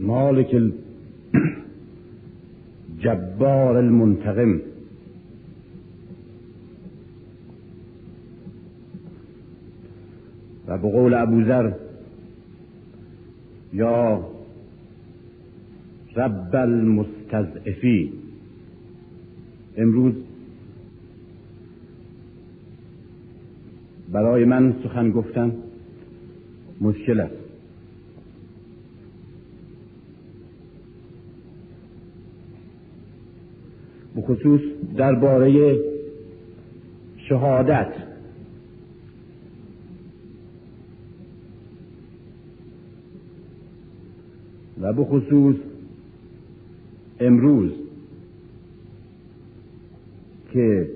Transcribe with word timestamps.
مالک 0.00 0.54
الجبار 2.98 3.76
المنتقم. 3.76 4.60
و 10.66 10.78
به 10.78 10.88
قول 10.88 11.14
ابوذر 11.14 11.72
یا 13.72 14.26
رب 16.16 16.56
المستضعفی. 16.56 18.12
امروز 19.76 20.14
برای 24.12 24.44
من 24.44 24.74
سخن 24.82 25.10
گفتن 25.10 25.52
مشکل 26.80 27.20
است. 27.20 27.47
بخصوص 34.28 34.60
درباره 34.96 35.76
شهادت. 37.28 37.92
و 44.80 44.92
بخصوص 44.92 45.56
امروز 47.20 47.70
که 50.52 50.88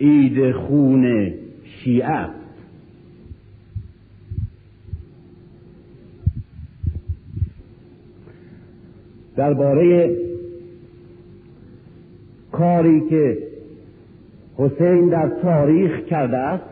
عید 0.00 0.52
خون 0.52 1.34
شیعه 1.64 2.28
درباره 9.36 10.16
کاری 12.60 13.00
که 13.00 13.38
حسین 14.56 15.08
در 15.08 15.28
تاریخ 15.28 16.00
کرده 16.00 16.36
است 16.36 16.64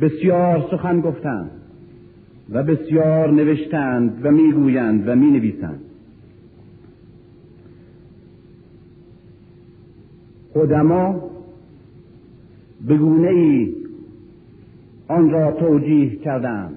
بسیار 0.00 0.68
سخن 0.70 1.00
گفتند 1.00 1.50
و 2.50 2.62
بسیار 2.62 3.30
نوشتند 3.30 4.20
و 4.24 4.30
می‌گویند 4.30 5.08
و 5.08 5.14
می‌نویسند. 5.14 5.80
قدما 10.54 11.30
به 12.86 12.96
گونه 12.96 13.28
ای 13.28 13.74
آن 15.08 15.30
را 15.30 15.52
توجیه 15.52 16.16
کردند 16.16 16.76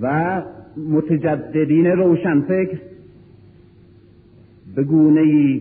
و 0.00 0.42
متجددین 0.76 1.86
روشنفکر 1.86 2.91
به 4.74 4.84
گونه 4.84 5.60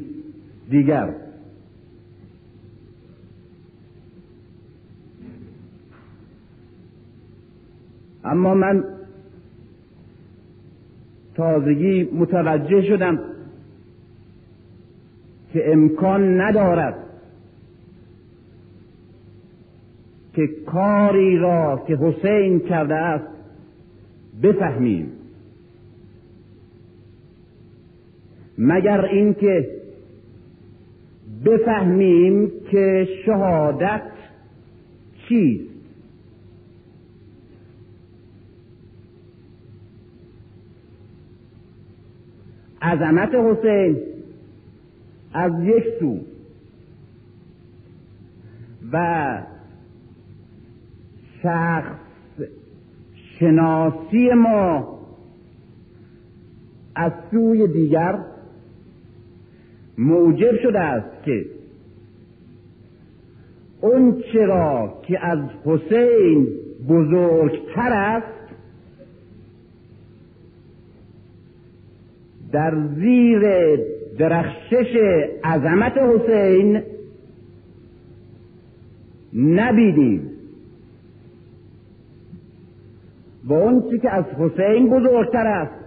دیگر. 0.69 1.13
اما 8.23 8.53
من 8.53 8.83
تازگی 11.35 12.03
متوجه 12.03 12.81
شدم 12.81 13.19
که 15.53 15.71
امکان 15.71 16.41
ندارد 16.41 16.95
که 20.33 20.47
کاری 20.65 21.37
را 21.37 21.83
که 21.87 21.95
حسین 21.95 22.59
کرده 22.59 22.95
است 22.95 23.27
بفهمیم. 24.43 25.20
مگر 28.63 29.05
اینکه 29.05 29.69
بفهمیم 31.45 32.51
که 32.71 33.07
شهادت 33.25 34.01
چیست؟ 35.27 35.71
عظمت 42.81 43.35
حسین 43.35 43.97
از 45.33 45.51
یک 45.63 45.83
سو 45.99 46.19
و 48.91 49.37
شخص 51.43 51.99
شناسی 53.39 54.29
ما 54.29 54.99
از 56.95 57.11
سوی 57.31 57.67
دیگر 57.67 58.30
موجب 59.97 60.61
شده 60.63 60.79
است 60.79 61.23
که 61.23 61.45
اون 63.81 64.23
چرا 64.33 64.93
که 65.07 65.25
از 65.25 65.39
حسین 65.65 66.47
بزرگتر 66.89 67.93
است 67.93 68.41
در 72.51 72.73
زیر 72.95 73.41
درخشش 74.17 74.95
عظمت 75.43 75.97
حسین 75.97 76.81
نبیدیم. 79.33 80.31
با 83.47 83.59
اون 83.59 83.89
چی 83.89 83.99
که 83.99 84.09
از 84.09 84.25
حسین 84.25 84.89
بزرگتر 84.89 85.47
است 85.47 85.85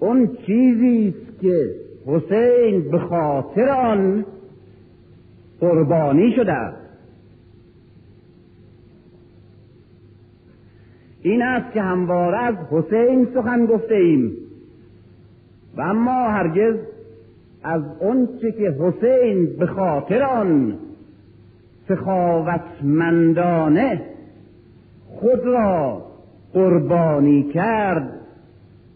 اون 0.00 0.36
چیزی 0.46 1.08
است 1.08 1.40
که 1.40 1.85
حسین 2.06 2.90
به 2.90 2.98
خاطر 2.98 3.68
آن 3.68 4.24
قربانی 5.60 6.32
شده 6.36 6.56
این 11.22 11.42
است 11.42 11.72
که 11.72 11.82
همواره 11.82 12.38
از 12.38 12.54
حسین 12.70 13.28
سخن 13.34 13.66
گفته 13.66 13.94
ایم. 13.94 14.32
و 15.76 15.80
اما 15.80 16.28
هرگز 16.28 16.76
از 17.62 17.82
چه 18.42 18.52
که 18.52 18.76
حسین 18.80 19.56
به 19.58 19.66
خاطر 19.66 20.22
آن 20.22 20.78
سخاوتمندانه 21.88 24.02
خود 25.06 25.44
را 25.44 26.02
قربانی 26.52 27.42
کرد 27.42 28.20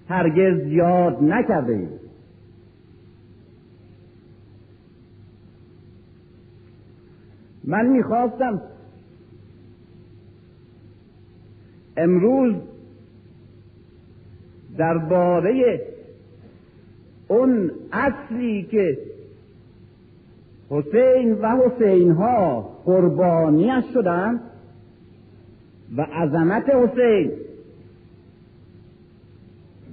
هرگز 0.09 0.67
یاد 0.67 1.23
نکرده 1.23 2.00
من 7.71 7.87
می‌خواستم 7.87 8.63
امروز 11.97 12.55
درباره 14.79 15.81
اون 17.29 17.71
اصلی 17.93 18.63
که 18.63 18.99
حسین 20.71 21.33
و 21.33 21.57
حسین 21.57 22.11
ها 22.11 22.61
قربانیش 22.85 23.85
شدند 23.95 24.41
و 25.97 26.03
عظمت 26.03 26.69
حسین 26.69 27.31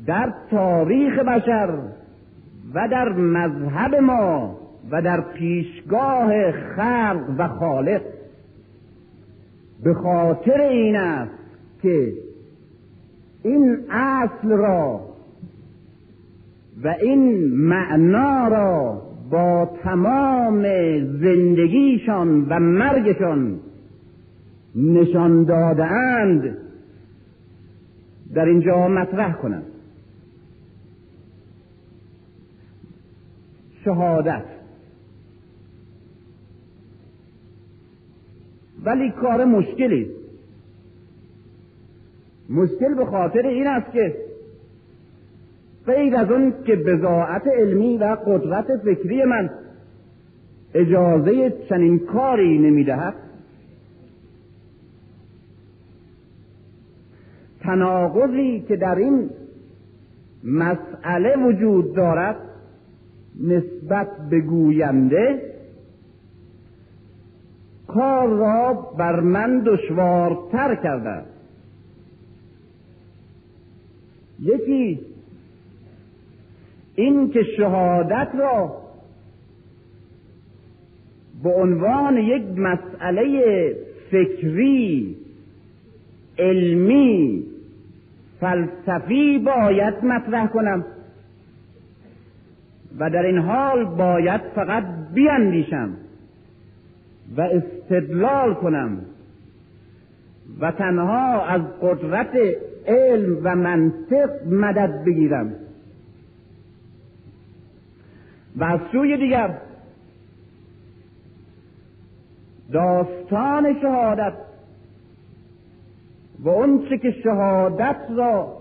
در 0.05 0.33
تاریخ 0.51 1.19
بشر 1.19 1.79
و 2.73 2.87
در 2.91 3.09
مذهب 3.09 3.95
ما 3.95 4.56
و 4.91 5.01
در 5.01 5.21
پیشگاه 5.21 6.51
خلق 6.51 7.35
و 7.37 7.47
خالق. 7.47 8.01
به 9.83 9.93
خاطر 9.93 10.61
این 10.61 10.95
است 10.95 11.31
که 11.81 12.13
این 13.43 13.77
اصل 13.89 14.49
را 14.49 15.01
و 16.83 16.95
این 17.01 17.53
معنا 17.53 18.47
را 18.47 19.01
با 19.31 19.69
تمام 19.83 20.63
زندگیشان 21.19 22.45
و 22.49 22.59
مرگشان 22.59 23.59
نشان 24.75 25.43
دادهاند. 25.43 26.57
در 28.33 28.45
اینجا 28.45 28.87
مطرح 28.87 29.33
کنند 29.33 29.63
شهادت. 33.85 34.56
ولی 38.85 39.11
کار 39.11 39.45
مشکلی. 39.45 40.11
مشکل 42.49 42.93
به 42.95 43.05
خاطر 43.05 43.47
این 43.47 43.67
است 43.67 43.91
که 43.91 44.15
غیر 45.85 46.15
از 46.15 46.31
اون 46.31 46.53
که 46.65 46.75
بزاعت 46.75 47.47
علمی 47.47 47.97
و 47.97 48.17
قدرت 48.25 48.77
فکری 48.77 49.25
من 49.25 49.49
اجازه 50.73 51.53
چنین 51.69 51.99
کاری 51.99 52.57
نمی‌دهد 52.57 53.13
تناقضی 57.61 58.59
که 58.67 58.75
در 58.75 58.95
این 58.95 59.29
مسئله 60.43 61.37
وجود 61.37 61.95
دارد 61.95 62.35
نسبت 63.43 64.07
به 64.29 64.39
گوینده 64.39 65.56
کار 67.97 68.27
را 68.27 68.73
بر 68.97 69.19
من 69.19 69.59
دشوارتر 69.59 70.75
کرده. 70.75 71.23
یکی 74.39 74.99
این 76.95 77.31
که 77.31 77.43
شهادت 77.57 78.27
را 78.39 78.81
به 81.43 81.49
عنوان 81.49 82.17
یک 82.17 82.43
مسئله 82.57 83.75
فکری 84.11 85.15
علمی 86.39 87.43
فلسفی 88.39 89.37
باید 89.37 90.05
مطرح 90.05 90.47
کنم 90.47 90.85
و 92.99 93.09
در 93.09 93.25
این 93.25 93.37
حال 93.37 93.85
باید 93.85 94.41
فقط 94.55 94.83
بیاندیشم. 95.13 96.06
و 97.37 97.41
استدلال 97.41 98.53
کنم 98.53 99.01
و 100.59 100.71
تنها 100.71 101.45
از 101.45 101.61
قدرت 101.81 102.37
علم 102.87 103.39
و 103.43 103.55
منطق 103.55 104.29
مدد 104.47 105.03
بگیرم. 105.05 105.53
و 108.55 108.63
از 108.63 108.79
سوی 108.91 109.17
دیگر 109.17 109.57
داستان 112.71 113.81
شهادت 113.81 114.33
و 116.39 116.49
اونچه 116.49 116.97
که 116.97 117.11
شهادت 117.23 117.97
را 118.17 118.57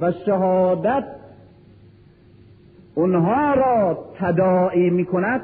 و 0.00 0.12
شهادت 0.26 1.04
اونها 2.94 3.54
را 3.54 4.04
تداعی 4.18 4.90
می 4.90 5.04
کند 5.04 5.40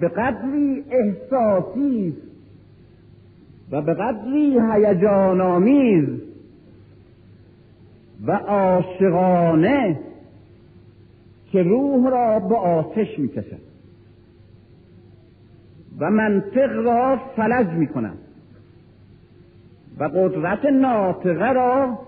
به 0.00 0.08
قدری 0.08 0.84
احساسی 0.90 2.16
و 3.70 3.82
به 3.82 3.94
قدری 3.94 4.60
هیجان 4.72 5.40
آمیز 5.40 6.08
و 8.26 8.32
عاشقانه 8.32 10.00
که 11.52 11.62
روح 11.62 12.10
را 12.10 12.40
به 12.40 12.56
آتش 12.56 13.18
می‌کشد 13.18 13.66
و 15.98 16.10
منطق 16.10 16.72
را 16.72 17.20
فلج 17.36 17.66
می‌کنند 17.66 18.18
و 19.98 20.04
قدرت 20.04 20.64
ناطقه 20.64 21.52
را 21.52 21.98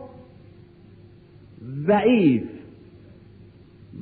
ضعیف 1.86 2.48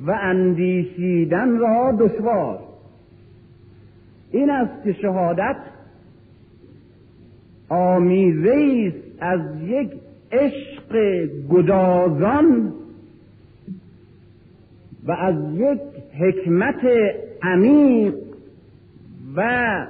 و 0.05 0.11
اندیشیدن 0.11 1.57
را 1.57 1.97
دشوار. 1.99 2.66
این 4.31 4.49
است 4.49 4.83
که 4.83 4.93
شهادت 4.93 5.57
آمیزه 7.69 8.53
است 8.87 8.97
از 9.19 9.41
یک 9.63 9.89
عشق 10.31 11.25
گدازان 11.49 12.73
و 15.05 15.11
از 15.11 15.35
یک 15.53 15.79
حکمت 16.19 16.87
عمیق 17.41 18.13
و 19.35 19.87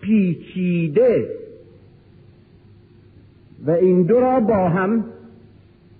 پیچیده. 0.00 1.28
و 3.66 3.70
این 3.70 4.02
دو 4.02 4.20
را 4.20 4.40
با 4.40 4.68
هم 4.68 5.04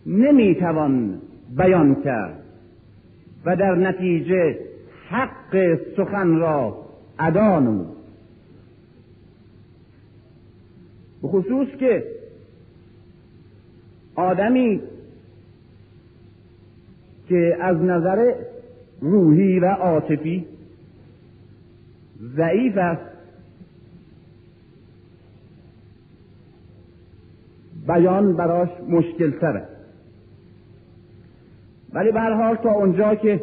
نمی‌توان 0.07 1.19
بیان 1.57 2.03
کرد 2.05 2.43
و 3.45 3.57
در 3.57 3.75
نتیجه 3.75 4.59
حق 5.09 5.79
سخن 5.97 6.37
را 6.37 6.82
ادا 7.19 7.61
نمود. 7.61 7.97
به 11.23 11.29
خصوص 11.29 11.69
که 11.69 12.05
آدمی 14.15 14.81
که 17.29 17.57
از 17.61 17.77
نظر 17.77 18.35
روحی 19.01 19.59
و 19.61 19.67
عاطفی 19.67 20.47
ضعیف 22.37 22.77
است 22.77 23.13
بیان 27.87 28.37
براش 28.37 28.69
مشکل 28.89 29.31
تره 29.31 29.69
ولی 31.93 32.13
به 32.13 32.21
حال 32.21 32.57
تا 32.57 32.71
اونجا 32.71 33.15
که 33.15 33.41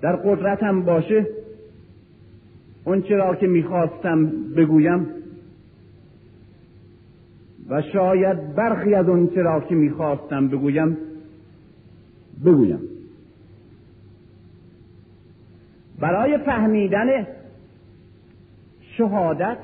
در 0.00 0.16
قدرتم 0.16 0.82
باشه 0.82 1.26
اون 2.84 3.04
را 3.10 3.34
که 3.34 3.46
می‌خواستم 3.46 4.26
بگویم 4.56 5.06
و 7.68 7.82
شاید 7.82 8.54
برخی 8.54 8.94
از 8.94 9.08
اون 9.08 9.30
را 9.36 9.60
که 9.60 9.74
می‌خواستم 9.74 10.48
بگویم 10.48 10.96
بگویم. 12.44 12.80
برای 16.00 16.38
فهمیدن 16.38 17.26
شهادت 18.80 19.58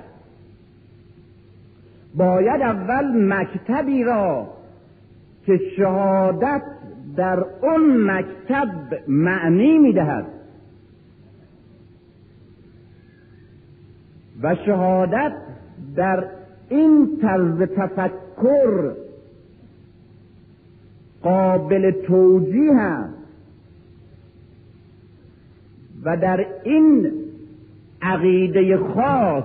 باید 2.15 2.63
اول 2.63 3.33
مکتبی 3.35 4.05
را 4.05 4.49
که 5.47 5.61
شهادت 5.77 6.63
در 7.17 7.45
اون 7.63 8.11
مکتب 8.11 9.09
معنی 9.09 9.79
می‌دهد. 9.79 10.27
و 14.43 14.55
شهادت 14.67 15.33
در 15.97 16.25
این 16.69 17.19
طرز 17.23 17.63
تفکر 17.63 18.95
قابل 21.23 21.91
توجیه 21.91 22.75
است. 22.75 23.15
و 26.05 26.17
در 26.17 26.47
این 26.65 27.13
عقیده 28.03 28.77
خاص 28.77 29.45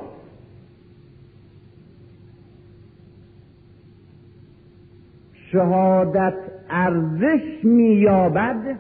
شهادت 5.52 6.57
ارزش 6.70 7.64
مییابد 7.64 8.78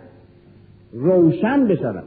روشن 0.93 1.67
بشود. 1.67 2.03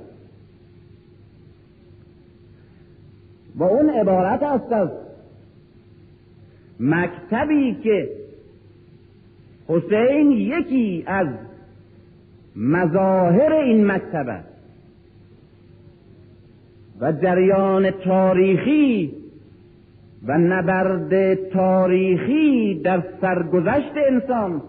و 3.56 3.64
اون 3.64 3.90
عبارت 3.90 4.42
است 4.42 4.72
از 4.72 4.88
مکتبی 6.80 7.75
که 7.75 8.08
حسین 9.68 10.30
یکی 10.32 11.04
از 11.06 11.26
مظاهر 12.56 13.52
این 13.52 13.87
مکتب 13.87 14.28
است. 14.28 14.50
و 17.00 17.12
جریان 17.12 17.90
تاریخی 17.90 19.14
و 20.26 20.38
نبرد 20.38 21.34
تاریخی 21.34 22.80
در 22.84 23.02
سرگذشت 23.20 23.92
انسان 24.08 24.62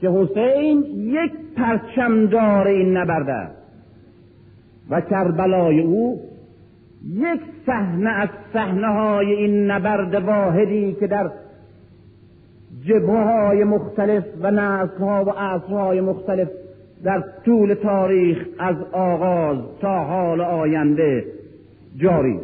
که 0.00 0.10
حسین 0.10 0.84
یک 0.96 1.32
پرچمدار 1.56 2.66
این 2.66 2.96
نبرد 2.96 3.28
است. 3.28 3.58
و 4.90 5.00
کربلای 5.00 5.80
او 5.80 6.20
یک 7.12 7.40
صحنه 7.66 8.10
از 8.10 8.28
صحنه 8.52 8.86
های 8.86 9.32
این 9.32 9.70
نبرد 9.70 10.14
واحدی 10.14 10.92
که 11.00 11.06
در 11.06 11.30
جبه 12.84 13.12
های 13.12 13.64
مختلف 13.64 14.24
و 14.40 14.50
نسل 14.50 14.98
ها 14.98 15.24
و 15.24 15.30
عصرهای 15.30 16.00
مختلف 16.00 16.48
در 17.04 17.24
طول 17.44 17.74
تاریخ 17.74 18.46
از 18.58 18.76
آغاز 18.92 19.58
تا 19.80 20.04
حال 20.04 20.40
آینده 20.40 21.24
جاری. 21.96 22.40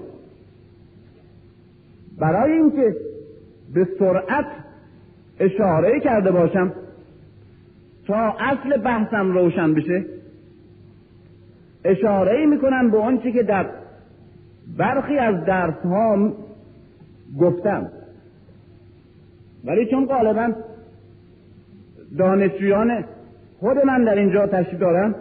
برای 2.18 2.52
اینکه 2.52 2.96
به 3.74 3.88
سرعت 3.98 4.46
اشاره 5.40 6.00
کرده 6.00 6.30
باشم 6.30 6.72
تا 8.06 8.34
اصل 8.38 8.76
بحثم 8.76 9.32
روشن 9.32 9.74
بشه 9.74 10.04
اشاره 11.84 12.46
می‌کنم 12.46 12.90
به 12.90 12.98
آنچه 12.98 13.32
که 13.32 13.42
در 13.42 13.66
برخی 14.78 15.18
از 15.18 15.44
درس 15.44 15.78
ها 15.84 16.32
گفتم. 17.40 17.90
ولی 19.64 19.86
چون 19.86 20.06
غالبا 20.06 20.52
دانشجویان 22.18 23.04
خود 23.60 23.78
من 23.86 24.04
در 24.04 24.14
اینجا 24.14 24.46
تشریف 24.46 24.80
دارم 24.80 25.14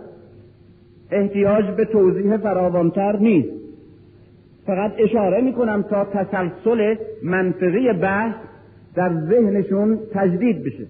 احتیاج 1.12 1.66
به 1.66 1.86
توضیح 1.86 2.38
فراوانتر 2.38 3.18
نیست. 3.18 3.50
فقط 4.66 4.92
اشاره 4.98 5.42
می‌کنم 5.42 5.82
تا 5.82 6.06
تسلسل 6.06 6.96
منطقی 7.24 7.94
بحث 7.94 8.36
در 8.96 9.13
ذهنشون 9.30 10.00
تجدید 10.13 10.63
بشه. 10.63 10.88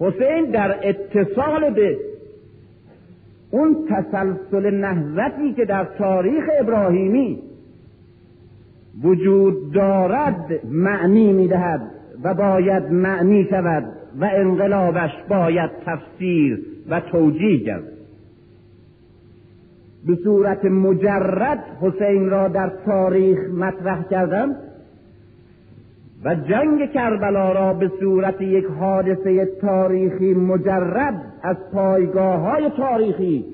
حسین 0.00 0.50
در 0.50 0.78
اتصال 0.82 1.70
به 1.70 1.96
اون 3.50 3.76
تسلسل 3.90 4.74
نهضتی 4.74 5.52
که 5.52 5.64
در 5.64 5.84
تاریخ 5.84 6.44
ابراهیمی 6.60 7.42
وجود 9.02 9.72
دارد 9.72 10.60
معنی 10.70 11.32
می‌دهد 11.32 11.80
و 12.24 12.34
باید 12.34 12.82
معنی 12.92 13.46
شود 13.50 13.84
و 14.20 14.30
انقلابش 14.34 15.10
باید 15.28 15.70
تفسیر 15.86 16.62
و 16.90 17.00
توجیه 17.00 17.56
گردد 17.56 17.96
به 20.06 20.18
صورت 20.24 20.64
مجرد 20.64 21.64
حسین 21.80 22.30
را 22.30 22.48
در 22.48 22.72
تاریخ 22.86 23.38
مطرح 23.50 24.02
کردم. 24.10 24.56
و 26.26 26.34
جنگ 26.34 26.92
کربلا 26.92 27.52
را 27.52 27.72
به 27.72 27.90
صورت 28.00 28.40
یک 28.40 28.64
حادثه 28.80 29.48
تاریخی 29.60 30.34
مجرد 30.34 31.22
از 31.42 31.56
پایگاه 31.72 32.40
های 32.40 32.70
تاریخی 32.76 33.44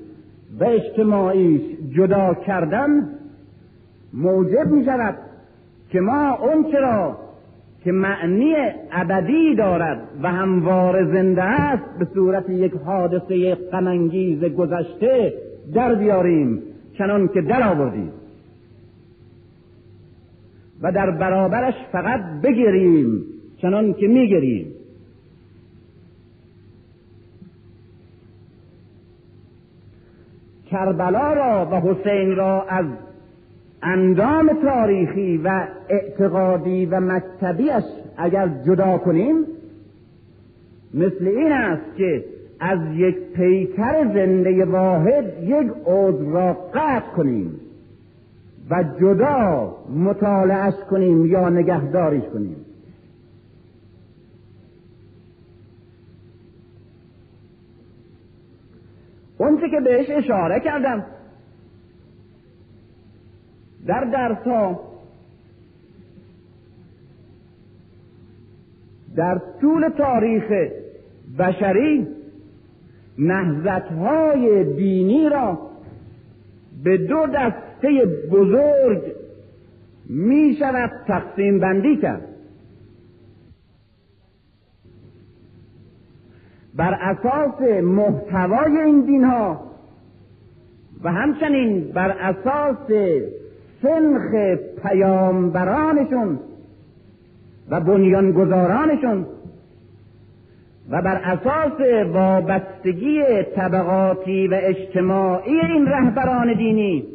و 0.59 0.63
اجتماعیش 0.63 1.61
جدا 1.95 2.33
کردن 2.33 3.09
موجب 4.13 4.67
می 4.67 4.85
شود 4.85 5.15
که 5.89 5.99
ما 5.99 6.31
اون 6.35 6.65
را 6.81 7.17
که 7.83 7.91
معنی 7.91 8.55
ابدی 8.91 9.55
دارد 9.55 10.07
و 10.23 10.27
هموار 10.31 11.05
زنده 11.05 11.43
است 11.43 11.99
به 11.99 12.07
صورت 12.13 12.49
یک 12.49 12.73
حادثه 12.85 13.55
غمانگیز 13.55 14.43
گذشته 14.43 15.33
در 15.73 15.95
بیاریم 15.95 16.61
چنان 16.97 17.27
که 17.27 17.41
در 17.41 17.69
آوردیم 17.69 18.11
و 20.83 20.91
در 20.91 21.11
برابرش 21.11 21.73
فقط 21.91 22.21
بگیریم 22.43 23.25
چنان 23.57 23.93
که 23.93 24.07
میگریم 24.07 24.67
کربلا 30.71 31.33
را 31.33 31.67
و 31.71 31.75
حسین 31.75 32.35
را 32.35 32.63
از 32.63 32.85
اندام 33.81 34.49
تاریخی 34.61 35.37
و 35.37 35.67
اعتقادی 35.89 36.85
و 36.85 36.99
مکتبیش 36.99 37.83
اگر 38.17 38.49
جدا 38.65 38.97
کنیم 38.97 39.45
مثل 40.93 41.27
این 41.27 41.51
است 41.51 41.95
که 41.97 42.25
از 42.59 42.79
یک 42.95 43.15
پیکر 43.15 44.13
زنده 44.13 44.65
واحد 44.65 45.43
یک 45.43 45.71
عضو 45.85 46.31
را 46.31 46.53
قطع 46.53 47.15
کنیم. 47.15 47.59
و 48.69 48.83
جدا 49.01 49.77
مطالعش 49.89 50.73
کنیم 50.89 51.25
یا 51.25 51.49
نگهداریش 51.49 52.23
کنیم. 52.23 52.55
اونچه 59.37 59.69
که 59.69 59.79
بهش 59.79 60.09
اشاره 60.09 60.59
کردم 60.59 61.05
در 63.85 64.03
درسا 64.03 64.79
در 69.15 69.41
طول 69.61 69.89
تاریخ 69.89 70.43
بشری 71.39 72.07
های 73.99 74.63
دینی 74.63 75.29
را 75.29 75.59
به 76.83 76.97
دو 76.97 77.27
دسته 77.83 78.05
بزرگ 78.31 79.01
می 80.09 80.55
شود 80.59 80.91
تقسیم 81.07 81.59
بندی 81.59 81.97
کرد. 81.97 82.21
بر 86.75 86.93
اساس 86.93 87.61
محتوای 87.83 88.77
این 88.77 89.01
دین 89.01 89.23
ها 89.23 89.61
و 91.03 91.11
همچنین 91.11 91.91
بر 91.91 92.09
اساس 92.09 92.91
سنخ 93.81 94.57
پیامبرانشون 94.83 96.39
و 97.69 97.79
بنیانگذارانشون 97.79 99.25
و 100.89 101.01
بر 101.01 101.15
اساس 101.15 102.05
وابستگی 102.13 103.23
طبقاتی 103.55 104.47
و 104.47 104.59
اجتماعی 104.61 105.59
این 105.59 105.85
رهبران 105.85 106.53
دینی 106.53 107.13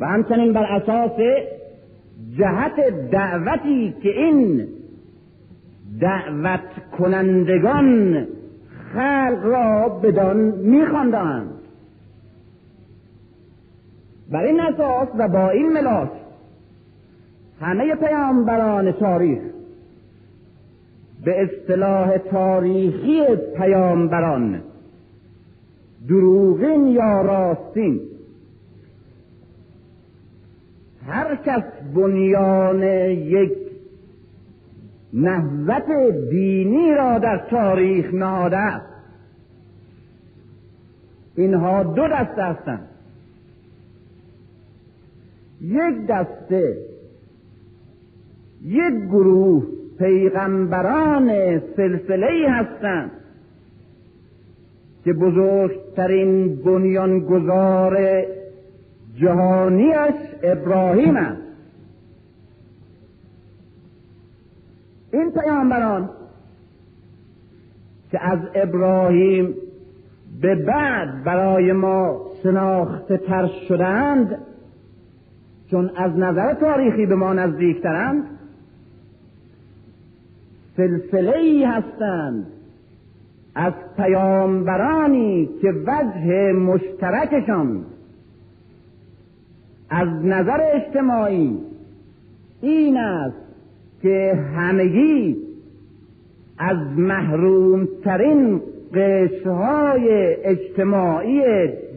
و 0.00 0.06
همچنین 0.06 0.52
بر 0.52 0.64
اساس 0.64 1.20
جهت 2.38 3.10
دعوتی 3.10 3.94
که 4.02 4.08
این 4.08 4.68
دعوت 6.00 6.60
کنندگان 6.98 8.26
خلق 8.92 9.40
را 9.44 9.88
بدان 9.88 10.36
میخواندند. 10.58 11.50
بر 14.30 14.44
این 14.44 14.60
اساس 14.60 15.08
و 15.18 15.28
با 15.28 15.50
این 15.50 15.72
ملاک 15.72 16.10
همه 17.60 17.94
پیامبران 17.94 18.92
تاریخ 18.92 19.42
به 21.24 21.42
اصطلاح 21.42 22.18
تاریخی 22.18 23.22
پیامبران 23.56 24.60
دروغین 26.08 26.86
یا 26.86 27.22
راستین 27.22 28.00
هر 31.08 31.36
کس 31.36 31.62
بنیان 31.94 32.82
یک 32.82 33.52
نهضت 35.12 35.86
دینی 36.30 36.94
را 36.94 37.18
در 37.18 37.46
تاریخ 37.50 38.14
نهاده 38.14 38.56
است. 38.56 38.86
اینها 41.36 41.82
دو 41.82 42.08
دسته 42.08 42.42
هستند. 42.42 42.88
یک 45.60 46.06
دسته 46.08 46.76
یک 48.64 48.94
گروه 49.10 49.66
پیغمبران 49.98 51.58
سلسله 51.76 52.50
هستند 52.50 53.10
که 55.04 55.12
بزرگترین 55.12 56.56
بنیانگذار 56.56 58.24
جهانیش 59.16 60.27
ابراهیم 60.42 61.16
است 61.16 61.42
این 65.12 65.32
پیامبران 65.32 66.10
که 68.10 68.24
از 68.24 68.38
ابراهیم 68.54 69.54
به 70.40 70.54
بعد 70.54 71.24
برای 71.24 71.72
ما 71.72 72.20
شناخته 72.42 73.16
تر 73.16 73.46
شدند 73.68 74.38
چون 75.70 75.90
از 75.96 76.18
نظر 76.18 76.54
تاریخی 76.54 77.06
به 77.06 77.14
ما 77.14 77.32
نزدیکترند 77.32 78.24
سلسله 80.76 81.36
ای 81.36 81.64
هستند 81.64 82.46
از 83.54 83.72
پیامبرانی 83.96 85.48
که 85.62 85.72
وجه 85.86 86.52
مشترکشان 86.52 87.84
از 89.90 90.08
نظر 90.08 90.60
اجتماعی 90.74 91.58
این 92.60 92.96
است 92.96 93.36
که 94.02 94.38
همگی 94.56 95.36
از 96.58 96.76
محرومترین 96.96 98.60
قشرهای 98.94 100.34
اجتماعی 100.44 101.42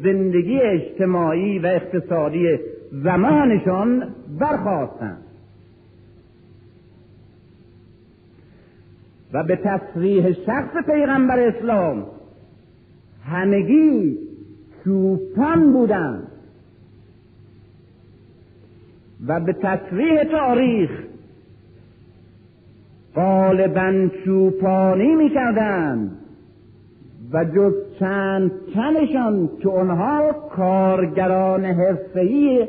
زندگی 0.03 0.61
اجتماعی 0.61 1.59
و 1.59 1.65
اقتصادی 1.65 2.59
زمانشان 2.91 4.07
برخواستند 4.39 5.23
و 9.33 9.43
به 9.43 9.55
تصریح 9.55 10.31
شخص 10.31 10.85
پیغمبر 10.85 11.39
اسلام 11.39 12.05
همگی 13.25 14.17
چوپان 14.83 15.73
بودند. 15.73 16.30
و 19.27 19.39
به 19.39 19.53
تصریح 19.53 20.23
تاریخ. 20.23 20.89
غالبا 23.15 24.09
چوپانی 24.25 25.15
می‌کردند 25.15 26.17
و 27.33 27.45
جز 27.45 27.73
چند 27.99 28.51
تنشان 28.73 29.49
که 29.61 29.69
آنها 29.69 30.31
کارگران 30.31 31.65
حرفهای 31.65 32.67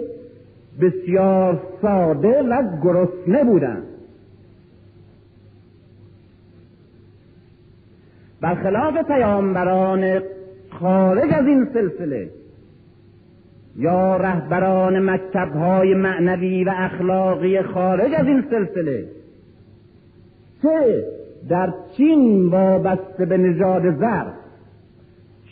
بسیار 0.80 1.62
ساده 1.82 2.42
و 2.42 2.62
گرسنه 2.82 3.44
بودند. 3.44 3.86
برخلاف 8.40 9.06
پیامبران 9.06 10.22
خارج 10.70 11.32
از 11.32 11.46
این 11.46 11.68
سلسله 11.72 12.30
یا 13.76 14.16
رهبران 14.16 15.10
مکتبهای 15.10 15.94
معنوی 15.94 16.64
و 16.64 16.72
اخلاقی 16.76 17.62
خارج 17.62 18.12
از 18.14 18.26
این 18.26 18.44
سلسله. 18.50 19.04
چه 20.62 21.04
در 21.48 21.72
چین 21.96 22.48
وابسته 22.48 23.26
به 23.26 23.36
نژاد 23.36 23.98
زر 23.98 24.24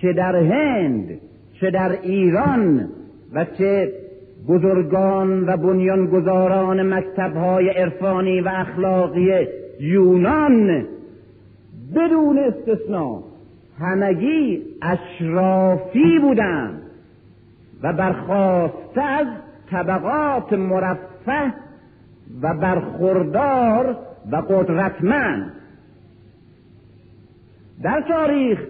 چه 0.02 0.12
در 0.12 0.36
هند 0.36 1.20
چه 1.60 1.70
در 1.70 1.98
ایران 2.02 2.88
و 3.34 3.44
چه 3.44 3.92
بزرگان 4.48 5.48
و 5.48 5.56
بنیانگذاران 5.56 6.94
مکتبهای 6.94 7.68
عرفانی 7.68 8.40
و 8.40 8.48
اخلاقی 8.52 9.48
یونان 9.80 10.86
بدون 11.96 12.38
استثنا 12.38 13.22
همگی 13.78 14.62
اشرافی 14.82 16.18
بودند. 16.18 16.82
و 17.82 17.92
برخواسته 17.92 19.02
از 19.02 19.26
طبقات 19.70 20.52
مرفه 20.52 21.54
و 22.42 22.54
برخوردار 22.54 23.96
و 24.30 24.36
قدرتمند. 24.36 25.52
در 27.82 28.04
تاریخ 28.08 28.60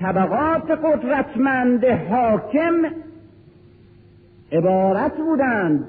طبقات 0.00 0.70
قدرتمند 0.70 1.84
حاکم 1.84 2.74
عبارت 4.52 5.16
بودند 5.16 5.84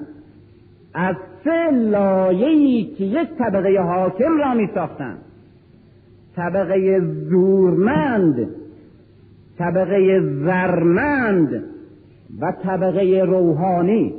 از 0.94 1.16
سه 1.44 1.70
لایه‌ای 1.70 2.84
که 2.84 3.04
یک 3.04 3.28
طبقه 3.38 3.80
حاکم 3.80 4.38
را 4.38 4.54
می 4.54 4.70
ساختند 4.74 5.18
طبقه 6.36 7.00
زورمند 7.00 8.48
طبقه 9.58 10.20
زرمند 10.20 11.73
و 12.40 12.52
طبقه 12.62 13.24
روحانی. 13.26 14.14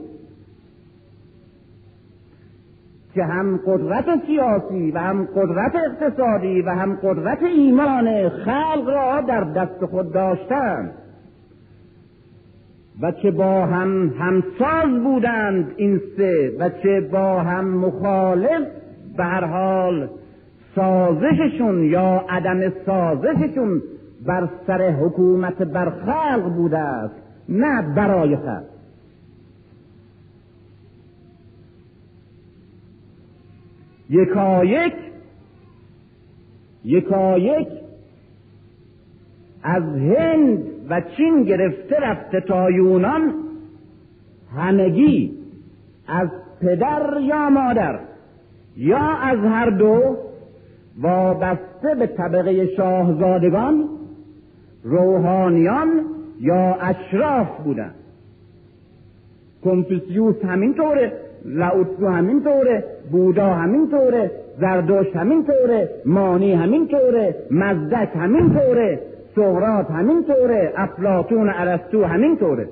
که 3.15 3.23
هم 3.23 3.59
قدرت 3.67 4.05
سیاسی 4.25 4.91
و 4.91 4.99
هم 4.99 5.25
قدرت 5.25 5.75
اقتصادی 5.75 6.61
و 6.61 6.69
هم 6.69 6.95
قدرت 6.95 7.43
ایمان 7.43 8.29
خلق 8.29 8.83
را 8.87 9.21
در 9.21 9.43
دست 9.43 9.85
خود 9.85 10.13
داشتند. 10.13 10.91
و 13.01 13.11
چه 13.11 13.31
با 13.31 13.65
هم 13.65 14.07
همساز 14.19 15.03
بودند 15.03 15.73
این 15.77 16.01
سه 16.17 16.55
و 16.59 16.69
چه 16.69 17.01
با 17.01 17.39
هم 17.39 17.77
مخالف 17.77 18.67
به 19.17 19.23
هر 19.23 19.45
حال 19.45 20.09
سازششون 20.75 21.83
یا 21.83 22.25
عدم 22.29 22.69
سازششون 22.85 23.81
بر 24.25 24.49
سر 24.67 24.89
حکومت 24.89 25.57
بر 25.57 25.89
خلق 25.89 26.53
بوده 26.55 26.77
است. 26.77 27.24
نه 27.49 27.93
برای 27.95 28.35
خلق 28.35 28.63
یکایک 34.09 34.93
یکایک 36.83 37.67
از 39.63 39.83
هند 39.83 40.63
و 40.89 41.01
چین 41.17 41.43
گرفته 41.43 41.95
رفته 41.99 42.41
تا 42.41 42.71
یونان 42.71 43.33
همگی 44.55 45.37
از 46.07 46.29
پدر 46.61 47.21
یا 47.21 47.49
مادر 47.49 47.99
یا 48.77 49.17
از 49.21 49.39
هر 49.39 49.69
دو 49.69 50.17
وابسته 51.01 51.95
به 51.99 52.07
طبقه 52.07 52.75
شاهزادگان 52.75 53.89
روحانیان 54.83 56.14
یا 56.39 56.77
اشراف 56.81 57.47
بودن. 57.63 57.91
کنفوسیوس 59.63 60.45
همینطوره 60.45 61.13
لاوتسو 61.45 62.07
همینطوره 62.07 62.83
بودا 63.11 63.53
همینطوره 63.53 64.31
زردوش 64.59 65.07
همینطوره 65.15 65.89
مانی 66.05 66.53
همینطوره 66.53 67.35
مزدک 67.51 68.09
همینطوره 68.15 68.99
سقراط 69.35 69.91
همینطوره 69.91 70.73
افلاطون 70.75 71.49
ارسطو 71.49 72.03
همینطوره 72.03 72.69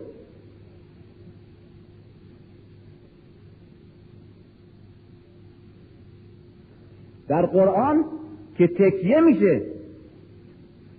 در 7.27 7.45
قرآن 7.45 8.05
که 8.57 8.67
تکیه 8.67 9.19
میشه 9.19 9.61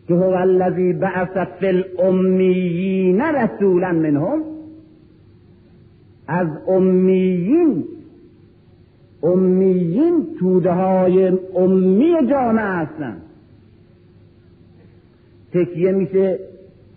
که 0.08 0.14
هو 0.14 0.34
الذی 0.34 0.92
بعث 0.92 1.36
فی 1.60 1.66
الامیین 1.66 3.20
رسولا 3.20 3.92
منهم. 3.92 4.42
از 6.28 6.48
امیین 6.68 7.84
امیین 9.22 10.26
توده 10.40 10.72
های 10.72 11.32
امی 11.56 12.14
جامعه 12.30 12.64
هستند 12.64 13.22
تکیه 15.52 15.92
میشه 15.92 16.38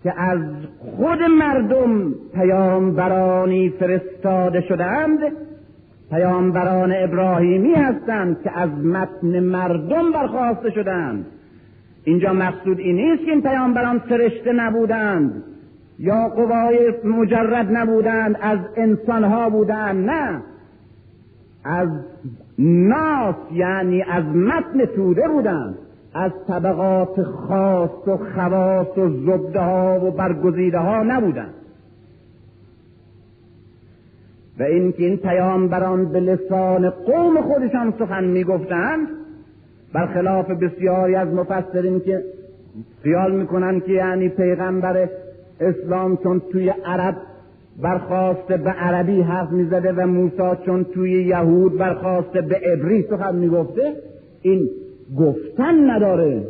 که 0.02 0.20
از 0.20 0.40
خود 0.78 1.22
مردم 1.22 2.14
پیامبرانی 2.34 3.68
فرستاده 3.68 4.60
شدند 4.60 5.18
پیامبران 6.10 6.92
ابراهیمی 6.96 7.74
هستند 7.74 8.42
که 8.42 8.58
از 8.58 8.70
متن 8.70 9.40
مردم 9.40 10.12
برخواسته 10.12 10.70
شدند 10.70 11.26
اینجا 12.08 12.32
مقصود 12.32 12.78
این 12.78 12.96
نیست 12.96 13.24
که 13.24 13.30
این 13.30 13.42
پیامبران 13.42 13.98
فرشته 13.98 14.52
نبودند 14.52 15.42
یا 15.98 16.28
قوای 16.28 16.94
مجرد 17.04 17.76
نبودند 17.76 18.36
از 18.40 18.58
انسانها 18.76 19.50
بودند 19.50 20.10
نه. 20.10 20.42
از 21.64 21.88
ناس 22.58 23.34
یعنی 23.52 24.02
از 24.02 24.24
متن 24.24 24.84
توده 24.84 25.28
بودند 25.28 25.74
از 26.14 26.32
طبقات 26.48 27.22
خاص 27.22 28.08
و 28.08 28.16
خواص 28.16 28.98
و 28.98 29.08
زبده 29.08 29.60
ها 29.60 30.06
و 30.06 30.10
برگزیده 30.10 30.78
ها 30.78 31.02
نبودند. 31.02 31.54
و 34.58 34.62
اینکه 34.62 35.02
این 35.04 35.16
پیامبران 35.16 36.12
به 36.12 36.20
لسان 36.20 36.90
قوم 36.90 37.40
خودشان 37.40 37.94
سخن 37.98 38.24
می‌گفتند 38.24 39.17
برخلاف 39.92 40.50
بسیاری 40.50 41.14
از 41.14 41.28
مفسرین 41.28 42.00
که 42.00 42.24
خیال 43.02 43.32
می‌کنن 43.36 43.80
که 43.80 43.92
یعنی 43.92 44.28
پیغمبر 44.28 45.08
اسلام 45.60 46.16
چون 46.16 46.42
توی 46.52 46.68
عرب 46.84 47.16
برخواسته 47.82 48.56
به 48.56 48.70
عربی 48.70 49.20
حرف 49.20 49.50
می‌زده 49.50 49.92
و 49.92 50.06
موسی 50.06 50.62
چون 50.66 50.84
توی 50.84 51.10
یهود 51.10 51.78
برخواسته 51.78 52.40
به 52.40 52.60
عبری 52.72 53.02
سخن 53.02 53.34
می‌گفته 53.34 53.92
این 54.42 54.70
گفتن 55.18 55.90
نداره. 55.90 56.42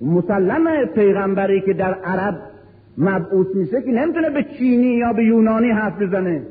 مسلمه 0.00 0.84
پیغمبری 0.84 1.60
که 1.60 1.72
در 1.72 1.94
عرب 1.94 2.34
مبعوث 2.98 3.46
میشه 3.54 3.82
که 3.82 3.90
نمی‌تونه 3.90 4.30
به 4.30 4.44
چینی 4.58 4.86
یا 4.86 5.12
به 5.12 5.24
یونانی 5.24 5.70
حرف 5.70 6.02
بزنه. 6.02 6.42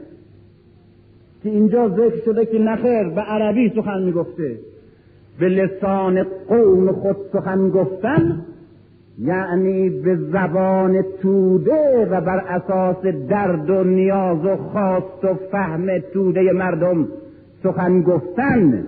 که 1.48 1.54
اینجا 1.54 1.90
ذکر 1.90 2.26
شده 2.26 2.46
که 2.46 2.60
نخیر 2.60 3.04
به 3.04 3.22
عربی 3.22 3.70
سخن 3.76 4.04
می‌گفته. 4.04 4.56
به 5.40 5.50
لسان 5.50 6.24
قوم 6.50 6.92
خود 6.92 7.16
سخن 7.34 7.70
گفتن 7.70 8.46
یعنی 9.20 9.90
به 9.90 10.16
زبان 10.16 11.06
توده 11.22 12.08
و 12.12 12.22
بر 12.22 12.38
اساس 12.38 13.06
درد 13.30 13.70
و 13.70 13.84
نیاز 13.84 14.46
و 14.46 14.56
خواست 14.56 15.26
و 15.26 15.34
فهم 15.52 16.00
توده 16.14 16.52
مردم 16.52 17.08
سخن 17.64 18.02
گفتن. 18.02 18.84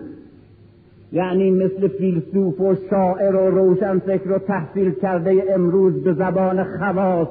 یعنی 1.12 1.52
مثل 1.52 1.88
فیلسوف 1.88 2.62
و 2.62 2.76
شاعر 2.89 3.36
و 3.36 3.50
روشنفکر 3.50 4.32
و 4.32 4.38
تحصیل 4.38 4.91
کرده 4.91 5.43
امروز 5.50 6.04
به 6.04 6.13
زبان 6.13 6.63
خواص 6.63 7.28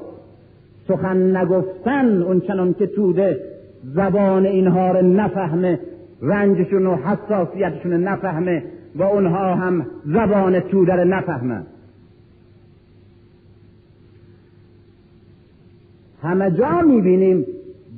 سخن 0.87 1.37
نگفتن 1.37 2.21
اون 2.21 2.39
چنان 2.39 2.73
که 2.73 2.87
توده. 2.87 3.48
زبان 3.83 4.45
اینها 4.45 4.91
رو 4.91 5.07
نفهمه 5.07 5.79
رنجشون 6.21 6.85
و 6.85 6.95
حساسیتشون 6.95 7.93
نفهمه 7.93 8.63
و 8.95 9.03
اونها 9.03 9.55
هم 9.55 9.85
زبان 10.05 10.59
توده 10.59 10.93
رو 10.93 11.03
نفهمن 11.03 11.63
همه 16.23 16.51
جا 16.51 16.81
می‌بینیم 16.81 17.45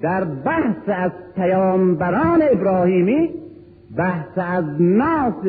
در 0.01 0.23
بحث 0.23 0.87
از 0.87 1.11
پیامبران 1.35 2.41
ابراهیمی 2.51 3.29
بحث 3.97 4.37
از 4.37 4.63
ناس 4.79 5.43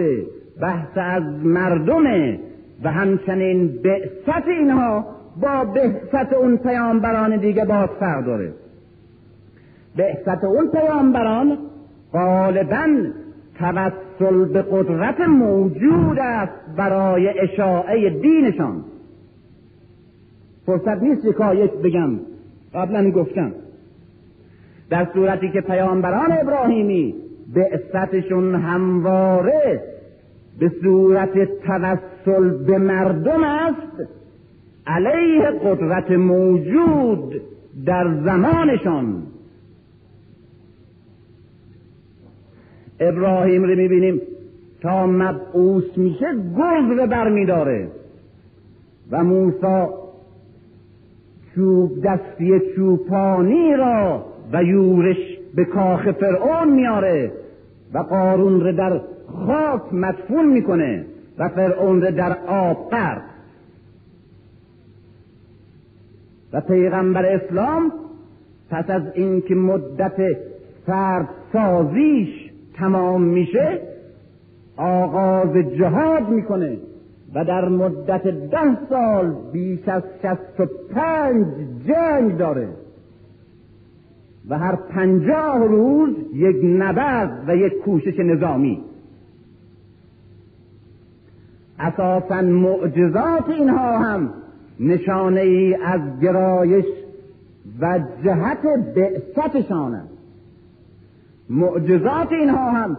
بحث 0.61 0.97
از 0.97 1.23
مردم 1.45 2.38
و 2.85 2.90
همچنین 2.90 3.66
بعثت 3.85 4.49
اینها 4.49 5.07
با 5.40 5.64
بعثت 5.64 6.33
اون 6.33 6.57
پیامبران 6.57 7.37
دیگه 7.37 7.64
باز 7.64 7.88
فرق 8.01 8.27
داره. 8.27 8.53
بعثت 9.96 10.44
اون 10.44 10.70
پیامبران 10.70 11.59
غالبا 12.12 12.87
توسل 13.59 14.44
به 14.44 14.62
قدرت 14.62 15.20
موجود 15.20 16.18
است 16.18 16.76
برای 16.76 17.40
اشاعه 17.40 18.11
دینشان. 18.11 18.85
فرصت 20.66 21.02
نیست 21.02 21.24
یکایک 21.24 21.72
بگم. 21.72 22.20
قبلا 22.74 23.11
گفتم. 23.11 23.52
در 24.90 25.07
صورتی 25.14 25.50
که 25.50 25.61
پیامبران 25.61 26.33
ابراهیمی 26.33 27.14
بعثتشون 27.55 28.55
همواره 28.55 29.83
به 30.59 30.72
صورت 30.83 31.33
توسل 31.44 32.64
به 32.64 32.78
مردم 32.78 33.44
است 33.44 34.09
علیه 34.87 35.50
قدرت 35.64 36.11
موجود 36.11 37.40
در 37.87 38.14
زمانشان. 38.24 39.22
ابراهیم 43.09 43.62
رو 43.62 43.77
می‌بینیم 43.77 44.21
تا 44.83 45.07
مبعوث 45.07 45.85
میشه 45.97 46.27
گرز 46.57 46.99
رو 46.99 47.07
برمیداره. 47.07 47.88
و 49.11 49.25
موسی 49.25 49.87
چوب 51.55 52.05
دستی 52.05 52.61
چوپانی 52.77 53.77
را 53.77 54.25
و 54.53 54.65
یورش 54.65 55.38
به 55.55 55.65
کاخ 55.65 56.11
فرعون 56.11 56.69
میاره 56.69 57.33
و 57.95 57.99
قارون 57.99 58.61
رو 58.61 58.73
در 58.73 59.01
خاک 59.47 59.83
مدفون 59.93 60.47
می‌کنه 60.47 61.05
و 61.38 61.49
فرعون 61.49 62.03
رو 62.03 62.11
در 62.11 62.37
آب 62.47 62.91
قرد 62.91 63.23
و 66.53 66.61
پیغمبر 66.61 67.27
اسلام 67.27 67.93
پس 68.71 68.91
از 68.91 69.03
اینکه 69.15 69.55
مدت 69.55 70.17
فرد 70.87 71.29
سازیش 71.53 72.41
تمام 72.83 73.23
میشه 73.23 73.81
آغاز 74.77 75.57
جهاد 75.57 76.29
می‌کنه 76.29 76.79
و 77.35 77.45
در 77.45 77.68
مدت 77.68 78.23
ده 78.23 78.88
سال 78.88 79.35
بیش 79.53 79.88
از 79.88 80.03
شست 80.23 80.61
و 80.61 80.66
پنج 80.95 81.47
جنگ 81.87 82.37
داره. 82.37 82.68
و 84.49 84.59
هر 84.59 84.77
پنجاه 84.77 85.66
روز 85.66 86.11
یک 86.35 86.57
نبرد 86.62 87.45
و 87.49 87.57
یک 87.57 87.73
کوشش 87.73 88.21
نظامی. 88.21 88.85
اساسا 91.79 92.42
معجزات 92.42 93.49
اینها 93.49 93.99
هم 93.99 94.31
نشانه 94.81 95.40
ای 95.40 95.75
از 95.75 96.01
گرایش 96.21 96.87
و 97.81 98.01
جهت 98.25 98.62
بعثتشان 98.95 99.95
است 99.95 100.12
معجزات 101.53 102.33
اینها 102.33 102.71
هم 102.71 102.97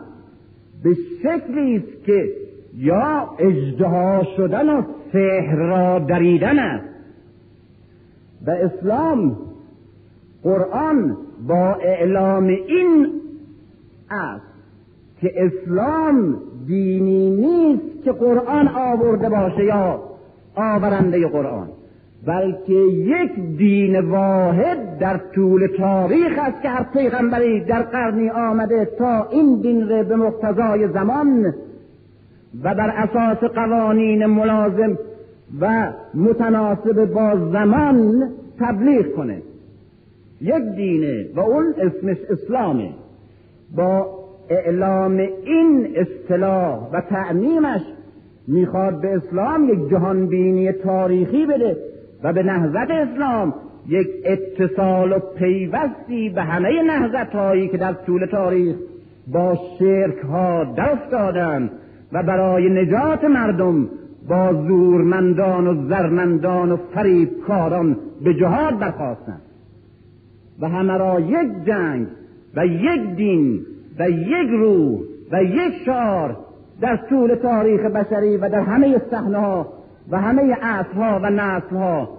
به 0.83 0.97
شکلی 1.23 1.77
است 1.77 2.05
که 2.05 2.29
یا 2.77 3.29
اجدها 3.39 4.23
شدن 4.37 4.69
و 4.69 4.81
سحر 5.13 5.55
را 5.55 5.99
دریدن 5.99 6.59
است. 6.59 6.85
و 8.47 8.51
اسلام 8.51 9.37
قرآن 10.43 11.17
با 11.47 11.73
اعلام 11.73 12.43
این 12.47 13.07
است 14.09 14.45
که 15.21 15.33
اسلام 15.35 16.41
دینی 16.67 17.29
نیست 17.29 18.03
که 18.03 18.11
قرآن 18.11 18.67
آورده 18.67 19.29
باشه 19.29 19.65
یا 19.65 19.99
آورنده 20.55 21.27
قرآن. 21.27 21.69
بلکه 22.27 22.73
یک 22.73 23.57
دین 23.57 23.99
واحد 23.99 24.99
در 24.99 25.17
طول 25.35 25.67
تاریخ 25.77 26.39
است 26.39 26.61
که 26.61 26.69
هر 26.69 26.83
پیغمبری 26.93 27.59
در 27.59 27.81
قرنی 27.81 28.29
آمده 28.29 28.85
تا 28.97 29.27
این 29.31 29.61
دین 29.61 29.89
را 29.89 30.03
به 30.03 30.15
مقتضای 30.15 30.87
زمان 30.87 31.53
و 32.63 32.75
بر 32.75 32.89
اساس 32.89 33.51
قوانین 33.51 34.25
ملازم 34.25 34.97
و 35.61 35.91
متناسب 36.13 37.05
با 37.05 37.49
زمان 37.51 38.29
تبلیغ 38.59 39.15
کنه. 39.15 39.41
یک 40.41 40.63
دینه 40.75 41.25
و 41.35 41.39
اون 41.39 41.73
اسمش 41.77 42.17
اسلامه. 42.29 42.89
با 43.75 44.07
اعلام 44.49 45.17
این 45.45 45.87
اصطلاح 45.95 46.89
و 46.93 47.01
تعمیمش 47.01 47.81
می‌خواد 48.47 49.01
به 49.01 49.15
اسلام 49.15 49.69
یک 49.69 49.89
جهانبینی 49.89 50.71
تاریخی 50.71 51.45
بده 51.45 51.92
و 52.23 52.33
به 52.33 52.43
نهضت 52.43 52.91
اسلام 52.91 53.53
یک 53.87 54.07
اتصال 54.25 55.11
و 55.11 55.19
پیوستی 55.19 56.29
به 56.29 56.41
همه 56.43 56.83
نهضت 56.83 57.35
هایی 57.35 57.67
که 57.67 57.77
در 57.77 57.93
طول 57.93 58.25
تاریخ 58.25 58.75
با 59.27 59.57
شرک 59.79 60.17
ها 60.17 60.63
دستادن 60.63 61.69
و 62.13 62.23
برای 62.23 62.69
نجات 62.69 63.23
مردم 63.23 63.89
با 64.29 64.53
زورمندان 64.53 65.67
و 65.67 65.89
زرمندان 65.89 66.71
و 66.71 66.77
فریبکاران 66.93 67.97
به 68.23 68.33
جهاد 68.33 68.79
برخواستند 68.79 69.41
و 70.59 70.69
همه 70.69 70.97
را 70.97 71.19
یک 71.19 71.65
جنگ 71.65 72.07
و 72.55 72.65
یک 72.65 73.15
دین 73.15 73.65
و 73.99 74.09
یک 74.09 74.49
روح 74.49 74.99
و 75.31 75.43
یک 75.43 75.73
شعار 75.85 76.37
در 76.81 76.97
طول 77.09 77.35
تاریخ 77.35 77.81
بشری 77.81 78.37
و 78.37 78.49
در 78.49 78.59
همه 78.59 79.01
صحنه 79.11 79.37
ها 79.37 79.82
و 80.09 80.21
همه 80.21 80.53
عصرها 80.53 81.19
و 81.23 81.29
نسلها 81.29 82.09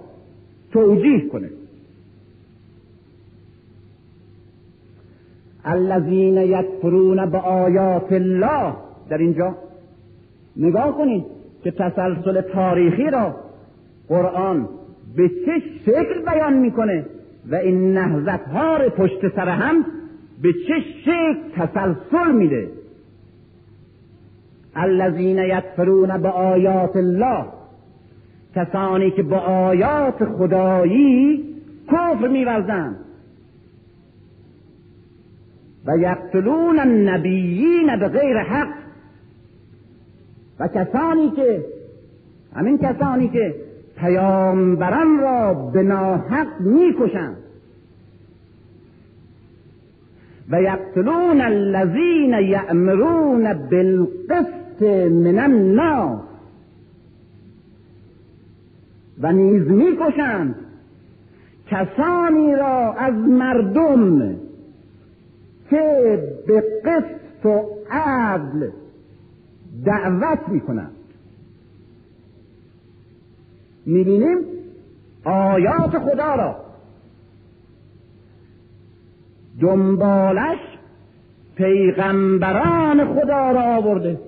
توجیه 0.73 1.29
کنه. 1.29 1.51
الذین 5.65 6.37
یکفرون 6.37 7.31
به 7.31 7.39
آیات 7.39 8.13
الله. 8.13 8.73
در 9.09 9.19
اینجا 9.19 9.55
نگاه 10.57 10.97
کنید 10.97 11.25
که 11.65 11.71
تسلسل 11.71 12.41
تاریخی 12.41 13.11
را 13.11 13.37
قرآن 14.09 14.69
به 15.17 15.29
چه 15.29 15.63
شکل 15.87 16.25
بیان 16.25 16.53
می‌کنه 16.53 17.07
و 17.51 17.55
این 17.55 17.93
نهزت 17.93 18.49
ها 18.49 18.79
پشت 18.79 19.35
سر 19.37 19.49
هم 19.49 19.85
به 20.43 20.53
چه 20.53 20.75
شکل 21.05 21.39
تسلسل 21.57 22.33
میده. 22.33 22.69
الذین 24.75 25.39
یکفرون 25.39 26.23
به 26.23 26.29
آیات 26.29 26.97
الله. 26.97 27.45
کسانی 28.55 29.11
که 29.11 29.23
با 29.23 29.39
آیات 29.39 30.25
خدایی 30.25 31.45
کفر 31.89 32.29
میورزند. 32.29 32.97
و 35.87 35.99
یقتلون 35.99 36.79
النبیین 36.79 37.97
به 37.97 38.09
غیر 38.09 38.39
حق. 38.39 38.75
و 40.61 40.69
کسانی 40.69 41.31
که 41.31 41.65
همین 42.55 42.79
کسانی 42.79 43.29
که 43.29 43.55
پیامبران 43.97 45.19
را 45.19 45.55
به 45.55 45.83
ناحق 45.83 46.61
می‌کشند. 46.61 47.37
و 50.51 50.63
یقتلون 50.63 51.41
الذین 51.41 52.33
یأمرون 52.33 53.53
بالقسط 53.71 54.83
من 55.11 55.39
الناس 55.39 56.34
و 59.21 59.33
نیز 59.33 59.71
می‌کشند 59.71 60.55
کسانی 61.67 62.55
را 62.55 62.93
از 62.93 63.15
مردم 63.15 64.37
که 65.71 66.19
به 66.47 66.63
قسط 66.85 67.47
و 67.47 67.63
عدل 67.91 68.71
دعوت 69.85 70.49
می‌کنند. 70.49 70.97
می‌بینیم 73.87 74.39
آیات 75.25 75.99
خدا 75.99 76.35
را. 76.35 76.57
دنبالش 79.61 80.59
پیغمبران 81.57 83.15
خدا 83.15 83.51
را 83.51 83.63
آورده 83.63 84.21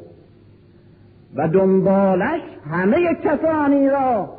و 1.37 1.49
دنبالش 1.49 2.41
همه 2.71 3.15
کسانی 3.15 3.89
را 3.89 4.36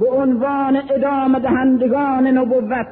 به 0.00 0.10
عنوان 0.10 0.76
ادامه 0.90 1.40
دهندگان 1.40 2.26
نبوت 2.26 2.86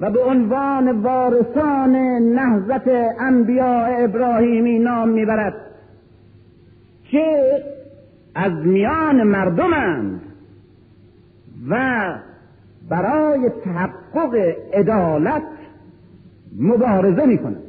و 0.00 0.10
به 0.10 0.20
عنوان 0.24 1.02
وارثان 1.02 1.96
نهضت 2.34 2.88
انبیاء 3.20 4.04
ابراهیمی 4.04 4.78
نام 4.78 5.08
می‌برد 5.08 5.54
که 7.10 7.62
از 8.34 8.52
میان 8.52 9.22
مردمند 9.22 10.20
و 11.70 12.14
برای 12.88 13.50
تحقق 13.64 14.34
عدالت 14.72 15.42
مبارزه 16.58 17.26
می‌کنند 17.26 17.62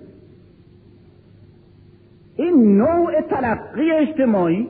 این 2.35 2.77
نوع 2.77 3.21
تلقی 3.21 3.91
اجتماعی 3.91 4.69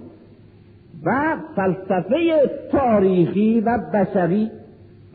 و 1.05 1.37
فلسفه 1.55 2.49
تاریخی 2.71 3.61
و 3.61 3.77
بشری 3.77 4.51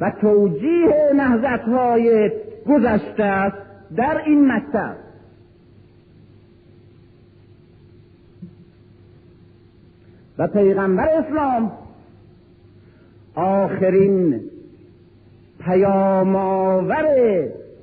و 0.00 0.12
توجیه 0.20 1.10
نهضتهای 1.16 2.30
گذشته 2.68 3.24
است 3.24 3.56
در 3.96 4.22
این 4.26 4.52
مکتب. 4.52 4.96
و 10.38 10.46
پیغمبر 10.46 11.08
اسلام 11.08 11.72
آخرین 13.34 14.40
پیام 15.64 16.36
آور 16.36 17.06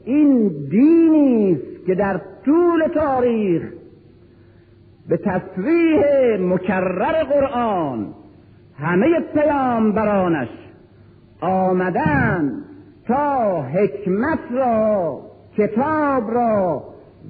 این 0.06 0.48
دینی 0.70 1.52
است 1.52 1.86
که 1.86 1.96
در 1.96 2.22
طول 2.46 2.88
تاریخ 2.94 3.64
به 5.10 5.18
تصریح 5.18 6.38
مکرر 6.40 7.24
قرآن 7.24 8.14
همه 8.80 9.20
پیامبرانش 9.34 10.50
آمدن 11.42 12.52
تا 13.08 13.62
حکمت 13.62 14.40
را 14.52 15.22
کتاب 15.58 16.32
را 16.32 16.84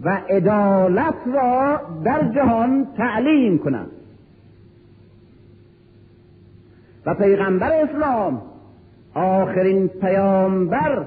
و 0.03 0.21
عدالت 0.29 1.15
را 1.33 1.81
در 2.03 2.23
جهان 2.23 2.87
تعلیم 2.97 3.57
کنند. 3.57 3.91
و 7.05 7.13
پیغمبر 7.13 7.71
اسلام 7.71 8.41
آخرین 9.13 9.87
پیامبر 9.87 11.05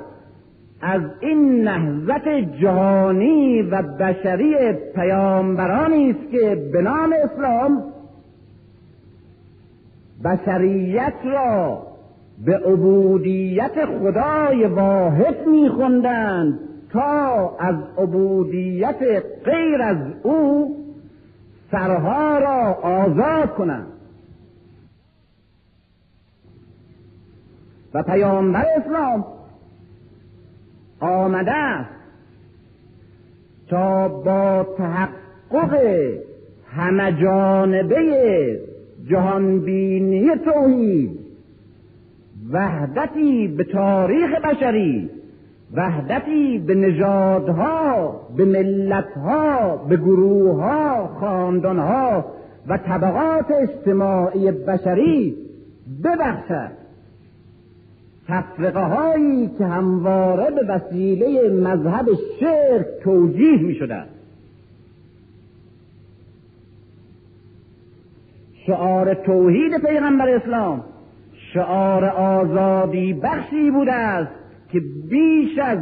از 0.83 1.03
این 1.21 1.68
نهضت 1.68 2.29
جهانی 2.61 3.62
و 3.62 3.83
بشری 3.83 4.73
پیامبرانی 4.95 6.11
است 6.11 6.31
که 6.31 6.71
به 6.73 6.83
نام 6.83 7.14
اسلام 7.25 7.83
بشریت 10.25 11.14
را 11.25 11.87
به 12.45 12.57
عبودیت 12.57 13.85
خدای 13.85 14.66
واحد 14.66 15.47
میخوندند 15.47 16.59
تا 16.92 17.57
از 17.59 17.75
عبودیت 17.99 19.25
غیر 19.45 19.83
از 19.83 19.97
او 20.23 20.77
سرها 21.71 22.38
را 22.38 22.75
آزاد 22.83 23.55
کنند. 23.55 23.87
و 27.95 28.03
پیامبر 28.03 28.66
اسلام 28.77 29.25
آمده 31.02 31.52
است. 31.52 31.90
تا 33.68 34.08
با 34.08 34.66
تحقق 34.78 35.78
همه 36.66 37.12
جانبه 37.12 38.60
جهانبینی 39.10 40.30
توحید 40.44 41.18
وحدتی 42.52 43.48
به 43.48 43.64
تاریخ 43.64 44.30
بشری 44.44 45.10
وحدتی 45.74 46.58
به 46.58 46.74
نژادها 46.74 48.20
به 48.36 48.44
ملتها 48.44 49.76
به 49.76 49.96
گروهها 49.96 51.06
خاندانها 51.06 52.24
و 52.68 52.78
طبقات 52.78 53.50
اجتماعی 53.50 54.50
بشری 54.50 55.36
ببخشد. 56.04 56.82
تفرقه 58.28 58.80
هایی 58.80 59.50
که 59.58 59.66
همواره 59.66 60.50
به 60.50 60.62
وسیله 60.68 61.48
مذهب 61.48 62.06
شرک 62.40 62.87
توجیه 63.04 63.62
می 63.62 63.74
شده 63.74 64.04
شعار 68.66 69.14
توحید 69.14 69.87
پیغمبر 69.87 70.28
اسلام 70.28 70.85
شعار 71.54 72.04
آزادی 72.04 73.12
بخشی 73.12 73.70
بوده 73.70 73.92
است 73.92 74.32
که 74.72 74.80
بیش 75.11 75.58
از 75.58 75.78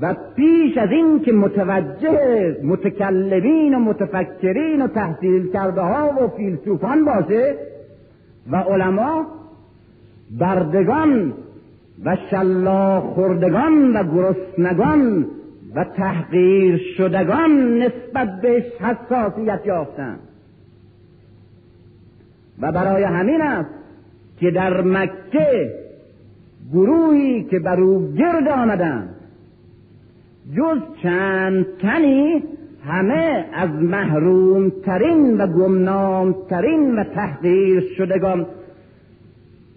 و 0.00 0.14
پیش 0.36 0.78
از 0.78 0.90
این 0.90 1.20
که 1.20 1.32
متوجه 1.32 2.56
متکلمین 2.62 3.74
و 3.74 3.78
متفکرین 3.78 4.82
و 4.82 4.86
تحصیل 4.86 5.52
کرده 5.52 5.80
ها 5.80 6.10
و 6.20 6.28
فیلسوفان 6.28 7.04
باشه 7.04 7.56
و 8.50 8.56
علما 8.56 9.26
بردگان 10.38 11.32
و 12.04 12.16
شلا 12.30 13.00
خوردگان 13.00 13.96
و 13.96 14.04
گرسنگان 14.04 15.26
و 15.74 15.84
تحقیر 15.84 16.80
شدگان 16.96 17.78
نسبت 17.78 18.40
بهش 18.40 18.64
حساسیت 18.80 19.60
یافتند. 19.66 20.20
و 22.60 22.72
برای 22.72 23.02
همین 23.02 23.42
است 23.42 23.70
که 24.40 24.50
در 24.50 24.80
مکه 24.80 25.74
گروهی 26.72 27.44
که 27.44 27.58
بر 27.58 27.80
او 27.80 28.12
گرد 28.12 28.48
آمدند 28.48 29.14
جز 30.56 30.78
چند 31.02 31.66
تنی 31.82 32.42
همه 32.86 33.46
از 33.52 33.70
محروم 33.70 34.70
ترین 34.70 35.40
و 35.40 35.46
گمنام 35.46 36.34
ترین 36.50 36.98
و 36.98 37.04
تحقیر 37.04 37.84
شدگان 37.98 38.46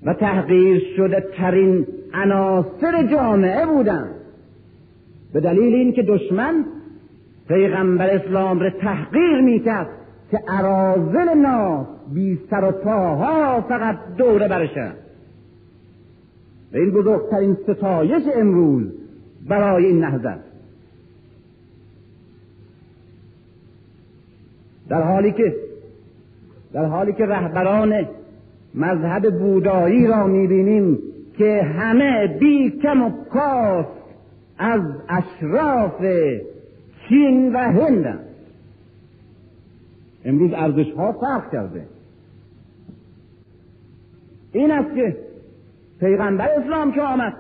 و 0.04 0.14
تحقیر 0.14 0.84
شده 0.98 1.24
ترین 1.38 1.88
عناصر 2.14 3.08
جامعه 3.12 3.66
بودند. 3.66 4.16
به 5.34 5.40
دلیل 5.40 5.74
اینکه 5.74 6.04
دشمن 6.04 6.66
پیغمبر 7.48 8.10
اسلام 8.10 8.60
را 8.60 8.70
تحقیر 8.70 9.42
می‌کرد 9.42 9.88
که 10.32 10.40
عرازل 10.48 11.38
ناس 11.38 11.88
بی 12.14 12.40
سر 12.50 12.64
و 12.64 12.72
پاها 12.72 13.62
فقط 13.62 13.98
دوره 14.18 14.48
برشن 14.48 14.94
و 16.74 16.78
این 16.78 16.92
بزرگترین 16.92 17.58
ستایش 17.64 18.24
امروز 18.36 18.92
برای 19.48 19.86
این 19.86 20.00
نهضت 20.00 20.40
در 24.90 25.02
حالی 25.02 25.32
که 25.32 25.56
در 26.74 26.86
حالی 26.86 27.14
که 27.14 27.26
رهبران 27.26 28.08
مذهب 28.76 29.40
بودایی 29.40 30.08
را 30.08 30.28
می‌بینیم 30.28 31.00
که 31.38 31.62
همه 31.62 32.28
بی 32.40 32.72
کم 32.72 33.02
و 33.02 33.10
کاس 33.10 33.86
از 34.58 34.82
اشراف 35.10 36.06
چین 37.10 37.54
و 37.54 37.58
هند 37.58 38.20
امروز 40.26 40.52
ارزش 40.54 40.92
ها 40.92 41.12
فرق 41.12 41.52
کرده. 41.52 41.82
این 44.52 44.72
است 44.72 44.96
که 44.96 45.18
پیغمبر 46.00 46.50
اسلام 46.50 46.92
که 46.92 47.02
آمد 47.02 47.34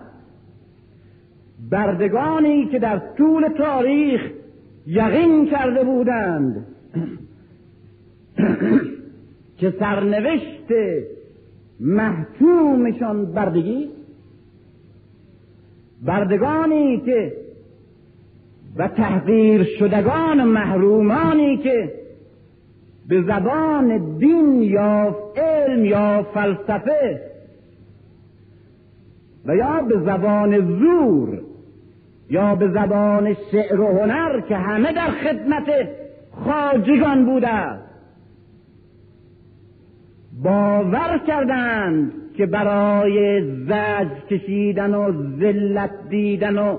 بردگانی 1.69 2.65
که 2.65 2.79
در 2.79 3.01
طول 3.17 3.47
تاریخ 3.47 4.21
یقین 4.87 5.45
کرده 5.45 5.83
بودند 5.83 6.65
که 9.59 9.73
سرنوشت 9.79 10.71
محکومشان 11.79 13.25
بردگی؟ 13.25 13.89
بردگانی 16.05 17.01
که 17.05 17.33
و 18.77 18.87
تحقیر 18.87 19.63
شدگان 19.63 20.39
و 20.39 20.45
محرومانی 20.45 21.57
که 21.57 21.93
به 23.07 23.21
زبان 23.21 24.17
دین 24.17 24.61
یا 24.61 25.15
علم 25.35 25.85
یا 25.85 26.27
فلسفه 26.33 27.21
و 29.45 29.55
یا 29.55 29.81
به 29.81 29.99
زبان 29.99 30.79
زور 30.79 31.41
یا 32.29 32.55
به 32.55 32.67
زبان 32.67 33.33
شعر 33.51 33.81
و 33.81 33.87
هنر 33.87 34.41
که 34.41 34.55
همه 34.55 34.93
در 34.93 35.11
خدمت 35.11 35.87
خاجگان 36.31 37.25
بوده. 37.25 37.84
باور 40.43 41.21
کردند 41.27 42.11
که 42.37 42.45
برای 42.45 43.41
زج 43.65 44.07
کشیدن 44.29 44.93
و 44.93 45.11
ذلت 45.39 45.91
دیدن 46.09 46.57
و 46.57 46.77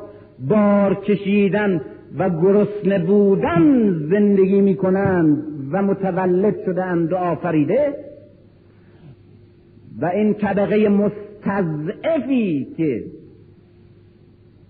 بار 0.48 0.94
کشیدن 0.94 1.80
و 2.18 2.30
گرسنه 2.30 2.98
بودن 2.98 3.92
زندگی 4.10 4.60
می 4.60 4.76
کنند 4.76 5.42
و 5.72 5.82
متولد 5.82 6.56
شدند 6.66 7.12
و 7.12 7.16
آفریده 7.16 7.94
و 10.00 10.06
این 10.06 10.34
طبقه 10.34 10.88
مستضعفی 10.88 12.66
که 12.76 13.04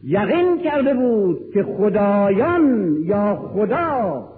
یقین 0.04 0.58
کرده 0.64 0.94
بود 0.94 1.38
که 1.54 1.62
خدایان 1.62 2.96
یا 3.04 3.36
خدا 3.36 4.28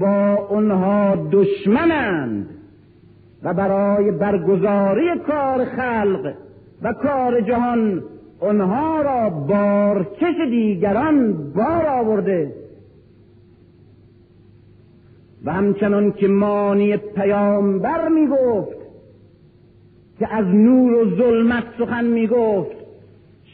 با 0.00 0.34
اونها 0.50 1.28
دشمنند. 1.32 2.55
و 3.42 3.54
برای 3.54 4.10
برگزاری 4.10 5.18
کار 5.26 5.64
خلق 5.64 6.34
و 6.82 6.92
کار 6.92 7.40
جهان 7.40 8.02
آنها 8.40 9.02
را 9.02 9.30
بارکش 9.30 10.34
دیگران 10.50 11.32
بار 11.52 11.86
آورده. 11.86 12.52
و 15.44 15.52
همچنان 15.52 16.12
که 16.12 16.28
مانی 16.28 16.96
پیامبر 16.96 18.08
می 18.08 18.26
گفت 18.26 18.76
که 20.18 20.34
از 20.34 20.46
نور 20.46 20.92
و 20.92 21.16
ظلمت 21.16 21.64
سخن 21.78 22.04
می 22.04 22.26
گفت 22.26 22.76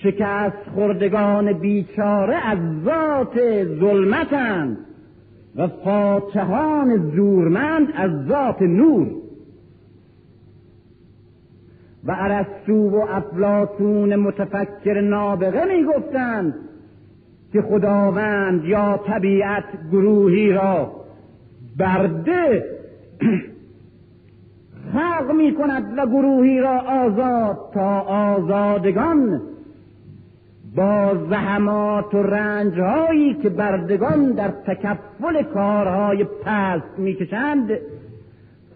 شکست 0.03 0.69
خوردگان 0.75 1.53
بیچاره 1.53 2.37
از 2.37 2.59
ذات 2.85 3.65
ظلمتند 3.65 4.79
و 5.57 5.69
فاتحان 5.69 7.11
زورمند 7.17 7.89
از 7.95 8.11
ذات 8.29 8.63
نور. 8.63 9.22
و 12.05 12.17
ارسطو 12.19 12.91
و 12.91 13.07
افلاطون 13.11 14.17
متفکر 14.17 15.01
نابغه 15.01 15.65
می‌گفتند 15.65 16.55
که 17.53 17.63
خداوند 17.63 18.65
یا 18.65 19.01
طبیعت 19.07 19.65
گروهی 19.93 20.53
را 20.53 20.93
برده 21.79 22.65
خلق 24.93 25.33
می 25.37 25.55
کند 25.55 25.99
و 25.99 26.07
گروهی 26.07 26.61
را 26.61 26.79
آزاد 26.81 27.59
تا 27.75 28.01
آزادگان 28.01 29.41
با 30.77 31.17
زحمات 31.31 32.15
و 32.15 32.23
رنجهایی 32.23 33.35
که 33.35 33.49
بردگان 33.49 34.33
در 34.33 34.49
تکفل 34.49 35.43
کارهای 35.43 36.25
پست 36.25 36.99
می‌کشند. 36.99 37.71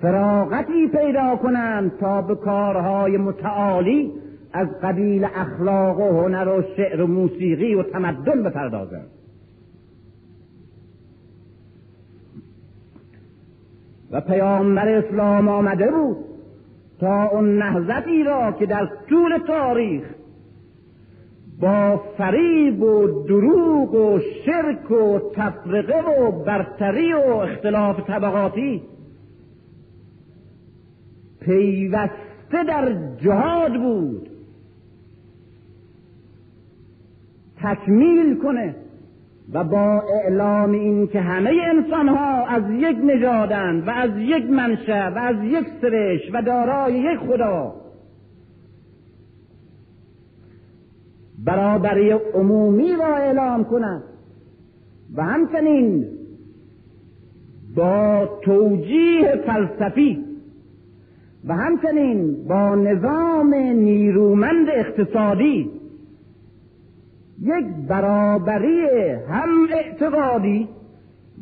فراغتی 0.00 0.88
پیدا 0.88 1.36
کنند 1.36 1.98
تا 1.98 2.22
به 2.22 2.34
کارهای 2.34 3.16
متعالی 3.16 4.12
از 4.52 4.68
قبیل 4.82 5.24
اخلاق 5.24 6.00
و 6.00 6.22
هنر 6.22 6.48
و 6.48 6.62
شعر 6.76 7.02
و 7.02 7.06
موسیقی 7.06 7.74
و 7.74 7.82
تمدن 7.82 8.42
بپردازند. 8.42 9.10
و 14.10 14.20
پیامبر 14.20 14.88
اسلام 14.88 15.48
آمده 15.48 15.90
بود 15.90 16.16
تا 17.00 17.24
اون 17.24 17.58
نهضتی 17.58 18.24
را 18.24 18.52
که 18.52 18.66
در 18.66 18.88
طول 19.08 19.38
تاریخ 19.46 20.04
با 21.60 22.02
فریب 22.18 22.82
و 22.82 23.24
دروغ 23.28 23.94
و 23.94 24.20
شرک 24.46 24.90
و 24.90 25.18
تفرقه 25.34 26.20
و 26.20 26.44
برتری 26.44 27.12
و 27.12 27.18
اختلاف 27.18 28.00
طبقاتی 28.06 28.82
پیوسته 31.46 32.64
در 32.68 32.94
جهاد 33.16 33.72
بود. 33.72 34.28
تکمیل 37.62 38.38
کنه 38.38 38.74
و 39.52 39.64
با 39.64 40.02
اعلام 40.02 40.72
این 40.72 41.06
که 41.06 41.20
همه 41.20 41.50
انسان 41.64 42.08
ها 42.08 42.46
از 42.46 42.62
یک 42.70 42.96
نژادند 43.04 43.88
و 43.88 43.90
از 43.90 44.10
یک 44.16 44.50
منشأ 44.50 45.10
و 45.10 45.18
از 45.18 45.36
یک 45.44 45.66
سرش 45.80 46.20
و 46.32 46.42
دارای 46.42 46.94
یک 46.94 47.18
خدا. 47.18 47.74
برابری 51.44 52.10
عمومی 52.10 52.92
را 52.92 53.16
اعلام 53.16 53.64
کنند 53.64 54.02
و 55.14 55.22
همچنین 55.22 56.06
با 57.76 58.28
توجیه 58.42 59.42
فلسفی 59.46 60.25
و 61.46 61.54
همچنین 61.54 62.44
با 62.48 62.74
نظام 62.74 63.54
نیرومند 63.54 64.68
اقتصادی 64.68 65.70
یک 67.42 67.66
برابری 67.88 68.80
هم 69.28 69.68
اعتقادی 69.70 70.68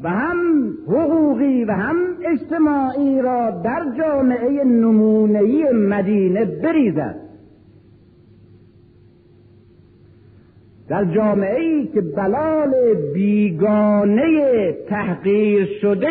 و 0.03 0.09
هم 0.09 0.71
حقوقی 0.89 1.65
و 1.65 1.73
هم 1.73 1.97
اجتماعی 2.25 3.23
را 3.23 3.51
در 3.51 3.85
جامعه 3.99 4.65
نمونهی 4.65 5.65
مدینه 5.73 6.45
بریزد. 6.45 7.21
در 10.89 11.05
جامعه 11.05 11.61
ای 11.61 11.87
که 11.87 12.01
بلال 12.01 12.75
بیگانه 13.15 14.73
تحقیر 14.89 15.69
شده 15.81 16.09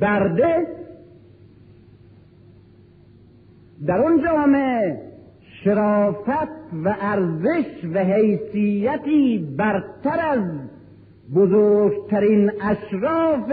برده 0.00 0.66
در 3.86 3.98
اون 3.98 4.22
جامعه 4.22 5.00
شرافت 5.64 6.48
و 6.84 6.94
ارزش 7.00 7.84
و 7.94 7.98
حیثیتی 7.98 9.54
برتر 9.58 10.20
از 10.20 10.40
بزرگترین 11.34 12.50
اشراف 12.62 13.52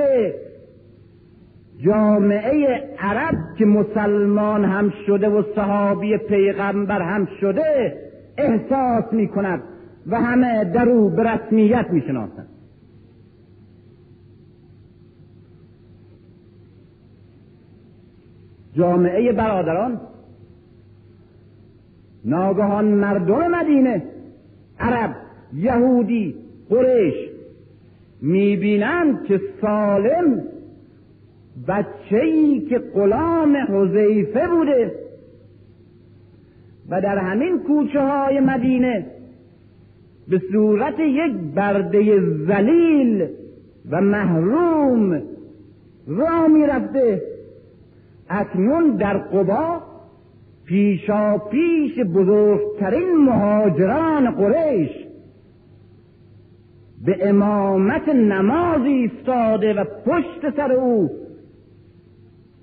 جامعه 1.77 2.83
عرب 2.99 3.35
که 3.57 3.65
مسلمان 3.65 4.65
هم 4.65 4.93
شده 5.05 5.29
و 5.29 5.43
صحابی 5.55 6.17
پیغمبر 6.17 7.01
هم 7.01 7.27
شده 7.41 7.97
احساس 8.37 9.13
می 9.13 9.27
کند 9.27 9.63
و 10.07 10.21
همه 10.21 10.65
در 10.65 10.89
او 10.89 11.09
به 11.09 11.23
رسمیت 11.23 11.85
می 11.89 12.01
شناسند 12.01 12.47
جامعه 18.73 19.31
برادران 19.31 19.99
ناگهان 22.25 22.85
مردم 22.85 23.47
مدینه 23.47 24.03
عرب 24.79 25.15
یهودی 25.53 26.35
قریش 26.69 27.15
می‌بینند 28.21 29.23
که 29.23 29.41
سالم 29.61 30.43
بچه‌ای 31.67 32.59
که 32.59 32.79
غلام 32.79 33.55
حذیفه 33.55 34.47
بوده 34.47 34.91
و 36.89 37.01
در 37.01 37.17
همین 37.17 37.59
کوچه 37.59 38.01
های 38.01 38.39
مدینه 38.39 39.05
به 40.27 40.41
صورت 40.51 40.99
یک 40.99 41.33
برده 41.55 42.19
زلیل 42.47 43.27
و 43.91 44.01
محروم 44.01 45.21
را 46.07 46.47
می‌رفته 46.47 47.21
اکنون 48.29 48.95
در 48.95 49.17
قبا 49.17 49.90
پیشا 50.65 51.37
پیش 51.37 51.99
بزرگترین 51.99 53.17
مهاجران 53.17 54.31
قریش 54.31 54.91
به 57.05 57.29
امامت 57.29 58.09
نماز 58.09 58.81
ایستاده 58.85 59.73
و 59.73 59.83
پشت 60.05 60.55
سر 60.55 60.71
او 60.71 61.09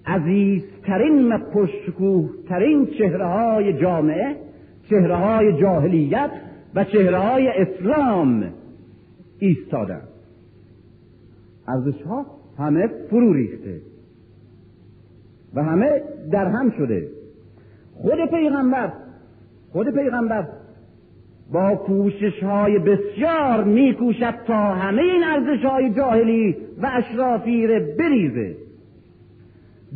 عزیزترین 0.06 1.32
و 1.32 1.38
پشکوهترین 1.38 2.86
چهره 2.86 3.26
های 3.26 3.72
جامعه 3.72 4.36
چهره 4.90 5.16
های 5.16 5.60
جاهلیت 5.60 6.30
و 6.74 6.84
چهره 6.84 7.18
های 7.18 7.48
اسلام 7.48 8.52
ایستادن. 9.38 10.02
ارزش 11.68 12.02
ها 12.02 12.26
همه 12.58 12.88
فرو 13.10 13.32
ریخته 13.32 13.80
و 15.54 15.64
همه 15.64 16.02
در 16.32 16.46
هم 16.46 16.70
شده. 16.70 17.08
خود 18.02 18.30
پیغمبر 18.30 18.92
خود 19.72 19.90
پیغمبر 19.90 20.48
با 21.52 21.76
کوشش 21.76 22.42
های 22.42 22.78
بسیار 22.78 23.64
میکوشد 23.64 24.34
تا 24.46 24.74
همه 24.74 25.02
این 25.02 25.24
ارزش 25.24 25.64
های 25.64 25.90
جاهلی 25.90 26.56
و 26.82 26.90
اشرافی 26.92 27.66
را 27.66 27.80
بریزه. 27.98 28.56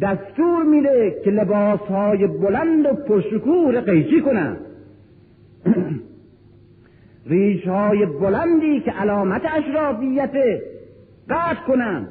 دستور 0.02 0.62
میده 0.62 1.20
که 1.24 1.30
لباس 1.30 1.80
های 1.80 2.26
بلند 2.26 2.86
و 2.86 2.94
پرشکور 2.94 3.80
قیچی 3.80 4.20
کنند. 4.20 4.56
ریش 7.26 7.68
های 7.68 8.06
بلندی 8.06 8.80
که 8.80 8.90
علامت 8.90 9.42
اشرافیت 9.44 10.30
قطع 11.30 11.66
کنند. 11.66 12.08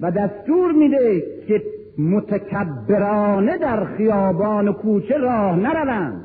و 0.00 0.10
دستور 0.10 0.72
میده 0.72 1.22
که 1.48 1.62
متکبرانه 1.98 3.58
در 3.58 3.84
خیابان 3.84 4.68
و 4.68 4.72
کوچه 4.72 5.18
راه 5.18 5.56
نروند. 5.56 6.24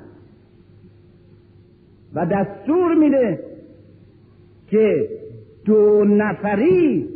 و 2.13 2.25
دستور 2.25 2.95
میده 2.95 3.39
که 4.67 5.09
دو 5.65 6.03
نفری 6.05 7.09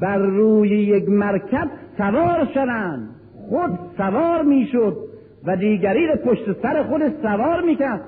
بر 0.00 0.18
روی 0.18 0.68
یک 0.68 1.08
مرکب 1.08 1.70
سوار 1.98 2.48
شوند. 2.54 3.08
خود 3.48 3.78
سوار 3.96 4.42
می‌شد 4.42 4.96
و 5.44 5.56
دیگری 5.56 6.06
را 6.06 6.16
پشت 6.16 6.62
سر 6.62 6.82
خود 6.82 7.02
سوار 7.22 7.62
می‌کرد. 7.62 8.00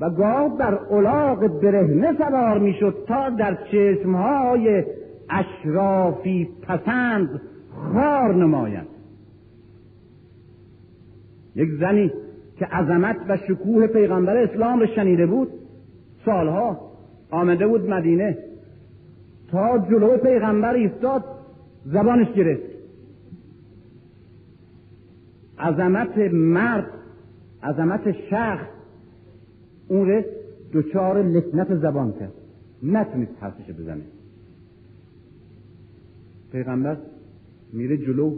و 0.00 0.10
گاه 0.10 0.58
بر 0.58 0.78
الاغ 0.90 1.60
برهنه 1.62 2.16
سوار 2.18 2.58
می‌شد 2.58 3.04
تا 3.08 3.30
در 3.30 3.58
چشمهای 3.72 4.84
اشرافی 5.30 6.48
پسند 6.62 7.40
خار 7.92 8.34
نماید 8.34 8.92
یک 11.54 11.70
زنی 11.80 12.12
که 12.58 12.66
عظمت 12.66 13.16
و 13.28 13.36
شکوه 13.36 13.86
پیغمبر 13.86 14.36
اسلام 14.36 14.80
رو 14.80 14.86
شنیده 14.86 15.26
بود 15.26 15.48
سالها 16.24 16.92
آمده 17.30 17.66
بود 17.66 17.90
مدینه 17.90 18.38
تا 19.50 19.78
جلو 19.78 20.16
پیغمبر 20.16 20.74
ایستاد 20.74 21.24
زبانش 21.84 22.32
گرفت. 22.32 22.72
عظمت 25.58 26.18
مرد 26.32 26.86
عظمت 27.62 28.12
شخص 28.30 28.66
اون 29.88 30.08
رو 30.08 30.22
دچار 30.72 31.22
لکنت 31.22 31.74
زبان 31.74 32.12
کرد. 32.12 32.32
نتونست 32.82 33.32
حرفش 33.40 33.70
بزنه. 33.70 34.02
پیغمبر 36.52 36.96
میره 37.72 37.96
جلو 37.96 38.36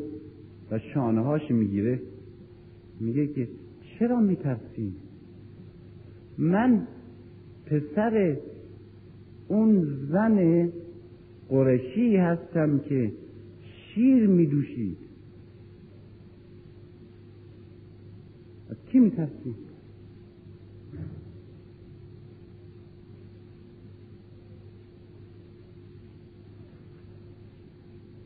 و 0.71 0.79
شانه 0.79 1.21
هاش 1.21 1.51
می‌گیره. 1.51 2.01
میگه 3.01 3.27
که 3.27 3.49
چرا 3.99 4.21
میترسی؟ 4.21 4.93
من 6.39 6.87
پسر 7.67 8.37
اون 9.49 9.99
زن 10.11 10.69
قرشی 11.49 12.17
هستم 12.17 12.79
که 12.79 13.13
شیر 13.65 14.27
میدوشید 14.27 14.99
از 18.71 18.77
کی 18.93 18.99
میترسی؟ 18.99 19.55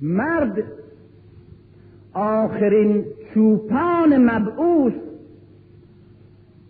مرد 0.01 0.78
آخرین 2.19 3.05
چوپان 3.35 4.31
مبعوث 4.31 4.93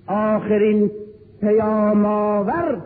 آخرین 0.07 0.90
پیامآور 1.40 2.82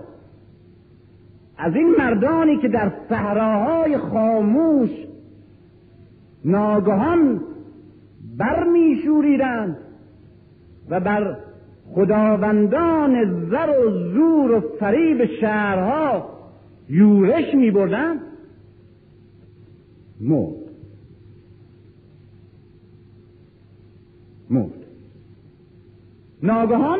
از 1.58 1.74
این 1.74 1.94
مردانی 1.98 2.58
که 2.58 2.68
در 2.68 2.92
صحراهای 3.08 3.98
خاموش 3.98 4.90
ناگهان 6.44 7.40
برمیشوریدند 8.38 9.76
و 10.90 11.00
بر 11.00 11.36
خداوندان 11.94 13.24
زر 13.50 13.86
و 13.86 13.90
زور 13.90 14.52
و 14.52 14.60
فریب 14.80 15.24
شهرها 15.40 16.28
یورش 16.88 17.54
می 17.54 17.70
بردن 17.70 18.20
مرد 20.20 20.61
مرد. 24.52 24.86
ناگهان 26.42 26.98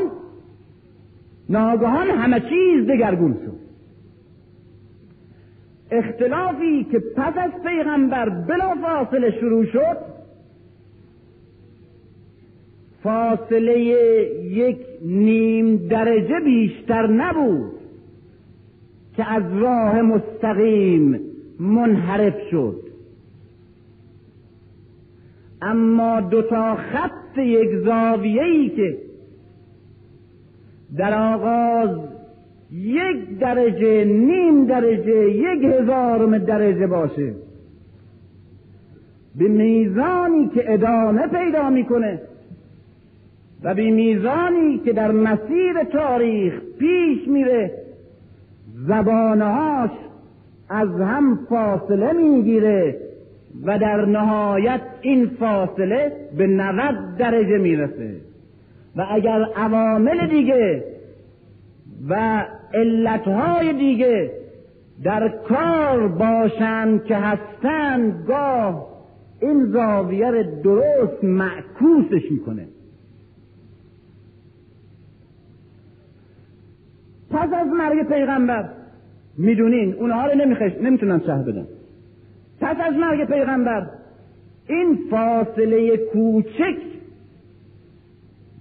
ناگهان 1.48 2.08
همه 2.10 2.40
چیز 2.40 2.86
دگرگون 2.86 3.34
شد. 3.44 3.62
اختلافی 5.90 6.84
که 6.84 6.98
پس 6.98 7.32
از 7.36 7.50
پیغمبر 7.66 8.28
بلا 8.28 8.74
فاصله 8.74 9.30
شروع 9.40 9.64
شد 9.64 9.96
فاصله 13.02 13.80
یک 14.42 14.78
نیم 15.04 15.76
درجه 15.88 16.40
بیشتر 16.40 17.06
نبود 17.06 17.72
که 19.16 19.32
از 19.32 19.42
راه 19.52 20.02
مستقیم 20.02 21.20
منحرف 21.60 22.34
شد. 22.50 22.82
اما 25.62 26.20
دو 26.20 26.42
تا 26.42 26.76
خط 27.32 27.38
یک 27.38 27.76
زاویه‌ای 27.84 28.68
که 28.68 28.96
در 30.96 31.34
آغاز 31.34 31.98
یک 32.72 33.38
درجه 33.38 34.04
نیم 34.04 34.66
درجه 34.66 35.30
یک 35.30 35.64
هزارم 35.64 36.38
درجه 36.38 36.86
باشه. 36.86 37.34
به 39.38 39.48
میزانی 39.48 40.48
که 40.54 40.72
ادامه 40.72 41.26
پیدا 41.26 41.70
می‌کنه 41.70 42.20
و 43.62 43.74
به 43.74 43.90
میزانی 43.90 44.78
که 44.78 44.92
در 44.92 45.10
مسیر 45.12 45.84
تاریخ 45.92 46.54
پیش 46.78 47.28
میره 47.28 47.70
زبانهاش 48.88 49.90
از 50.68 50.88
هم 50.88 51.38
فاصله 51.48 52.12
می‌گیره. 52.12 53.11
و 53.64 53.78
در 53.78 54.04
نهایت 54.04 54.80
این 55.00 55.26
فاصله 55.26 56.12
به 56.36 56.46
90 56.46 57.16
درجه 57.18 57.58
می‌رسه. 57.58 58.16
و 58.96 59.06
اگر 59.10 59.44
عوامل 59.56 60.26
دیگه 60.26 60.84
و 62.08 62.44
علتهای 62.74 63.72
دیگه 63.72 64.30
در 65.04 65.28
کار 65.28 66.08
باشند 66.08 67.04
که 67.04 67.16
هستند 67.16 68.24
گاه 68.26 68.88
این 69.40 69.66
زاویه 69.66 70.60
درست 70.64 71.24
معکوسش 71.24 72.30
می‌کنه. 72.30 72.68
پس 77.30 77.48
از 77.52 77.66
مرگ 77.68 78.08
پیغمبر 78.08 78.68
می‌دونین 79.38 79.94
اونها 79.94 80.26
رو 80.26 80.34
نمیخش 80.34 80.72
نمی‌تونن 80.82 81.20
شهر 81.26 81.42
بدن. 81.42 81.66
پس 82.62 82.76
از 82.80 82.94
مرگ 82.94 83.26
پیغمبر 83.26 83.86
این 84.68 84.98
فاصله 85.10 85.96
کوچک 85.96 86.76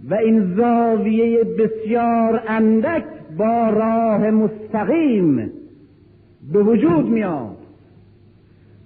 و 0.09 0.13
این 0.13 0.55
زاویه 0.55 1.43
بسیار 1.43 2.43
اندک 2.47 3.03
با 3.37 3.69
راه 3.69 4.31
مستقیم 4.31 5.51
به 6.53 6.63
وجود 6.63 7.05
میاد 7.05 7.57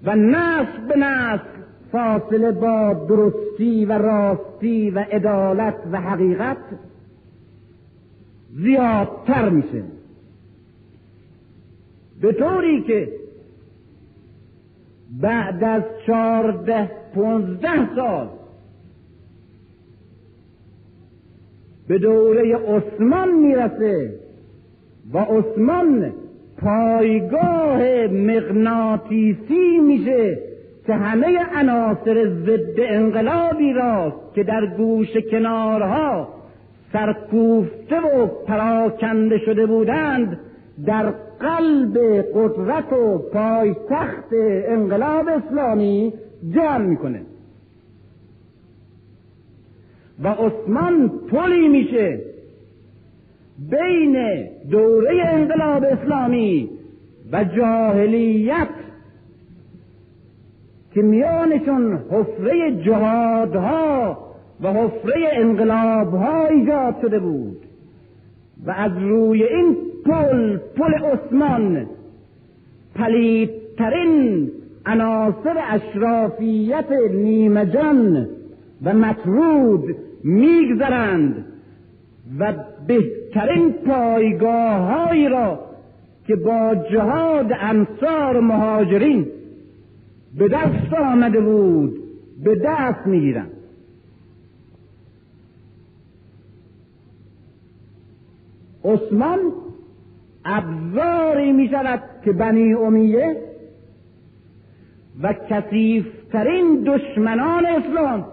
و 0.04 0.16
نسل 0.16 0.88
به 0.88 0.96
نسل 0.98 1.44
فاصله 1.92 2.52
با 2.52 3.06
درستی 3.10 3.86
و 3.86 3.92
راستی 3.92 4.90
و 4.90 5.00
عدالت 5.00 5.76
و 5.92 6.02
حقیقت 6.02 6.58
زیادتر 8.54 9.50
میشه. 9.50 9.84
به 12.22 12.34
طوری 12.34 12.82
که 12.82 13.25
بعد 15.22 15.64
از 15.64 15.84
چهارده 16.08 16.92
پونزده 17.16 17.96
سال 17.96 18.28
به 21.88 21.98
دوره 21.98 22.56
عثمان 22.56 23.32
می‌رسه 23.32 24.14
و 25.14 25.18
عثمان 25.18 26.14
پایگاه 26.58 28.08
مغناطیسی 28.08 29.80
میشه 29.88 30.40
که 30.88 30.94
همه 30.94 31.40
عناصر 31.56 32.30
ضد 32.30 32.80
انقلابی 32.80 33.74
را 33.74 34.14
که 34.36 34.44
در 34.44 34.66
گوش 34.66 35.18
کنارها 35.32 36.28
سرکوفته 36.94 38.00
و 38.00 38.28
پراکنده 38.28 39.38
شده 39.38 39.66
بودند 39.66 40.40
در 40.86 41.14
قلب 41.40 41.98
قدرت 42.34 42.94
و 42.94 43.18
پایتخت 43.18 44.34
انقلاب 44.68 45.28
اسلامی 45.28 46.14
جمع 46.50 46.86
می‌کنه. 46.86 47.22
و 50.24 50.28
عثمان 50.28 51.10
پلی 51.32 51.68
میشه 51.68 52.22
بین 53.70 54.46
دوره 54.72 55.26
انقلاب 55.26 55.84
اسلامی 55.84 56.70
و 57.32 57.44
جاهلیت 57.44 58.70
که 60.94 61.02
میانشون 61.02 62.00
حفره 62.12 62.84
جهادها 62.86 64.18
و 64.62 64.74
حفره 64.74 65.30
انقلابها 65.32 66.46
ایجاد 66.46 66.96
شده 67.02 67.20
بود. 67.20 67.58
و 68.66 68.72
از 68.72 68.92
روی 68.98 69.44
این 69.44 69.78
پل 70.06 70.58
پل 70.58 70.94
عثمان. 70.94 71.86
پلیدترین 72.96 74.52
عناصر 74.86 75.58
اشرافیت 75.70 76.92
نیمجان 77.14 78.28
و 78.84 78.94
مطرود 78.94 79.96
میگذرند 80.24 81.46
و 82.40 82.54
بهترین 82.88 83.72
پایگاه 83.72 85.28
را 85.28 85.60
که 86.28 86.36
با 86.36 86.76
جهاد 86.92 87.52
انصار 87.60 88.40
مهاجرین 88.40 89.28
به 90.38 90.48
دست 90.48 90.94
آمده 90.94 91.42
بود 91.42 92.00
به 92.44 92.56
دست 92.56 93.08
می‌گیرند. 93.08 93.52
عثمان 98.84 99.40
ابزاری 100.46 101.52
می 101.52 101.70
شود 101.70 102.02
که 102.26 102.32
بنی 102.32 102.74
امیه 102.74 103.42
و 105.22 105.34
کثیفترین 105.34 106.84
دشمنان 106.84 107.66
اسلام 107.66 108.26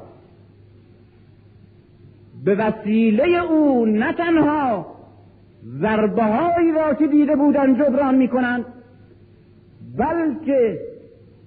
به 2.45 2.55
وسیله 2.55 3.45
او 3.45 3.87
نه 3.87 4.13
تنها 4.13 4.87
ضربه 5.81 6.73
را 6.75 6.95
که 6.95 7.07
دیده 7.07 7.37
بودن 7.37 7.75
جبران 7.75 8.15
می‌کنند 8.15 8.65
بلکه 9.99 10.79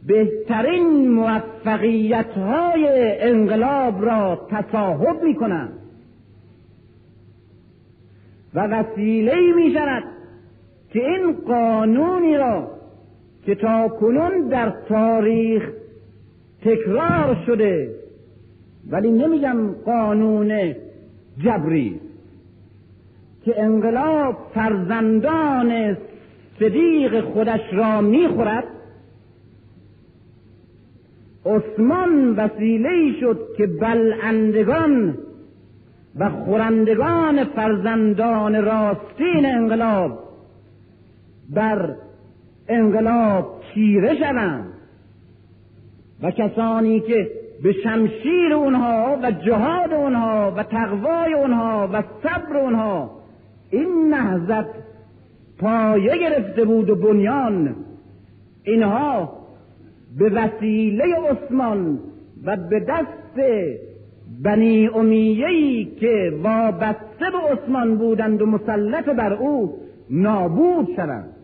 بهترین 0.08 1.12
موفقیت 1.12 2.32
های 2.32 2.88
انقلاب 3.22 4.06
را 4.06 4.48
تصاحب 4.50 5.24
می‌کنند 5.24 5.74
و 8.54 8.60
وسیله 8.60 9.36
می 9.56 9.74
شود 9.74 10.15
که 10.96 11.10
این 11.10 11.32
قانونی 11.32 12.38
را 12.38 12.68
که 13.46 13.56
تا 13.56 13.88
کنون 13.88 14.48
در 14.48 14.74
تاریخ 14.90 15.70
تکرار 16.62 17.38
شده 17.46 17.96
ولی 18.90 19.12
نمیگم 19.12 19.72
قانون 19.72 20.76
جبری 21.44 22.00
که 23.46 23.62
انقلاب 23.62 24.38
فرزندان 24.54 25.98
صدیق 26.60 27.22
خودش 27.22 27.74
را 27.74 28.02
می‌خورد. 28.02 28.64
عثمان 31.46 32.36
وسیله 32.36 33.20
شد 33.20 33.40
که 33.58 33.68
بلندگان 33.68 35.18
و 36.20 36.30
خورندگان 36.30 37.44
فرزندان 37.44 38.66
راستین 38.66 39.46
انقلاب 39.46 40.25
بر 41.50 41.96
انقلاب 42.68 43.62
چیره 43.74 44.16
شوند 44.16 44.74
و 46.24 46.32
کسانی 46.32 47.00
که 47.00 47.32
به 47.64 47.74
شمشیر 47.84 48.54
اونها 48.54 49.20
و 49.24 49.32
جهاد 49.32 49.94
اونها 49.94 50.54
و 50.58 50.64
تقوای 50.64 51.34
اونها 51.34 51.90
و 51.94 52.04
صبر 52.24 52.58
اونها 52.58 53.12
این 53.72 54.14
نهزت 54.14 54.70
پایه 55.60 56.18
گرفته 56.18 56.66
بود 56.66 56.90
و 56.90 56.96
بنیان 56.96 57.76
اینها 58.64 59.34
به 60.18 60.30
وسیله 60.30 61.04
عثمان 61.30 62.00
و 62.46 62.58
به 62.58 62.80
دست 62.80 63.40
بنی 64.44 64.88
امیهی 64.88 65.86
که 66.00 66.34
وابسته 66.44 67.26
به 67.32 67.38
عثمان 67.54 67.98
بودند 67.98 68.42
و 68.42 68.46
مسلط 68.46 69.06
بر 69.06 69.34
او 69.34 69.78
نابود 70.10 70.88
شوند. 70.96 71.35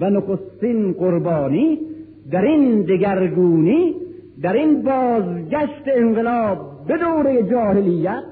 و 0.00 0.10
نخستین 0.10 0.92
قربانی 0.92 1.78
در 2.30 2.42
این 2.42 2.82
دگرگونی 2.82 3.94
در 4.42 4.52
این 4.52 4.82
بازگشت 4.82 5.82
انقلاب 5.86 6.86
به 6.86 6.96
دوره 6.98 7.42
جاهلیت 7.42 8.22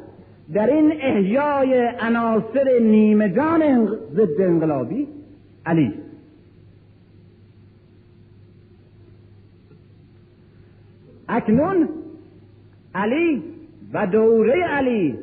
در 0.54 0.66
این 0.66 0.92
احیای 1.00 1.88
عناصر 2.00 2.78
نیمه 2.82 3.28
جان 3.32 3.86
ضد 4.12 4.40
انقلابی. 4.40 5.08
علی. 5.66 5.94
اکنون 11.28 11.88
علی 12.94 13.42
و 13.92 14.06
دوره 14.06 14.62
علی 14.62 15.18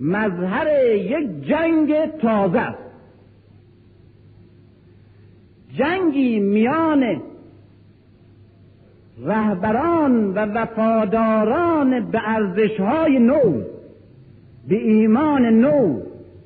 مظهر 0.00 0.94
یک 0.94 1.44
جنگ 1.46 2.06
تازه 2.06 2.58
است. 2.58 2.91
جنگی 5.78 6.40
میان 6.40 7.22
رهبران 9.24 10.34
و 10.34 10.38
وفاداران 10.38 12.10
به 12.10 12.20
ارزشهای 12.24 13.18
نو 13.18 13.62
به 14.68 14.76
ایمان 14.76 15.46
نو 15.46 16.00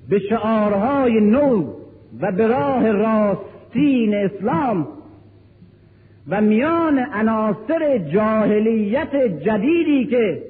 به 0.08 0.18
شعارهای 0.18 1.20
نو 1.20 1.72
و 2.20 2.32
به 2.32 2.46
راه 2.46 2.92
راستین 2.92 4.14
اسلام 4.14 4.88
و 6.28 6.40
میان 6.40 6.98
عناصر 6.98 7.98
جاهلیت 7.98 9.16
جدیدی 9.16 10.04
که 10.04 10.42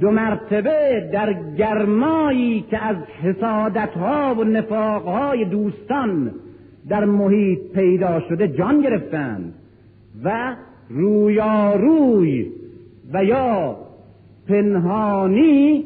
دو 0.00 0.10
مرتبه 0.10 1.10
در 1.12 1.34
گرمایی 1.58 2.64
که 2.70 2.84
از 2.84 2.96
حسادتها 3.22 4.34
و 4.34 4.44
نفاقهای 4.44 5.44
دوستان 5.44 6.32
در 6.88 7.04
محیط 7.04 7.58
پیدا 7.74 8.20
شده 8.20 8.48
جان 8.48 8.80
گرفتند 8.80 9.54
و 10.24 10.56
رویاروی 10.88 12.52
و 13.12 13.24
یا 13.24 13.76
پنهانی 14.48 15.84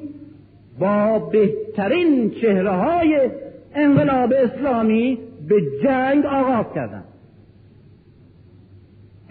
با 0.79 1.19
بهترین 1.19 2.31
چهره 2.31 2.71
های 2.71 3.31
انقلاب 3.75 4.33
اسلامی 4.33 5.19
به 5.49 5.63
جنگ 5.83 6.27
آغاز 6.27 6.67
کردند. 6.75 7.05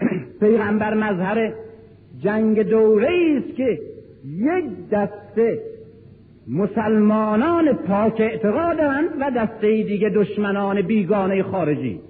پیغمبر 0.40 0.94
مظهر 0.94 1.52
جنگ 2.20 2.62
دوره 2.62 3.08
است 3.36 3.56
که 3.56 3.80
یک 4.24 4.88
دسته 4.90 5.69
مسلمانان 6.48 7.72
پاک 7.72 8.20
اعتقادند 8.20 9.08
و 9.20 9.30
دسته 9.30 9.82
دیگه 9.82 10.08
دشمنان 10.08 10.82
بیگانه 10.82 11.42
خارجی. 11.42 12.00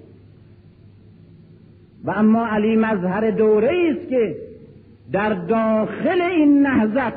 و 2.03 2.11
اما 2.11 2.47
علی 2.47 2.75
مظهر 2.75 3.31
دوره 3.31 3.71
است 3.91 4.09
که 4.09 4.35
در 5.11 5.33
داخل 5.33 6.21
این 6.21 6.67
نهضت 6.67 7.13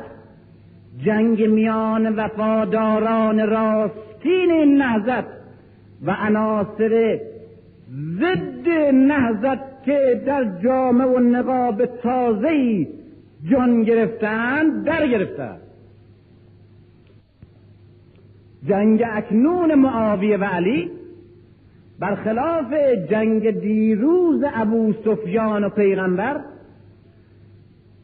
جنگ 1.05 1.43
میان 1.43 2.15
وفاداران 2.15 3.49
راستین 3.49 4.51
این 4.51 4.77
نهضت 4.77 5.25
و 6.05 6.11
عناصر 6.11 7.19
ضد 8.19 8.69
نهضت 8.93 9.83
که 9.85 10.21
در 10.25 10.59
جامعه 10.63 11.07
و 11.07 11.19
نقاب 11.19 11.85
تازهی 11.85 12.87
جان 13.51 13.83
گرفتند 13.83 14.83
در 14.83 15.07
گرفتند 15.07 15.64
جنگ 18.67 19.03
اکنون 19.11 19.75
معاویه 19.75 20.37
و 20.37 20.43
علی 20.43 20.91
برخلاف 21.99 22.73
جنگ 23.09 23.49
دیروز 23.59 24.43
ابو 24.55 24.93
سفیان 25.05 25.63
و 25.63 25.69
پیغمبر 25.69 26.41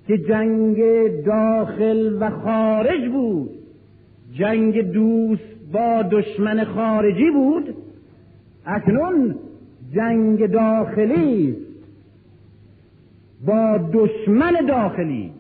که 0.08 0.18
جنگ 0.18 0.78
داخل 1.24 2.18
و 2.20 2.30
خارج 2.30 3.10
بود 3.10 3.50
جنگ 4.34 4.82
دوست 4.82 5.72
با 5.74 6.04
دشمن 6.12 6.64
خارجی 6.64 7.32
بود 7.32 7.76
اکنون 8.66 9.36
جنگ 9.94 10.46
داخلی 10.46 11.58
با 13.46 13.80
دشمن 13.94 14.66
داخلی. 14.68 15.32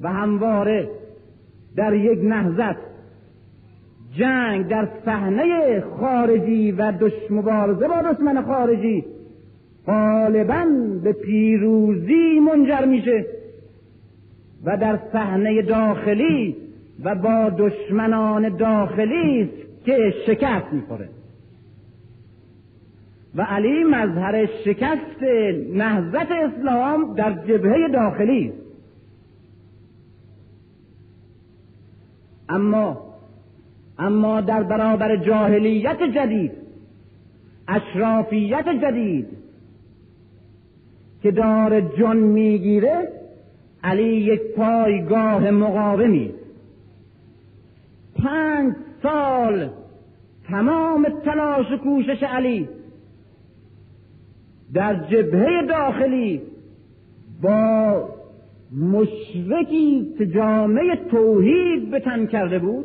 و 0.00 0.12
همواره 0.12 0.88
در 1.76 1.94
یک 1.94 2.18
نهضت 2.22 2.93
جنگ 4.18 4.68
در 4.68 4.88
صحنه 5.04 5.80
خارجی 5.80 6.72
و 6.72 6.92
دش 7.00 7.30
مبارزه 7.30 7.88
با 7.88 8.12
دشمن 8.12 8.42
خارجی 8.42 9.04
غالبا 9.86 10.64
به 11.02 11.12
پیروزی 11.12 12.40
منجر 12.40 12.84
میشه 12.84 13.26
و 14.64 14.76
در 14.76 14.98
صحنه 15.12 15.62
داخلی 15.62 16.56
و 17.04 17.14
با 17.14 17.50
دشمنان 17.58 18.56
داخلی 18.56 19.42
است 19.42 19.84
که 19.84 20.14
شکست 20.26 20.72
می‌خوره. 20.72 21.08
و 23.34 23.42
علی 23.42 23.84
مظهر 23.84 24.46
شکست 24.64 25.22
نهضت 25.72 26.28
اسلام 26.30 27.14
در 27.14 27.32
جبهه 27.32 27.88
داخلی 27.88 28.48
است. 28.48 28.64
اما 32.48 33.13
اما 33.98 34.40
در 34.40 34.62
برابر 34.62 35.16
جاهلیت 35.16 36.02
جدید 36.14 36.52
اشرافیت 37.68 38.68
جدید 38.82 39.26
که 41.22 41.30
دار 41.30 41.80
جان 41.80 42.16
می‌گیره 42.16 43.08
علی 43.84 44.16
یک 44.16 44.40
پایگاه 44.56 45.50
مقاومی. 45.50 46.34
پنج 48.22 48.74
سال 49.02 49.70
تمام 50.48 51.08
تلاش 51.24 51.72
و 51.72 51.76
کوشش 51.76 52.22
علی 52.22 52.68
در 54.74 54.94
جبهه 54.94 55.66
داخلی 55.68 56.42
با 57.42 58.08
مشرکی 58.76 60.14
که 60.18 60.26
جامعه 60.26 60.96
توحید 61.10 61.90
به 61.90 62.00
تن 62.00 62.26
کرده 62.26 62.58
بود 62.58 62.84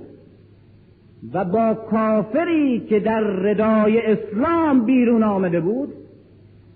و 1.34 1.46
با 1.46 1.74
کافری 1.74 2.80
که 2.80 3.00
در 3.00 3.20
ردای 3.20 4.02
اسلام 4.02 4.86
بیرون 4.86 5.24
آمده 5.24 5.60
بود 5.60 5.94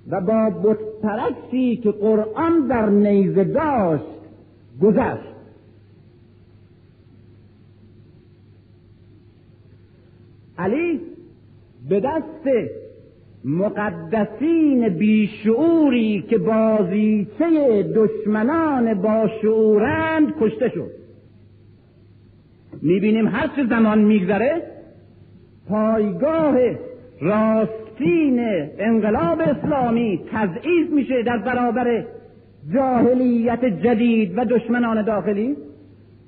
و 0.10 0.22
با 0.22 0.50
بتپرستی 0.50 1.78
که 1.78 1.92
قرآن 1.92 2.68
در 2.68 2.90
نیزه 2.90 3.44
داشت 3.44 4.04
گذشت. 4.82 5.34
علی 10.58 11.02
به 11.90 12.00
دست 12.00 12.70
مقدسین 13.46 14.90
بیشعوری 14.90 16.26
که 16.30 16.38
بازیچه 16.38 17.84
دشمنان 17.96 18.94
با 18.94 19.30
شعورند 19.42 20.34
کشته 20.40 20.70
شد. 20.70 21.03
می‌بینیم 22.84 23.28
هر 23.28 23.48
چه 23.56 23.66
زمان 23.70 24.00
میگذره 24.00 24.62
پایگاه 25.70 26.58
راستین 27.22 28.40
انقلاب 28.78 29.42
اسلامی 29.42 30.22
تضعیف 30.32 30.90
میشه 30.90 31.24
در 31.24 31.38
برابر 31.38 32.06
جاهلیت 32.74 33.66
جدید 33.66 34.38
و 34.38 34.46
دشمنان 34.46 35.06
داخلی 35.06 35.56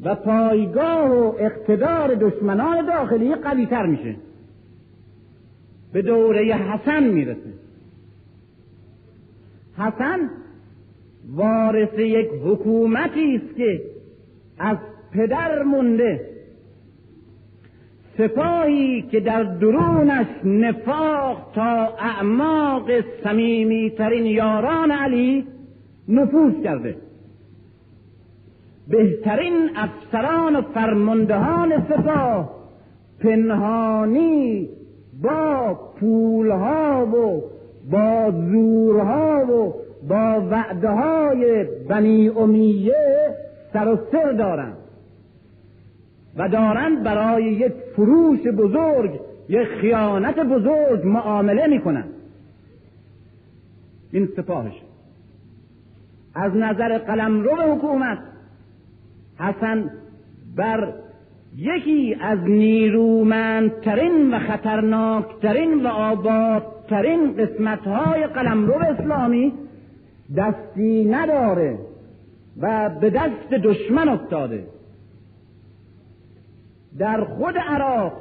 و 0.04 0.16
پایگاه 0.16 1.12
و 1.12 1.34
اقتدار 1.40 2.16
دشمنان 2.16 2.86
داخلی 2.86 3.36
قویتر 3.36 3.86
میشه. 3.86 4.16
به 5.94 6.02
دوره 6.02 6.54
حسن 6.54 7.04
می‌رسه. 7.04 7.54
حسن 9.78 10.30
وارث 11.36 12.00
یک 12.00 12.30
حکومتی 12.46 13.36
است 13.36 13.56
که 13.58 13.82
از 14.60 14.78
پدر 15.14 15.64
مونده. 15.64 16.35
سپاهی 18.18 19.02
که 19.02 19.20
در 19.20 19.44
درونش 19.44 20.28
نفاق 20.44 21.52
تا 21.56 21.90
اعماق 22.00 22.92
سمیمی 23.24 23.90
ترین 23.90 24.26
یاران 24.26 24.92
علی 24.92 25.48
نفوذ 26.10 26.54
کرده. 26.64 26.96
بهترین 28.88 29.70
افسران 29.76 30.56
و 30.56 30.62
فرماندهان 30.62 31.88
سپاه 31.90 32.56
پنهانی 33.20 34.70
با 35.24 35.80
پولها 36.00 37.06
و 37.06 37.44
با 37.92 38.32
زورها 38.32 39.46
و 39.46 39.74
با 40.10 40.48
وعده 40.52 40.90
های 40.90 41.66
بنی 41.90 42.30
امیه 42.30 43.36
سر 43.74 43.88
و 43.88 43.98
سر 44.12 44.32
دارند. 44.32 44.85
و 46.36 46.50
دارند 46.50 47.04
برای 47.04 47.44
یک 47.44 47.74
فروش 47.96 48.40
بزرگ 48.40 49.20
یک 49.50 49.68
خیانت 49.68 50.40
بزرگ 50.40 51.06
معامله 51.06 51.68
می‌کنند. 51.68 52.10
این 54.12 54.30
سپاهش. 54.36 54.74
از 56.36 56.56
نظر 56.56 56.98
قلمرو 56.98 57.56
حکومت 57.56 58.18
حسن 59.40 59.92
بر 60.56 60.94
یکی 61.58 62.18
از 62.22 62.40
نیرومندترین 62.40 64.34
و 64.34 64.40
خطرناکترین 64.40 65.84
و 65.84 65.88
آبادترین 65.88 67.34
قسمتهای 67.38 68.28
قلمرو 68.28 68.76
اسلامی 68.76 69.54
دستی 70.38 71.06
نداره 71.06 71.78
و 72.62 72.90
به 72.90 73.10
دست 73.10 73.50
دشمن 73.64 74.10
افتاده. 74.10 74.64
در 77.00 77.24
خود 77.24 77.58
عراق 77.58 78.14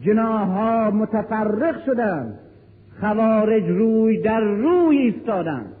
جناها 0.00 0.90
متفرق 0.90 1.84
شدند 1.86 2.38
خوارج 3.00 3.64
روی 3.64 4.22
در 4.22 4.40
روی 4.40 4.98
ایستادند. 4.98 5.72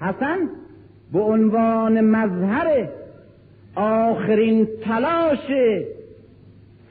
حسن 0.00 0.38
به 1.12 1.20
عنوان 1.20 2.00
مظهر 2.00 2.88
آخرین 3.76 4.68
تلاش 4.84 5.52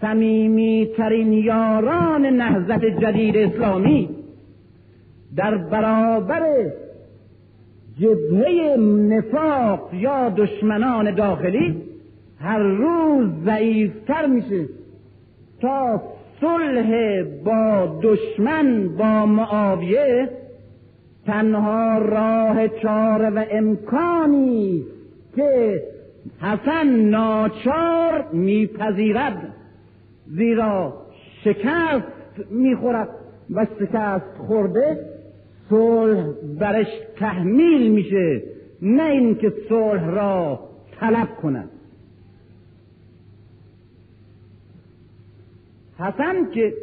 سمیمی 0.01 0.89
ترین 0.97 1.33
یاران 1.33 2.25
نهضت 2.25 2.85
جدید 2.85 3.37
اسلامی 3.37 4.09
در 5.35 5.57
برابر 5.57 6.71
جبهه 7.99 8.77
نفاق 9.09 9.93
یا 9.93 10.29
دشمنان 10.29 11.15
داخلی 11.15 11.88
هر 12.41 12.59
روز 12.59 13.29
ضعیفتر 13.45 14.25
میشه. 14.25 14.65
تا 15.61 16.01
صلح 16.41 17.23
با 17.23 17.99
دشمن 18.03 18.89
با 18.97 19.25
معاویه 19.25 20.29
تنها 21.25 21.97
راه 21.97 22.67
چاره 22.67 23.29
و 23.29 23.45
امکانی 23.51 24.83
که 25.35 25.83
حسن 26.41 26.87
ناچار 26.87 28.25
میپذیرد. 28.33 29.55
زیرا 30.27 30.93
شکست 31.43 32.51
می‌خورد 32.51 33.09
و 33.53 33.65
شکست 33.79 34.37
خورده 34.47 35.05
صلح 35.69 36.23
برش 36.59 36.87
تحمیل 37.19 37.91
میشه. 37.91 38.43
نه 38.81 39.03
اینکه 39.03 39.53
صلح 39.69 40.05
را 40.05 40.59
طلب 40.99 41.27
کند. 41.41 41.69
حسن 45.99 46.51
که 46.53 46.73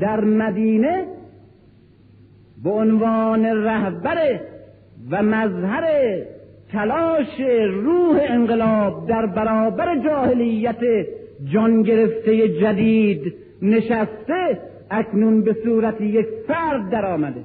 در 0.00 0.20
مدینه 0.20 1.06
به 2.64 2.70
عنوان 2.70 3.44
رهبر 3.44 4.40
و 5.10 5.22
مظهر 5.22 6.16
تلاش 6.72 7.40
روح 7.72 8.20
انقلاب 8.28 9.08
در 9.08 9.26
برابر 9.26 9.98
جاهلیت 10.04 11.06
جان 11.44 11.82
گرفته 11.82 12.48
جدید 12.48 13.34
نشسته 13.62 14.60
اکنون 14.90 15.42
به 15.42 15.56
صورت 15.64 16.00
یک 16.00 16.26
فرد 16.48 16.90
در 16.90 17.06
آمده. 17.06 17.44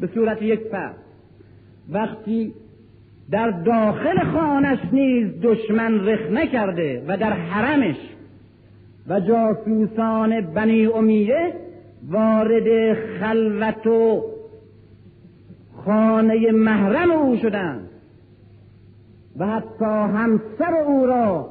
به 0.00 0.06
صورت 0.06 0.42
یک 0.42 0.60
فرد. 0.60 0.96
وقتی 1.88 2.54
در 3.30 3.50
داخل 3.50 4.24
خانش 4.32 4.78
نیز 4.92 5.28
دشمن 5.42 6.06
رخ 6.06 6.30
نکرده 6.30 7.04
و 7.08 7.16
در 7.16 7.32
حرمش. 7.32 7.96
و 9.08 9.20
جاسوسان 9.20 10.40
بنی 10.40 10.86
امیه 10.86 11.54
وارد 12.08 12.94
خلوت 13.20 13.86
و 13.86 14.22
خانه 15.84 16.52
محرم 16.52 17.10
او 17.10 17.36
شدند. 17.36 17.88
و 19.36 19.46
حتی 19.46 19.84
همسر 19.84 20.74
او 20.86 21.06
را 21.06 21.50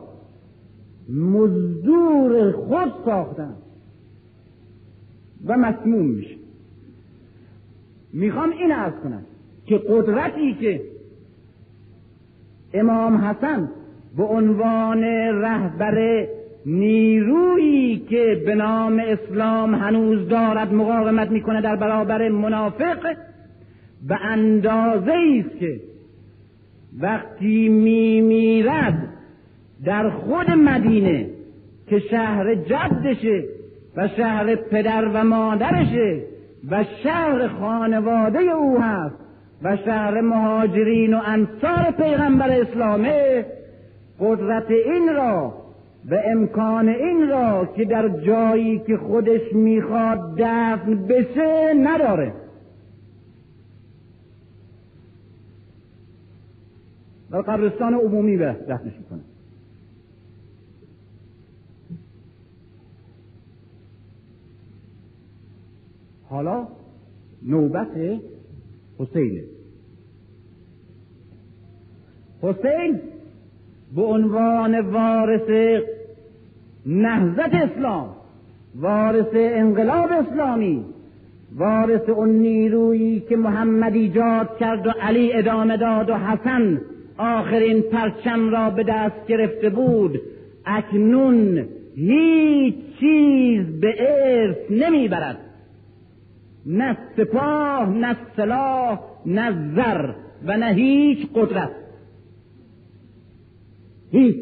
مزدور 1.10 2.52
خود 2.52 2.94
ساختند. 3.06 3.58
و 5.46 5.58
مسموم 5.58 6.06
میشه. 6.06 6.36
می‌خوام 8.14 8.50
این 8.50 8.72
ارز 8.72 8.94
کنم 9.04 9.24
که 9.66 9.78
قدرتی 9.78 10.54
که 10.54 10.82
امام 12.74 13.18
حسن 13.18 13.70
به 14.18 14.24
عنوان 14.24 15.04
رهبر 15.42 16.28
نیرویی 16.66 17.98
که 18.10 18.42
به 18.46 18.56
نام 18.56 19.00
اسلام 19.00 19.76
هنوز 19.76 20.28
دارد 20.28 20.74
مقاومت 20.74 21.32
می‌کنه 21.32 21.62
در 21.62 21.76
برابر 21.76 22.30
منافق 22.30 23.16
به 24.08 24.26
اندازه 24.26 25.14
است 25.40 25.60
که 25.60 25.80
وقتی 27.00 27.70
میمیرد 27.70 29.08
در 29.86 30.10
خود 30.10 30.52
مدینه 30.52 31.30
که 31.88 32.00
شهر 32.00 32.56
جدشه 32.56 33.44
و 33.96 34.08
شهر 34.08 34.56
پدر 34.56 35.06
و 35.14 35.24
مادرشه 35.24 36.22
و 36.72 36.86
شهر 37.04 37.48
خانواده 37.48 38.40
او 38.40 38.82
هست 38.82 39.21
و 39.64 39.78
شهر 39.78 40.22
مهاجرین 40.22 41.14
و 41.14 41.22
انصار 41.26 41.92
پیغمبر 41.98 42.50
اسلامه 42.50 43.46
قدرت 44.20 44.72
این 44.72 45.16
را 45.16 45.54
و 46.06 46.16
امکان 46.26 46.90
این 46.90 47.30
را 47.30 47.66
که 47.66 47.86
در 47.86 48.10
جایی 48.10 48.80
که 48.80 48.98
خودش 48.98 49.54
می‌خواد 49.54 50.36
دفن 50.38 51.08
بشه 51.08 51.74
نداره. 51.74 52.34
و 57.32 57.38
قبرستان 57.38 57.94
عمومی 57.94 58.38
به 58.38 58.46
دفنش 58.46 58.94
می‌کنه. 58.98 59.22
حالا 66.30 66.68
نوبت 67.44 68.22
حسینه 69.02 69.44
حسین 72.42 73.00
به 73.96 74.02
عنوان 74.02 74.80
وارث 74.80 75.82
نهضت 76.86 77.54
اسلام 77.54 78.10
وارث 78.76 79.28
انقلاب 79.34 80.10
اسلامی 80.12 80.86
وارث 81.56 82.10
اون 82.10 82.30
نیرویی 82.30 83.20
که 83.20 83.36
محمد 83.36 83.94
ایجاد 83.94 84.58
کرد 84.58 84.88
و 84.88 84.90
علی 84.90 85.34
ادامه 85.34 85.78
داد 85.78 86.10
و 86.10 86.16
حسن 86.16 86.82
آخرین 87.18 87.82
پرچم 87.82 88.50
را 88.50 88.70
به 88.70 88.84
دست 88.84 89.28
گرفته 89.28 89.70
بود. 89.70 90.22
اکنون 90.66 91.66
هیچ 91.96 92.76
چیز 93.00 93.66
به 93.82 93.96
ارث 94.00 94.58
نمی‌برد. 94.70 95.38
نه 96.66 96.98
سپاه 97.18 97.90
نه 97.90 98.18
سلاح 98.36 99.00
نه 99.26 99.74
زر 99.76 100.14
و 100.46 100.58
نه 100.58 100.74
هیچ 100.74 101.28
قدرت. 101.36 101.72
هیچ. 104.12 104.36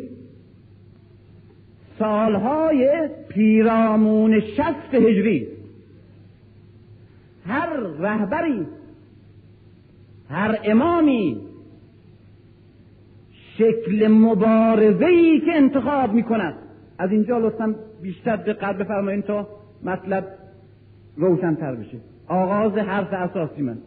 سالهای 1.99 3.09
پیرامون 3.29 4.39
شست 4.39 4.93
هجری. 4.93 5.47
هر 7.47 7.69
رهبری 7.99 8.65
هر 10.29 10.59
امامی 10.63 11.41
شکل 13.57 14.07
مبارزه 14.07 15.05
ای 15.05 15.39
که 15.39 15.51
انتخاب 15.55 16.13
می 16.13 16.23
کند 16.23 16.53
از 16.97 17.11
اینجا 17.11 17.37
لطفا 17.37 17.75
بیشتر 18.01 18.35
دقت 18.35 18.77
بفرمایید 18.77 19.25
تا 19.25 19.47
مطلب 19.83 20.38
روشنتر 21.19 21.75
بشه. 21.75 21.97
آغاز 22.27 22.77
حرف 22.77 23.13
اساسی 23.13 23.61
من. 23.61 23.77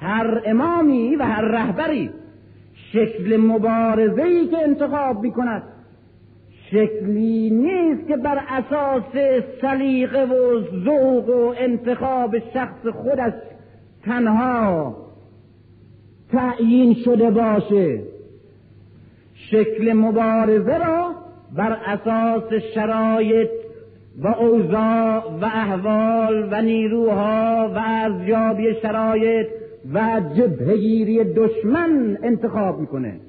هر 0.00 0.42
امامی 0.46 1.16
و 1.16 1.22
هر 1.22 1.42
رهبری 1.42 2.10
شکل 2.92 3.36
مبارزه 3.36 4.22
ای 4.22 4.46
که 4.46 4.58
انتخاب 4.58 5.22
می 5.22 5.32
کند 5.32 5.62
شکلی 6.70 7.50
نیست 7.50 8.08
که 8.08 8.16
بر 8.16 8.42
اساس 8.48 9.04
سلیقه 9.60 10.24
و 10.24 10.60
ذوق 10.84 11.28
و 11.28 11.54
انتخاب 11.58 12.38
شخص 12.38 12.86
خودش 12.86 13.32
تنها 14.04 14.96
تعیین 16.32 16.94
شده 16.94 17.30
باشه. 17.30 18.02
شکل 19.34 19.92
مبارزه 19.92 20.78
را 20.78 21.14
بر 21.56 21.72
اساس 21.86 22.52
شرایط 22.74 23.59
و 24.18 24.28
اوضاع 24.28 25.18
و 25.40 25.44
احوال 25.44 26.48
و 26.50 26.62
نیروها 26.62 27.72
و 27.74 27.78
ارزیابی 27.78 28.74
شرایط 28.82 29.46
و 29.94 30.20
جبهگیری 30.36 31.24
دشمن 31.24 32.18
انتخاب 32.22 32.80
می‌کنه. 32.80 33.20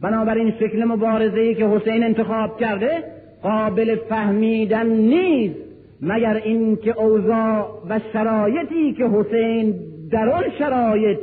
بنابراین 0.00 0.50
شکل 0.60 0.84
مبارزه 0.84 1.40
ای 1.40 1.54
که 1.54 1.66
حسین 1.66 2.04
انتخاب 2.04 2.60
کرده 2.60 3.04
قابل 3.42 3.96
فهمیدن 4.08 4.86
نیست 4.86 5.54
مگر 6.02 6.34
اینکه 6.34 7.00
اوضاع 7.00 7.68
و 7.88 8.00
شرایطی 8.12 8.92
که 8.92 9.04
حسین 9.04 9.74
در 10.10 10.28
آن 10.28 10.44
شرایط 10.58 11.18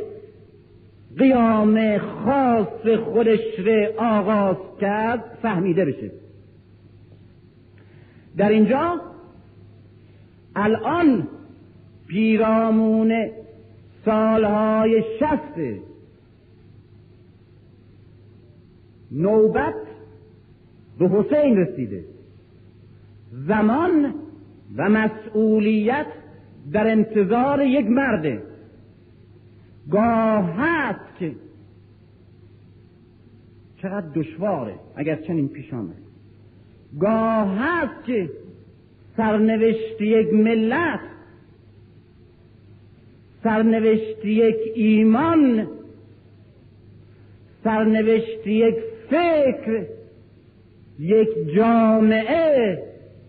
قیام 1.18 1.98
خاص 1.98 2.88
خودش 3.06 3.40
را 3.66 3.88
آغاز 3.98 4.56
کرد 4.82 5.24
فهمیده 5.42 5.86
بشه. 5.86 6.21
در 8.38 8.50
اینجا 8.50 9.02
الان 10.56 11.28
پیرامون 12.08 13.30
سالهای 14.06 15.04
شست 15.20 15.82
نوبت 19.12 19.76
به 21.00 21.10
حسین 21.10 21.58
رسیده. 21.58 22.06
زمان 23.32 24.14
و 24.78 24.90
مسئولیت 24.90 26.08
در 26.72 26.88
انتظار 26.88 27.62
یک 27.62 27.86
مرده 27.86 28.44
گاه 29.92 30.54
هست 30.58 31.20
که 31.20 31.36
چقدر 33.82 34.08
دشواره 34.16 34.76
اگر 34.96 35.16
چنین 35.16 35.48
پیش 35.48 35.74
آمد 35.74 36.11
گاه 37.00 37.58
هست 37.58 38.06
که 38.06 38.30
سرنوشت 39.18 40.02
یک 40.02 40.34
ملت 40.34 41.00
سرنوشت 43.44 44.26
یک 44.26 44.56
ایمان 44.76 45.68
سرنوشت 47.64 48.48
یک 48.48 48.76
فکر 49.10 49.86
یک 51.00 51.30
جامعه 51.56 52.84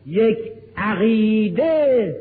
یک 0.07 0.39
عقیده. 0.77 2.17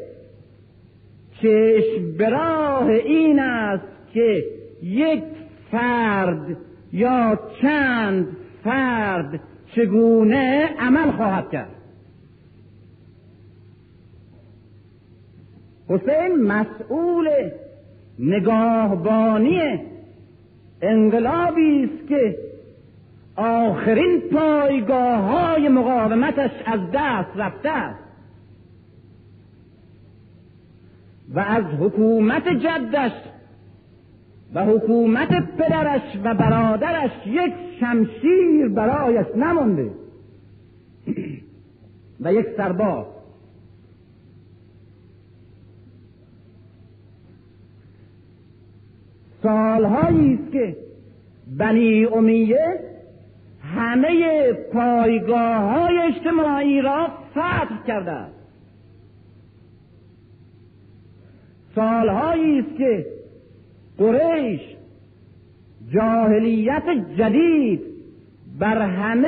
چشم 1.42 2.18
براه 2.18 2.88
این 2.88 3.40
است 3.40 3.88
که 4.14 4.46
یک 4.84 5.24
فرد 5.72 6.58
یا 6.94 7.40
چند 7.62 8.28
فرد 8.64 9.40
چگونه 9.76 10.70
عمل 10.80 11.12
خواهد 11.12 11.50
کرد؟ 11.52 11.76
حسین 15.88 16.36
مسئول 16.36 17.30
نگاهبانی 18.20 19.80
انقلابی 20.82 21.84
است 21.84 22.08
که 22.08 22.38
آخرین 23.36 24.22
پایگاه 24.22 25.20
های 25.20 25.70
مقاومتش 25.70 26.52
از 26.66 26.80
دست 26.94 27.30
رفته 27.36 27.70
است. 27.70 28.00
و 31.34 31.40
از 31.40 31.64
حکومت 31.64 32.48
جدش 32.48 33.12
و 34.54 34.66
حکومت 34.66 35.30
پدرش 35.58 36.18
و 36.24 36.34
برادرش 36.34 37.12
یک 37.26 37.54
شمشیر 37.80 38.68
برایش 38.68 39.28
نمونده 39.36 39.92
و 42.22 42.34
یک 42.34 42.46
سرباز. 42.58 43.06
سالهایی 49.44 50.34
است 50.34 50.52
که 50.52 50.78
بنی 51.58 52.06
امیه 52.06 52.80
همه 53.64 54.54
پایگاه 54.54 55.56
های 55.56 55.98
اجتماعی 55.98 56.82
را 56.82 57.08
فتح 57.32 57.84
کرده 57.88 58.12
است. 58.12 58.36
سالهایی 61.76 62.60
است 62.60 62.78
که 62.78 63.21
قریش 63.98 64.62
جاهلیت 65.94 66.84
جدید 67.18 67.82
بر 68.60 68.82
همه 68.82 69.28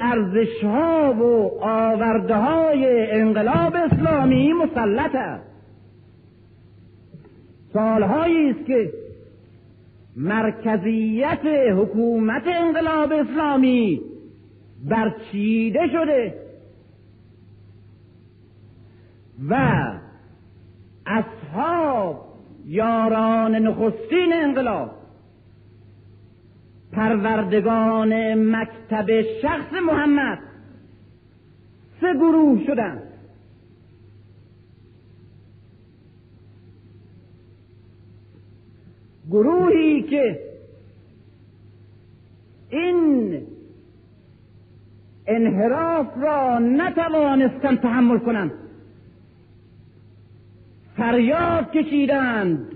ارزش 0.00 0.64
ها 0.64 1.14
و 1.14 1.64
آورده 1.64 2.34
های 2.36 3.10
انقلاب 3.10 3.74
اسلامی 3.74 4.52
مسلط 4.52 5.14
است. 5.14 5.44
سالهایی 7.72 8.50
است 8.50 8.66
که 8.66 8.92
مرکزیت 10.16 11.46
حکومت 11.76 12.42
انقلاب 12.46 13.12
اسلامی 13.12 14.00
برچیده 14.84 15.88
شده 15.92 16.34
و 19.48 19.82
اصحاب 21.06 22.31
یاران 22.64 23.54
نخستین 23.54 24.32
انقلاب. 24.32 24.90
پروردگان 26.92 28.34
مکتب 28.56 29.22
شخص 29.42 29.72
محمد 29.86 30.38
سه 32.00 32.14
گروه 32.14 32.64
شدند 32.66 33.02
گروهی 39.30 40.02
که 40.02 40.40
این 42.70 43.42
انحراف 45.26 46.06
را 46.16 46.58
نتوانستند 46.58 47.80
تحمل 47.80 48.18
کنند. 48.18 48.61
فریاد 51.02 51.70
کشیدند. 51.70 52.72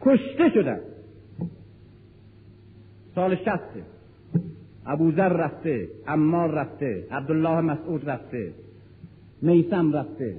کشته 0.00 0.50
شدند. 0.54 0.80
سال 3.14 3.36
شسته 3.36 3.82
ابوذر 4.86 5.28
رفته 5.28 5.88
عمار 6.06 6.50
رفته 6.50 7.06
عبدالله 7.10 7.60
مسعود 7.60 8.10
رفته 8.10 8.52
میسم 9.42 9.92
رفته. 9.92 10.36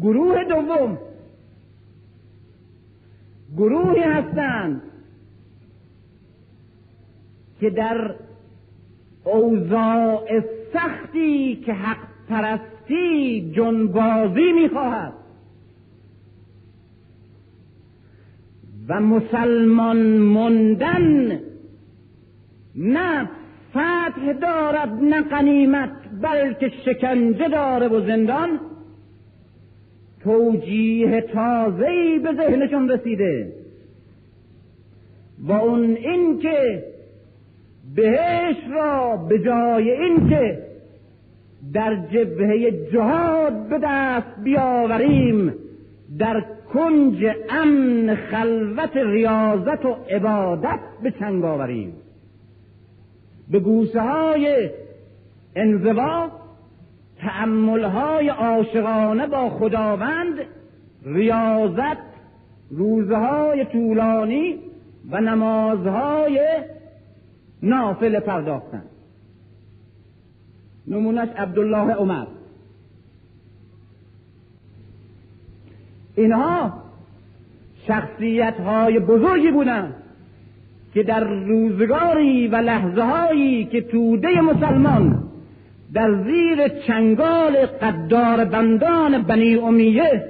گروه 0.00 0.44
دوم. 0.44 0.98
گروهی 3.56 4.00
هستند 4.00 4.82
که 7.60 7.70
در 7.70 8.14
اوضاع 9.26 10.42
سختی 10.72 11.56
که 11.56 11.72
حق 11.72 11.98
پرستی 12.28 13.52
جنبازی 13.56 14.52
می‌خواهد. 14.52 15.12
و 18.88 19.00
مسلمان 19.00 19.96
مندن 20.18 21.40
نه 22.76 23.28
فتح 23.70 24.32
دارد 24.32 24.92
نه 25.02 25.22
قنیمت 25.22 25.90
بلکه 26.22 26.72
شکنجه 26.84 27.48
داره 27.48 27.88
و 27.88 28.06
زندان. 28.06 28.60
توجیه 30.20 31.20
تازه‌ای 31.20 32.18
به 32.18 32.32
ذهنشون 32.32 32.88
رسیده. 32.88 33.52
و 35.38 35.52
اون 35.52 35.96
اینکه 35.96 36.84
بهش 37.94 38.56
را 38.70 39.16
به 39.16 39.38
جای 39.38 39.90
اینکه 39.90 40.58
در 41.72 41.96
جبهه 41.96 42.70
جهاد 42.92 43.68
به 43.68 43.78
دست 43.82 44.40
بیاوریم 44.44 45.54
در 46.18 46.44
کنج 46.72 47.26
امن 47.50 48.14
خلوت 48.14 48.96
ریاضت 48.96 49.84
و 49.84 49.96
عبادت 50.10 50.80
به 51.02 51.10
چنگ 51.10 51.44
آوریم. 51.44 51.92
به 53.50 53.60
گوشه 53.60 54.00
های 54.00 54.70
انزوا 55.56 56.30
تعمل 57.20 57.84
های 57.84 58.28
عاشقانه 58.28 59.26
با 59.26 59.50
خداوند 59.50 60.34
ریاضت 61.04 61.98
روزهای 62.70 63.64
طولانی 63.64 64.58
و 65.10 65.20
نمازهای 65.20 66.40
نافل 67.66 68.20
پرداختن. 68.20 68.82
نمونش 70.86 71.28
عبدالله 71.36 71.94
عمر. 71.94 72.26
اینها 76.16 76.72
شخصیت 77.86 78.54
های 78.60 78.98
بزرگی 78.98 79.50
بودند 79.50 79.94
که 80.94 81.02
در 81.02 81.24
روزگاری 81.24 82.48
و 82.48 82.56
لحظه 82.56 83.02
هایی 83.02 83.64
که 83.64 83.80
توده 83.80 84.40
مسلمان 84.40 85.22
در 85.92 86.24
زیر 86.24 86.68
چنگال 86.68 87.66
قدار 87.66 88.44
بندان 88.44 89.22
بنی 89.22 89.54
امیه 89.54 90.24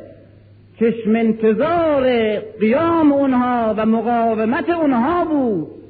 چشم 0.80 1.16
انتظار 1.16 2.36
قیام 2.60 3.12
اونها 3.12 3.74
و 3.76 3.86
مقاومت 3.86 4.70
اونها 4.70 5.24
بود. 5.24 5.85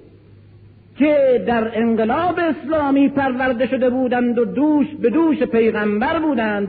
که 0.99 1.45
در 1.47 1.71
انقلاب 1.75 2.39
اسلامی 2.39 3.09
پرورده 3.09 3.67
شده 3.67 3.91
بودند 3.91 4.39
و 4.39 4.45
دوش 4.45 4.87
به 5.03 5.11
دوش 5.11 5.43
پیغمبر 5.43 6.19
بودند 6.19 6.69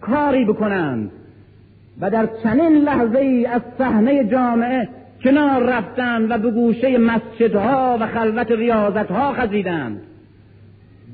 کاری 0.00 0.44
بکنند. 0.44 1.10
و 2.00 2.10
در 2.10 2.28
چنین 2.42 2.76
لحظه 2.76 3.18
ای 3.18 3.46
از 3.46 3.62
صحنه 3.78 4.24
جامعه 4.24 4.88
کنار 5.24 5.62
رفتند 5.62 6.30
و 6.30 6.38
به 6.38 6.50
گوشه 6.50 6.98
مسجدها 6.98 7.98
و 8.00 8.06
خلوت 8.06 8.50
ریاضتها 8.50 9.32
خزیدند. 9.32 10.00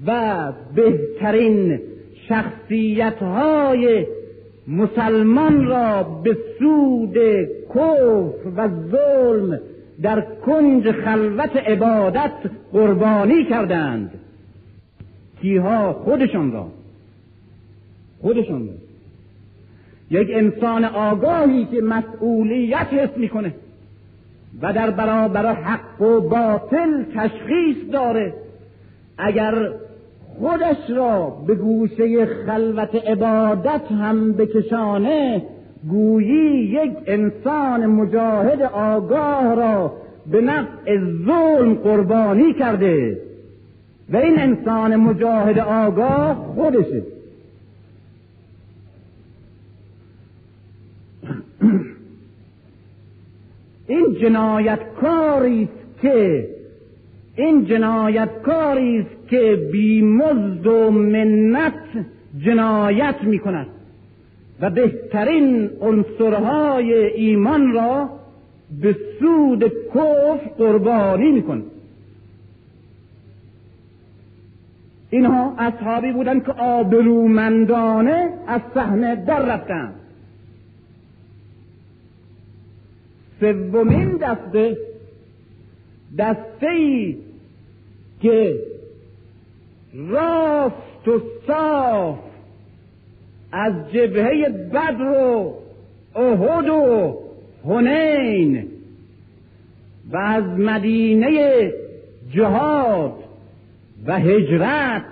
و 0.06 0.52
بهترین 0.74 1.80
شخصیتهای 2.28 4.06
مسلمان 4.68 5.66
را 5.66 6.02
به 6.02 6.36
سود 6.58 7.16
کفر 7.68 8.48
و 8.56 8.68
ظلم 8.90 9.60
در 10.02 10.20
کنج 10.46 10.90
خلوت 10.90 11.56
عبادت 11.56 12.32
قربانی 12.72 13.44
کردند. 13.44 14.10
کیها؟ 15.40 15.92
خودشان 15.92 16.52
را. 16.52 16.66
خودشان 18.20 18.66
را. 18.66 18.74
یک 20.10 20.28
انسان 20.30 20.84
آگاهی 20.84 21.64
که 21.64 21.80
مسئولیت 21.80 22.86
حس 22.92 23.16
می‌کنه 23.16 23.54
و 24.62 24.72
در 24.72 24.90
برابر 24.90 25.54
حق 25.54 26.02
و 26.02 26.20
باطل 26.20 27.04
تشخیص 27.14 27.76
داره. 27.92 28.34
اگر 29.18 29.72
خودش 30.38 30.90
را 30.90 31.30
به 31.46 31.54
گوشه 31.54 32.26
خلوت 32.26 32.94
عبادت 32.94 33.92
هم 34.00 34.32
بکشانه 34.32 35.42
گویی 35.88 36.64
یک 36.64 36.92
انسان 37.06 37.86
مجاهد 37.86 38.62
آگاه 38.62 39.54
را 39.54 39.92
به 40.30 40.40
نفع 40.40 40.98
ظلم 41.26 41.74
قربانی 41.74 42.52
کرده 42.52 43.20
و 44.12 44.16
این 44.16 44.40
انسان 44.40 44.96
مجاهد 44.96 45.58
آگاه 45.58 46.34
خودشه. 46.54 47.02
این 53.86 54.14
جنایتکاری 54.22 55.62
است 55.62 56.00
که 56.02 56.48
این 57.36 57.64
جنایتکاری 57.64 58.98
است 58.98 59.28
که 59.28 59.68
بیمزد 59.72 60.66
و 60.66 60.90
منت 60.90 62.06
جنایت 62.38 63.16
می 63.22 63.38
کند 63.38 63.66
و 64.60 64.70
بهترین 64.70 65.70
عنصرهای 65.80 66.92
ایمان 66.94 67.72
را 67.72 68.10
به 68.82 68.96
سود 69.18 69.64
کفر 69.94 70.50
قربانی 70.58 71.32
میکن 71.32 71.62
اینها 75.10 75.54
اصحابی 75.58 76.12
بودند 76.12 76.44
که 76.46 76.52
آبرومندانه 76.52 78.32
از 78.46 78.60
صحنه 78.74 79.16
در 79.16 79.42
رفتند 79.46 79.94
سومین 83.40 84.16
دسته 84.16 84.76
دسته 86.18 86.66
ای 86.66 87.16
که 88.20 88.58
راست 89.94 91.08
و 91.08 91.20
صاف 91.46 92.29
از 93.52 93.72
جبهه 93.92 94.48
بدر 94.48 95.02
و 95.02 95.54
احد 96.16 96.68
و 96.68 97.18
هنین 97.64 98.68
و 100.12 100.16
از 100.16 100.44
مدینه 100.44 101.72
جهاد 102.30 103.14
و 104.06 104.18
هجرت 104.18 105.04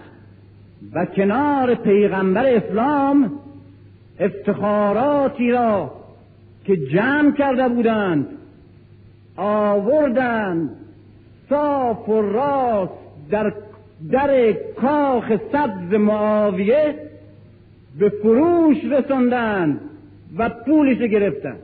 و 0.94 1.06
کنار 1.06 1.74
پیغمبر 1.74 2.46
اسلام 2.46 3.32
افتخاراتی 4.20 5.50
را 5.50 5.92
که 6.64 6.76
جمع 6.76 7.32
کرده 7.32 7.68
بودند 7.68 8.26
آوردند 9.36 10.70
صاف 11.48 12.08
و 12.08 12.22
راست 12.22 12.92
در 13.30 13.52
در 14.12 14.52
کاخ 14.52 15.32
سبز 15.52 15.94
معاویه 15.94 16.94
به 17.98 18.08
فروش 18.08 18.76
رساندند 18.84 19.80
و 20.36 20.48
پولش 20.48 20.98
گرفتند. 20.98 21.58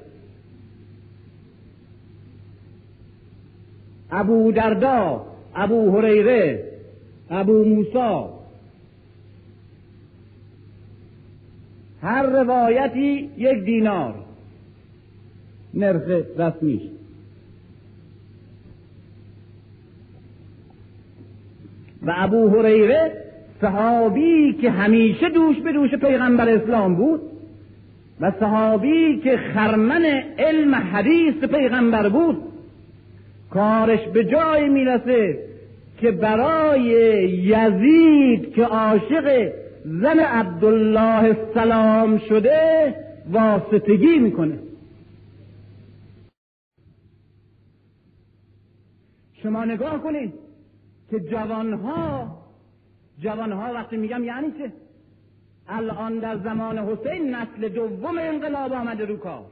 ابو 4.11 4.53
دردا 4.53 5.27
ابو 5.55 5.97
هریره 5.97 6.73
ابو 7.31 7.65
موسا 7.65 8.41
هر 12.03 12.23
روایتی 12.23 13.31
یک 13.37 13.65
دینار. 13.65 14.15
نرخ 15.75 16.03
رسمیش. 16.39 16.83
و 22.03 22.15
ابو 22.17 22.49
هریره 22.49 23.24
صحابی 23.65 24.53
که 24.53 24.71
همیشه 24.71 25.29
دوش 25.29 25.57
به 25.57 25.73
دوش 25.73 25.91
پیغمبر 25.95 26.49
اسلام 26.49 26.95
بود 26.95 27.21
و 28.21 28.33
صحابی 28.41 29.21
که 29.21 29.37
خرمن 29.37 30.05
علم 30.39 30.75
حدیث 30.75 31.35
پیغمبر 31.35 32.09
بود 32.09 32.43
کارش 33.51 34.09
به 34.09 34.25
جای 34.25 34.69
می‌رسه 34.69 35.39
که 35.99 36.11
برای 36.11 36.83
یزید 37.45 38.55
که 38.55 38.65
عاشق 38.65 39.53
زن 39.85 40.19
عبدالله 40.19 41.25
السلام 41.25 42.19
شده 42.19 42.95
واسطگی 43.31 44.19
می‌کنه. 44.19 44.59
شما 49.43 49.65
نگاه 49.65 50.03
کنید 50.03 50.33
که 51.11 51.21
جوانها 51.21 52.44
جوانها 53.19 53.73
وقتی 53.73 53.97
میگم 53.97 54.25
یعنی 54.25 54.53
چه؟ 54.59 54.73
الان 55.69 56.19
در 56.19 56.39
زمان 56.39 56.79
حسین 56.79 57.35
نسل 57.35 57.69
دوم 57.69 58.19
انقلاب 58.19 58.73
آمده 58.73 59.05
رو 59.05 59.17
کار. 59.17 59.45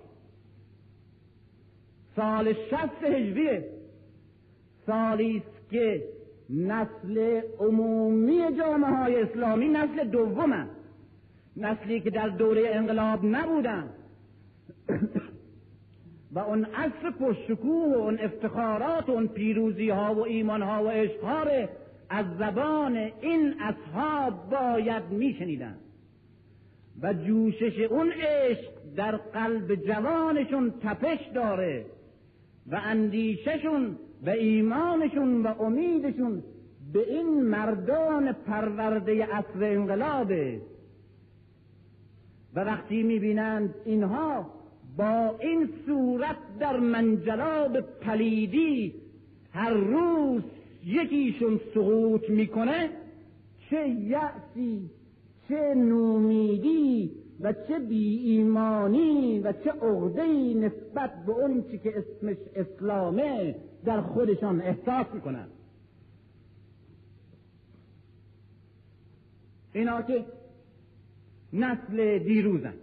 سال 2.16 2.52
شست 2.52 3.04
هجریه. 3.04 3.68
سالی 4.86 5.36
است 5.36 5.70
که 5.70 6.04
نسل 6.50 7.40
عمومی 7.58 8.40
جامعه 8.58 8.90
های 8.90 9.22
اسلامی 9.22 9.68
نسل 9.68 10.04
دوم 10.04 10.68
نسلی 11.56 12.00
که 12.00 12.10
در 12.10 12.28
دوره 12.28 12.70
انقلاب 12.74 13.24
نبودن. 13.24 13.90
و 16.34 16.38
اون 16.38 16.64
عصر 16.64 17.10
پرشکوه 17.10 17.94
و 17.96 17.98
اون 17.98 18.18
افتخارات 18.18 19.08
و 19.08 19.12
اون 19.12 19.28
پیروزی 19.28 19.90
ها 19.90 20.14
و 20.14 20.24
ایمان 20.24 20.62
ها 20.62 20.84
و 20.84 20.88
عشق 20.88 21.24
از 22.12 22.26
زبان 22.38 22.96
این 22.96 23.54
اصحاب 23.60 24.50
باید 24.50 25.02
میشنیدن 25.10 25.76
و 27.02 27.14
جوشش 27.14 27.78
اون 27.78 28.12
عشق 28.12 28.70
در 28.96 29.16
قلب 29.16 29.74
جوانشون 29.74 30.70
تپش 30.82 31.18
داره 31.34 31.86
و 32.66 32.80
اندیششون 32.84 33.96
و 34.26 34.30
ایمانشون 34.30 35.42
و 35.42 35.62
امیدشون 35.62 36.42
به 36.92 37.12
این 37.12 37.42
مردان 37.42 38.32
پرورده 38.32 39.28
اصر 39.32 39.64
انقلابه 39.64 40.60
و 42.54 42.60
وقتی 42.60 43.02
می‌بینند 43.02 43.74
اینها 43.84 44.50
با 44.96 45.38
این 45.40 45.68
صورت 45.86 46.36
در 46.60 46.80
منجلاب 46.80 47.80
پلیدی 47.80 48.94
هر 49.52 49.70
روز 49.70 50.42
یکیشون 50.84 51.60
سقوط 51.74 52.30
می‌کنه 52.30 52.90
چه 53.70 53.88
یأسی 53.88 54.90
چه 55.48 55.74
نومیدی 55.74 57.10
و 57.40 57.52
چه 57.52 57.78
بی 57.78 58.18
ایمانی 58.18 59.40
و 59.40 59.52
چه 59.52 59.70
عقده 59.70 60.54
نسبت 60.54 61.24
به 61.26 61.32
اون 61.32 61.64
که 61.82 61.92
اسمش 61.98 62.36
اسلامه 62.56 63.56
در 63.84 64.00
خودشان 64.00 64.60
احساس 64.60 65.06
می‌کنن. 65.14 65.46
اینا 69.72 70.02
که 70.02 70.24
نسل 71.52 72.18
دیروزن 72.18 72.74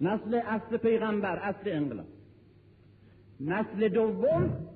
نسل 0.00 0.34
اصل 0.34 0.76
پیغمبر 0.76 1.36
اصل 1.36 1.70
انقلاب. 1.70 2.06
نسل 3.40 3.88
دوم 3.88 4.66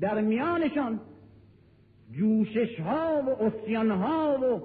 در 0.00 0.20
میانشان 0.20 1.00
جوشش 2.12 2.80
ها 2.80 3.22
و 3.26 3.42
اسیان 3.42 3.90
ها 3.90 4.38
و 4.38 4.62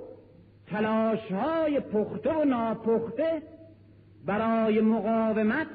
تلاش 0.68 1.32
های 1.32 1.80
پخته 1.80 2.34
و 2.34 2.46
ناپخته 2.46 3.42
برای 4.26 4.82
مقاومت 4.82 5.68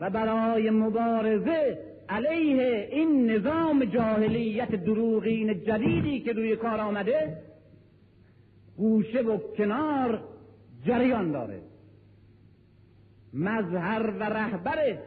و 0.00 0.10
برای 0.10 0.70
مبارزه 0.70 1.78
علیه 2.08 2.88
این 2.92 3.30
نظام 3.30 3.84
جاهلیت 3.84 4.70
دروغین 4.70 5.64
جدیدی 5.64 6.20
که 6.20 6.32
روی 6.32 6.56
کار 6.56 6.80
آمده 6.80 7.36
گوشه 8.76 9.22
و 9.22 9.38
کنار 9.56 10.20
جریان 10.86 11.32
داره. 11.32 11.60
مظهر 13.34 14.10
و 14.10 14.22
رهبر 14.22 14.98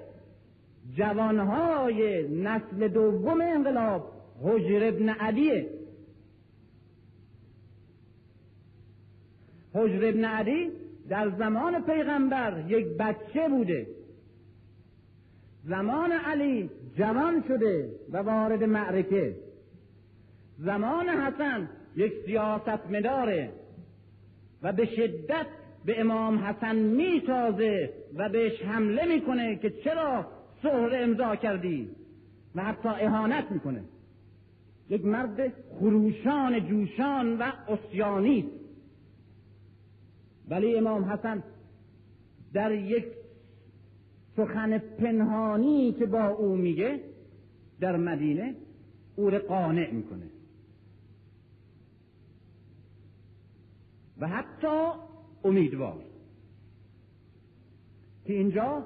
جوانهای 0.95 2.27
نسل 2.27 2.87
دوم 2.87 3.41
انقلاب 3.41 4.11
حجر 4.43 4.87
ابن 4.87 5.09
علیه 5.09 5.78
حجر 9.73 10.09
ابن 10.09 10.25
علی 10.25 10.71
در 11.09 11.29
زمان 11.29 11.83
پیغمبر 11.83 12.63
یک 12.67 12.87
بچه 12.87 13.49
بوده. 13.49 13.87
زمان 15.63 16.11
علی 16.11 16.69
جوان 16.97 17.43
شده 17.47 17.89
و 18.11 18.17
وارد 18.17 18.63
معرکه. 18.63 19.35
زمان 20.57 21.09
حسن 21.09 21.69
یک 21.95 22.13
سیاست 22.25 22.91
مداره 22.91 23.51
و 24.63 24.73
به 24.73 24.85
شدت 24.85 25.45
به 25.85 26.01
امام 26.01 26.39
حسن 26.39 26.75
میتازه 26.75 27.93
و 28.15 28.29
بهش 28.29 28.61
حمله 28.61 29.05
می‌کنه 29.05 29.55
که 29.55 29.69
چرا 29.69 30.25
سهر 30.63 30.89
امضا 30.93 31.35
کردی 31.35 31.89
و 32.55 32.63
حتی 32.63 32.89
اهانت 32.89 33.51
می‌کنه. 33.51 33.81
یک 34.89 35.05
مرد 35.05 35.53
خروشان 35.79 36.67
جوشان 36.67 37.37
و 37.37 37.43
اسیانی 37.67 38.49
ولی 40.49 40.75
امام 40.77 41.03
حسن 41.03 41.43
در 42.53 42.71
یک 42.71 43.05
سخن 44.35 44.77
پنهانی 44.77 45.93
که 45.93 46.05
با 46.05 46.27
او 46.27 46.55
میگه 46.55 46.99
در 47.79 47.97
مدینه 47.97 48.55
او 49.15 49.29
را 49.29 49.39
قانع 49.39 49.91
می‌کنه. 49.91 50.25
و 54.19 54.27
حتی 54.27 54.87
امیدوار 55.43 56.03
که 58.25 58.33
اینجا 58.33 58.85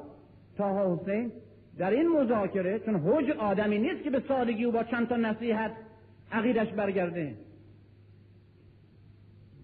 تا 0.57 0.95
حسین 0.95 1.32
در 1.78 1.91
این 1.91 2.07
مذاکره 2.07 2.80
چون 2.80 2.95
حج 2.95 3.30
آدمی 3.30 3.80
نیست 3.80 4.03
که 4.03 4.09
به 4.09 4.24
سادگی 4.28 4.64
او 4.64 4.72
با 4.72 4.84
چند 4.84 5.07
تا 5.07 5.16
نصیحت 5.16 5.72
عقیدش 6.32 6.74
برگرده 6.74 7.36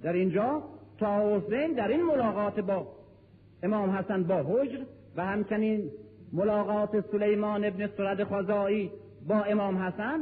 در 0.02 0.14
اینجا 0.14 0.64
تا 1.00 1.40
در 1.78 1.88
این 1.88 2.06
ملاقات 2.06 2.60
با 2.60 2.88
امام 3.64 3.90
حسن 3.90 4.24
با 4.24 4.36
حجر 4.36 4.80
و 5.16 5.26
همچنین 5.26 5.92
ملاقات 6.34 7.12
سلیمان 7.12 7.66
ابن 7.66 7.88
سرد 7.98 8.24
خزایی 8.24 8.92
با 9.28 9.44
امام 9.44 9.78
حسن 9.78 10.20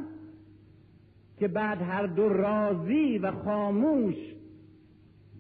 که 1.39 1.47
بعد 1.47 1.81
هر 1.81 2.05
دو 2.05 2.29
راضی 2.29 3.17
و 3.17 3.31
خاموش 3.31 4.15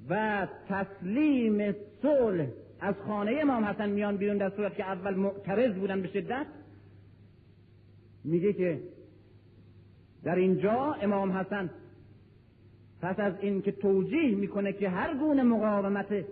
و 0.09 0.47
تسلیم 0.69 1.75
صلح 2.01 2.47
از 2.79 2.95
خانه 3.07 3.37
امام 3.41 3.65
حسن 3.65 3.89
میان 3.89 4.17
بیرون 4.17 4.37
در 4.37 4.49
صورت 4.49 4.75
که 4.75 4.83
اول 4.83 5.15
معترض 5.15 5.73
بودن 5.73 6.01
به 6.01 6.07
شدت 6.07 6.45
میگه 8.23 8.53
که 8.53 8.81
در 10.23 10.35
اینجا 10.35 10.93
امام 11.01 11.31
حسن 11.31 11.69
پس 13.01 13.19
از 13.19 13.33
اینکه 13.41 13.71
توجیه 13.71 14.35
می‌کنه 14.35 14.73
که 14.73 14.89
هر 14.89 15.17
گونه 15.17 15.43
مقاومت 15.43 16.25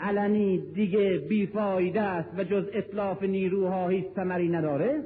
علنی 0.00 0.58
دیگه 0.58 1.18
بیفایده 1.28 2.00
است 2.00 2.28
و 2.38 2.44
جز 2.44 2.64
اطلاف 2.72 3.22
نیروها 3.22 3.88
هیچ 3.88 4.06
ثمری 4.14 4.48
نداره 4.48 5.04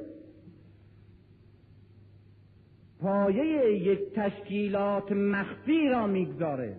پایه 3.01 3.77
یک 3.81 3.99
تشکیلات 4.15 5.11
مخفی 5.11 5.89
را 5.89 6.07
می‌گذاره. 6.07 6.75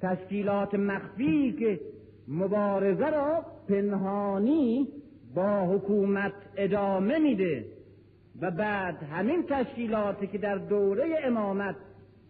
تشکیلات 0.00 0.74
مخفی 0.74 1.52
که 1.52 1.80
مبارزه 2.28 3.10
را 3.10 3.46
پنهانی 3.68 4.88
با 5.34 5.66
حکومت 5.66 6.32
ادامه 6.56 7.18
میده 7.18 7.64
و 8.40 8.50
بعد 8.50 9.02
همین 9.02 9.42
تشکیلاتی 9.42 10.26
که 10.26 10.38
در 10.38 10.58
دوره 10.58 11.04
امامت 11.24 11.76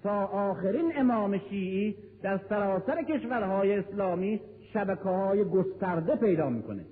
تا 0.04 0.24
آخرین 0.26 0.92
امام 0.96 1.38
شیعی 1.38 1.96
در 2.22 2.40
سراسر 2.48 3.02
کشورهای 3.02 3.74
اسلامی 3.78 4.40
شبکه 4.72 5.02
های 5.02 5.44
گسترده 5.44 6.16
پیدا 6.16 6.50
می‌کنه. 6.50 6.84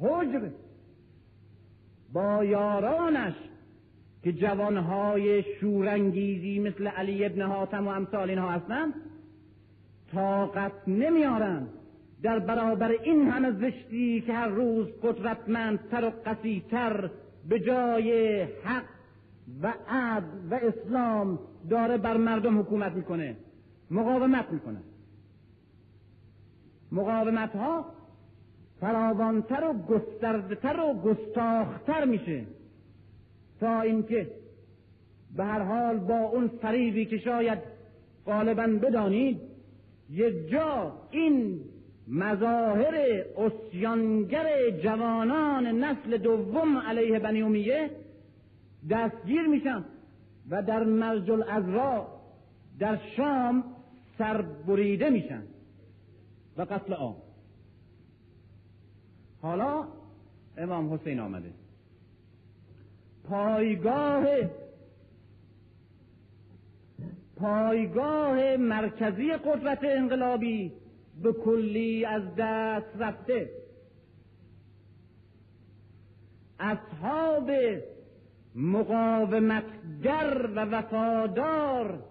حجر 0.00 0.50
با 2.12 2.44
یارانش 2.44 3.34
که 4.22 4.32
جوانهای 4.32 5.42
شورانگیزی 5.42 6.58
مثل 6.58 6.86
علی 6.86 7.24
ابن 7.24 7.42
حاتم 7.42 7.86
و 7.86 7.90
امثال 7.90 8.30
اینها 8.30 8.50
هستند 8.50 8.94
طاقت 10.12 10.72
نمیارند 10.86 11.75
در 12.22 12.38
برابر 12.38 12.90
این 12.90 13.28
همه 13.28 13.52
زشتی 13.52 14.20
که 14.20 14.32
هر 14.32 14.48
روز 14.48 14.86
قدرتمندتر 15.02 16.04
و 16.04 16.30
قصیتر 16.30 17.10
به 17.48 17.60
جای 17.60 18.42
حق 18.42 18.84
و 19.62 19.74
عدل 19.88 20.26
و 20.50 20.54
اسلام 20.54 21.38
داره 21.70 21.98
بر 21.98 22.16
مردم 22.16 22.60
حکومت 22.60 22.92
می‌کنه 22.92 23.36
مقاومت 23.90 24.50
می‌کنه. 24.50 24.80
مقاومت 26.92 27.56
ها 27.56 27.84
فراوانتر 28.80 29.64
و 29.64 29.72
گستردتر 29.72 30.80
و 30.80 30.94
گستاختر 30.94 32.04
میشه 32.04 32.44
تا 33.60 33.80
اینکه 33.80 34.30
به 35.36 35.44
هر 35.44 35.62
حال 35.62 35.98
با 35.98 36.18
اون 36.18 36.48
فریبی 36.48 37.06
که 37.06 37.18
شاید 37.18 37.58
غالبا 38.26 38.66
بدانید 38.66 39.40
یک 40.10 40.48
جا 40.48 40.92
این 41.10 41.60
مظاهر 42.06 43.24
اسیانگر 43.36 44.70
جوانان 44.70 45.66
نسل 45.66 46.16
دوم 46.16 46.78
علیه 46.78 47.18
بنی 47.18 47.42
امیه 47.42 47.90
دستگیر 48.90 49.42
میشن 49.42 49.84
و 50.50 50.62
در 50.62 50.84
مرج 50.84 51.30
الازرا 51.30 52.08
در 52.78 52.98
شام 53.16 53.64
سربریده 54.18 55.10
میشن 55.10 55.42
و 56.56 56.62
قتل 56.62 56.92
عام. 56.92 57.16
حالا 59.42 59.88
امام 60.56 60.92
حسین 60.94 61.20
آمده. 61.20 61.50
پایگاه 63.28 64.26
پایگاه 67.36 68.56
مرکزی 68.56 69.32
قدرت 69.32 69.78
انقلابی 69.82 70.72
به 71.22 71.32
کلی 71.32 72.04
از 72.04 72.22
دست 72.38 72.96
رفته. 72.98 73.50
اصحاب 76.60 77.50
مقاومتگر 78.54 80.50
و 80.56 80.64
وفادار 80.64 82.04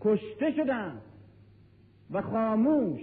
کشته 0.00 0.52
شدند 0.56 1.02
و 2.10 2.22
خاموش. 2.22 3.00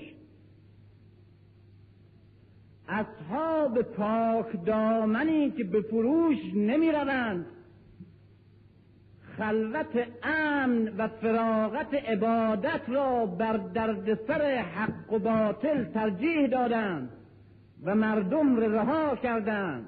اصحاب 2.87 3.81
پاک 3.81 4.65
دامنی 4.65 5.51
که 5.51 5.63
به 5.63 5.81
فروش 5.81 6.37
نمی 6.55 6.91
روند 6.91 7.45
خلوت 9.41 10.07
امن 10.23 10.93
و 10.97 11.07
فراغت 11.07 11.93
عبادت 11.93 12.81
را 12.87 13.25
بر 13.25 13.57
دردسر 13.57 14.55
حق 14.55 15.13
و 15.13 15.19
باطل 15.19 15.83
ترجیح 15.83 16.47
دادند 16.47 17.09
و 17.83 17.95
مردم 17.95 18.55
را 18.55 18.67
رها 18.67 19.15
کردند. 19.15 19.85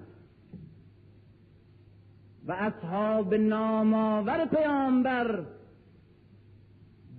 و 2.47 2.51
اصحاب 2.51 3.33
نامآور 3.33 4.45
پیامبر 4.45 5.39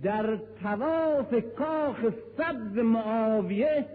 در 0.03 0.39
تواف 0.63 1.35
کاخ 1.57 1.97
سبز 2.37 2.77
معاویه 2.77 3.85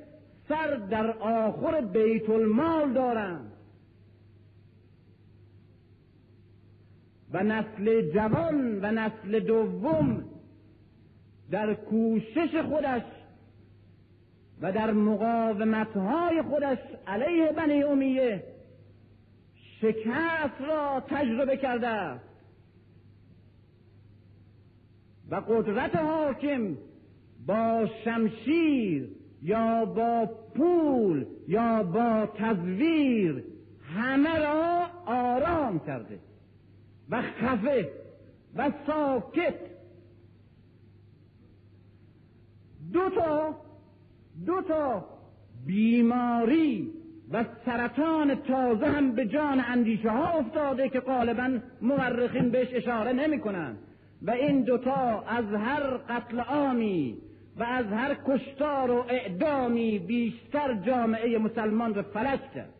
سر 0.49 0.75
در 0.91 1.11
آخر 1.11 1.81
بیت 1.81 2.31
المال 2.31 2.93
دارند. 2.93 3.50
و 7.33 7.43
نسل 7.43 8.11
جوان 8.11 8.81
و 8.85 8.93
نسل 8.93 9.41
دوم 9.41 10.25
در 11.51 11.75
کوشش 11.75 12.57
خودش 12.69 13.03
و 14.61 14.73
در 14.73 14.91
مقاومتهای 14.91 16.43
خودش 16.43 16.79
علیه 17.07 17.53
بنی 17.53 17.83
امیه 17.83 18.45
شکست 19.81 20.61
را 20.69 21.03
تجربه 21.09 21.57
کرده 21.57 22.21
و 25.31 25.35
قدرت 25.35 25.97
حاکم 25.97 26.77
با 27.47 27.89
شمشیر 28.05 29.09
یا 29.43 29.85
با 29.85 30.27
پول 30.55 31.27
یا 31.49 31.83
با 31.83 32.29
تزویر 32.35 33.45
همه 33.97 34.39
را 34.39 34.87
آرام 35.07 35.81
کرده. 35.87 36.19
و 37.11 37.23
خفه 37.23 37.89
و 38.57 38.71
ساکت. 38.87 39.55
دو 42.93 43.11
تا 43.11 43.55
دو 44.47 44.63
تا 44.63 45.05
بیماری 45.67 46.93
و 47.33 47.45
سرطان 47.65 48.35
تازه 48.35 48.87
هم 48.87 49.13
به 49.13 49.27
جان 49.27 49.61
اندیشه 49.69 50.11
ها 50.11 50.39
افتاده 50.39 50.89
که 50.89 51.01
غالبا 51.01 51.59
مورخین 51.83 52.51
بهش 52.51 52.69
اشاره 52.73 53.13
نمی 53.13 53.41
کنند 53.41 53.79
و 54.23 54.31
این 54.31 54.63
دوتا 54.63 55.21
از 55.21 55.45
هر 55.45 55.97
قتل 55.97 56.41
عامی 56.41 57.19
و 57.57 57.63
از 57.63 57.87
هر 57.87 58.17
کشتار 58.27 58.91
و 58.91 59.05
اعدامی 59.09 59.99
بیشتر 59.99 60.75
جامعه 60.75 61.39
مسلمان 61.39 61.95
را 61.95 62.03
فلج 62.03 62.41
کرد. 62.55 62.75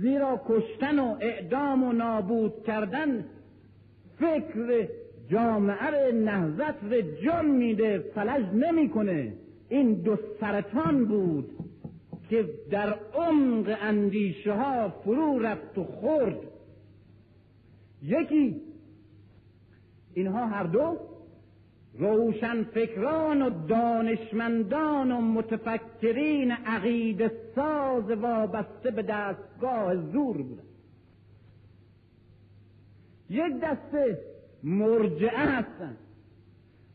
زیرا 0.00 0.40
کشتن 0.48 0.98
و 0.98 1.16
اعدام 1.20 1.84
و 1.84 1.92
نابود 1.92 2.64
کردن 2.66 3.24
فکر 4.18 4.88
جامعه 5.28 5.90
را 5.90 6.10
نهزت 6.10 6.84
را 6.90 7.00
جان 7.24 7.46
میده 7.46 7.98
فلج 7.98 8.46
نمی‌کنه. 8.54 9.32
این 9.68 9.94
دو 9.94 10.16
سرطان 10.40 11.04
بود 11.04 11.50
که 12.30 12.48
در 12.70 12.98
عمق 13.14 13.76
اندیشه 13.80 14.52
ها 14.52 14.88
فرو 14.88 15.38
رفت 15.38 15.78
و 15.78 15.84
خورد. 15.84 16.38
یکی 18.02 18.62
اینها 20.14 20.46
هر 20.46 20.62
دو 20.62 20.98
روشن 21.98 22.62
فکران 22.62 23.42
و 23.42 23.66
دانشمندان 23.66 25.12
و 25.12 25.20
متفکرین 25.20 26.52
عقید 26.52 27.28
ساز 27.54 28.10
وابسته 28.10 28.90
به 28.90 29.02
دستگاه 29.02 29.96
زور 29.96 30.36
بودن 30.36 30.62
یک 33.30 33.60
دسته 33.60 34.18
مرجعه 34.62 35.38
هستند 35.38 35.96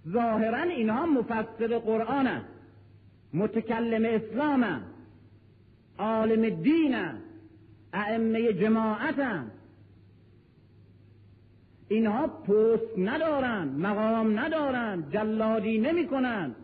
ظاهرا 0.07 0.61
اینها 0.61 1.05
مفسر 1.05 1.77
قرآن 1.77 2.41
متکلم 3.33 4.05
اسلام 4.05 4.81
عالم 5.99 6.49
دین 6.49 6.95
ائمه 7.93 8.53
جماعت 8.53 9.19
اینها 11.91 12.27
پست 12.27 12.97
ندارند 12.97 13.79
مقام 13.79 14.39
ندارند 14.39 15.13
جلادی 15.13 15.77
نمی 15.77 16.07
کنند 16.07 16.55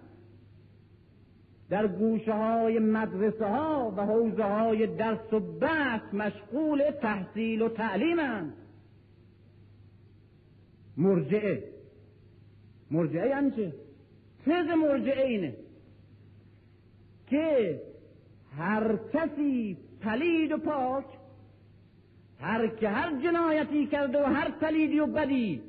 در 1.70 1.88
گوشه 1.88 2.34
های 2.34 2.80
مدرسه 2.80 3.46
ها 3.46 3.94
و 3.98 4.02
حوزه 4.06 4.44
های 4.44 4.88
درس 4.88 5.34
و 5.34 5.40
بحث 5.40 6.14
مشغول 6.14 6.92
تحصیل 7.02 7.62
و 7.62 7.70
تعلیمند. 7.70 8.54
مرجعه. 10.98 11.64
مرجعه 12.92 13.30
یعنی 13.30 13.52
چه؟ 13.52 13.74
تز 14.46 14.68
مرجعه 14.84 15.28
اینه 15.28 15.56
که 17.28 17.82
هر 18.58 19.00
کسی 19.14 19.78
پلید 20.02 20.52
و 20.52 20.58
پاک 20.58 21.06
هر 22.40 22.68
که 22.68 22.90
هر 22.90 23.22
جنایتی 23.24 23.88
کرده 23.88 24.24
و 24.24 24.26
هر 24.26 24.52
پلیدی 24.52 25.00
و 25.00 25.06
بدی 25.06 25.62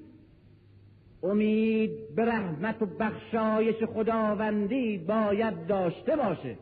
امید 1.23 2.14
به 2.16 2.25
رحمت 2.25 2.83
و 2.83 2.87
بخشایش 2.87 3.85
خداوندی 3.85 4.99
باید 4.99 5.66
داشته 5.66 6.16
باشه. 6.16 6.57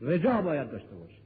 رجا 0.00 0.42
باید 0.42 0.70
داشته 0.70 0.94
باشه. 0.96 1.22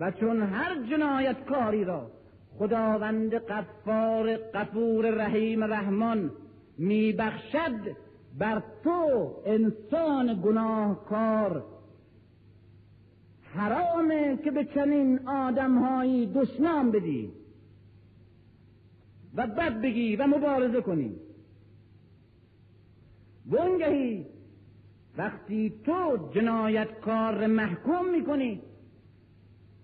و 0.00 0.10
چون 0.10 0.42
هر 0.42 0.86
جنایت 0.90 1.44
کاری 1.44 1.84
را 1.84 2.10
خداوند 2.58 3.34
قفار 3.34 4.36
قفور 4.36 5.10
رحیم 5.10 5.64
رحمان 5.64 6.30
میبخشد 6.78 7.96
بر 8.38 8.62
تو 8.84 9.34
انسان 9.46 10.40
گناهکار 10.44 11.64
حرامه 13.58 14.36
که 14.44 14.50
به 14.50 14.64
چنین 14.64 15.28
آدمهایی 15.28 16.32
دشنام 16.34 16.90
بدی. 16.90 17.32
و 19.34 19.46
بد 19.46 19.80
بگی 19.80 20.16
و 20.16 20.26
مبارزه 20.26 20.80
کنی. 20.80 21.12
وانگهی 23.46 24.26
وقتی 25.18 25.72
تو 25.86 26.30
جنایتکار 26.34 27.46
محکوم 27.46 28.10
می‌کنی 28.10 28.62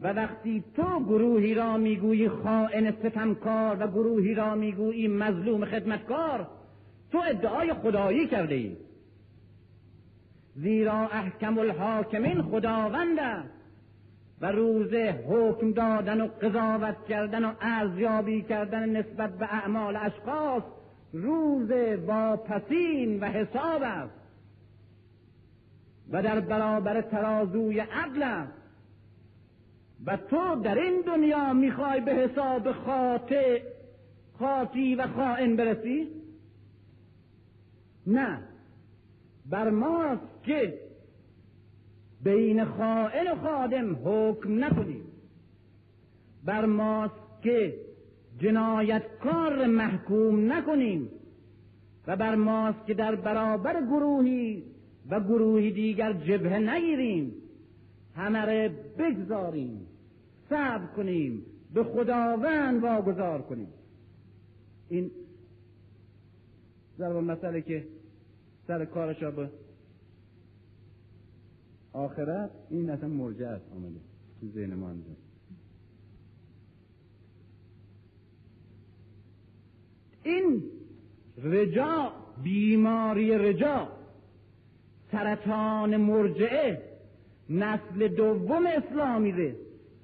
و 0.00 0.12
وقتی 0.12 0.64
تو 0.76 1.04
گروهی 1.04 1.54
را 1.54 1.76
می‌گویی 1.76 2.28
خائن 2.28 2.90
ستمکار 2.90 3.76
و 3.80 3.86
گروهی 3.86 4.34
را 4.34 4.54
می‌گویی 4.54 5.08
مظلوم 5.08 5.64
خدمتکار 5.64 6.48
تو 7.12 7.18
ادعای 7.26 7.74
خدایی 7.74 8.26
کرده 8.26 8.54
ای 8.54 8.76
زیرا 10.56 11.08
احکم 11.08 11.58
الحاکمین 11.58 12.42
خداوند 12.42 13.18
است 13.18 13.63
و 14.44 14.46
روز 14.46 14.94
حکم 15.28 15.72
دادن 15.72 16.20
و 16.20 16.26
قضاوت 16.26 17.06
کردن 17.08 17.44
و 17.44 17.52
ارزیابی 17.60 18.42
کردن 18.42 18.88
نسبت 18.88 19.38
به 19.38 19.54
اعمال 19.54 19.96
اشخاص 19.96 20.62
روز 21.12 21.70
واپسین 22.06 23.20
و 23.20 23.24
حساب 23.24 23.82
است 23.82 24.12
و 26.10 26.22
در 26.22 26.40
برابر 26.40 27.00
ترازوی 27.00 27.80
عدل 27.80 28.22
است. 28.22 28.52
و 30.06 30.16
تو 30.16 30.60
در 30.62 30.78
این 30.78 31.02
دنیا 31.06 31.52
می‌خوای 31.52 32.00
به 32.00 32.12
حساب 32.12 32.72
خاطع 32.72 33.62
خاطی 34.38 34.94
و 34.94 35.06
خائن 35.06 35.56
برسی؟ 35.56 36.08
نه. 38.06 38.38
بر 39.46 39.70
ماست 39.70 40.42
که 40.42 40.78
بین 42.24 42.64
خائن 42.64 43.32
و 43.32 43.34
خادم 43.34 43.96
حکم 44.04 44.64
نکنیم. 44.64 45.02
بر 46.44 46.66
ماست 46.66 47.14
که 47.42 47.74
جنایتکار 48.38 49.66
محکوم 49.66 50.52
نکنیم 50.52 51.08
و 52.06 52.16
بر 52.16 52.34
ماست 52.34 52.86
که 52.86 52.94
در 52.94 53.14
برابر 53.14 53.80
گروهی 53.80 54.64
و 55.10 55.20
گروهی 55.20 55.70
دیگر 55.70 56.12
جبهه 56.12 56.58
نگیریم. 56.58 57.34
همه 58.16 58.68
بگذاریم 58.98 59.86
صبر 60.50 60.86
کنیم 60.96 61.42
به 61.74 61.84
خداوند 61.84 62.82
واگذار 62.82 63.42
کنیم. 63.42 63.68
این 64.88 65.10
ضرب 66.98 67.16
مسئله 67.16 67.62
که 67.62 67.86
سر 68.66 68.84
کارش 68.84 69.22
به 69.22 69.50
آخرت 71.94 72.50
این 72.70 72.90
اصلا 72.90 73.08
مرجع 73.08 73.46
است 73.46 73.64
آمده 73.72 74.00
تو 74.40 74.46
ذهن 74.48 74.74
ما 74.74 74.94
این 80.22 80.62
رجا 81.42 82.12
بیماری 82.42 83.38
رجا 83.38 83.88
سرطان 85.12 85.96
مرجعه 85.96 86.82
نسل 87.50 88.08
دوم 88.08 88.66
اسلامی 88.66 89.32
رسید 89.32 89.56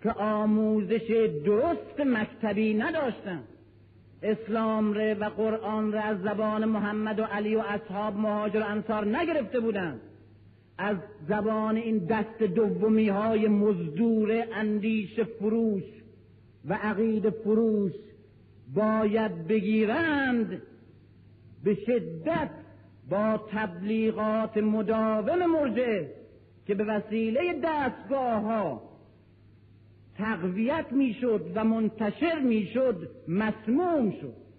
که 0.03 0.13
آموزش 0.13 1.29
درست 1.45 2.01
مکتبی 2.01 2.75
نداشتن. 2.75 3.43
اسلام 4.23 4.93
ره 4.93 5.15
و 5.15 5.25
قرآن 5.25 5.93
ره 5.93 6.01
از 6.01 6.21
زبان 6.21 6.65
محمد 6.65 7.21
و 7.21 7.23
علی 7.23 7.57
و 7.57 7.61
اصحاب 7.61 8.17
مهاجر 8.17 8.61
و 8.61 8.65
انصار 8.65 9.17
نگرفته 9.17 9.61
بودند 9.61 10.01
از 10.81 10.97
زبان 11.29 11.77
این 11.77 11.99
دست 11.99 12.43
دومی 12.43 13.09
های 13.09 13.49
مزدور 13.49 14.45
اندیش 14.55 15.21
فروش 15.21 15.83
و 16.65 16.75
عقید 16.75 17.31
فروش 17.31 17.93
باید 18.75 19.47
بگیرند 19.47 20.63
به 21.65 21.75
شدت 21.75 22.51
با 23.11 23.41
تبلیغات 23.51 24.57
مداوم 24.57 25.47
مرجعه 25.47 26.13
که 26.67 26.75
به 26.75 26.85
وسیله 26.85 27.61
دستگاه 27.65 28.43
ها 28.43 28.83
تقویت 30.19 30.93
می‌شد 30.93 31.53
و 31.55 31.65
منتشر 31.65 32.39
می‌شد 32.39 33.11
مسموم 33.29 34.11
شد. 34.11 34.50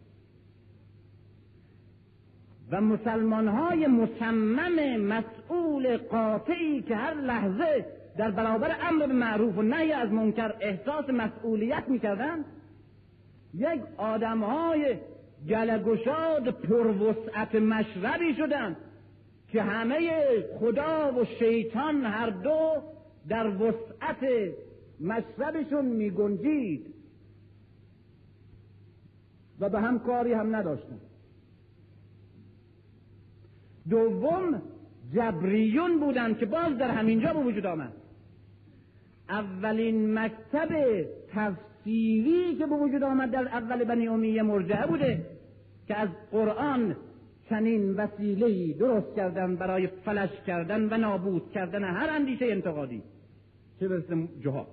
و 2.71 2.81
مسلمان 2.81 3.47
های 3.47 3.87
مصمم 3.87 4.97
مسئول 4.97 5.97
قاطعی 5.97 6.81
که 6.81 6.95
هر 6.95 7.13
لحظه 7.13 7.85
در 8.17 8.31
برابر 8.31 8.75
امر 8.81 9.07
به 9.07 9.13
معروف 9.13 9.57
و 9.57 9.61
نهی 9.61 9.91
از 9.91 10.11
منکر 10.11 10.53
احساس 10.61 11.09
مسئولیت 11.09 11.83
می‌کردند 11.87 12.45
یک 13.53 13.81
آدم 13.97 14.43
های 14.43 14.97
گلگشاد 15.49 16.49
پروسعت 16.49 17.55
مشربی 17.55 18.35
شدند 18.35 18.77
که 19.47 19.61
همه 19.61 20.09
خدا 20.59 21.13
و 21.13 21.25
شیطان 21.25 22.05
هر 22.05 22.29
دو 22.29 22.73
در 23.29 23.47
وسعت 23.47 24.51
مشربشون 25.01 25.85
می 25.85 26.09
گنجید 26.09 26.93
و 29.59 29.69
به 29.69 29.79
هم 29.79 29.99
کاری 29.99 30.33
هم 30.33 30.55
نداشتن 30.55 30.99
دوم 33.89 34.61
جبریون 35.13 35.99
بودند 35.99 36.37
که 36.37 36.45
باز 36.45 36.77
در 36.77 36.91
همینجا 36.91 37.33
به 37.33 37.39
وجود 37.39 37.65
آمد. 37.65 37.93
اولین 39.29 40.19
مکتب 40.19 40.69
تفسیری 41.33 42.55
که 42.55 42.65
به 42.65 42.75
وجود 42.75 43.03
آمد 43.03 43.31
در 43.31 43.47
اول 43.47 43.83
بنی 43.83 44.07
امیه 44.07 44.43
مرجعه 44.43 44.87
بوده 44.87 45.25
که 45.87 45.95
از 45.95 46.09
قرآن 46.31 46.95
چنین 47.49 47.95
وسیله‌ای 47.95 48.73
درست 48.73 49.15
کردن 49.15 49.55
برای 49.55 49.87
فلش 49.87 50.29
کردن 50.47 50.93
و 50.93 50.97
نابود 50.97 51.51
کردن 51.51 51.83
هر 51.83 52.09
اندیشه 52.09 52.45
انتقادی. 52.45 53.03
چه 53.79 53.87
برسه 53.87 54.27
جهاد. 54.43 54.67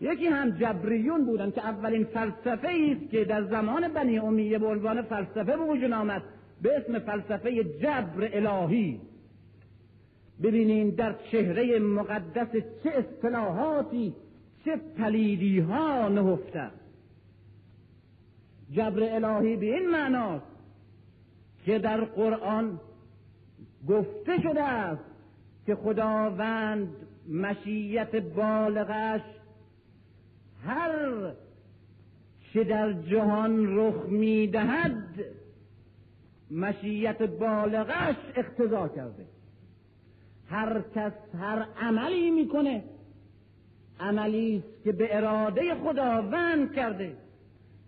یکی 0.00 0.26
هم 0.26 0.50
جبریون 0.50 1.24
بودن 1.24 1.50
که 1.50 1.60
اولین 1.60 2.04
فلسفه 2.04 2.68
است 2.68 3.10
که 3.10 3.24
در 3.24 3.42
زمان 3.42 3.88
بنی 3.88 4.18
امیه 4.18 4.58
به 4.58 4.66
عنوان 4.66 5.02
فلسفه 5.02 5.56
به 5.56 5.64
وجود 5.64 5.92
آمد. 5.92 6.22
به 6.62 6.76
اسم 6.76 6.98
فلسفه 6.98 7.64
جبر 7.64 8.28
الهی. 8.32 9.00
ببینین 10.42 10.90
در 10.90 11.14
چهره 11.32 11.78
مقدس 11.78 12.52
چه 12.84 12.90
اصطلاحاتی 12.90 14.14
چه 14.64 14.76
پلیدی 14.98 15.60
ها 15.60 16.08
نهفته. 16.08 16.70
جبر 18.72 19.24
الهی 19.24 19.56
به 19.56 19.66
این 19.66 19.90
معناست 19.90 20.46
که 21.64 21.78
در 21.78 22.00
قرآن 22.00 22.80
گفته 23.88 24.40
شده 24.42 24.62
است 24.62 25.04
که 25.66 25.74
خداوند 25.74 26.88
مشیت 27.28 28.16
بالغش 28.16 29.20
هر 30.66 31.32
چه 32.52 32.64
در 32.64 32.92
جهان 32.92 33.76
رخ 33.76 34.06
می‌دهد 34.08 35.24
مشیت 36.50 37.22
بالغش 37.22 38.16
اقتضا 38.36 38.88
کرده. 38.88 39.26
هر 40.46 40.82
کس 40.94 41.12
هر 41.40 41.66
عملی 41.80 42.30
می‌کنه 42.30 42.84
عملی 44.00 44.56
است 44.56 44.84
که 44.84 44.92
به 44.92 45.16
اراده 45.16 45.74
خداوند 45.74 46.72
کرده. 46.74 47.16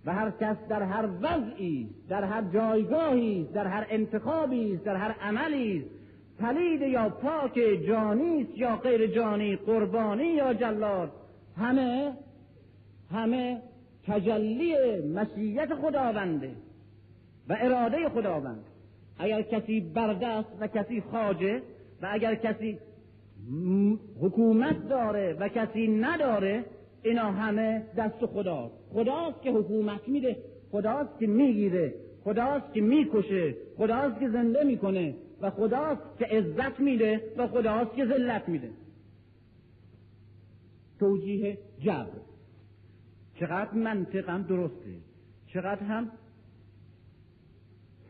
و 0.05 0.13
هر 0.13 0.31
کس 0.31 0.57
در 0.69 0.83
هر 0.83 1.09
وضعی 1.23 1.89
در 2.09 2.25
هر 2.25 2.43
جایگاهی 2.43 3.49
در 3.55 3.67
هر 3.67 3.87
انتخابی 3.91 4.77
در 4.77 4.97
هر 4.97 5.13
عملی 5.21 5.85
پلید 6.39 6.83
یا 6.83 7.09
پاک 7.09 7.61
جانی 7.87 8.49
یا 8.57 8.77
غیر 8.77 9.07
جانی 9.07 9.57
قربانی 9.57 10.25
یا 10.25 10.55
جلاد. 10.55 11.13
همه 11.57 12.13
همه 13.11 13.63
تجلی 14.07 14.77
مشیت 15.01 15.75
خداونده. 15.75 16.51
و 17.53 17.57
اراده 17.61 18.09
خداوند. 18.09 18.65
اگر 19.19 19.43
کسی 19.43 19.81
بردست 19.81 20.49
و 20.61 20.67
کسی 20.67 21.01
خاجه 21.01 21.63
و 22.03 22.09
اگر 22.11 22.35
کسی 22.35 22.79
حکومت 24.21 24.89
داره 24.89 25.37
و 25.41 25.49
کسی 25.49 25.89
نداره 25.89 26.65
اینا 27.03 27.33
همه 27.33 27.83
دست 27.97 28.27
خداست. 28.27 28.75
خداست 28.93 29.43
که 29.43 29.51
حکومت 29.51 30.09
میده 30.09 30.37
خداست 30.71 31.19
که 31.19 31.27
می‌گیره 31.27 31.95
خداست 32.25 32.73
که 32.75 32.81
می‌کشه 32.81 33.55
خداست 33.77 34.21
که 34.21 34.29
زنده 34.29 34.65
می‌کنه 34.65 35.15
و 35.41 35.51
خداست 35.51 36.19
که 36.19 36.25
عزت 36.25 36.81
میده 36.81 37.21
و 37.37 37.47
خداست 37.47 37.95
که 37.97 38.07
ذلت 38.07 38.49
میده. 38.49 38.71
توجیه 40.99 41.59
جبر. 41.79 42.21
چقدر 43.41 43.75
منطقم 43.75 44.43
درسته. 44.43 44.97
چقدر 45.47 45.83
هم 45.83 46.11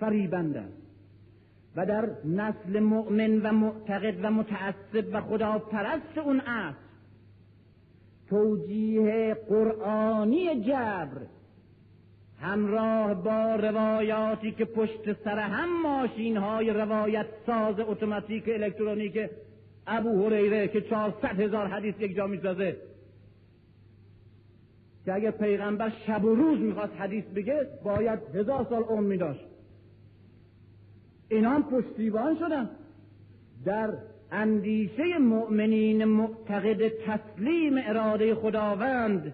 فریبنده 0.02 0.60
است 0.60 0.82
و 1.76 1.86
در 1.86 2.08
نسل 2.24 2.80
مؤمن 2.80 3.40
و 3.40 3.52
معتقد 3.52 4.14
و 4.22 4.30
متعصب 4.30 5.08
و 5.12 5.20
خدا 5.20 5.58
پرست 5.58 6.18
اون 6.18 6.40
است. 6.40 6.78
توجیه 8.28 9.36
قرآنی 9.48 10.60
جبر. 10.60 11.18
همراه 12.40 13.14
با 13.14 13.54
روایاتی 13.54 14.52
که 14.52 14.64
پشت 14.64 15.22
سر 15.24 15.38
هم 15.38 15.82
ماشین 15.82 16.36
های 16.36 16.70
روایت 16.70 17.26
ساز 17.46 17.80
اتوماتیک 17.80 18.44
الکترونیک 18.48 19.30
ابو 19.86 20.26
هریره 20.26 20.68
که 20.68 20.80
چهارصد 20.80 21.40
هزار 21.40 21.66
حدیث 21.66 21.94
یک 22.00 22.16
جا 22.16 22.26
می‌سازه. 22.26 22.76
که 25.04 25.14
اگه 25.14 25.30
پیغمبر 25.30 25.92
شب 26.06 26.24
و 26.24 26.34
روز 26.34 26.58
می‌خواست 26.58 26.92
حدیث 26.98 27.24
بگه 27.24 27.68
باید 27.84 28.20
هزار 28.34 28.66
سال 28.70 28.82
عمر 28.82 29.06
میداشت. 29.06 29.51
اینا 31.32 31.50
هم 31.50 31.62
پشتیبان 31.62 32.38
شدن. 32.38 32.70
در 33.64 33.92
اندیشه 34.32 35.18
مؤمنین 35.18 36.04
معتقد 36.04 36.88
تسلیم 36.88 37.74
اراده 37.76 38.34
خداوند 38.34 39.32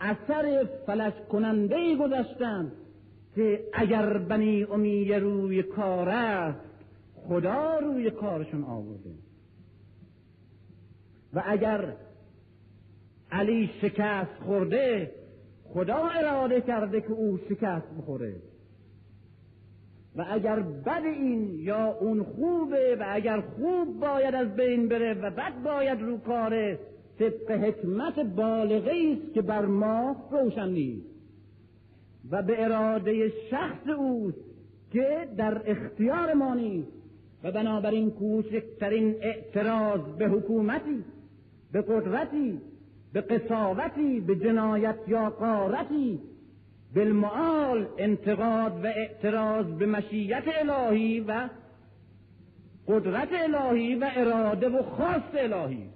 اثر 0.00 0.68
فلش 0.86 1.12
کننده 1.30 1.96
گذاشتند 1.96 2.72
که 3.34 3.60
اگر 3.72 4.18
بنی 4.18 4.64
امیه 4.64 5.18
روی 5.18 5.62
کار 5.62 6.08
است 6.08 6.60
خدا 7.28 7.78
روی 7.78 8.10
کارشون 8.10 8.64
آورده. 8.64 9.10
و 11.34 11.42
اگر 11.46 11.92
علی 13.32 13.70
شکست 13.82 14.34
خورده 14.46 15.10
خدا 15.64 16.08
اراده 16.08 16.60
کرده 16.60 17.00
که 17.00 17.12
او 17.12 17.38
شکست 17.48 17.86
بخوره. 17.98 18.34
و 20.16 20.24
اگر 20.30 20.60
بد 20.60 21.02
این 21.04 21.54
یا 21.58 21.96
اون 22.00 22.22
خوبه 22.22 22.96
و 23.00 23.04
اگر 23.08 23.40
خوب 23.40 24.00
باید 24.00 24.34
از 24.34 24.56
بین 24.56 24.88
بره 24.88 25.14
و 25.14 25.30
بد 25.30 25.62
باید 25.64 26.00
رو 26.00 26.18
کاره 26.18 26.78
طبق 27.18 27.50
حکمت 27.50 28.18
بالغه 28.18 28.92
است 29.12 29.34
که 29.34 29.42
بر 29.42 29.66
ما 29.66 30.16
روشن 30.30 30.68
نیست. 30.68 31.06
و 32.30 32.42
به 32.42 32.64
اراده 32.64 33.28
شخص 33.50 33.88
اوست 33.98 34.38
که 34.92 35.28
در 35.36 35.62
اختیار 35.66 36.34
ما 36.34 36.54
نیست. 36.54 36.92
و 37.44 37.52
بنابراین 37.52 38.10
کوچکترین 38.10 39.14
اعتراض 39.20 40.00
به 40.00 40.28
حکومتی 40.28 41.04
به 41.72 41.82
قدرتی 41.82 42.60
به 43.12 43.20
قصاوتی 43.20 44.20
به 44.20 44.36
جنایت 44.36 44.96
یا 45.08 45.30
قارتی 45.30 46.20
بالمعال 46.94 47.88
انتقاد 47.98 48.84
و 48.84 48.86
اعتراض 48.86 49.66
به 49.66 49.86
مشیت 49.86 50.44
الهی 50.46 51.20
و 51.20 51.48
قدرت 52.88 53.28
الهی 53.32 53.94
و 53.94 54.10
اراده 54.16 54.68
و 54.68 54.82
خاص 54.82 55.34
الهی. 55.34 55.90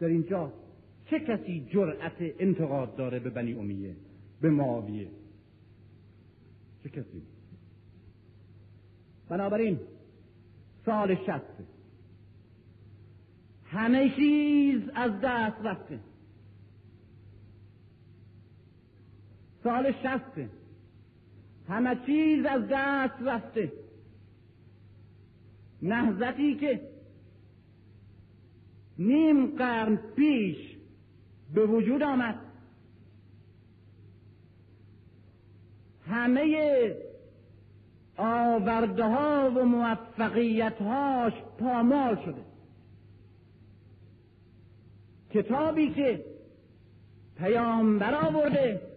در 0.00 0.06
اینجا 0.06 0.52
چه 1.10 1.20
کسی 1.20 1.68
جرأت 1.70 2.16
انتقاد 2.38 2.96
داره 2.96 3.18
به 3.18 3.30
بنی 3.30 3.54
امیه 3.54 3.96
به 4.40 4.50
معاویه؟ 4.50 5.08
چه 6.82 6.88
کسی؟ 6.88 7.22
بنابراین 9.28 9.80
سال 10.86 11.14
شسته 11.14 11.64
همه 13.64 14.10
چیز 14.16 14.82
از 14.94 15.12
دست 15.22 15.56
رفته. 15.64 15.98
سال 19.64 19.92
شسته 19.92 20.48
همه 21.68 21.96
چیز 22.06 22.44
از 22.44 22.62
دست 22.70 23.22
رفته. 23.22 23.72
نهزتی 25.82 26.54
که 26.54 26.80
نیم 28.98 29.46
قرن 29.46 29.96
پیش 29.96 30.56
به 31.54 31.66
وجود 31.66 32.02
آمد. 32.02 32.40
همه 36.06 36.96
آورده 38.16 39.04
ها 39.04 39.50
و 39.56 39.64
موفقیت 39.64 40.82
هاش 40.82 41.32
پامال 41.58 42.16
شده. 42.24 42.44
کتابی 45.30 45.90
که 45.90 46.24
پیامبر 47.38 48.14
آورده 48.14 48.93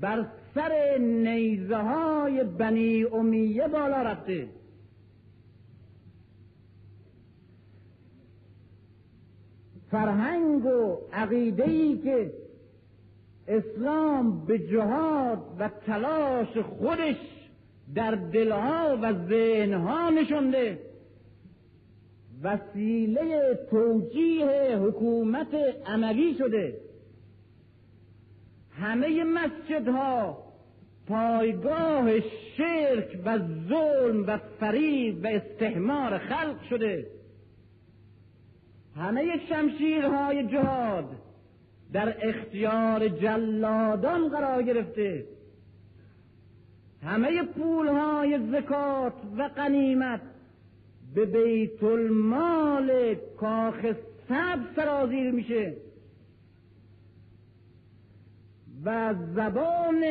بر 0.00 0.26
سر 0.54 0.98
نیزه 0.98 1.76
های 1.76 2.44
بنی 2.44 3.04
امیه 3.04 3.68
بالا 3.68 4.02
رفته. 4.02 4.48
فرهنگ 9.90 10.64
و 10.64 10.96
عقیده 11.12 11.96
که 11.96 12.32
اسلام 13.48 14.46
به 14.46 14.58
جهاد 14.58 15.38
و 15.58 15.70
تلاش 15.86 16.56
خودش 16.58 17.16
در 17.94 18.14
دلها 18.14 18.98
و 19.02 19.28
ذهنها 19.28 20.10
نشونده 20.10 20.78
وسیله 22.42 23.58
توجیه 23.70 24.78
حکومت 24.78 25.54
عملی 25.86 26.34
شده. 26.38 26.83
همه 28.80 29.24
مسجدها 29.24 30.44
پایگاه 31.08 32.20
شرک 32.56 33.18
و 33.24 33.38
ظلم 33.68 34.26
و 34.26 34.38
فریب 34.60 35.24
و 35.24 35.26
استحمار 35.26 36.18
خلق 36.18 36.62
شده. 36.70 37.06
همه 38.96 39.40
شمشیرهای 39.48 40.46
جهاد 40.46 41.10
در 41.92 42.28
اختیار 42.28 43.08
جلادان 43.08 44.28
قرار 44.28 44.62
گرفته. 44.62 45.24
همه 47.02 47.42
پولهای 47.42 48.38
زکات 48.52 49.12
و 49.38 49.42
قنیمت 49.56 50.20
به 51.14 51.24
بیت 51.24 51.82
المال 51.82 53.14
کاخ 53.14 53.86
سب 54.28 54.58
سرازیر 54.76 55.30
میشه. 55.30 55.76
و 58.84 59.14
زبان 59.34 60.04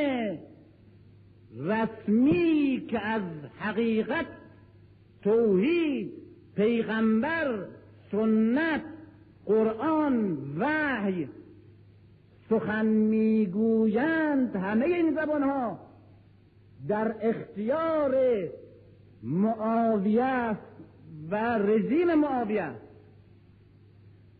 رسمی 1.57 2.85
که 2.89 2.99
از 2.99 3.21
حقیقت 3.59 4.25
توحید 5.21 6.11
پیغمبر 6.55 7.65
سنت 8.11 8.81
قرآن 9.45 10.37
وحی 10.57 11.29
سخن 12.49 12.85
می‌گویند 12.85 14.55
همه 14.55 14.85
این 14.85 15.15
زبان 15.15 15.43
ها 15.43 15.79
در 16.87 17.15
اختیار 17.21 18.15
معاویه 19.23 20.57
و 21.31 21.35
رژیم 21.57 22.13
معاویه 22.13 22.71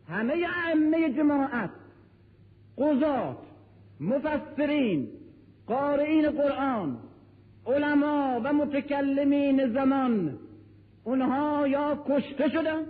همه 0.09 0.33
ائمه 0.67 1.13
جماعت 1.13 1.69
قضات 2.77 3.52
مفسرین 3.99 5.07
قارئین 5.67 6.29
قرآن 6.29 6.97
علما 7.65 8.41
و 8.43 8.53
متکلمین 8.53 9.73
زمان 9.73 10.39
اونها 11.03 11.67
یا 11.67 12.03
کشته 12.07 12.49
شدن 12.49 12.83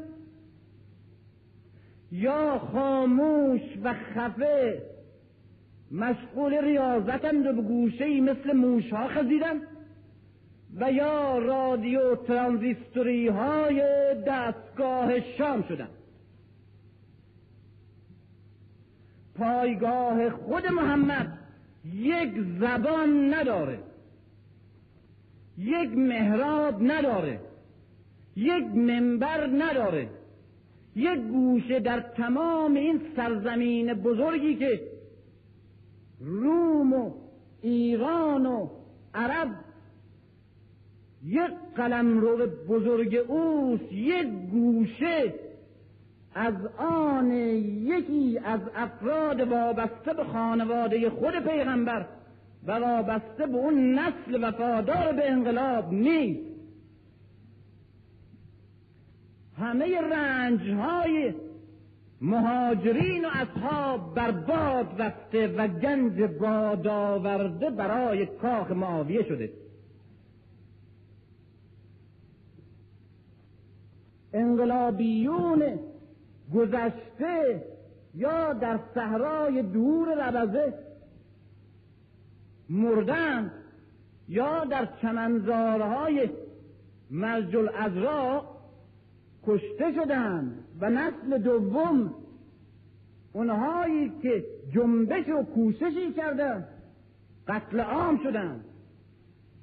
یا 2.11 2.59
خاموش 2.59 3.61
و 3.83 3.93
خفه 3.93 4.81
مشغول 5.91 6.53
ریاضتند 6.53 7.47
و 7.47 7.53
به 7.53 7.61
گوشه 7.61 8.21
مثل 8.21 8.53
موشها 8.53 9.07
خزیدن 9.07 9.61
و 10.75 10.91
یا 10.91 11.37
رادیو 11.37 12.15
ترانزیستوری 12.15 13.27
های 13.27 13.81
دستگاه 14.27 15.19
شام 15.37 15.63
شدن. 15.63 15.89
پایگاه 19.43 20.29
خود 20.29 20.67
محمد 20.67 21.37
یک 21.93 22.31
زبان 22.59 23.33
نداره 23.33 23.79
یک 25.57 25.89
محراب 25.97 26.75
نداره 26.81 27.39
یک 28.35 28.63
منبر 28.63 29.47
نداره 29.47 30.09
یک 30.95 31.19
گوشه 31.19 31.79
در 31.79 31.99
تمام 31.99 32.73
این 32.73 33.01
سرزمین 33.15 33.93
بزرگی 33.93 34.55
که 34.55 34.81
روم 36.19 36.93
و 36.93 37.11
ایران 37.61 38.45
و 38.45 38.69
عرب 39.13 39.47
یک 41.23 41.51
قلم 41.75 42.19
رو 42.19 42.47
بزرگ 42.47 43.15
اوست 43.15 43.91
یک 43.91 44.27
گوشه 44.51 45.33
از 46.35 46.53
آن 46.77 47.31
یکی 47.31 48.39
از 48.45 48.61
افراد 48.75 49.39
وابسته 49.39 50.13
به 50.13 50.23
خانواده 50.23 51.09
خود 51.09 51.39
پیغمبر 51.39 52.05
و 52.67 52.71
وابسته 52.71 53.47
به 53.47 53.57
اون 53.57 53.99
نسل 53.99 54.43
وفادار 54.43 55.13
به 55.13 55.31
انقلاب 55.31 55.93
نیست. 55.93 56.53
همه 59.57 60.01
رنج 60.01 60.69
های 60.69 61.33
مهاجرین 62.21 63.25
و 63.25 63.29
اصحاب 63.33 64.15
برباد 64.15 65.01
رفته 65.01 65.47
و 65.47 65.67
گنج 65.67 66.21
باد 66.21 66.87
آورده 66.87 67.69
برای 67.69 68.25
کاخ 68.25 68.71
معاویه 68.71 69.23
شده. 69.23 69.53
انقلابیون 74.33 75.79
گذشته 76.53 77.63
یا 78.15 78.53
در 78.53 78.79
صحرای 78.95 79.61
دور 79.61 80.27
ربزه 80.27 80.73
مردن 82.69 83.51
یا 84.29 84.65
در 84.65 84.87
چمنزارهای 85.01 86.29
مرج 87.11 87.55
الازرا 87.55 88.45
کشته 89.47 89.93
شدند 89.95 90.63
و 90.81 90.89
نسل 90.89 91.37
دوم 91.37 92.13
اونهایی 93.33 94.11
که 94.21 94.45
جنبش 94.73 95.29
و 95.29 95.43
کوششی 95.43 96.13
کردند 96.13 96.67
قتل 97.47 97.79
عام 97.79 98.19
شدند 98.23 98.65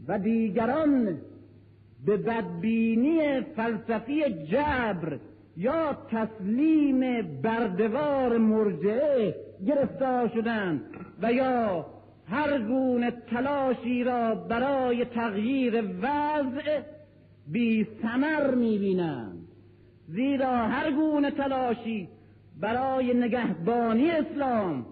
و 0.08 0.18
دیگران 0.18 1.18
به 2.06 2.16
بدبینی 2.16 3.40
فلسفی 3.40 4.44
جبر 4.44 5.18
یا 5.60 5.96
تسلیم 6.10 7.22
بردوار 7.42 8.38
مرجعه 8.38 9.34
گرفتار 9.66 10.28
شدند 10.28 10.80
و 11.22 11.32
یا 11.32 11.86
هر 12.28 12.58
گونه 12.58 13.10
تلاشی 13.10 14.04
را 14.04 14.34
برای 14.34 15.04
تغییر 15.04 15.84
وضع 16.02 16.80
بی 17.46 17.86
ثمر 18.02 18.54
می‌بینند. 18.54 19.48
زیرا 20.08 20.56
هر 20.56 20.90
گونه 20.90 21.30
تلاشی 21.30 22.08
برای 22.60 23.14
نگهبانی 23.14 24.10
اسلام 24.10 24.86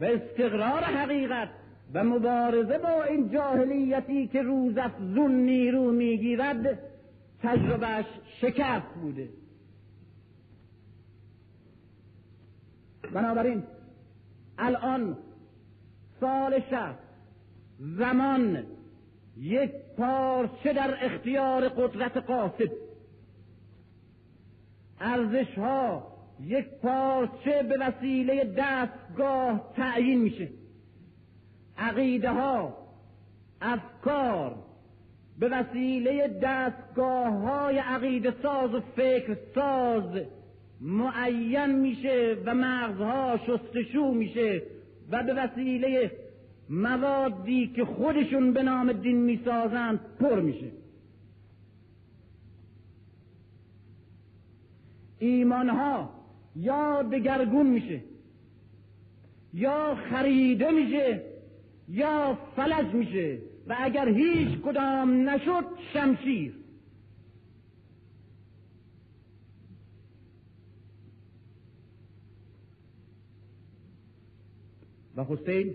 و 0.00 0.04
استقرار 0.04 0.82
حقیقت 0.84 1.48
و 1.94 2.04
مبارزه 2.04 2.78
با 2.78 3.04
این 3.04 3.30
جاهلیتی 3.30 4.26
که 4.26 4.42
روز 4.42 4.78
افزون 4.78 5.32
نیرو 5.32 5.92
می‌گیرد 5.92 6.78
تجربهش 7.42 8.06
شکست 8.40 8.94
بوده. 9.02 9.28
بنابراین 13.12 13.62
الان 14.58 15.16
سال 16.20 16.60
شهر 16.70 16.94
زمان 17.78 18.62
یک 19.36 19.70
پارچه 19.98 20.72
در 20.72 21.04
اختیار 21.04 21.68
قدرت 21.68 22.16
قاصد 22.16 22.70
ارزش 25.00 25.58
ها 25.58 26.14
یک 26.40 26.66
پارچه 26.82 27.62
به 27.62 27.76
وسیله 27.80 28.54
دستگاه 28.58 29.72
تعیین 29.76 30.20
میشه. 30.20 30.48
عقیده 31.78 32.30
ها 32.30 32.78
افکار 33.60 34.54
به 35.38 35.48
وسیله 35.48 36.28
دستگاه 36.42 37.32
های 37.32 37.78
عقیده 37.78 38.34
ساز 38.42 38.74
و 38.74 38.80
فکر 38.80 39.36
ساز 39.54 40.20
معین 40.84 41.66
میشه 41.66 42.36
و 42.44 42.54
مغزها 42.54 43.40
شستشو 43.46 44.10
میشه 44.10 44.62
و 45.10 45.22
به 45.22 45.34
وسیله 45.34 46.12
موادی 46.70 47.66
که 47.66 47.84
خودشون 47.84 48.52
به 48.52 48.62
نام 48.62 48.92
دین 48.92 49.16
می‌سازند 49.16 50.00
پر 50.20 50.40
میشه. 50.40 50.70
ایمانها 55.18 56.10
یا 56.56 57.02
دگرگون 57.02 57.66
میشه 57.66 58.00
یا 59.54 59.94
خریده 60.10 60.70
میشه 60.70 61.22
یا 61.88 62.38
فلج 62.56 62.94
میشه 62.94 63.38
و 63.66 63.76
اگر 63.78 64.08
هیچ 64.08 64.58
کدام 64.58 65.28
نشد 65.28 65.64
شمشیر. 65.92 66.63
و 75.16 75.24
حسین 75.24 75.74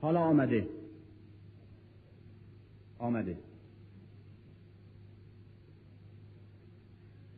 حالا 0.00 0.20
آمده. 0.20 0.68
آمده. 2.98 3.36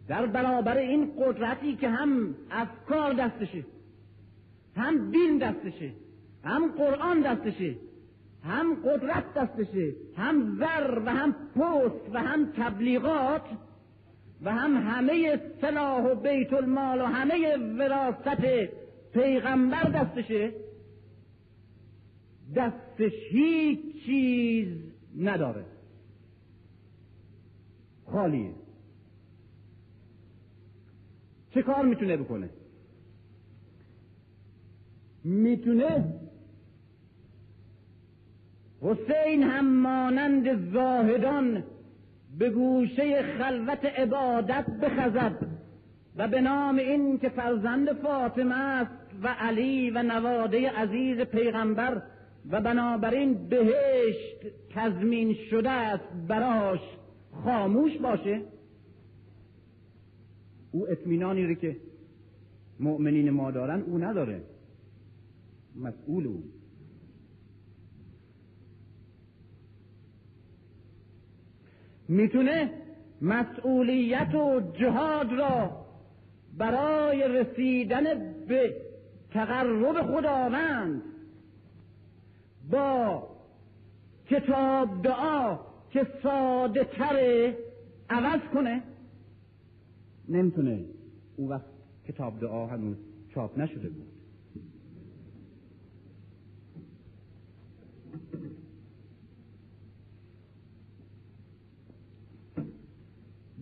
در 0.09 0.27
برابر 0.27 0.77
این 0.77 1.13
قدرتی 1.19 1.77
که 1.77 1.89
هم 1.89 2.35
افکار 2.51 3.13
دستشه 3.13 3.65
هم 4.77 5.11
دین 5.11 5.39
دستشه 5.39 5.93
هم 6.45 6.73
قرآن 6.73 7.21
دستشه 7.21 7.77
هم 8.45 8.75
قدرت 8.75 9.35
دستشه 9.35 9.93
هم 10.17 10.57
زر 10.59 11.03
و 11.07 11.11
هم 11.11 11.33
پست 11.33 12.15
و 12.15 12.19
هم 12.19 12.53
تبلیغات 12.53 13.47
و 14.43 14.53
هم 14.53 14.77
همه 14.77 15.41
سلاح 15.61 16.05
و 16.05 16.15
بیت 16.15 16.53
المال 16.53 17.01
و 17.01 17.05
همه 17.05 17.57
وراست 17.57 18.29
پیغمبر 19.15 19.83
دستشه. 19.83 20.66
دستش 22.55 23.13
هیچ 23.31 24.05
چیز 24.07 24.69
نداره. 25.19 25.65
خالیه 28.07 28.53
چه 31.51 31.63
کار 31.63 31.85
می‌تونه 31.85 32.17
بکنه؟ 32.17 32.51
می‌تونه 35.25 36.15
حسین 38.81 39.43
هم 39.43 39.83
مانند 39.83 40.73
زاهدان 40.73 41.65
به 42.39 42.51
گوشه 42.51 43.23
خلوت 43.23 43.85
عبادت 43.85 44.67
بخزد 44.67 45.47
و 46.17 46.29
به 46.29 46.41
نام 46.41 46.77
این 46.77 47.19
که 47.19 47.29
فرزند 47.29 47.93
فاطمه 47.93 48.55
است 48.55 48.93
و 49.23 49.29
علی 49.29 49.91
و 49.91 50.03
نواده 50.03 50.71
عزیز 50.71 51.21
پیغمبر 51.21 52.03
و 52.51 52.61
بنابراین 52.61 53.49
بهشت 53.49 54.47
تضمین 54.75 55.35
شده 55.51 55.71
است 55.71 56.05
براش 56.29 56.81
خاموش 57.33 57.99
باشه. 57.99 58.43
او 60.73 60.91
اطمینانی 60.91 61.47
رو 61.47 61.55
که 61.55 61.77
مؤمنین 62.81 63.31
ما 63.31 63.51
دارن 63.51 63.83
او 63.83 63.99
نداره. 63.99 64.43
مسئول 65.77 66.27
او. 66.27 66.43
می‌تونه 72.09 72.71
مسئولیت 73.23 74.35
و 74.35 74.61
جهاد 74.79 75.33
را 75.33 75.87
برای 76.59 77.29
رسیدن 77.29 78.05
به 78.49 78.77
تقرب 79.31 80.03
خداوند 80.03 81.03
با 82.71 83.29
کتاب 84.27 85.03
دعا 85.03 85.59
که 85.91 86.07
ساده 86.23 86.85
تره 86.85 87.59
عوض 88.11 88.41
کنه. 88.55 88.83
نمی‌تونه 90.29 90.85
اون 91.37 91.49
وقت 91.49 91.65
کتاب 92.09 92.41
دعا 92.41 92.67
هنوز 92.67 92.97
چاپ 93.35 93.59
نشده 93.59 93.89
بود. 93.89 94.07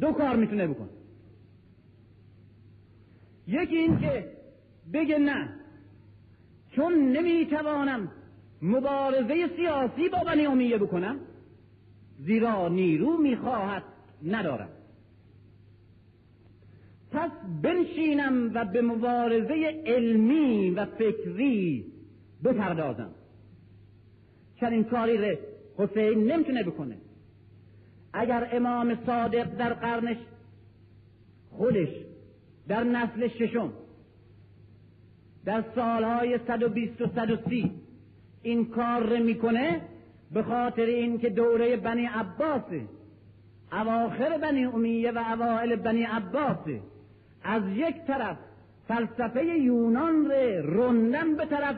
دو 0.00 0.12
کار 0.12 0.36
می‌تونه 0.36 0.66
بکنه. 0.66 0.88
یکی 3.46 3.76
این 3.76 3.98
که 3.98 4.36
بگه 4.92 5.18
نه 5.18 5.48
چون 6.70 6.92
نمی‌توانم 6.92 8.10
مبارزه 8.64 9.48
سیاسی 9.56 10.08
با 10.08 10.18
بنی 10.18 10.46
امیه 10.46 10.78
بکنم؟ 10.78 11.16
زیرا 12.18 12.68
نیرو 12.68 13.16
می‌خواهد 13.16 13.82
ندارم. 14.26 14.68
پس 17.12 17.30
بنشینم 17.62 18.50
و 18.54 18.64
به 18.64 18.82
مبارزه 18.82 19.82
علمی 19.86 20.70
و 20.70 20.84
فکری 20.84 21.86
بپردازم. 22.44 23.10
چنین 24.60 24.84
کاری 24.84 25.16
رو 25.16 25.36
حسین 25.76 26.32
نمی‌تونه 26.32 26.62
بکنه. 26.62 26.96
اگر 28.12 28.48
امام 28.52 28.98
صادق 29.06 29.56
در 29.56 29.72
قرنش 29.72 30.16
خودش 31.50 31.88
در 32.68 32.84
نسل 32.84 33.28
ششم 33.28 33.72
در 35.44 35.64
سالهای 35.74 36.38
120 36.46 37.02
و 37.02 37.06
130 37.06 37.83
این 38.44 38.70
کار 38.70 39.18
می‌کنه 39.18 39.80
به 40.32 40.42
خاطر 40.42 40.84
اینکه 40.84 41.28
دوره 41.28 41.76
بنی 41.76 42.06
عباسه 42.06 42.80
اواخر 43.72 44.38
بنی 44.38 44.64
امیه 44.64 45.10
و 45.10 45.18
اوائل 45.18 45.76
بنی 45.76 46.02
عباسه 46.02 46.80
از 47.44 47.62
یک 47.74 47.96
طرف 48.06 48.36
فلسفه 48.88 49.44
یونان 49.44 50.30
ره 50.30 50.62
رندن 50.66 51.36
به 51.36 51.46
طرف 51.46 51.76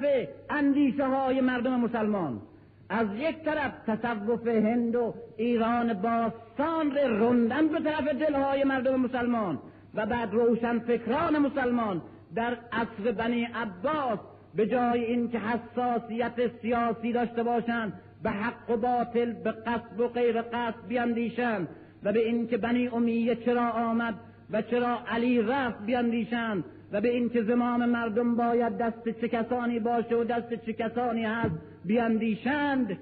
اندیشه 0.50 1.06
های 1.06 1.40
مردم 1.40 1.80
مسلمان. 1.80 2.40
از 2.88 3.06
یک 3.16 3.44
طرف 3.44 3.72
تصوف 3.86 4.46
هند 4.46 4.96
و 4.96 5.14
ایران 5.36 5.94
باستان 5.94 6.90
ره 6.90 7.08
رندن 7.08 7.68
به 7.68 7.80
طرف 7.80 8.08
دلهای 8.08 8.64
مردم 8.64 9.00
مسلمان. 9.00 9.58
و 9.94 10.06
بعد 10.06 10.32
روشن 10.32 10.78
فکران 10.78 11.38
مسلمان 11.38 12.02
در 12.34 12.56
عصر 12.72 13.12
بنی 13.12 13.44
عباس 13.44 14.18
به 14.56 14.66
جای 14.66 15.04
اینکه 15.04 15.38
حساسیت 15.38 16.60
سیاسی 16.62 17.12
داشته 17.12 17.42
باشند 17.42 17.92
به 18.22 18.30
حق 18.30 18.70
و 18.70 18.76
باطل 18.76 19.32
به 19.32 19.52
قصب 19.52 20.00
و 20.00 20.08
غیر 20.08 20.42
قصب 20.42 20.88
بیاندیشند 20.88 21.68
و 22.02 22.12
به 22.12 22.26
اینکه 22.26 22.56
بنی 22.56 22.88
امیه 22.88 23.36
چرا 23.36 23.70
آمد 23.70 24.14
و 24.50 24.62
چرا 24.62 24.98
علی 25.08 25.42
رفت 25.42 25.86
بیاندیشند 25.86 26.64
و 26.92 27.00
به 27.00 27.08
اینکه 27.08 27.42
زمام 27.42 27.88
مردم 27.88 28.36
باید 28.36 28.78
دست 28.78 29.08
چه 29.20 29.28
کسانی 29.28 29.80
باشه 29.80 30.16
و 30.16 30.24
دست 30.24 30.54
چه 30.54 30.72
کسانی 30.72 31.24
هست 31.24 31.54
بیاندیشند 31.84 32.98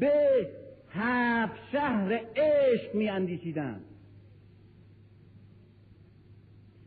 به 0.00 0.48
هفت 0.90 1.60
شهر 1.72 2.20
عشق 2.36 2.94
میاندیشیدند. 2.94 3.80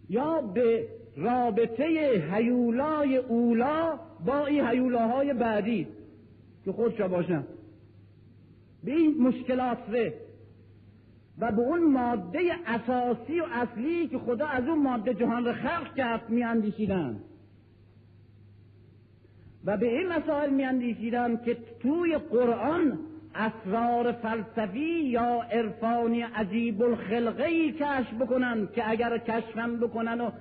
یا 0.10 0.42
به 0.42 0.88
رابطه 1.18 1.84
هیولای 2.34 3.18
اولا 3.18 4.00
با 4.26 4.46
این 4.46 4.68
هیولاهای 4.68 5.34
بعدی 5.34 5.88
که 6.66 6.72
خودشا 6.72 7.08
باشن. 7.08 7.44
به 8.84 8.92
این 8.92 9.22
مشکلات 9.22 9.78
ره. 9.90 10.14
و 11.40 11.52
به 11.52 11.62
اون 11.62 11.92
ماده 11.92 12.40
اساسی 12.66 13.40
و 13.40 13.46
اصلی 13.52 14.08
که 14.08 14.18
خدا 14.18 14.48
از 14.48 14.68
اون 14.68 14.82
ماده 14.82 15.14
جهان 15.14 15.46
را 15.46 15.54
خلق 15.54 15.96
کرد 15.96 16.30
میاندیشیدن. 16.30 17.20
و 19.66 19.78
به 19.78 19.98
این 19.98 20.08
مسائل 20.08 20.50
میاندیشیدن 20.50 21.38
که 21.46 21.58
توی 21.80 22.18
قرآن 22.18 23.00
اسرار 23.36 24.12
فلسفی 24.12 25.00
یا 25.04 25.42
عرفانی 25.52 26.22
عجیب 26.22 26.82
الخلقه 26.82 27.72
کشف 27.72 28.14
بکنن 28.14 28.68
که 28.76 28.90
اگر 28.90 29.18
کشفم 29.18 29.78
بکنن 29.78 30.22
و 30.22 30.32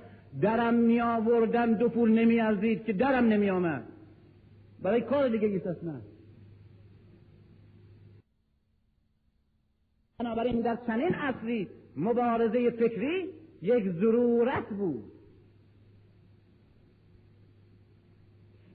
درم 0.41 0.73
می 0.73 1.01
آوردن 1.01 1.73
دو 1.73 1.89
پول 1.89 2.11
نمی 2.11 2.39
ارزید 2.39 2.85
که 2.85 2.93
درم 2.93 3.25
نمی 3.25 3.49
آمد. 3.49 3.83
برای 4.81 5.01
کار 5.01 5.29
دیگه 5.29 5.47
نه 5.83 6.01
بنابراین 10.19 10.61
در 10.61 10.77
چنین 10.87 11.15
اصلی 11.15 11.67
مبارزه 11.97 12.69
فکری 12.69 13.29
یک 13.61 13.91
ضرورت 13.91 14.69
بود. 14.69 15.11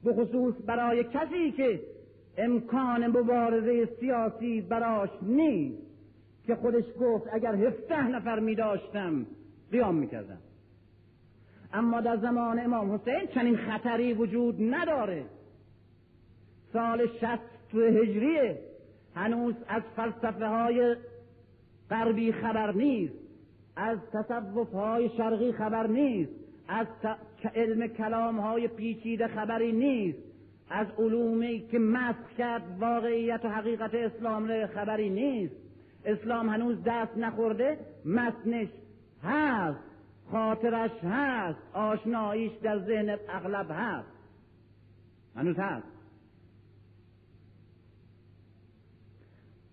به 0.05 0.13
خصوص 0.13 0.55
برای 0.67 1.05
کسی 1.05 1.53
که 1.57 1.81
امکان 2.39 3.07
مبارزه 3.07 3.89
سیاسی 4.01 4.61
براش 4.61 5.11
نیست 5.23 5.83
که 6.47 6.55
خودش 6.55 6.85
گفت 7.01 7.25
اگر 7.33 7.55
هفته 7.55 8.09
نفر 8.09 8.39
می 8.41 8.55
داشتم 8.55 9.27
قیام 9.71 9.95
می 9.95 10.09
کردم. 10.09 10.39
اما 11.75 12.01
در 12.01 12.17
زمان 12.17 12.61
امام 12.61 12.95
حسین 12.95 13.27
چنین 13.35 13.57
خطری 13.57 14.15
وجود 14.15 14.57
نداره. 14.61 15.25
سال 16.73 17.07
شست 17.07 17.75
هجریه. 17.75 18.59
هنوز 19.15 19.55
از 19.69 19.83
فلسفه 19.97 20.47
های 20.47 20.97
غربی 21.91 22.33
خبر 22.33 22.73
نیست. 22.73 23.15
از 23.77 23.99
تصوف 24.13 24.73
های 24.73 25.11
شرقی 25.17 25.53
خبر 25.53 25.87
نیست. 25.87 26.33
از 26.69 26.87
علم 27.55 27.87
کلام 27.87 28.41
های 28.41 28.69
پیچیده 28.69 29.27
خبری 29.27 29.73
نیست. 29.73 30.19
از 30.71 30.87
علومی 30.99 31.69
که 31.71 31.79
مسخ 31.79 32.31
کرد 32.39 32.63
واقعیت 32.81 33.45
و 33.45 33.49
حقیقت 33.49 33.95
اسلام 33.95 34.49
را 34.49 34.67
خبری 34.67 35.11
نیست. 35.11 35.55
اسلام 36.05 36.49
هنوز 36.49 36.77
دست 36.87 37.17
نخورده 37.17 37.79
متنش 38.05 38.69
هست. 39.25 39.94
خاطرش 40.31 40.91
هست 41.05 41.59
آشناییش 41.73 42.53
در 42.63 42.79
ذهن 42.79 43.19
اغلب 43.29 43.67
هست. 43.71 44.09
هنوز 45.37 45.57
هست. 45.59 45.87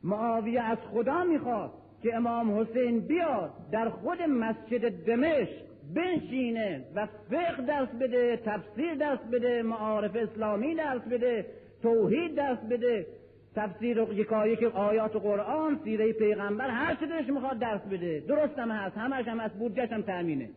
معاویه 0.04 0.62
از 0.62 0.78
خدا 0.94 1.24
می‌خواد 1.24 1.72
که 2.04 2.16
امام 2.16 2.60
حسین 2.60 3.00
بیاد 3.00 3.52
در 3.72 3.90
خود 3.90 4.22
مسجد 4.22 5.06
دمشق 5.06 5.62
بنشینه 5.96 6.86
و 6.96 7.08
فقه 7.30 7.66
درس 7.66 7.90
بده 7.90 8.38
تفسیر 8.46 8.96
درس 8.96 9.20
بده 9.20 9.64
معارف 9.64 10.16
اسلامی 10.16 10.76
درس 10.76 11.02
بده 11.02 11.46
توحید 11.82 12.36
درس 12.36 12.60
بده. 12.60 13.08
تفسیر 13.56 13.98
یکایی 13.98 14.56
که 14.56 14.68
آیات 14.68 15.16
قرآن 15.16 15.80
سیره 15.84 16.14
پیغمبر 16.14 16.70
هر 16.70 16.96
چه 16.96 17.06
دلش 17.06 17.30
می‌خواد 17.30 17.60
درس 17.60 17.82
بده. 17.82 18.20
درست 18.28 18.60
هم 18.60 18.72
هست 18.72 18.98
همش 18.98 19.28
هم 19.28 19.40
هست 19.40 19.56
بودجهش 19.56 19.92
هم 19.92 20.02
تأمینه. 20.02 20.50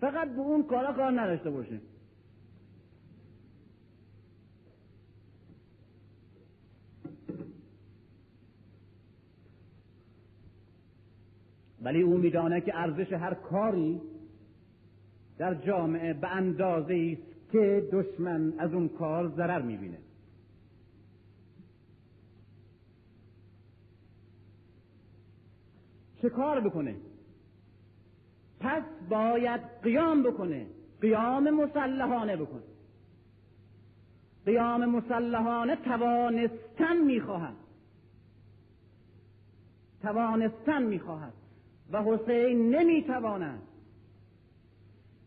فقط 0.00 0.28
به 0.28 0.40
اون 0.40 0.62
کارا 0.62 0.92
کار 0.92 1.20
نداشته 1.20 1.50
باشه. 1.50 1.80
ولی 11.82 12.02
او 12.02 12.18
میدانه 12.18 12.60
که 12.60 12.78
ارزش 12.78 13.12
هر 13.12 13.34
کاری 13.34 14.00
در 15.38 15.54
جامعه 15.54 16.12
به 16.12 16.28
اندازه 16.28 17.16
است 17.18 17.52
که 17.52 17.88
دشمن 17.92 18.52
از 18.58 18.74
اون 18.74 18.88
کار 18.88 19.28
ضرر 19.28 19.62
می‌بینه. 19.62 19.98
چه 26.22 26.30
کار 26.30 26.60
بکنه؟ 26.60 26.96
پس 28.60 28.82
باید 29.08 29.60
قیام 29.82 30.22
بکنه. 30.22 30.66
قیام 31.00 31.50
مسلحانه 31.50 32.36
بکنه. 32.36 32.62
قیام 34.46 34.84
مسلحانه 34.84 35.76
توانستن 35.76 36.96
می‌خواهد. 37.06 37.54
توانستن 40.02 40.82
می‌خواهد. 40.82 41.32
و 41.92 42.02
حسین 42.02 42.74
نمی‌تواند. 42.74 43.62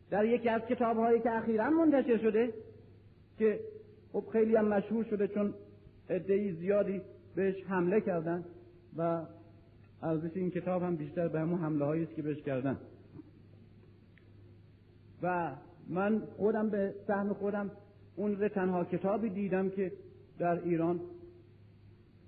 در 0.09 0.25
یکی 0.25 0.49
از 0.49 0.61
کتاب 0.61 0.97
هایی 0.97 1.19
که 1.19 1.31
اخیرا 1.31 1.69
منتشر 1.69 2.17
شده 2.17 2.53
که 3.37 3.59
خب 4.13 4.23
خیلی 4.31 4.55
هم 4.55 4.67
مشهور 4.67 5.03
شده 5.03 5.27
چون 5.27 5.53
عدهای 6.09 6.51
زیادی 6.51 7.01
بهش 7.35 7.63
حمله 7.63 8.01
کردن 8.01 8.45
و 8.97 9.21
ارزش 10.05 10.37
این 10.37 10.51
کتاب 10.51 10.83
هم 10.83 10.95
بیشتر 10.95 11.27
به 11.27 11.39
همون 11.39 11.59
حمله 11.59 11.85
هایی 11.85 12.03
است 12.03 12.15
که 12.15 12.21
بهش 12.21 12.41
کردن. 12.41 12.77
و 15.21 15.51
من 15.89 16.21
خودم 16.37 16.69
به 16.69 16.93
سهم 17.07 17.33
خودم 17.33 17.71
اون 18.15 18.35
رو 18.35 18.47
تنها 18.47 18.85
کتابی 18.85 19.29
دیدم 19.29 19.69
که 19.69 19.91
در 20.39 20.63
ایران 20.63 20.99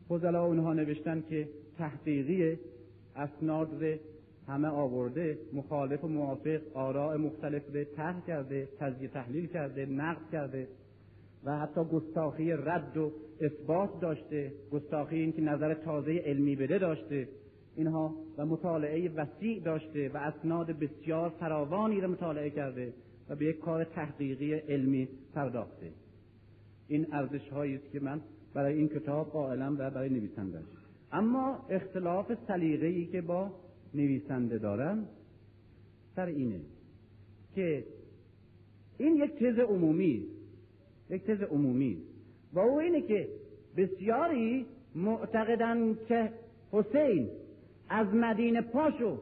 فضلا 0.10 0.46
اونها 0.46 0.74
نوشتن 0.74 1.24
که 1.30 1.50
تحقیقی 1.78 2.60
اسناد 3.16 3.70
همه 4.48 4.68
آورده 4.68 5.38
مخالف 5.54 6.04
و 6.04 6.08
موافق 6.08 6.62
آراء 6.74 7.18
مختلف 7.18 7.64
رو 7.74 7.84
طرح 7.84 8.26
کرده 8.28 8.70
تجزیه 8.80 9.08
تحلیل 9.08 9.48
کرده 9.48 9.86
نقد 9.86 10.32
کرده 10.32 10.68
و 11.44 11.60
حتی 11.60 11.84
گستاخی 11.84 12.52
رد 12.52 12.98
و 12.98 13.12
اثبات 13.42 14.00
داشته. 14.02 14.52
گستاخی 14.72 15.16
این 15.16 15.32
که 15.32 15.42
نظر 15.42 15.74
تازه 15.74 16.12
علمی 16.12 16.56
بده 16.56 16.78
داشته. 16.78 17.28
اینها 17.78 18.16
و 18.38 18.46
مطالعه 18.46 19.10
وسیع 19.10 19.60
داشته 19.60 20.10
و 20.10 20.18
اسناد 20.18 20.68
بسیار 20.68 21.30
فراوانی 21.30 22.02
را 22.02 22.08
مطالعه 22.08 22.50
کرده 22.50 22.94
و 23.30 23.36
به 23.36 23.46
یک 23.46 23.60
کار 23.60 23.84
تحقیقی 23.84 24.54
علمی 24.54 25.10
پرداخته. 25.34 25.92
این 26.88 27.08
ارزش 27.12 27.50
هایی 27.50 27.76
است 27.76 27.92
که 27.92 28.00
من 28.00 28.22
برای 28.54 28.78
این 28.78 28.88
کتاب 28.88 29.30
قائلم 29.30 29.76
و 29.80 29.90
برای 29.90 30.10
نویسندش 30.10 30.64
اما 31.12 31.66
اختلاف 31.70 32.32
سلیقه‌ای 32.48 33.06
که 33.06 33.22
با 33.22 33.52
نویسنده 33.94 34.58
دارم 34.58 35.08
سر 36.16 36.26
اینه 36.26 36.60
که 37.56 37.84
این 38.98 39.16
یک 39.16 39.32
تز 39.36 39.60
عمومی 39.60 40.24
یک 41.10 41.24
تز 41.24 41.42
عمومی. 41.42 41.98
و 42.54 42.60
او 42.60 42.80
اینه 42.80 43.02
که 43.02 43.28
بسیاری 43.78 44.66
معتقدن 44.96 45.98
که 46.08 46.32
حسین 46.72 47.30
از 47.90 48.08
مدینه 48.14 48.62
پاشو 48.62 49.18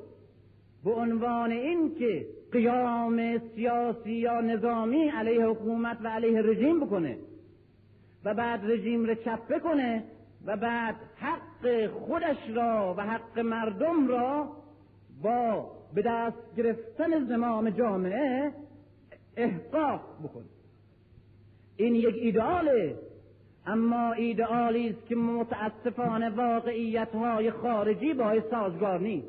به 0.84 0.92
عنوان 0.92 1.52
این 1.52 1.96
که 1.96 2.28
قیام 2.52 3.38
سیاسی 3.56 4.12
یا 4.12 4.42
نظامی 4.42 5.10
علیه 5.10 5.46
حکومت 5.46 5.98
و 6.04 6.08
علیه 6.08 6.42
رژیم 6.42 6.80
بکنه 6.80 7.18
و 8.26 8.34
بعد 8.34 8.60
رژیم 8.64 9.06
رو 9.06 9.16
چپه 9.16 9.60
کنه 9.60 10.04
و 10.46 10.58
بعد 10.58 10.96
حق 11.16 11.88
خودش 11.88 12.38
را 12.56 12.96
و 12.98 13.02
حق 13.02 13.40
مردم 13.40 14.08
را 14.08 14.52
با 15.22 15.72
به 15.94 16.02
دست 16.02 16.56
گرفتن 16.58 17.26
زمام 17.26 17.70
جامعه 17.70 18.52
احقاق 19.38 20.02
بکنه. 20.24 20.46
این 21.78 21.96
یک 21.96 22.16
ایداله 22.16 22.96
اما 23.66 24.14
ایدئالی 24.14 24.90
است 24.90 25.06
که 25.06 25.16
متاسفانه 25.16 26.30
واقعیت 26.30 27.10
های 27.10 27.52
خارجی 27.52 28.14
با 28.14 28.42
سازگار 28.52 29.00
نیست. 29.00 29.28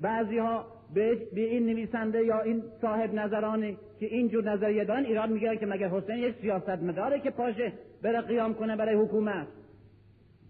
بعضی 0.00 0.38
ها 0.38 0.66
به 0.94 1.28
این 1.34 1.66
نویسنده 1.66 2.24
یا 2.24 2.40
این 2.40 2.62
صاحب 2.80 3.14
نظرانی 3.14 3.76
که 4.00 4.06
اینجور 4.06 4.52
نظریه 4.52 4.84
دارن 4.84 5.04
ایراد 5.04 5.30
می‌گیرن 5.30 5.58
که 5.58 5.66
مگر 5.66 5.88
حسین 5.88 6.16
یک 6.16 6.34
سیاست 6.40 6.68
مداره 6.82 7.20
که 7.20 7.30
پاشه 7.30 7.72
بره 8.02 8.20
قیام 8.20 8.54
کنه 8.54 8.76
برای 8.76 8.94
حکومت. 8.94 9.46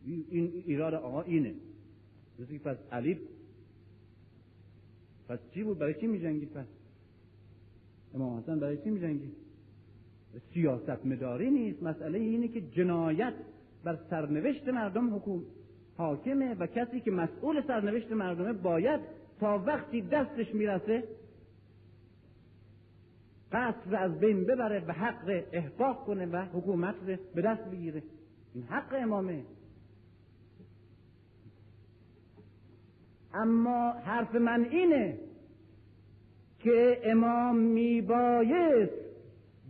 این 0.07 0.63
ایراد 0.67 0.95
آقا 0.95 1.23
اینه. 1.23 1.55
پس 2.65 2.77
علی 2.93 3.19
پس 5.29 5.39
چی 5.55 5.63
بود؟ 5.63 5.79
برای 5.79 5.95
چی 5.95 6.07
میجنگید 6.07 6.53
پس؟ 6.53 6.67
امام 8.15 8.39
حسن 8.39 8.61
برای 8.61 8.77
چی 8.77 8.91
میجنگید؟ 8.91 9.42
سیاست 10.55 11.07
مداری 11.07 11.51
نیست. 11.51 11.83
مسئله 11.83 12.19
اینه 12.19 12.49
که 12.49 12.61
جنایت 12.61 13.35
بر 13.85 13.99
سرنوشت 14.11 14.69
مردم 14.69 15.17
حکوم 15.17 15.43
حاکمه 15.97 16.55
و 16.55 16.67
کسی 16.67 17.01
که 17.01 17.11
مسئول 17.11 17.63
سرنوشت 17.67 18.13
مردمه 18.13 18.53
باید 18.53 19.01
تا 19.41 19.59
وقتی 19.67 20.03
دستش 20.03 20.55
می‌رسه 20.55 21.05
قصد 23.53 23.93
رو 23.95 23.97
از 23.97 24.19
بین 24.19 24.45
ببره 24.45 24.85
و 24.87 24.93
حق 24.93 25.45
احقاق 25.53 26.05
کنه 26.05 26.27
و 26.27 26.37
حکومت 26.37 26.95
رو 27.07 27.17
به 27.35 27.43
دست 27.43 27.65
بگیره. 27.65 28.03
این 28.55 28.65
حق 28.65 28.95
امامه. 29.03 29.43
اما 33.35 33.93
حرف 33.93 34.35
من 34.35 34.65
اینه 34.65 35.19
که 36.59 37.01
امام 37.05 37.57
میبایست 37.57 39.12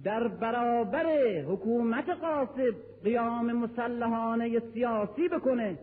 در 0.04 0.28
برابر 0.28 1.06
حکومت 1.40 2.08
قاسب 2.08 2.74
قیام 3.04 3.52
مسلحانه 3.52 4.62
سیاسی 4.74 5.28
بکنه 5.28 5.78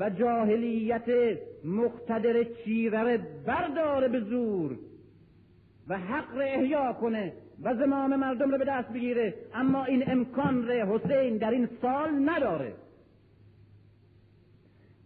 و 0.00 0.10
جاهلیت 0.10 1.38
مقتدر 1.64 2.44
چیره 2.44 3.18
برداره 3.46 4.08
به 4.08 4.20
زور 4.20 4.76
و 5.88 5.98
حق 5.98 6.36
را 6.36 6.44
احیا 6.44 6.92
کنه 6.92 7.32
و 7.62 7.74
زمام 7.74 8.16
مردم 8.16 8.50
رو 8.50 8.58
به 8.58 8.64
دست 8.64 8.88
بگیره. 8.88 9.34
اما 9.54 9.84
این 9.84 10.10
امکان 10.10 10.68
ره 10.68 10.86
حسین 10.86 11.36
در 11.36 11.50
این 11.50 11.68
سال 11.82 12.28
نداره. 12.28 12.72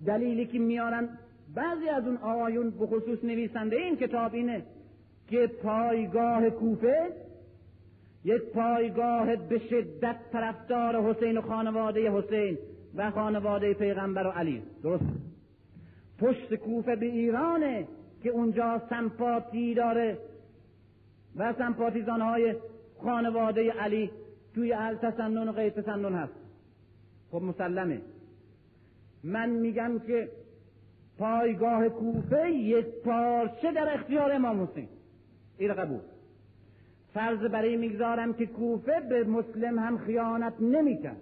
دلیلی 0.07 0.47
که 0.47 0.59
میارن 0.59 1.09
بعضی 1.55 1.89
از 1.89 2.07
اون 2.07 2.17
آقایون 2.17 2.71
به 2.71 2.87
خصوص 2.87 3.25
نویسنده 3.25 3.77
این 3.77 3.97
کتاب 3.97 4.35
اینه 4.35 4.63
که 5.29 5.47
پایگاه 5.47 6.51
کوفه 6.51 7.13
یک 8.25 8.43
پایگاه 8.43 9.37
به 9.37 9.59
شدت 9.59 10.17
طرفدار 10.33 11.03
حسین 11.03 11.39
و 11.39 11.43
خانواده 11.43 12.11
حسین 12.11 12.59
و 12.95 13.11
خانواده 13.11 13.75
پیغمبر 13.75 14.27
و 14.27 14.31
علی. 14.31 14.63
درست؟ 14.83 15.05
پشت 16.19 16.55
کوفه 16.55 16.97
به 16.97 17.07
ایرانه 17.07 17.89
که 18.23 18.31
اونجا 18.31 18.83
سمپاتی 18.91 19.75
داره 19.75 20.19
و 21.37 21.53
سمپاتیزان 21.53 22.21
های 22.21 22.55
خانواده 23.03 23.73
علی 23.73 24.11
توی 24.55 24.73
اهل 24.73 24.95
تسنن 24.95 25.49
و 25.49 25.53
غیر 25.53 25.71
تسنن 25.71 26.15
هست. 26.15 26.35
خب 27.31 27.43
مسلمه. 27.43 28.01
من 29.25 29.51
میگم 29.51 29.99
که 30.07 30.29
پایگاه 31.19 31.89
کوفه 31.89 32.51
یک 32.51 32.87
پارچه 33.05 33.73
در 33.73 33.95
اختیار 33.95 34.33
امام 34.33 34.63
حسین. 34.63 34.89
این 35.59 35.75
قبول 35.75 36.01
فرض 37.15 37.39
برای 37.39 37.77
می‌گذارم 37.77 38.35
که 38.35 38.47
کوفه 38.47 39.01
به 39.09 39.25
مسلم 39.25 39.79
هم 39.79 39.99
خیانت 39.99 40.53
نمی‌کرد. 40.61 41.21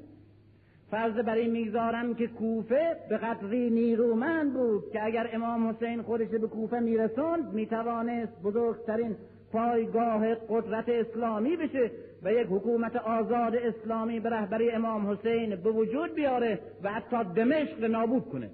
فرض 0.90 1.14
برای 1.14 1.48
می‌گذارم 1.48 2.14
که 2.14 2.26
کوفه 2.26 2.96
به 3.08 3.16
قدری 3.16 3.70
نیرومند 3.70 4.54
بود 4.54 4.90
که 4.92 5.04
اگر 5.04 5.30
امام 5.32 5.68
حسین 5.68 6.02
خودش 6.02 6.28
به 6.28 6.48
کوفه 6.48 6.80
میرسوند 6.80 7.52
می‌توانست 7.52 8.42
بزرگترین 8.42 9.16
پایگاه 9.52 10.34
قدرت 10.34 10.88
اسلامی 10.88 11.56
بشه 11.56 11.90
و 12.22 12.32
یک 12.32 12.46
حکومت 12.50 12.96
آزاد 12.96 13.56
اسلامی 13.56 14.20
به 14.20 14.30
رهبری 14.30 14.70
امام 14.70 15.10
حسین 15.10 15.56
به 15.56 15.70
وجود 15.70 16.14
بیاره 16.14 16.58
و 16.82 16.92
حتی 16.92 17.16
دمشق 17.24 17.84
نابود 17.84 18.24
کنه. 18.24 18.50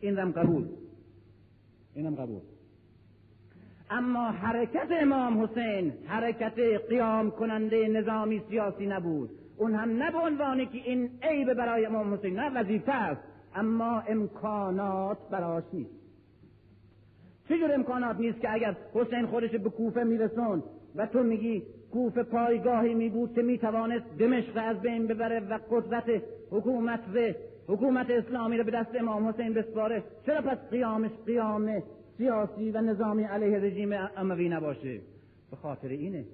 این 0.00 0.18
هم 0.18 0.32
قبول. 0.32 0.66
اینم 1.94 2.14
قبول. 2.14 2.40
اما 3.90 4.30
حرکت 4.30 4.88
امام 4.90 5.42
حسین 5.42 5.92
حرکت 6.06 6.58
قیام 6.88 7.30
کننده 7.30 7.88
نظامی 7.88 8.42
سیاسی 8.48 8.86
نبود. 8.86 9.30
اون 9.56 9.74
هم 9.74 9.90
نه 9.90 10.10
به 10.10 10.18
عنوانی 10.18 10.66
که 10.66 10.78
این 10.78 11.10
عیب 11.22 11.54
برای 11.54 11.86
امام 11.86 12.14
حسین 12.14 12.36
نه 12.36 12.50
وظیفه 12.60 12.92
است 12.92 13.20
اما 13.54 14.02
امکانات 14.08 15.18
براش 15.30 15.64
نیست. 15.72 15.90
چجور 17.48 17.74
امکانات 17.74 18.16
نیست 18.16 18.40
که 18.40 18.52
اگر 18.52 18.76
حسین 18.94 19.26
خودش 19.26 19.50
به 19.50 19.70
کوفه 19.70 20.04
میرسون 20.04 20.62
و 20.96 21.06
تو 21.06 21.22
میگی 21.22 21.62
کوفه 21.92 22.22
پایگاهی 22.22 22.94
می 22.94 23.08
بود 23.08 23.34
که 23.34 23.42
می‌توانست 23.42 24.04
دمشق 24.18 24.52
از 24.56 24.80
بین 24.80 25.06
ببره 25.06 25.40
و 25.40 25.58
قدرت 25.70 26.22
حکومت 26.50 27.00
و 27.14 27.32
حکومت 27.68 28.10
اسلامی 28.10 28.58
رو 28.58 28.64
به 28.64 28.70
دست 28.70 28.94
امام 28.94 29.28
حسین 29.28 29.54
بسپاره 29.54 30.02
چرا 30.26 30.40
پس 30.40 30.58
قیامش 30.70 31.10
قیام 31.26 31.82
سیاسی 32.20 32.70
و 32.70 32.80
نظامی 32.80 33.22
علیه 33.22 33.58
رژیم 33.58 33.92
اموی 34.16 34.48
نباشه. 34.48 35.00
به 35.50 35.56
خاطر 35.56 35.88
اینه 35.88 36.24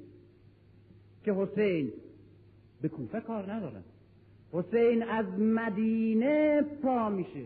که 1.24 1.32
حسین 1.32 1.92
به 2.80 2.88
کوفه 2.88 3.20
کار 3.20 3.52
ندارن. 3.52 3.82
حسین 4.52 5.02
از 5.02 5.26
مدینه 5.38 6.62
پا 6.82 7.08
میشه. 7.08 7.44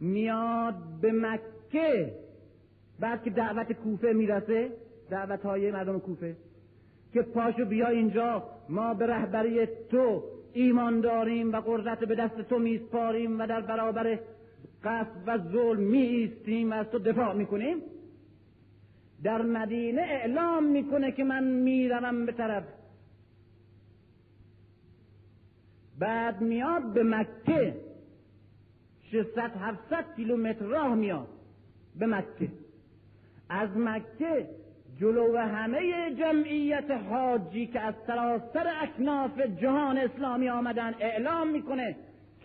میاد 0.00 0.74
به 1.00 1.12
مکه. 1.12 2.12
بعد 3.00 3.22
که 3.22 3.30
دعوت 3.30 3.72
کوفه 3.72 4.12
می‌رسه 4.12 4.72
دعوت 5.10 5.42
های 5.42 5.70
مردم 5.70 5.98
کوفه 5.98 6.36
که 7.12 7.22
پاشو 7.22 7.64
بیا 7.64 7.88
اینجا 7.88 8.42
ما 8.68 8.94
به 8.94 9.06
رهبری 9.06 9.66
تو 9.66 10.22
ایمان 10.52 11.00
داریم 11.00 11.52
و 11.52 11.60
قدرت 11.60 11.98
به 11.98 12.14
دست 12.14 12.40
تو 12.40 12.58
میسپاریم 12.58 13.40
و 13.40 13.46
در 13.46 13.60
برابر 13.60 14.18
قصد 14.84 15.22
و 15.26 15.38
ظلم 15.38 15.80
می 15.80 15.98
ایستیم 15.98 16.70
و 16.70 16.74
از 16.74 16.86
تو 16.86 16.98
دفاع 16.98 17.34
می‌کنیم. 17.34 17.76
در 19.22 19.42
مدینه 19.42 20.02
اعلام 20.02 20.64
می‌کنه 20.64 21.12
که 21.12 21.24
من 21.24 21.44
می‌روم 21.44 22.26
به 22.26 22.32
طرف. 22.32 22.64
بعد 25.98 26.40
میاد 26.40 26.92
به 26.92 27.02
مکه. 27.02 27.74
600 29.12 29.50
700 29.60 30.04
کیلومتر 30.16 30.64
راه 30.64 30.94
میاد 30.94 31.28
به 31.98 32.06
مکه. 32.06 32.48
از 33.48 33.76
مکه 33.76 34.48
جلو 35.00 35.36
همه 35.36 36.14
جمعیت 36.14 36.90
حاجی 36.90 37.66
که 37.66 37.80
از 37.80 37.94
سراسر 38.06 38.66
اکناف 38.82 39.40
جهان 39.40 39.98
اسلامی 39.98 40.48
آمدن 40.48 40.94
اعلام 41.00 41.48
می‌کنه 41.50 41.96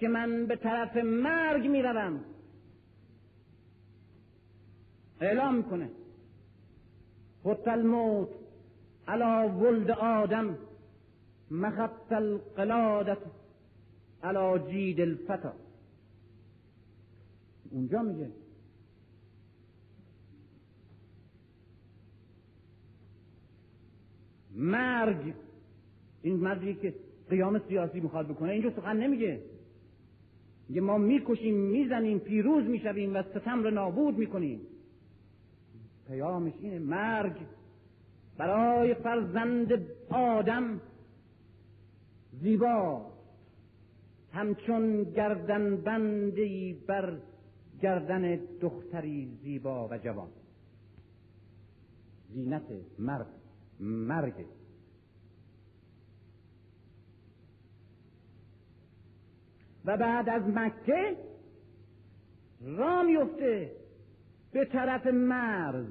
که 0.01 0.07
من 0.07 0.45
به 0.45 0.55
طرف 0.55 0.97
مرگ 0.97 1.67
می‌روم. 1.67 2.19
اعلام 5.19 5.55
می‌کنه 5.55 5.89
خط 7.43 7.67
الموت 7.67 8.29
علا 9.07 9.49
ولد 9.49 9.91
آدم. 9.91 10.57
مخط 11.51 12.11
القلادت 12.11 13.17
علا 14.23 14.57
جید 14.57 15.01
الفتا 15.01 15.53
اونجا 17.71 18.01
میگه. 18.01 18.31
مرگ. 24.51 25.33
این 26.21 26.35
مردی 26.35 26.73
که 26.73 26.93
قیام 27.29 27.59
سیاسی 27.67 27.99
می‌خواد 27.99 28.27
بکنه 28.27 28.51
اینجا 28.51 28.69
سخن 28.69 28.97
نمیگه. 28.97 29.50
میگه 30.71 30.81
ما 30.81 30.97
می‌کشیم 30.97 31.55
می‌زنیم 31.55 32.19
پیروز 32.19 32.63
می‌شویم 32.63 33.15
و 33.15 33.23
ستم 33.23 33.63
رو 33.63 33.71
نابود 33.71 34.17
می‌کنیم. 34.17 34.61
پیامش 36.07 36.53
اینه 36.61 36.79
مرگ 36.79 37.35
برای 38.37 38.93
فرزند 38.93 39.85
آدم 40.09 40.81
زیبا. 42.41 43.05
همچون 44.33 45.03
گردن 45.03 45.75
بندی 45.75 46.77
بر 46.87 47.17
گردن 47.81 48.39
دختری 48.61 49.37
زیبا 49.43 49.87
و 49.87 49.97
جوان. 49.97 50.29
زینت 52.33 52.63
مرگ 52.99 53.25
مرگ. 53.79 54.33
و 59.85 59.97
بعد 59.97 60.29
از 60.29 60.41
مکه 60.47 61.17
را 62.61 63.03
میفته 63.03 63.71
به 64.51 64.65
طرف 64.65 65.07
مرز. 65.07 65.85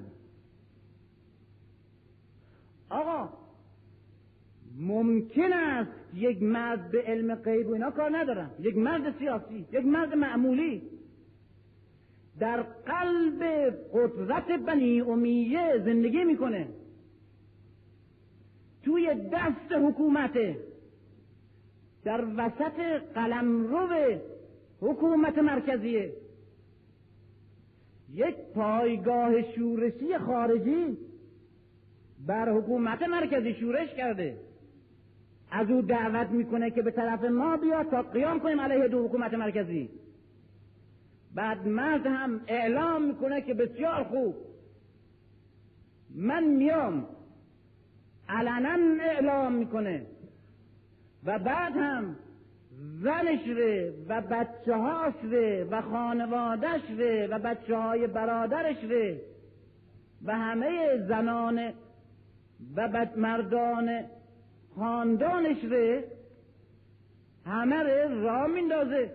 آقا 2.91 3.29
ممکن 4.79 5.53
است 5.53 5.91
یک 6.15 6.43
مرد 6.43 6.91
به 6.91 7.03
علم 7.03 7.35
غیب 7.35 7.69
و 7.69 7.73
اینا 7.73 7.91
کار 7.91 8.19
ندارم. 8.19 8.51
یک 8.61 8.77
مرد 8.77 9.19
سیاسی 9.19 9.67
یک 9.73 9.85
مرد 9.85 10.15
معمولی. 10.15 10.83
در 12.39 12.63
قلب 12.63 13.43
قدرت 13.93 14.47
بنی 14.47 15.01
امیه 15.01 15.83
زندگی 15.85 16.25
می‌کنه. 16.25 16.69
توی 18.83 19.15
دست 19.33 19.73
حکومته. 19.73 20.70
در 22.05 22.25
وسط 22.37 22.81
قلمرو 23.15 24.19
حکومت 24.81 25.39
مرکزیه 25.39 26.13
یک 28.15 28.37
پایگاه 28.55 29.53
شورشی 29.53 30.19
خارجی 30.19 30.99
بر 32.27 32.53
حکومت 32.53 33.03
مرکزی 33.03 33.55
شورش 33.55 33.95
کرده. 33.95 34.37
از 35.51 35.71
او 35.71 35.83
دعوت 35.83 36.31
می‌کنه 36.31 36.71
که 36.71 36.83
به 36.83 36.91
طرف 36.91 37.25
ما 37.25 37.57
بیاد 37.57 37.91
تا 37.91 38.03
قیام 38.03 38.41
کنیم 38.41 38.61
علیه 38.61 38.89
دو 38.89 39.05
حکومت 39.05 39.35
مرکزی. 39.35 39.91
بعد 41.35 41.69
مرد 41.69 42.07
هم 42.07 42.41
اعلام 42.47 43.03
می‌کنه 43.03 43.41
که 43.41 43.55
بسیار 43.55 44.05
خوب. 44.05 44.35
من 46.15 46.45
میام. 46.45 47.07
علنا 48.29 49.03
اعلام 49.05 49.53
می‌کنه. 49.53 50.07
و 51.25 51.39
بعد 51.39 51.77
هم 51.77 52.17
زنش 53.03 53.49
ره 53.49 53.93
و 54.09 54.21
بچه 54.21 54.75
هاش 54.75 55.15
ره 55.25 55.65
و 55.71 55.81
خانوادش 55.81 56.81
ره 56.99 57.27
و 57.27 57.39
بچه 57.39 57.77
های 57.77 58.07
برادرش 58.07 58.85
ره 58.85 59.21
و 60.25 60.39
همه 60.39 60.99
زنان 61.09 61.73
و 62.77 62.89
بد 62.89 63.19
مردان 63.19 64.05
خاندانش 64.77 65.65
ره 65.65 66.05
همه 67.47 67.77
ره 67.77 68.09
را 68.09 68.47
میندازه. 68.47 69.11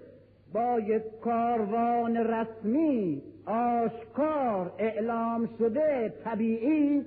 با 0.54 0.80
یک 0.80 1.04
کاروان 1.22 2.18
رسمی 2.18 3.22
آشکار 3.46 4.72
اعلام 4.78 5.50
شده 5.58 6.14
طبیعی 6.24 7.06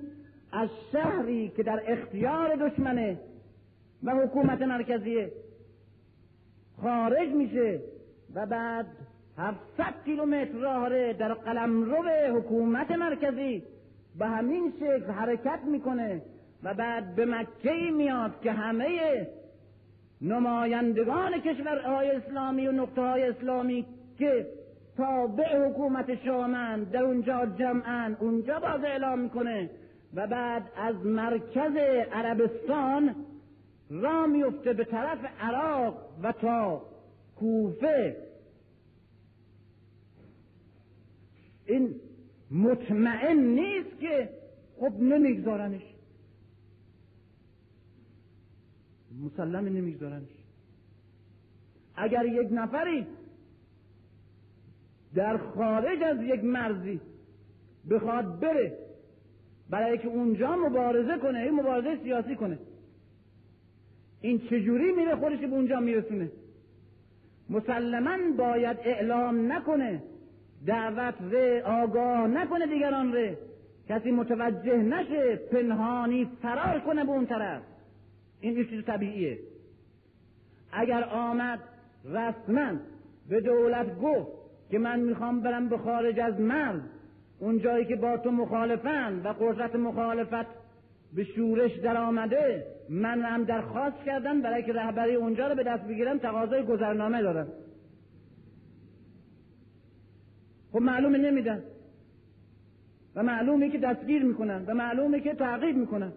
از 0.51 0.69
شهری 0.91 1.51
که 1.57 1.63
در 1.63 1.83
اختیار 1.87 2.55
دشمنه. 2.55 3.17
و 4.03 4.11
حکومت 4.11 4.61
مرکزیه. 4.61 5.31
خارج 6.81 7.29
میشه 7.29 7.79
و 8.35 8.45
بعد 8.45 8.85
700 9.37 10.03
کیلومتر 10.05 10.51
راه 10.51 11.13
در 11.13 11.33
قلمرو 11.33 12.37
حکومت 12.37 12.91
مرکزی. 12.91 13.63
به 14.19 14.27
همین 14.27 14.73
شکل 14.79 15.11
حرکت 15.11 15.59
می‌کنه 15.65 16.21
و 16.63 16.73
بعد 16.73 17.15
به 17.15 17.25
مکه 17.25 17.91
میاد 17.97 18.41
که 18.41 18.51
همه 18.51 19.27
نمایندگان 20.21 21.41
کشورهای 21.41 22.11
اسلامی 22.11 22.67
و 22.67 22.71
نقطه 22.71 23.01
های 23.01 23.23
اسلامی 23.23 23.85
که 24.17 24.47
تابع 24.97 25.69
حکومت 25.69 26.23
شامن 26.25 26.83
در 26.83 27.03
اونجا 27.03 27.45
جمعن 27.45 28.17
اونجا 28.19 28.59
باز 28.59 28.83
اعلام 28.83 29.19
می‌کنه. 29.19 29.69
و 30.13 30.27
بعد 30.27 30.63
از 30.77 31.05
مرکز 31.05 31.75
عربستان 32.11 33.15
را 33.89 34.27
میفته 34.27 34.73
به 34.73 34.83
طرف 34.83 35.19
عراق 35.39 36.09
و 36.23 36.31
تا 36.31 36.85
کوفه. 37.35 38.17
این 41.65 41.95
مطمئن 42.51 43.37
نیست 43.37 43.99
که 43.99 44.29
خب 44.79 44.93
نمیگذارنش. 44.99 45.81
مسلم 49.23 49.65
نمیگذارنش. 49.65 50.29
اگر 51.95 52.25
یک 52.25 52.47
نفری 52.51 53.07
در 55.15 55.37
خارج 55.37 56.03
از 56.03 56.21
یک 56.21 56.43
مرزی 56.43 57.01
بخواد 57.89 58.39
بره 58.39 58.77
برای 59.69 59.97
که 59.97 60.07
اونجا 60.07 60.55
مبارزه 60.55 61.17
کنه 61.17 61.39
این 61.39 61.51
مبارزه 61.51 62.03
سیاسی 62.03 62.35
کنه 62.35 62.59
این 64.21 64.39
چجوری 64.39 64.91
میره 64.91 65.15
خودش 65.15 65.39
به 65.39 65.45
اونجا 65.45 65.79
میرسونه؟ 65.79 66.31
مسلما 67.49 68.17
باید 68.37 68.77
اعلام 68.83 69.51
نکنه 69.51 70.03
دعوت 70.65 71.15
ره 71.31 71.63
آگاه 71.63 72.27
نکنه 72.27 72.67
دیگران 72.67 73.13
ره. 73.13 73.37
کسی 73.89 74.11
متوجه 74.11 74.77
نشه 74.77 75.35
پنهانی 75.35 76.29
فرار 76.41 76.79
کنه 76.79 77.03
به 77.03 77.11
اون 77.11 77.25
طرف. 77.25 77.61
این 78.41 78.57
یه 78.57 78.65
چیز 78.65 78.83
طبیعیه. 78.85 79.39
اگر 80.71 81.03
آمد 81.03 81.59
رسما 82.05 82.71
به 83.29 83.41
دولت 83.41 83.99
گفت 83.99 84.31
که 84.71 84.79
من 84.79 84.99
می‌خوام 84.99 85.41
برم 85.41 85.69
به 85.69 85.77
خارج 85.77 86.19
از 86.19 86.39
مرز 86.39 86.81
اون 87.39 87.59
جایی 87.59 87.85
که 87.85 87.95
با 87.95 88.17
تو 88.17 88.31
مخالفن 88.31 89.21
و 89.23 89.27
قدرت 89.27 89.75
مخالفت 89.75 90.45
به 91.13 91.23
شورش 91.23 91.71
در 91.75 91.97
آمده 91.97 92.65
من 92.89 93.21
هم 93.21 93.43
درخواست 93.43 93.97
کردم 94.05 94.41
برای 94.41 94.63
که 94.63 94.73
رهبری 94.73 95.15
اونجا 95.15 95.47
رو 95.47 95.55
به 95.55 95.63
دست 95.63 95.83
بگیرم 95.83 96.17
تقاضای 96.17 96.63
گذرنامه 96.63 97.21
دارم. 97.21 97.47
خب 100.71 100.79
معلومه 100.79 101.17
نمیدن 101.17 101.63
و 103.15 103.23
معلومه 103.23 103.69
که 103.69 103.77
دستگیر 103.77 104.23
می‌کنن 104.23 104.65
و 104.65 104.73
معلومه 104.73 105.19
که 105.19 105.33
تعقیب 105.33 105.77
می‌کنن. 105.77 106.11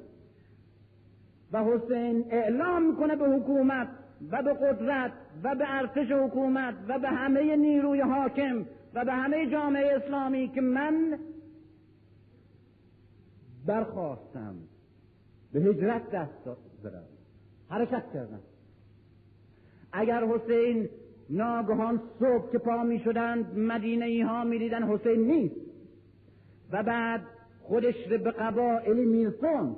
و 1.52 1.64
حسین 1.64 2.24
اعلام 2.30 2.90
می‌کنه 2.90 3.16
به 3.16 3.28
حکومت 3.28 3.88
و 4.30 4.42
به 4.42 4.52
قدرت 4.52 5.12
و 5.42 5.54
به 5.54 5.64
ارتش 5.68 6.10
حکومت 6.10 6.74
و 6.88 6.98
به 6.98 7.08
همه 7.08 7.56
نیروی 7.56 8.00
حاکم 8.00 8.66
و 8.94 9.04
به 9.04 9.12
همه 9.12 9.50
جامعه 9.50 9.96
اسلامی 9.96 10.48
که 10.48 10.60
من 10.60 11.18
برخواستم. 13.66 14.54
به 15.52 15.60
هجرت 15.60 16.10
دست 16.10 16.44
دارم. 16.82 17.04
حرکت 17.68 18.04
کردم. 18.14 18.40
اگر 19.92 20.26
حسین 20.26 20.88
ناگهان 21.30 22.00
صبح 22.18 22.52
که 22.52 22.58
پا 22.58 22.82
می 22.82 22.98
شدند 22.98 23.58
مدینه 23.58 24.04
ای 24.04 24.20
ها 24.20 24.44
می 24.44 24.58
دیدن 24.58 24.82
حسین 24.82 25.20
نیست. 25.20 25.56
و 26.72 26.82
بعد 26.82 27.20
خودش 27.62 28.08
به 28.08 28.30
قبائل 28.30 29.04
میرسون 29.04 29.76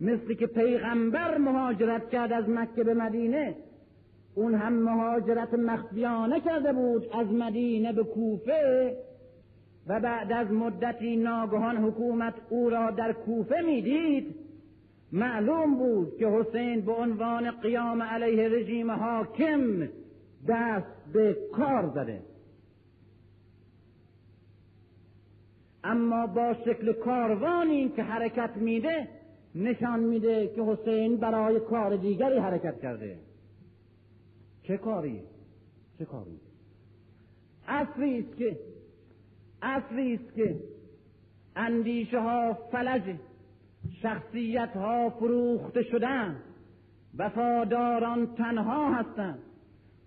مثل 0.00 0.34
که 0.34 0.46
پیغمبر 0.46 1.38
مهاجرت 1.38 2.10
کرد 2.10 2.32
از 2.32 2.48
مکه 2.48 2.84
به 2.84 2.94
مدینه. 2.94 3.56
اون 4.34 4.54
هم 4.54 4.72
مهاجرت 4.72 5.54
مخفیانه 5.54 6.40
کرده 6.40 6.72
بود 6.72 7.08
از 7.12 7.26
مدینه 7.26 7.92
به 7.92 8.04
کوفه. 8.04 8.96
و 9.86 10.00
بعد 10.00 10.32
از 10.32 10.52
مدتی 10.52 11.16
ناگهان 11.16 11.76
حکومت 11.76 12.34
او 12.48 12.70
را 12.70 12.90
در 12.90 13.12
کوفه 13.12 13.60
می‌دید 13.66 14.34
معلوم 15.12 15.78
بود 15.78 16.16
که 16.18 16.28
حسین 16.28 16.80
به 16.80 16.92
عنوان 16.92 17.50
قیام 17.50 18.02
علیه 18.02 18.48
رژیم 18.48 18.90
حاکم 18.90 19.88
دست 20.48 21.12
به 21.12 21.36
کار 21.52 21.90
زده. 21.94 22.22
اما 25.84 26.26
با 26.26 26.54
شکل 26.64 26.92
کاروانی 26.92 27.88
که 27.88 28.02
حرکت 28.02 28.56
میده 28.56 29.08
نشان 29.54 30.00
میده 30.00 30.48
که 30.48 30.62
حسین 30.62 31.16
برای 31.16 31.60
کار 31.60 31.96
دیگری 31.96 32.38
حرکت 32.38 32.80
کرده. 32.80 33.18
چه 34.62 34.76
کاری؟ 34.76 35.20
چه 35.98 36.04
کاری؟ 36.04 36.40
اصلی 37.68 38.18
است 38.18 38.36
که 38.36 38.58
اصلی 39.62 40.14
است 40.14 40.34
که 40.34 40.56
اندیشه 41.56 42.20
ها 42.20 42.54
فلج 42.54 43.02
شخصیت 44.02 44.70
ها 44.76 45.10
فروخته 45.10 45.82
شدن 45.82 46.36
وفاداران 47.18 48.34
تنها 48.34 48.94
هستند. 48.94 49.38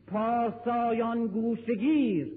پارسایان 0.07 1.27
گوشگیر 1.27 2.31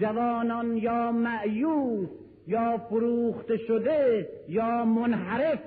جوانان 0.00 0.76
یا 0.76 1.12
معیوس 1.12 2.08
یا 2.46 2.78
فروخته 2.78 3.56
شده 3.56 4.28
یا 4.48 4.84
منحرف. 4.84 5.58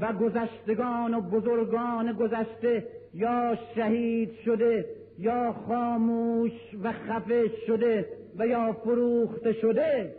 و 0.00 0.12
گذشتگان 0.12 1.14
و 1.14 1.20
بزرگان 1.20 2.12
گذشته 2.12 2.86
یا 3.14 3.58
شهید 3.74 4.32
شده 4.44 4.86
یا 5.18 5.52
خاموش 5.52 6.52
و 6.82 6.92
خفه 6.92 7.50
شده 7.66 8.06
و 8.38 8.46
یا 8.46 8.72
فروخته 8.72 9.52
شده. 9.52 10.14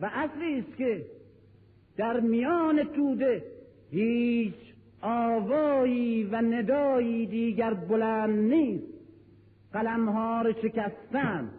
و 0.00 0.10
اصلی 0.14 0.58
است 0.58 0.76
که 0.76 1.04
در 1.96 2.20
میان 2.20 2.84
توده 2.84 3.42
هیچ 3.90 4.54
آوایی 5.02 6.24
و 6.24 6.36
ندایی 6.36 7.26
دیگر 7.26 7.74
بلند 7.74 8.52
نیست. 8.52 8.96
قلمها 9.72 10.42
را 10.42 10.52
شکستن 10.52 11.50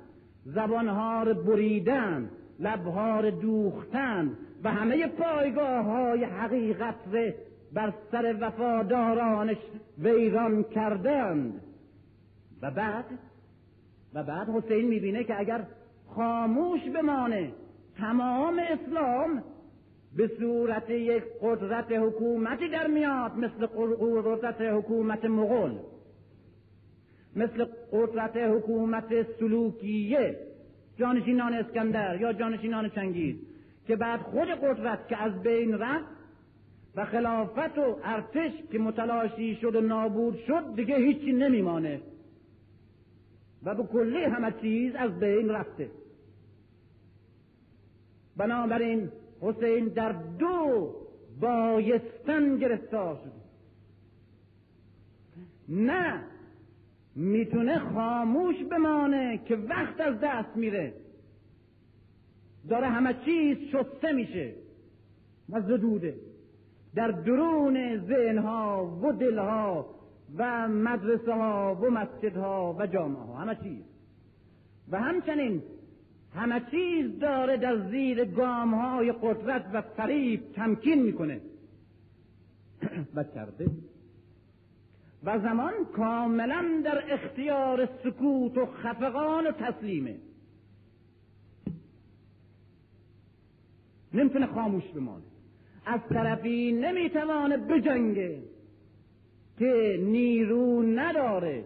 زبانها 0.45 1.23
را 1.23 1.33
بریدن 1.33 2.29
لبها 2.59 3.21
دوختن 3.31 4.37
و 4.63 4.71
همه 4.71 5.07
پایگاه 5.07 5.85
های 5.85 6.23
حقیقت 6.23 6.95
را 7.11 7.33
بر 7.73 7.93
سر 8.11 8.35
وفادارانش 8.41 9.57
ویران 9.97 10.63
کردند. 10.63 11.61
و 12.61 12.71
بعد 12.71 13.05
و 14.13 14.23
بعد 14.23 14.49
حسین 14.49 14.87
می‌بینه 14.87 15.23
که 15.23 15.39
اگر 15.39 15.63
خاموش 16.15 16.81
بمانه 16.95 17.51
تمام 17.97 18.59
اسلام 18.59 19.43
به 20.15 20.31
صورت 20.39 20.89
یک 20.89 21.23
قدرت 21.41 21.91
حکومتی 21.91 22.69
در 22.69 22.87
میاد 22.87 23.35
مثل 23.35 23.65
قدرت 23.65 24.61
حکومت 24.61 25.25
مغول 25.25 25.79
مثل 27.35 27.65
قدرت 27.91 28.37
حکومت 28.37 29.25
سلوکیه 29.39 30.39
جانشینان 30.97 31.53
اسکندر 31.53 32.21
یا 32.21 32.33
جانشینان 32.33 32.89
چنگیز 32.89 33.35
که 33.87 33.95
بعد 33.95 34.21
خود 34.21 34.47
قدرت 34.47 35.07
که 35.07 35.17
از 35.17 35.41
بین 35.41 35.73
رفت 35.73 36.17
و 36.95 37.05
خلافت 37.05 37.77
و 37.77 37.99
ارتش 38.03 38.51
که 38.71 38.79
متلاشی 38.79 39.55
شد 39.55 39.75
و 39.75 39.81
نابود 39.81 40.39
شد 40.47 40.75
دیگه 40.75 40.97
هیچی 40.97 41.33
نمیمانه 41.33 42.01
و 43.63 43.75
به 43.75 43.83
کلی 43.83 44.23
همه 44.23 44.53
چیز 44.61 44.95
از 44.95 45.19
بین 45.19 45.49
رفته. 45.49 45.89
بنابراین 48.37 49.11
حسین 49.41 49.87
در 49.87 50.11
دو 50.11 50.95
بایستن 51.39 52.57
گرفتار 52.57 53.15
شد. 53.15 53.31
نه 55.69 56.23
می‌تونه 57.15 57.79
خاموش 57.79 58.55
بمانه 58.63 59.41
که 59.45 59.55
وقت 59.55 60.01
از 60.01 60.19
دست 60.23 60.57
میره. 60.57 60.93
داره 62.69 62.87
همه 62.87 63.15
چیز 63.25 63.57
شسته 63.57 64.11
میشه. 64.11 64.53
و 65.49 65.61
زدوده 65.61 66.15
در 66.95 67.07
درون 67.07 68.05
ذهنها 68.07 68.99
و 69.03 69.11
دلها 69.11 69.85
و 70.37 70.67
مدرسه 70.67 71.33
ها 71.33 71.77
و 71.81 71.89
مسجدها 71.89 72.75
و 72.79 72.87
جامعه 72.87 73.21
ها 73.21 73.35
همه 73.35 73.55
چیز. 73.63 73.83
و 74.91 74.99
همچنین 74.99 75.63
همه 76.37 76.61
چیز 76.71 77.19
داره 77.19 77.57
در 77.57 77.89
زیر 77.89 78.25
گام 78.25 78.73
های 78.73 79.11
قدرت 79.11 79.65
و 79.73 79.81
فریب 79.81 80.51
تمکین 80.55 81.03
می‌کنه. 81.03 81.41
و 83.15 83.23
کرده. 83.23 83.71
و 85.23 85.39
زمان 85.39 85.73
کاملا 85.95 86.81
در 86.85 87.13
اختیار 87.13 87.89
سکوت 88.03 88.57
و 88.57 88.65
خفقان 88.65 89.47
و 89.47 89.51
تسلیمه. 89.51 90.15
نمی‌تونه 94.13 94.47
خاموش 94.47 94.83
بمانه. 94.83 95.23
از 95.85 95.99
طرفی 96.09 96.71
نمی‌توانه 96.71 97.57
بجنگه 97.57 98.43
که 99.59 99.99
نیرو 100.03 100.83
نداره 100.83 101.63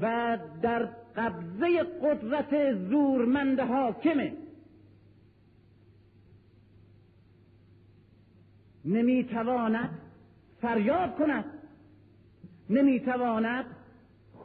و 0.00 0.38
در 0.62 0.88
قبضه 1.16 1.82
قدرت 2.02 2.72
زورمند 2.74 3.60
حاکمه. 3.60 4.36
نمی‌تواند 8.84 9.98
فریاد 10.60 11.16
کند. 11.16 11.44
نمی‌تواند 12.70 13.64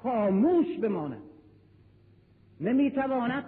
خاموش 0.03 0.77
بماند. 0.77 1.21
نمی‌تواند 2.61 3.43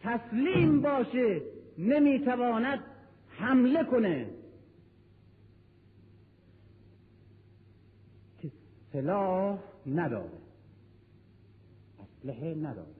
تسلیم 0.00 0.80
باشه. 0.80 1.42
نمی‌تواند 1.78 2.78
حمله 3.28 3.84
کنه. 3.84 4.30
که 8.42 8.50
سلاح 8.92 9.58
نداره. 9.86 10.47
اسلحه 12.18 12.54
نداره 12.54 12.94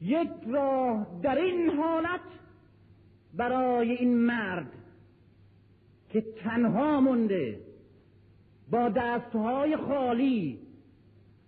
یک 0.00 0.30
راه 0.46 1.06
در 1.22 1.38
این 1.38 1.70
حالت 1.70 2.20
برای 3.34 3.90
این 3.90 4.16
مرد 4.16 4.72
که 6.08 6.20
تنها 6.20 7.00
مونده 7.00 7.60
با 8.70 8.88
دستهای 8.88 9.76
خالی 9.76 10.58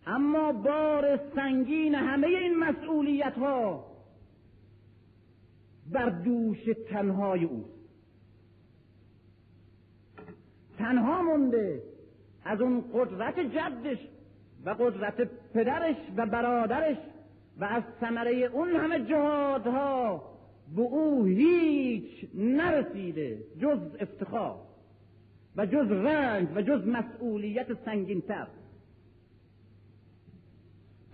اما 0.06 0.52
بار 0.52 1.20
سنگین 1.34 1.94
همه 1.94 2.26
این 2.26 2.58
مسئولیت 2.58 3.34
ها 3.38 3.86
بر 5.90 6.08
دوش 6.08 6.58
تنهای 6.90 7.44
او 7.44 7.64
تنها 10.78 11.22
مونده 11.22 11.82
از 12.44 12.60
اون 12.60 12.84
قدرت 12.94 13.38
جدش 13.38 13.98
و 14.64 14.70
قدرت 14.70 15.28
پدرش 15.54 15.96
و 16.16 16.26
برادرش 16.26 16.96
و 17.58 17.64
از 17.64 17.82
ثمره 18.00 18.32
اون 18.32 18.76
همه 18.76 19.04
جهادها 19.04 20.22
به 20.76 20.82
او 20.82 21.24
هیچ 21.24 22.28
نرسیده 22.34 23.38
جز 23.60 23.78
افتخار 24.00 24.56
و 25.56 25.66
جز 25.66 25.90
رنج 25.90 26.48
و 26.54 26.62
جز 26.62 26.86
مسئولیت 26.86 27.66
سنگینتر. 27.84 28.46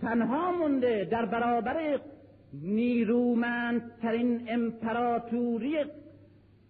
تنها 0.01 0.51
مونده 0.51 1.07
در 1.11 1.25
برابر 1.25 1.99
نیرومندترین 2.53 4.45
امپراتوری 4.47 5.77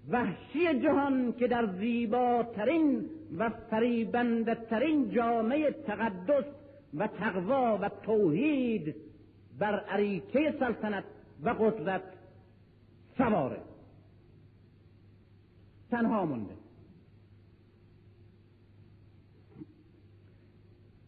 وحشی 0.10 0.80
جهان 0.84 1.34
که 1.34 1.48
در 1.48 1.66
زیباترین 1.80 3.06
و 3.38 3.50
فریبندترین 3.50 5.12
جامعه 5.12 5.72
تقدس 5.72 6.46
و 6.94 7.08
تقوا 7.08 7.78
و 7.82 7.90
توحید 7.90 8.96
بر 9.60 9.80
عریکه 9.80 10.56
سلطنت 10.60 11.04
و 11.44 11.50
قدرت 11.50 12.04
سواره. 13.18 13.62
تنها 15.92 16.26
مونده. 16.26 16.54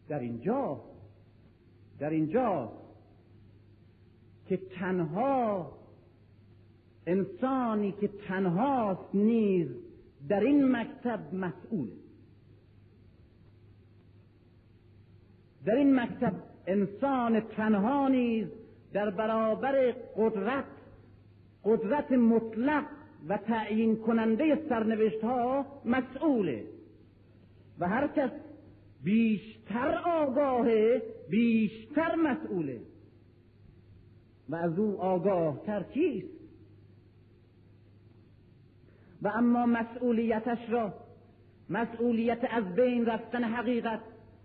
در 0.08 0.18
اینجا 0.18 0.80
در 1.98 2.10
اینجا 2.10 2.72
که 4.48 4.56
تنها 4.56 5.72
انسانی 7.06 7.92
که 7.92 8.08
تنهاست 8.08 9.14
نیز 9.14 9.68
در 10.28 10.40
این 10.40 10.76
مکتب 10.76 11.34
مسئول 11.34 11.90
در 15.66 15.74
این 15.74 16.00
مکتب 16.00 16.32
انسان 16.66 17.40
تنها 17.40 18.08
نیز 18.08 18.46
در 18.92 19.10
برابر 19.10 19.94
قدرت 20.16 20.64
قدرت 21.64 22.12
مطلق 22.12 22.84
و 23.28 23.36
تعیین 23.36 23.96
کننده 23.96 24.58
سرنوشت 24.68 25.24
ها 25.24 25.66
مسئوله 25.84 26.64
و 27.78 27.88
هر 27.88 28.06
کس 28.06 28.30
بیشتر 29.04 29.94
آگاهه 30.04 31.02
بیشتر 31.30 32.14
مسئوله 32.14 32.80
و 34.48 34.54
از 34.56 34.78
او 34.78 35.00
آگاه 35.00 35.62
تر 35.66 35.82
کیست 35.82 36.36
و 39.22 39.28
اما 39.28 39.66
مسئولیتش 39.66 40.70
را 40.70 40.94
مسئولیت 41.70 42.40
از 42.50 42.74
بین 42.74 43.06
رفتن 43.06 43.44
حقیقت 43.44 44.00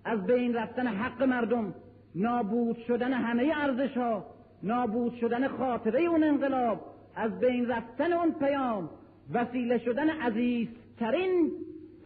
از 0.05 0.25
بین 0.25 0.53
رفتن 0.53 0.87
حق 0.87 1.23
مردم 1.23 1.73
نابود 2.15 2.77
شدن 2.87 3.13
همه 3.13 3.53
ارزش 3.55 3.97
ها 3.97 4.25
نابود 4.63 5.15
شدن 5.15 5.47
خاطره 5.47 6.01
اون 6.01 6.23
انقلاب 6.23 6.79
از 7.15 7.39
بین 7.39 7.67
رفتن 7.67 8.13
اون 8.13 8.31
پیام 8.31 8.89
وسیله 9.33 9.77
شدن 9.77 10.09
عزیزترین 10.09 11.51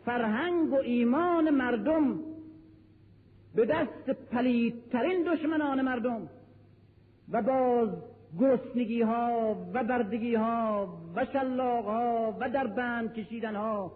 فرهنگ 0.05 0.73
و 0.73 0.76
ایمان 0.76 1.49
مردم 1.49 2.19
به 3.55 3.65
دست 3.65 4.09
پلیدترین 4.31 5.23
دشمنان 5.23 5.81
مردم. 5.81 6.30
و 7.31 7.41
باز 7.41 7.89
گرسنگی 8.39 9.01
ها 9.01 9.57
و 9.73 9.84
بردگی 9.84 10.35
ها 10.35 10.97
و 11.15 11.26
شلاق 11.26 11.85
ها 11.85 12.38
و 12.39 12.49
در 12.49 12.67
بند 12.67 13.13
کشیدن 13.13 13.55
ها 13.55 13.91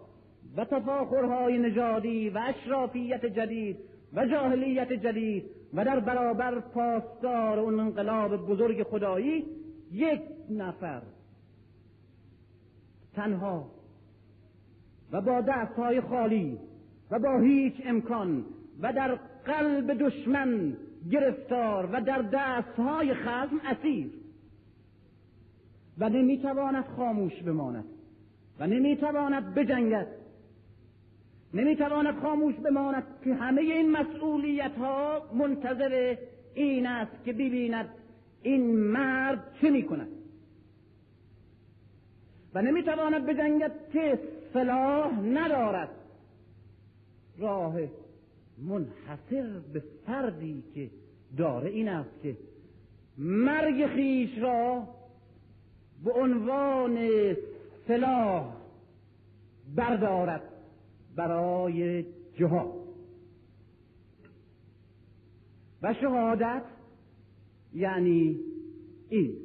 و 0.56 0.64
تفاخرهای 0.64 1.58
نژادی 1.58 2.30
و 2.30 2.40
اشرافیت 2.48 3.26
جدید 3.26 3.76
و 4.14 4.26
جاهلیت 4.26 4.92
جدید 4.92 5.44
و 5.74 5.84
در 5.84 6.00
برابر 6.00 6.60
پاسدار 6.60 7.58
اون 7.58 7.80
انقلاب 7.80 8.36
بزرگ 8.36 8.82
خدایی 8.82 9.46
یک 9.92 10.22
نفر. 10.50 11.02
تنها 13.14 13.70
و 15.12 15.20
با 15.20 15.40
دستهای 15.40 16.00
خالی 16.00 16.58
و 17.10 17.18
با 17.18 17.38
هیچ 17.38 17.74
امکان 17.84 18.44
و 18.82 18.92
در 18.92 19.18
قلب 19.44 19.92
دشمن 19.92 20.76
گرفتار 21.10 21.88
و 21.92 22.00
در 22.00 22.22
دستهای 22.22 23.14
خزم 23.14 23.60
اسیر. 23.64 24.10
و 25.98 26.08
نمی‌تواند 26.08 26.84
خاموش 26.84 27.42
بماند 27.42 27.84
و 28.58 28.66
نمی‌تواند 28.66 29.54
بجنگد. 29.54 30.06
نمی‌تواند 31.54 32.20
خاموش 32.20 32.54
بماند 32.54 33.04
که 33.24 33.34
همه 33.34 33.60
این 33.60 33.90
مسئولیت 33.90 34.76
ها 34.78 35.22
منتظر 35.34 36.16
این 36.54 36.86
است 36.86 37.24
که 37.24 37.32
ببیند 37.32 37.88
این 38.42 38.76
مرد 38.76 39.42
چه 39.60 39.70
می‌کند. 39.70 40.08
و 42.54 42.62
نمی‌تواند 42.62 43.26
بجنگد 43.26 43.72
که 43.92 44.18
صلاح 44.52 45.20
ندارد 45.20 45.90
راه 47.38 47.74
منحصر 48.58 49.58
به 49.72 49.82
فردی 50.06 50.64
که 50.74 50.90
داره 51.36 51.70
این 51.70 51.88
است 51.88 52.22
که 52.22 52.36
مرگ 53.18 53.86
خیش 53.86 54.38
را 54.38 54.88
به 56.04 56.12
عنوان 56.12 56.98
سلاح 57.88 58.52
بردارد. 59.76 60.42
برای 61.20 62.04
جهاد 62.34 62.74
و 65.82 65.94
شهادت 65.94 66.64
یعنی 67.74 68.40
این. 69.08 69.36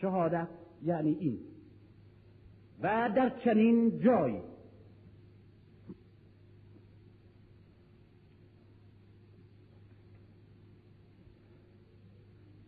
شهادت 0.00 0.48
یعنی 0.84 1.16
این. 1.20 1.38
و 2.82 3.10
در 3.16 3.32
چنین 3.44 4.00
جایی. 4.00 4.40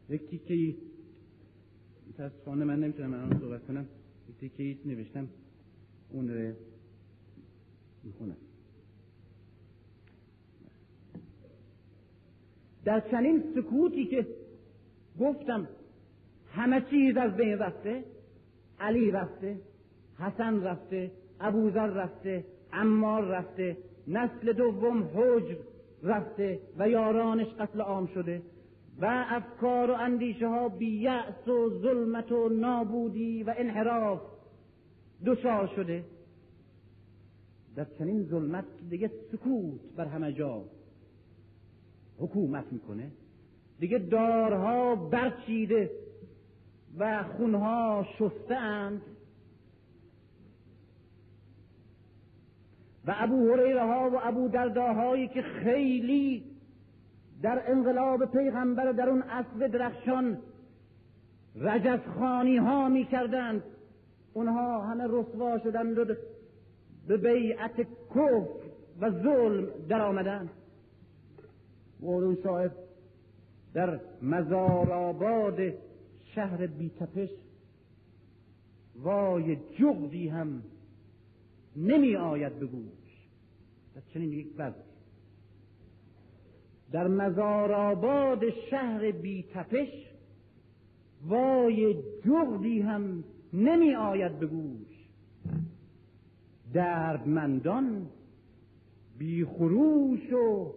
یک 0.08 0.22
تیکه 0.30 0.76
متاسفانه 2.08 2.64
من 2.64 2.80
نمی‌تونم 2.80 3.14
الان 3.14 3.40
صحبت 3.40 3.66
کنم. 3.66 3.86
یک 4.28 4.36
تیکه 4.38 4.88
نوشتم. 4.88 5.28
اون 6.16 6.28
رو 6.28 6.52
می‌خونم 8.04 8.36
در 12.84 13.00
چنین 13.00 13.44
سکوتی 13.54 14.06
که 14.06 14.26
گفتم 15.20 15.68
همه 16.52 16.80
چیز 16.90 17.16
از 17.16 17.36
بین 17.36 17.58
رفته 17.58 18.04
علی 18.80 19.10
رفته 19.10 19.60
حسن 20.18 20.62
رفته 20.62 21.10
ابوذر 21.40 21.86
رفته 21.86 22.44
عمار 22.72 23.24
رفته 23.24 23.76
نسل 24.08 24.52
دوم 24.52 25.02
حجر 25.14 25.56
رفته 26.02 26.60
و 26.78 26.88
یارانش 26.88 27.46
قتل 27.46 27.80
عام 27.80 28.06
شده 28.06 28.42
و 29.00 29.24
افکار 29.28 29.90
و 29.90 29.94
اندیشه 29.94 30.48
ها 30.48 30.68
بیعص 30.68 31.48
و 31.48 31.70
ظلمت 31.70 32.32
و 32.32 32.48
نابودی 32.48 33.42
و 33.42 33.54
انحراف. 33.56 34.35
دچار 35.24 35.66
شده. 35.76 36.04
در 37.76 37.86
چنین 37.98 38.22
ظلمت 38.22 38.64
دیگه 38.90 39.10
سکوت 39.32 39.80
بر 39.96 40.06
همه 40.06 40.32
جا 40.32 40.64
حکومت 42.18 42.64
می‌کنه. 42.72 43.10
دیگه 43.78 43.98
دارها 43.98 44.96
برچیده 44.96 45.90
و 46.98 47.22
خونها 47.22 48.06
شسته 48.18 48.54
اند 48.56 49.02
و 53.06 53.14
ابو 53.16 53.52
هریره 53.52 53.82
ها 53.82 54.10
و 54.10 54.18
ابو 54.22 54.48
درداهایی 54.48 55.28
که 55.28 55.42
خیلی 55.42 56.44
در 57.42 57.70
انقلاب 57.70 58.24
پیغمبر 58.24 58.92
در 58.92 59.08
اون 59.08 59.22
اسب 59.22 59.66
درخشان 59.66 60.38
رجزخانی 61.56 62.56
ها 62.56 62.88
می 62.88 63.04
کردند 63.04 63.62
اونها 64.36 64.82
همه 64.82 65.04
رسوا 65.08 65.58
شدند 65.58 65.98
و 65.98 66.04
به 67.06 67.16
بیعت 67.16 67.80
کفر 68.10 68.46
و 69.00 69.10
ظلم 69.10 69.68
در 69.88 70.00
آمدند 70.00 70.50
مولوی 72.00 72.42
صاحب 72.42 72.72
در 73.74 74.00
مزار 74.22 74.92
آباد 74.92 75.58
شهر 76.34 76.66
بیتپش 76.66 77.28
وای 78.96 79.56
جغدی 79.56 80.28
هم 80.28 80.62
نمی 81.76 82.16
آید 82.16 82.58
به 82.58 82.66
گوش. 82.66 83.28
در 83.94 84.00
چنین 84.14 84.32
یک 84.32 84.46
وضع. 84.58 84.82
در 86.92 87.08
مزار 87.08 87.72
آباد 87.72 88.50
شهر 88.70 89.10
بیتپش 89.10 89.88
وای 91.26 92.02
جغدی 92.24 92.80
هم 92.80 93.24
نمی 93.52 93.94
آید 93.94 94.38
به 94.38 94.46
گوش. 94.46 95.08
دردمندان 96.72 98.06
بی 99.18 99.44
خروش 99.44 100.32
و 100.32 100.74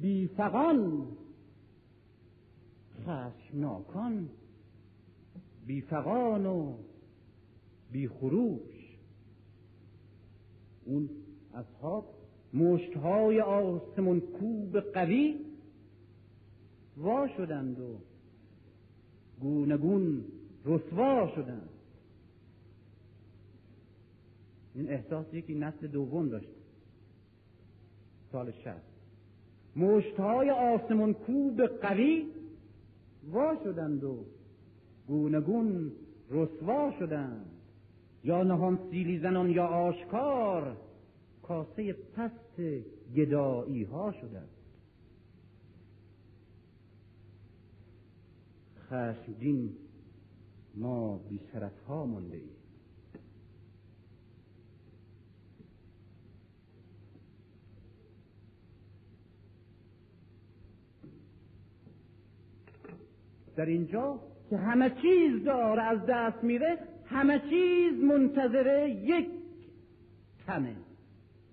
بی 0.00 0.28
فقان 0.28 1.06
خشمناکان 3.06 4.28
بی 5.66 5.80
فقان 5.80 6.46
و 6.46 6.76
بی 7.92 8.08
خروش. 8.08 8.98
اون 10.84 11.10
اصحاب 11.54 12.14
مشتهای 12.54 13.40
آسمون 13.40 14.20
کوب 14.20 14.80
قوی 14.80 15.40
وا 16.96 17.28
شدند 17.36 17.80
و 17.80 17.98
گونگون 19.40 20.24
رسوا 20.64 21.32
شدند. 21.34 21.73
این 24.74 24.90
احساس 24.90 25.26
یکی 25.34 25.54
نسل 25.54 25.86
دوم 25.86 26.28
داشت. 26.28 26.48
سال 28.32 28.50
شهر 28.50 28.80
مشتهای 29.76 30.50
آسمون 30.50 31.14
کوب 31.14 31.66
قوی 31.66 32.26
وا 33.32 33.56
شدند 33.64 34.04
و 34.04 34.24
گونگون 35.06 35.92
رسوا 36.30 36.92
شدند. 36.98 37.46
یا 38.24 38.42
نهان 38.42 38.78
سیلی 38.90 39.18
زنان 39.18 39.50
یا 39.50 39.66
آشکار 39.66 40.76
کاسه 41.42 41.92
پست 41.92 42.60
گدایی 43.16 43.82
ها 43.82 44.12
شدند. 44.12 44.48
خشمگین 48.88 49.72
ما 50.74 51.18
بی 51.18 51.40
ها 51.88 52.06
مونده 52.06 52.36
ایم. 52.36 52.63
در 63.56 63.66
اینجا 63.66 64.20
که 64.50 64.56
همه 64.56 64.90
چیز 65.02 65.44
داره 65.44 65.82
از 65.82 66.06
دست 66.08 66.44
میره 66.44 66.78
همه 67.06 67.42
چیز 67.50 68.04
منتظره 68.04 68.90
یک 68.90 69.26
تنه 70.46 70.76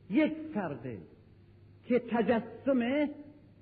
یک 0.09 0.33
فرده 0.53 0.97
که 1.85 1.99
تجسم 1.99 3.09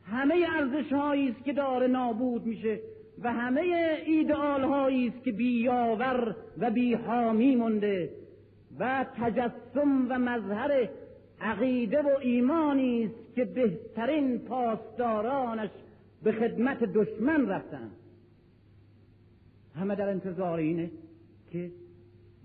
همه 0.03 0.45
ارزش 0.55 0.93
است 0.93 1.45
که 1.45 1.53
داره 1.53 1.87
نابود 1.87 2.45
میشه 2.45 2.79
و 3.23 3.33
همه 3.33 3.61
ایدئال 4.05 4.63
است 4.63 5.23
که 5.23 5.31
بیاور 5.31 6.35
و 6.57 6.71
بیحامی 6.71 7.55
مونده 7.55 8.09
و 8.79 9.05
تجسم 9.17 10.07
و 10.09 10.19
مظهر 10.19 10.89
عقیده 11.41 12.01
و 12.01 12.09
ایمانی 12.21 13.05
است 13.05 13.35
که 13.35 13.45
بهترین 13.45 14.39
پاسدارانش 14.39 15.69
به 16.23 16.31
خدمت 16.31 16.83
دشمن 16.83 17.47
رفتند 17.47 17.91
همه 19.79 19.95
در 19.95 20.09
انتظار 20.09 20.59
اینه 20.59 20.91
که 21.51 21.71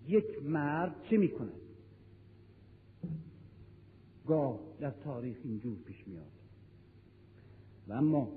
یک 0.09 0.43
مرد 0.43 0.95
چه 1.11 1.17
می‌کنه 1.17 1.53
گاه 4.27 4.61
در 4.81 4.91
تاریخ 4.91 5.37
اینجور 5.45 5.77
پیش 5.79 6.09
میاد 6.09 6.33
و 7.89 7.93
اما 7.93 8.29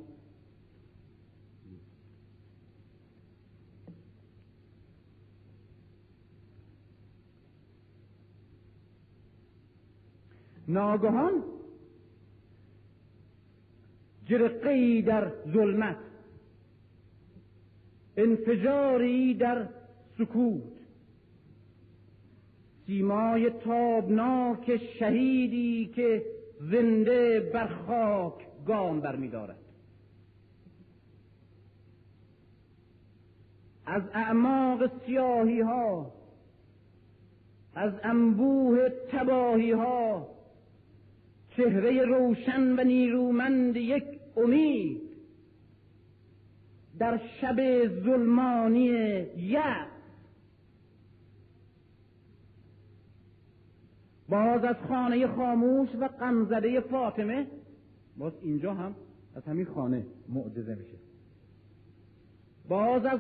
ناگهان 10.68 11.44
جرقی 14.26 15.02
در 15.02 15.32
ظلمت 15.54 16.07
انفجاری 18.18 19.34
در 19.34 19.68
سکوت. 20.18 20.64
سیمای 22.86 23.50
تابناک 23.50 24.78
شهیدی 25.00 25.92
که 25.96 26.26
زنده 26.72 27.40
بر 27.54 27.68
خاک 27.68 28.34
گام 28.66 29.02
برمیدارد. 29.02 29.60
از 33.86 34.04
اعماق 34.14 34.92
سیاهی 35.06 35.62
ها 35.62 36.14
از 37.76 37.94
انبوه 38.04 38.90
تباهی 39.12 39.72
ها 39.72 40.28
چهره 41.50 42.06
روشن 42.06 42.80
و 42.80 42.84
نیرومند 42.84 43.76
یک 43.76 44.04
امید 44.38 45.07
در 47.00 47.20
شب 47.42 47.88
ظلمانی 48.04 48.86
یأس. 49.38 49.88
باز 54.30 54.64
از 54.64 54.76
خانه 54.88 55.28
خاموش 55.28 55.90
و 56.00 56.08
غمزده 56.08 56.80
فاطمه. 56.80 57.48
باز 58.18 58.34
اینجا 58.42 58.74
هم 58.74 58.96
از 59.36 59.46
همین 59.46 59.66
خانه 59.66 60.06
معجزه 60.30 60.76
میشه. 60.76 60.98
باز 62.68 63.06
از 63.06 63.20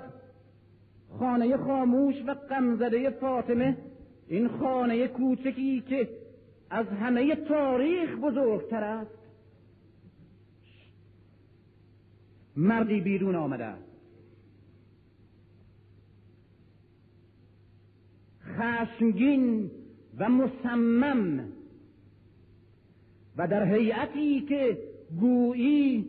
خانه 1.19 1.57
خاموش 1.57 2.15
و 2.27 2.33
غمزده 2.33 3.09
فاطمه. 3.09 3.77
این 4.27 4.47
خانه 4.47 5.07
کوچکی 5.07 5.81
که 5.81 6.09
از 6.69 6.87
همه 6.87 7.35
تاریخ 7.35 8.15
بزرگتر 8.15 8.83
است. 8.83 9.16
مردی 12.57 13.01
بیرون 13.01 13.35
آمده 13.35 13.73
خشمگین 18.45 19.71
و 20.17 20.29
مصمم 20.29 21.47
و 23.37 23.47
در 23.47 23.73
هیئتی 23.73 24.41
که 24.41 24.77
گویی 25.19 26.05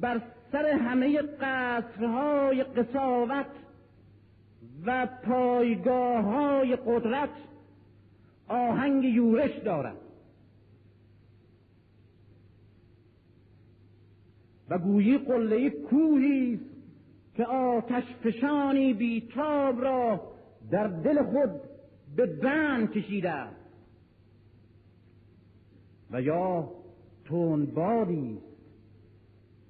بر 0.00 0.20
سر 0.52 0.66
همه 0.66 1.22
قصرهای 1.22 2.62
قصاوت 2.62 3.46
و 4.86 5.06
پایگاه 5.06 6.24
های 6.24 6.76
قدرت 6.76 7.30
آهنگ 8.48 9.04
یورش 9.04 9.58
دارد. 9.64 10.09
و 14.70 14.78
گویی 14.78 15.18
قله 15.18 15.70
کوهی 15.70 16.60
که 17.34 17.44
آتش 17.44 18.04
فشانی 18.24 18.94
بیتاب 18.94 19.80
را 19.80 20.20
در 20.70 20.86
دل 20.86 21.22
خود 21.22 21.50
به 22.16 22.26
بند 22.26 22.90
کشیده 22.90 23.44
و 26.10 26.22
یا 26.22 26.70
تندبادی 27.24 28.38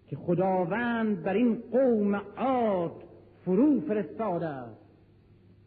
که 0.08 0.16
خداوند 0.16 1.22
بر 1.22 1.34
این 1.34 1.62
قوم 1.72 2.14
عاد 2.36 3.02
فرو 3.44 3.80
فرستاده 3.80 4.64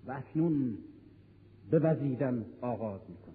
و 0.07 0.11
اکنون 0.11 0.77
به 1.72 1.80
وزیدن 1.80 2.45
آغاز 2.61 3.01
می 3.10 3.15
کند 3.15 3.34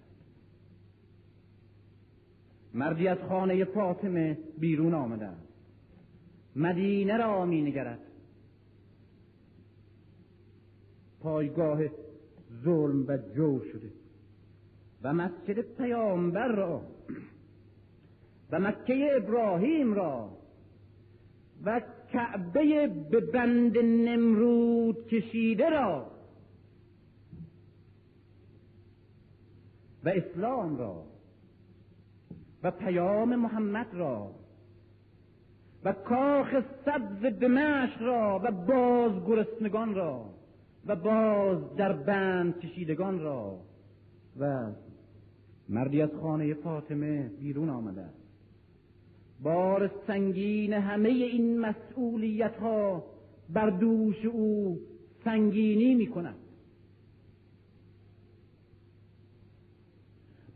مردی 2.75 3.09
از 3.09 3.19
خانه 3.29 3.65
فاطمه 3.65 4.39
بیرون 4.59 4.95
آمده 4.95 5.48
مدینه 6.59 7.17
را 7.17 7.45
می 7.45 7.63
نگرد 7.63 8.01
پایگاه 11.21 11.81
ظلم 12.65 13.05
و 13.09 13.19
جور 13.37 13.65
شده 13.73 13.93
و 15.03 15.13
مسجد 15.13 15.61
پیامبر 15.61 16.49
را 16.49 16.83
و 18.51 18.59
مکه 18.59 19.11
ابراهیم 19.17 19.95
را 19.95 20.39
و 21.65 21.81
کعبه 22.13 22.87
به 23.11 23.21
بند 23.21 23.79
نمرود 23.79 25.07
کشیده 25.07 25.71
را 25.71 26.11
و 30.05 30.09
اسلام 30.09 30.77
را 30.77 31.05
و 32.63 32.71
پیام 32.71 33.37
محمد 33.37 33.95
را 33.95 34.35
کاخ 35.93 36.55
سبز 36.85 37.39
دمشق 37.41 38.03
را 38.03 38.41
و 38.45 38.51
باز 38.53 39.13
گرسنگان 39.27 39.95
را 39.95 40.25
و 40.87 40.97
باز 40.97 41.77
در 41.77 41.93
بند 41.93 42.61
کشیدگان 42.61 43.21
را 43.21 43.59
و 44.41 44.73
مردی 45.69 46.03
از 46.03 46.11
خانه 46.23 46.55
فاطمه 46.55 47.31
بیرون 47.41 47.71
آمده 47.71 48.05
بار 49.43 49.91
سنگین 50.07 50.73
همه 50.73 51.09
این 51.09 51.59
مسئولیت 51.59 52.57
ها 52.57 53.05
بر 53.49 53.71
دوش 53.71 54.25
او 54.25 54.79
سنگینی 55.25 55.95
می 55.95 56.07
کند 56.07 56.37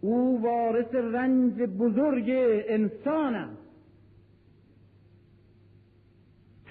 او 0.01 0.43
وارث 0.43 0.95
رنج 0.95 1.63
بزرگ 1.63 2.25
انسان 2.69 3.35
است. 3.35 3.62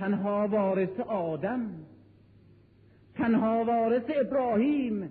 تنها 0.02 0.48
وارث 0.48 1.00
آدم 1.00 1.86
تنها 3.16 3.66
وارث 3.66 4.04
ابراهیم 4.26 5.10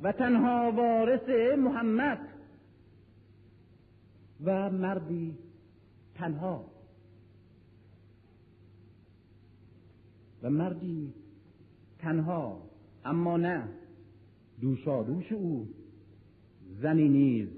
و 0.00 0.12
تنها 0.12 0.72
وارث 0.72 1.56
محمد 1.58 2.18
و 4.44 4.70
مردی 4.70 5.38
تنها. 6.14 6.64
و 10.42 10.50
مردی 10.50 11.12
تنها 11.98 12.62
اما 13.04 13.36
نه 13.36 13.68
دوشادوش 14.60 15.32
او 15.32 15.68
زنی 16.82 17.08
نیز 17.08 17.48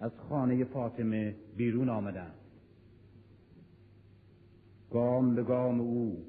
از 0.00 0.12
خانه 0.28 0.64
فاطمه 0.64 1.34
بیرون 1.56 1.88
آمده 1.88 2.41
گام 4.92 5.34
به 5.34 5.42
گام 5.42 5.80
او. 5.80 6.24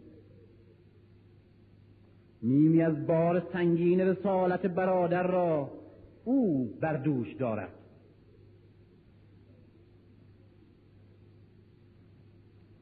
نیمی 2.43 2.81
از 2.81 3.07
بار 3.07 3.43
سنگین 3.53 3.99
رسالت 3.99 4.65
برادر 4.65 5.27
را 5.27 5.71
او 6.23 6.65
بر 6.81 6.97
دوش 6.97 7.33
دارد. 7.33 7.73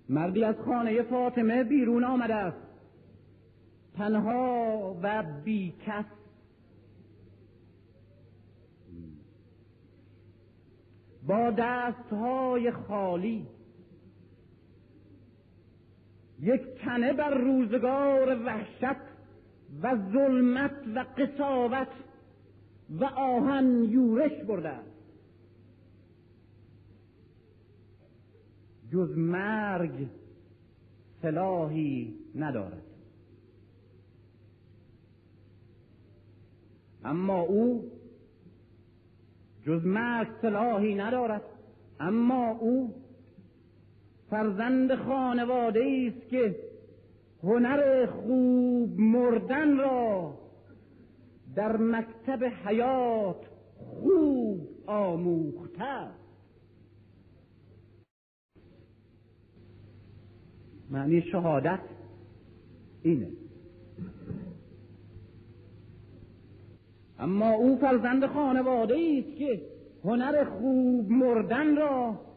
مردی 0.09 0.43
از 0.43 0.55
خانه 0.65 1.01
فاطمه 1.01 1.63
بیرون 1.63 2.03
آمده 2.03 2.35
است. 2.35 2.57
تنها 3.97 4.97
و 5.03 5.23
بیکس 5.43 6.05
با 11.27 11.51
دستهای 11.57 12.71
خالی 12.71 13.47
یک 16.41 16.61
تنه 16.61 17.13
بر 17.13 17.33
روزگار 17.33 18.43
وحشت 18.43 19.01
و 19.81 19.95
ظلمت 20.11 20.75
و 20.95 21.05
قصاوت 21.17 21.87
و 22.89 23.05
آهن 23.05 23.83
یورش 23.89 24.43
برده. 24.47 24.79
جز 28.91 29.17
مرگ 29.17 30.07
سلاحی 31.21 32.15
ندارد. 32.35 32.83
اما 37.03 37.41
او 37.41 37.91
جز 39.65 39.85
مرگ 39.85 40.27
سلاحی 40.41 40.95
ندارد. 40.95 41.41
اما 41.99 42.49
او 42.49 43.00
فرزند 44.31 44.95
خانواده 44.95 45.79
است 46.07 46.29
که 46.29 46.55
هنر 47.43 48.05
خوب 48.05 48.99
مردن 48.99 49.77
را 49.77 50.33
در 51.55 51.77
مکتب 51.77 52.43
حیات 52.65 53.45
خوب 53.75 54.67
آموخته 54.87 56.07
معنی 60.89 61.21
شهادت 61.21 61.79
اینه. 63.03 63.27
اما 67.19 67.51
او 67.51 67.77
فرزند 67.77 68.25
خانواده 68.25 68.93
است 68.93 69.37
که 69.37 69.61
هنر 70.03 70.43
خوب 70.43 71.11
مردن 71.11 71.75
را 71.77 72.30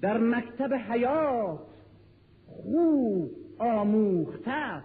در 0.00 0.18
مکتب 0.18 0.74
حیات 0.74 1.60
خوب 2.46 3.30
آموخته 3.58 4.82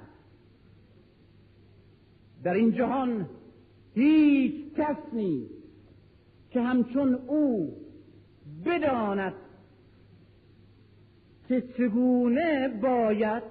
در 2.43 2.53
این 2.53 2.71
جهان 2.71 3.29
هیچ 3.93 4.73
کس 4.77 4.97
نیست 5.13 5.53
که 6.49 6.61
همچون 6.61 7.13
او 7.13 7.77
بداند 8.65 9.33
که 11.47 11.61
چگونه 11.61 12.67
باید 12.81 13.43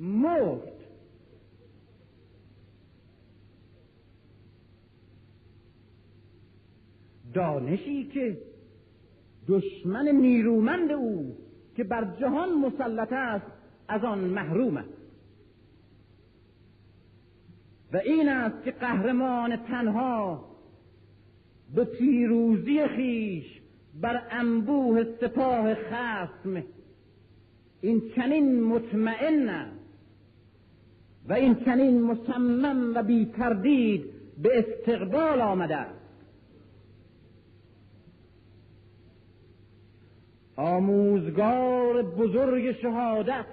مرد. 0.00 0.72
دانشی 7.34 8.04
که 8.04 8.38
دشمن 9.48 10.08
نیرومند 10.08 10.92
او 10.92 11.36
که 11.76 11.84
بر 11.84 12.04
جهان 12.20 12.54
مسلط 12.54 13.12
است 13.12 13.46
از 13.88 14.04
آن 14.04 14.18
محروم 14.18 14.76
است. 14.76 14.88
و 17.92 17.96
این 17.96 18.28
است 18.28 18.64
که 18.64 18.70
قهرمان 18.70 19.56
تنها 19.56 20.44
به 21.74 21.84
پیروزی 21.84 22.86
خیش 22.86 23.60
بر 24.00 24.22
انبوه 24.30 25.04
سپاه 25.20 25.74
خصم 25.74 26.62
این 27.80 28.02
چنین 28.16 28.62
مطمئن 28.62 29.66
و 31.28 31.32
این 31.32 31.54
چنین 31.54 32.02
مصمم 32.02 32.92
و 32.94 33.02
بی 33.02 33.24
تردید 33.24 34.04
به 34.42 34.58
استقبال 34.58 35.40
آمده 35.40 35.76
است. 35.76 36.05
آموزگار 40.56 42.02
بزرگ 42.02 42.72
شهادت. 42.72 43.46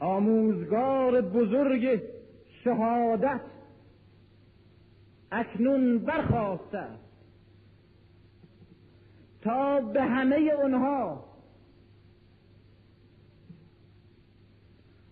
آموزگار 0.00 1.20
بزرگ 1.20 2.02
شهادت 2.64 3.40
اکنون 5.32 5.98
برخواسته 5.98 6.86
تا 9.42 9.80
به 9.80 10.02
همه 10.02 10.36
اونها 10.36 11.24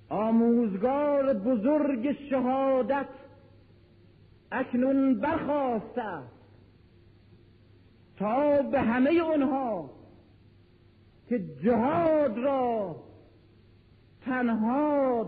آموزگار 0.09 1.34
بزرگ 1.34 2.12
شهادت 2.30 3.09
اکنون 4.52 5.20
برخواسته 5.20 6.34
تا 8.16 8.62
به 8.62 8.81
همه 8.81 9.11
اونها 9.11 9.91
که 11.28 11.39
جهاد 11.39 12.39
را 12.39 12.97
تنها 14.24 15.27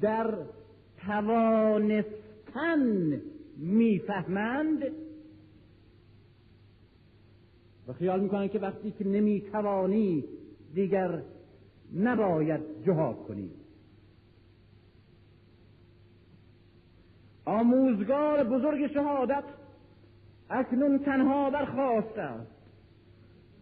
در 0.00 0.34
توانستن 1.06 2.12
می‌فهمند 3.56 4.82
و 7.88 7.92
خیال 7.92 8.20
می‌کنن 8.20 8.48
که 8.48 8.58
وقتی 8.58 8.90
که 8.90 9.06
نمی‌توانی 9.06 10.24
دیگر 10.74 11.22
نباید 11.94 12.60
جهاد 12.86 13.26
کنی. 13.28 13.50
آموزگار 17.44 18.44
بزرگ 18.44 18.86
شهادت 18.86 19.44
اکنون 20.50 20.98
تنها 20.98 21.50
برخواسته 21.50 22.22
است. 22.22 22.60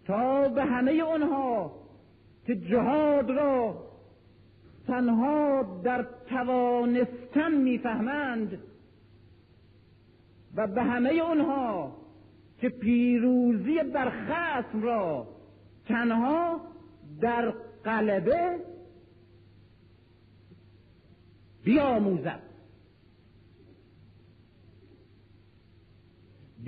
تا 0.05 0.49
به 0.49 0.65
همه 0.65 1.03
آنها 1.03 1.73
که 2.47 2.57
جهاد 2.57 3.31
را 3.31 3.85
تنها 4.87 5.63
در 5.85 6.07
توانستن 6.29 7.53
می‌فهمند 7.53 8.59
و 10.57 10.67
به 10.67 10.83
همه 10.83 11.23
آنها 11.23 11.97
که 12.61 12.69
پیروزی 12.69 13.83
بر 13.83 14.11
خصم 14.11 14.83
را 14.83 15.29
تنها 15.89 16.61
در 17.21 17.55
قلبه 17.85 18.59
بیاموزد. 21.65 22.48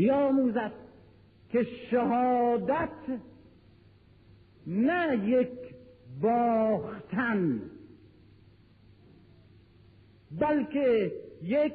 بیاموزد 0.01 0.73
که 1.53 1.67
شهادت 1.91 3.21
نه 4.67 5.29
یک 5.29 5.75
باختن 6.21 7.63
بلکه 10.31 11.13
یک 11.43 11.73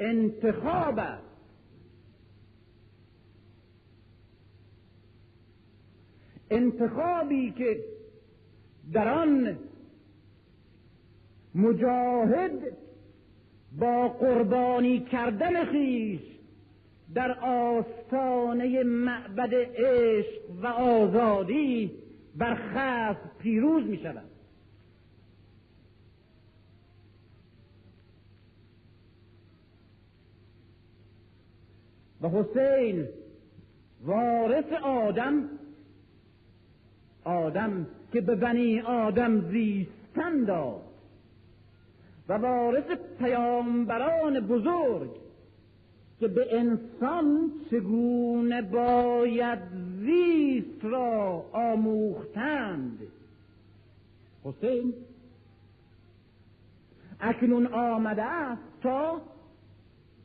انتخاب 0.00 0.98
است. 0.98 1.22
انتخابی 6.50 7.50
که 7.50 7.84
در 8.92 9.08
آن 9.08 9.58
مجاهد 11.54 12.76
با 13.78 14.08
قربانی 14.08 15.00
کردن 15.00 15.64
خیش 15.64 16.37
در 17.14 17.38
آستانه 17.40 18.82
معبد 18.82 19.54
عشق 19.54 20.50
و 20.62 20.66
آزادی 20.66 21.90
بر 22.36 23.16
پیروز 23.38 23.84
می 23.84 23.98
شود. 23.98 24.24
و 32.22 32.28
حسین 32.28 33.08
وارث 34.04 34.72
آدم 34.82 35.48
آدم 37.24 37.86
که 38.12 38.20
به 38.20 38.34
بنی 38.34 38.80
آدم 38.80 39.50
زیستن 39.50 40.44
داد 40.44 40.82
و 42.28 42.32
وارث 42.32 42.84
پیامبران 43.18 44.40
بزرگ 44.40 45.27
که 46.20 46.28
به 46.28 46.58
انسان 46.58 47.50
چگونه 47.70 48.62
باید 48.62 49.58
زیست 50.00 50.84
را 50.84 51.44
آموختند. 51.52 52.98
حسین 54.44 54.94
اکنون 57.20 57.66
آمده 57.66 58.22
است 58.22 58.62
تا 58.82 59.20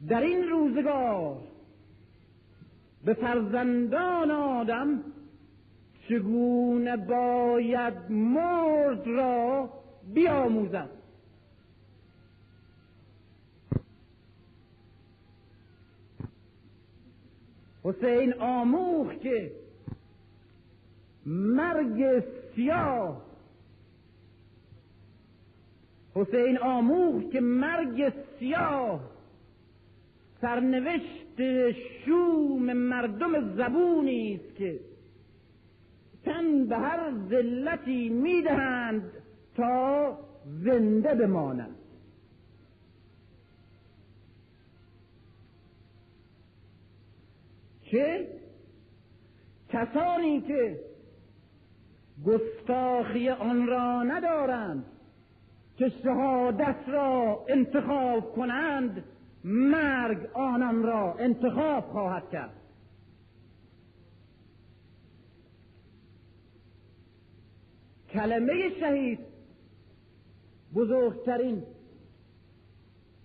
در 0.07 0.21
این 0.21 0.49
روزگار 0.49 1.37
به 3.05 3.13
فرزندان 3.13 4.31
آدم 4.31 5.03
چگونه 6.09 6.97
باید 6.97 7.93
مرد 8.09 9.07
را 9.07 9.69
بیاموزد. 10.13 10.89
حسین 17.83 18.33
آموخ 18.33 19.13
که 19.13 19.51
مرگ 21.25 22.23
سیاه. 22.55 23.21
حسین 26.15 26.57
آموخ 26.57 27.23
که 27.31 27.41
مرگ 27.41 28.13
سیاه. 28.39 28.99
سرنوشت 30.41 31.41
شوم 32.05 32.73
مردم 32.73 33.55
زبونی 33.55 34.35
است 34.35 34.55
که 34.55 34.79
تن 36.25 36.65
به 36.65 36.77
هر 36.77 37.11
ذلتی 37.29 38.09
می‌دهند 38.09 39.11
تا 39.55 40.17
زنده 40.63 41.15
بمانند. 41.15 41.82
که 47.93 48.27
کسانی 49.69 50.41
که 50.41 50.79
گستاخی 52.25 53.29
آن 53.29 53.67
را 53.67 54.03
ندارند 54.03 54.85
که 55.77 55.89
شهادت 56.03 56.75
را 56.87 57.45
انتخاب 57.49 58.35
کنند 58.35 59.03
مرگ 59.43 60.29
آنان 60.33 60.83
را 60.83 61.13
انتخاب 61.19 61.83
خواهد 61.83 62.29
کرد. 62.29 62.53
کلمه 68.09 68.69
شهید 68.79 69.19
بزرگترین 70.75 71.63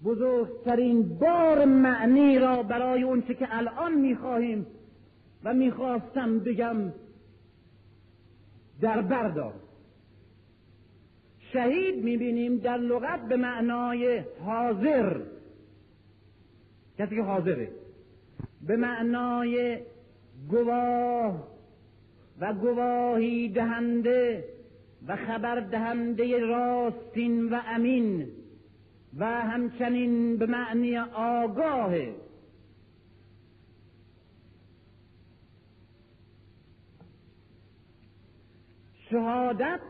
بزرگترین 0.05 1.19
بار 1.19 1.65
معنی 1.65 2.39
را 2.39 2.63
برای 2.63 3.03
اونچه 3.03 3.35
که 3.35 3.49
الان 3.51 3.95
می‌خواهیم 3.95 4.67
و 5.45 5.55
می‌خواستم 5.55 6.39
بگم 6.39 6.77
در 8.81 9.03
بردار. 9.03 9.55
شهید 11.53 12.05
می‌بینیم 12.05 12.57
در 12.57 12.77
لغت 12.77 13.29
به 13.29 13.37
معنای 13.37 14.25
حاضر. 14.45 15.21
کسی 16.99 17.17
که 17.17 17.23
حاضره. 17.23 17.69
به 18.67 18.77
معنای 18.77 19.79
گواه 20.51 21.49
و 22.41 22.55
گواهی 22.55 23.49
دهنده 23.49 24.45
و 25.09 25.17
خبر 25.17 25.61
دهنده 25.61 26.39
راستین 26.39 27.49
و 27.49 27.61
امین. 27.67 28.29
و 29.17 29.25
همچنین 29.27 30.37
به 30.37 30.47
معنی 30.47 30.99
آگاه 31.15 31.95
شهادت 39.11 39.81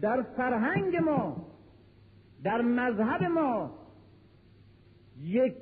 در 0.00 0.22
فرهنگ 0.22 0.96
ما 0.96 1.36
در 2.44 2.60
مذهب 2.60 3.22
ما 3.22 3.70
یک 5.20 5.54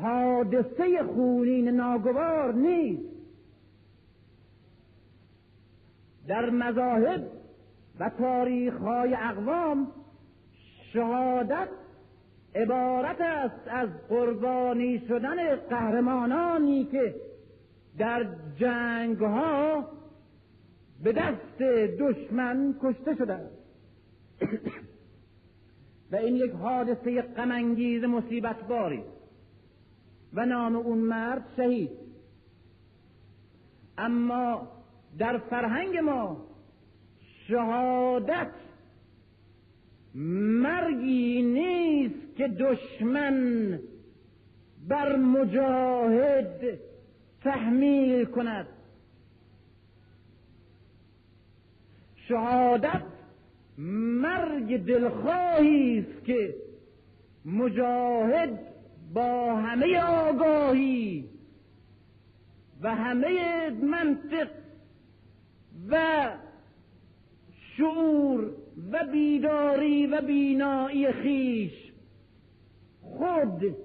حادثه 0.00 1.02
خونین 1.02 1.68
ناگوار 1.68 2.54
نیست. 2.54 3.16
در 6.28 6.50
مذاهب 6.50 7.30
و 8.00 8.10
تاریخ 8.10 8.74
های 8.74 9.14
اقوام 9.14 9.92
شهادت 10.92 11.68
عبارت 12.56 13.20
است 13.20 13.68
از 13.68 13.88
قربانی 14.08 15.02
شدن 15.08 15.56
قهرمانانی 15.56 16.84
که 16.84 17.14
در 17.98 18.26
جنگ 18.56 19.18
ها 19.18 19.88
به 21.02 21.12
دست 21.12 21.58
دشمن 21.98 22.74
کشته 22.82 23.14
شدند. 23.14 23.50
و 26.12 26.16
این 26.16 26.36
یک 26.36 26.50
حادثه 26.50 27.22
غمانگیز 27.22 28.04
مصیبت 28.04 28.62
باری 28.68 29.02
و 30.34 30.46
نام 30.46 30.76
اون 30.76 30.98
مرد 30.98 31.44
شهید. 31.56 31.90
اما 33.98 34.68
در 35.18 35.38
فرهنگ 35.38 35.96
ما 35.96 36.46
شهادت 37.48 38.50
مرگی 40.16 41.42
نیست 41.42 42.36
که 42.36 42.48
دشمن 42.48 43.80
بر 44.88 45.16
مجاهد 45.16 46.78
تحمیل 47.42 48.24
کند. 48.24 48.66
شهادت 52.28 53.02
مرگ 53.78 54.84
دلخواهی 54.84 55.98
است 55.98 56.24
که 56.24 56.54
مجاهد 57.44 58.58
با 59.14 59.56
همه 59.56 60.00
آگاهی 60.02 61.28
و 62.82 62.94
همه 62.94 63.70
منطق 63.70 64.48
و 65.90 66.28
شعور 67.76 68.50
و 68.92 69.06
بیداری 69.12 70.06
و 70.06 70.20
بینایی 70.20 71.12
خیش 71.12 71.92
خود 73.02 73.76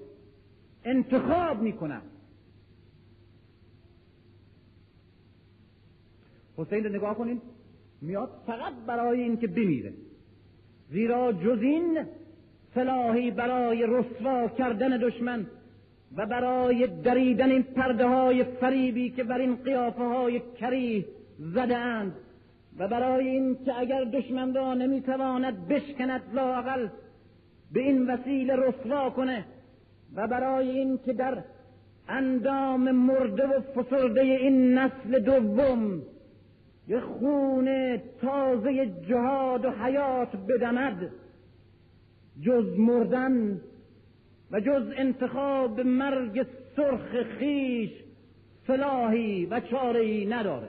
انتخاب 0.84 1.62
می‌کنم. 1.62 2.02
حسین 6.56 6.84
رو 6.84 6.90
نگاه 6.90 7.14
کنید 7.14 7.42
میاد 8.00 8.30
فقط 8.46 8.72
برای 8.86 9.22
اینکه 9.22 9.46
بمیره. 9.46 9.92
زیرا 10.90 11.32
جز 11.32 11.58
این 11.62 12.06
سلاحی 12.74 13.30
برای 13.30 13.86
رسوا 13.86 14.48
کردن 14.48 14.96
دشمن 14.96 15.46
و 16.16 16.26
برای 16.26 16.86
دریدن 16.86 17.50
این 17.50 17.62
پرده 17.62 18.06
های 18.06 18.44
فریبی 18.44 19.10
که 19.10 19.24
بر 19.24 19.38
این 19.38 19.56
قیافه 19.56 20.02
های 20.04 20.42
زده 21.38 21.76
اند 21.76 22.14
و 22.78 22.88
برای 22.88 23.28
این 23.28 23.64
که 23.64 23.78
اگر 23.78 24.04
دشمن 24.04 24.54
را 24.54 24.74
نمی‌تواند 24.74 25.68
بشکند 25.68 26.22
لاقل 26.34 26.88
به 27.72 27.80
این 27.80 28.10
وسیله 28.10 28.56
رسوا 28.56 29.10
کنه 29.10 29.44
و 30.14 30.26
برای 30.26 30.70
این 30.70 30.98
که 30.98 31.12
در 31.12 31.42
اندام 32.08 32.90
مرده 32.90 33.46
و 33.46 33.60
فسرده 33.60 34.20
این 34.20 34.78
نسل 34.78 35.18
دوم 35.18 36.02
یه 36.88 37.00
خون 37.00 37.96
تازه 38.20 38.86
جهاد 39.08 39.64
و 39.64 39.70
حیات 39.70 40.36
بدمد 40.36 41.10
جز 42.42 42.78
مردن 42.78 43.60
و 44.50 44.60
جز 44.60 44.82
انتخاب 44.96 45.80
مرگ 45.80 46.46
سرخ 46.76 47.22
خیش 47.38 47.90
صلاحی 48.66 49.46
و 49.46 49.60
چارهی 49.60 50.26
نداره 50.26 50.68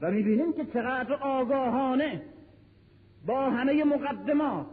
و 0.00 0.10
می‌بینیم 0.10 0.52
که 0.52 0.64
چقدر 0.64 1.14
آگاهانه 1.14 2.22
با 3.26 3.50
همه 3.50 3.84
مقدمات 3.84 4.66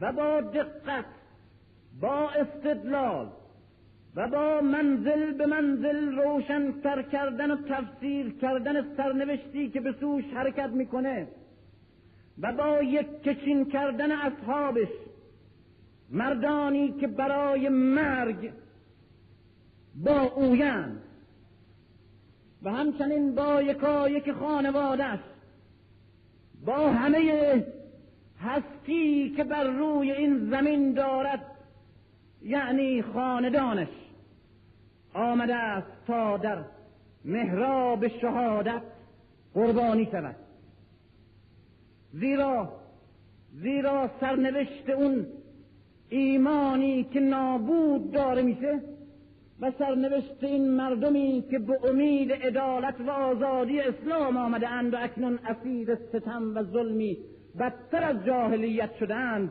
و 0.00 0.12
با 0.12 0.40
دقت 0.40 1.04
با 2.00 2.30
استدلال 2.30 3.28
و 4.16 4.28
با 4.28 4.60
منزل 4.60 5.32
به 5.32 5.46
منزل 5.46 6.16
روشنتر 6.16 7.02
کردن 7.02 7.50
و 7.50 7.56
تفسیر 7.56 8.38
کردن 8.38 8.96
سرنوشتی 8.96 9.70
که 9.70 9.80
به 9.80 9.94
سوش 10.00 10.24
حرکت 10.24 10.70
می‌کنه 10.70 11.28
و 12.38 12.52
با 12.52 12.82
یک 12.82 13.22
کچین 13.22 13.64
کردن 13.64 14.12
اصحابش 14.12 14.88
مردانی 16.10 16.92
که 16.92 17.06
برای 17.06 17.68
مرگ 17.68 18.52
با 19.94 20.20
اویند 20.20 21.03
و 22.64 22.70
همچنین 22.70 23.34
با 23.34 23.62
یکایک 23.62 24.32
خانوادش 24.32 25.18
با 26.64 26.90
همه 26.90 27.64
هستی 28.40 29.34
که 29.36 29.44
بر 29.44 29.64
روی 29.64 30.12
این 30.12 30.50
زمین 30.50 30.92
دارد 30.92 31.46
یعنی 32.42 33.02
خاندانش 33.02 33.88
آمده 35.14 35.54
است 35.54 36.06
تا 36.06 36.36
در 36.36 36.58
محراب 37.24 38.08
شهادت 38.08 38.82
قربانی 39.54 40.08
شود. 40.12 40.36
زیرا 42.12 42.72
زیرا 43.52 44.10
سرنوشت 44.20 44.90
اون 44.90 45.26
ایمانی 46.08 47.04
که 47.04 47.20
نابود 47.20 48.12
داره 48.12 48.42
میشه 48.42 48.80
و 49.60 49.70
سرنوشت 49.78 50.44
این 50.44 50.70
مردمی 50.70 51.44
که 51.50 51.58
به 51.58 51.88
امید 51.88 52.32
عدالت 52.32 53.00
و 53.00 53.10
آزادی 53.10 53.80
اسلام 53.80 54.36
آمده 54.36 54.68
اند 54.68 54.94
و 54.94 54.96
اکنون 55.00 55.38
اسیر 55.46 55.94
ستم 55.94 56.56
و 56.56 56.62
ظلمی 56.62 57.18
بدتر 57.58 58.04
از 58.04 58.24
جاهلیت 58.24 58.94
شدند 59.00 59.50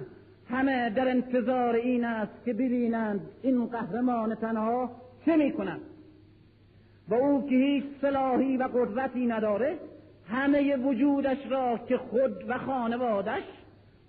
همه 0.49 0.89
در 0.89 1.09
انتظار 1.09 1.75
این 1.75 2.05
است 2.05 2.45
که 2.45 2.53
ببینند 2.53 3.21
این 3.41 3.65
قهرمان 3.65 4.35
تنها 4.35 4.89
چه 5.25 5.35
می‌کنند 5.35 5.81
و 7.09 7.13
او 7.13 7.47
که 7.49 7.55
هیچ 7.55 7.83
صلاحی 8.01 8.57
و 8.57 8.63
قدرتی 8.63 9.25
نداره 9.25 9.77
همه 10.29 10.75
وجودش 10.75 11.37
را 11.49 11.79
که 11.87 11.97
خود 11.97 12.45
و 12.47 12.57
خانوادش 12.57 13.43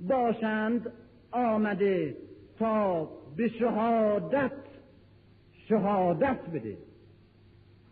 باشند 0.01 0.93
آمده 1.33 2.17
تا 2.59 3.09
به 3.37 3.49
شهادت 3.49 4.53
شهادت 5.69 6.41
بده 6.55 6.79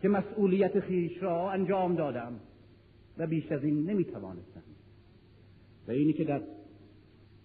که 0.01 0.09
مسئولیت 0.09 0.79
خیش 0.79 1.23
را 1.23 1.51
انجام 1.51 1.95
دادم 1.95 2.39
و 3.17 3.27
بیش 3.27 3.51
از 3.51 3.63
این 3.63 3.89
نمی‌توانستم. 3.89 4.63
و 5.87 5.91
اینی 5.91 6.13
که 6.13 6.23
در 6.23 6.41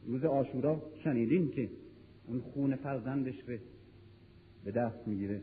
روز 0.07 0.25
آشورا 0.25 0.83
شنیدیم 1.05 1.51
که 1.51 1.71
اون 2.27 2.41
خون 2.41 2.77
فرزندش 2.77 3.43
به 3.43 3.61
به 4.65 4.71
دست 4.71 5.09
می‌گیره 5.09 5.43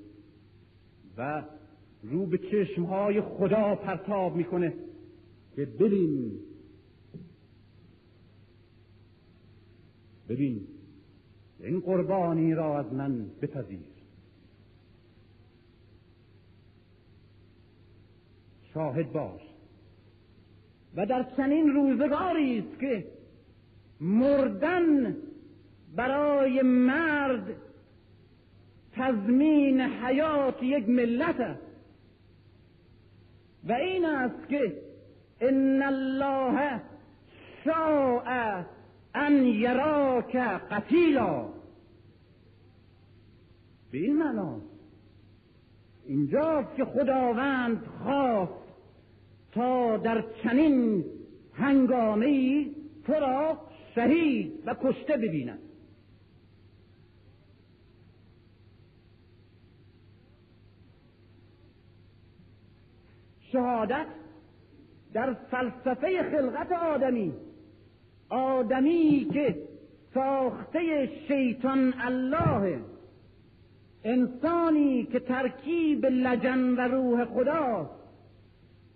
و 1.17 1.43
رو 2.03 2.25
به 2.25 2.37
چشمهای 2.37 3.21
خدا 3.21 3.75
پرتاب 3.75 4.35
می‌کنه 4.35 4.73
که 5.55 5.65
ببین. 5.65 6.39
ببین 10.29 10.67
این 11.59 11.79
قربانی 11.79 12.53
را 12.53 12.79
از 12.79 12.93
من 12.93 13.25
بپذیر. 13.41 13.94
شاهد 18.75 19.11
باش. 19.11 19.41
و 20.95 21.05
در 21.05 21.25
چنین 21.37 21.73
روزگاری 21.73 22.59
است 22.59 22.79
که 22.79 23.07
مردن 24.01 25.15
برای 25.95 26.61
مرد 26.61 27.55
تضمین 28.93 29.81
حیات 29.81 30.63
یک 30.63 30.89
ملت 30.89 31.39
است. 31.39 31.61
و 33.63 33.71
این 33.71 34.05
است 34.05 34.49
که 34.49 34.81
ان 35.41 35.81
الله 35.81 36.81
شاء 37.65 38.63
ان 39.15 39.45
یراک 39.45 40.35
قتیلا. 40.71 41.49
به 43.91 43.97
این 43.97 44.17
معنا 44.17 44.61
اینجاست 46.05 46.75
که 46.75 46.85
خداوند 46.85 47.85
خواست 48.03 48.64
تا 49.55 49.97
در 49.97 50.23
چنین 50.43 51.05
هنگامه 51.53 52.25
ای 52.25 52.75
تو 53.05 53.13
را 53.13 53.57
شهید 53.95 54.63
و 54.65 54.75
کشته 54.83 55.17
ببینند 55.17 55.59
شهادت 63.51 64.05
در 65.13 65.33
فلسفه 65.33 66.23
خلقت 66.31 66.71
آدمی 66.71 67.33
آدمی 68.29 69.27
که 69.33 69.55
ساخته 70.13 71.09
شیطان 71.27 71.93
الله 71.99 72.79
انسانی 74.03 75.03
که 75.03 75.19
ترکیب 75.19 76.05
لجن 76.05 76.75
و 76.75 76.81
روح 76.81 77.25
خدا 77.25 77.89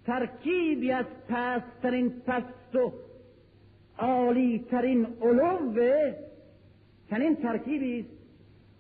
ترکیبی 0.10 0.92
از 0.92 1.06
پسترین 1.30 2.10
پست 2.10 2.76
و 2.76 2.94
عالی 4.00 4.66
ترین 4.72 5.08
علوه 5.22 6.16
چنین 7.10 7.36
ترکیبی 7.36 8.06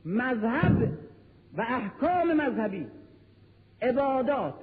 مذهب 0.06 0.97
و 1.57 1.61
احکام 1.61 2.34
مذهبی 2.34 2.88
عبادات 3.81 4.53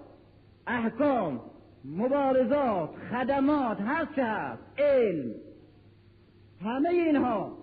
احکام 0.66 1.40
مبارزات 1.84 2.90
خدمات 3.10 3.80
هر 3.80 4.08
چه 4.16 4.24
هست 4.24 4.62
علم 4.78 5.34
همه 6.64 6.88
اینها 6.88 7.58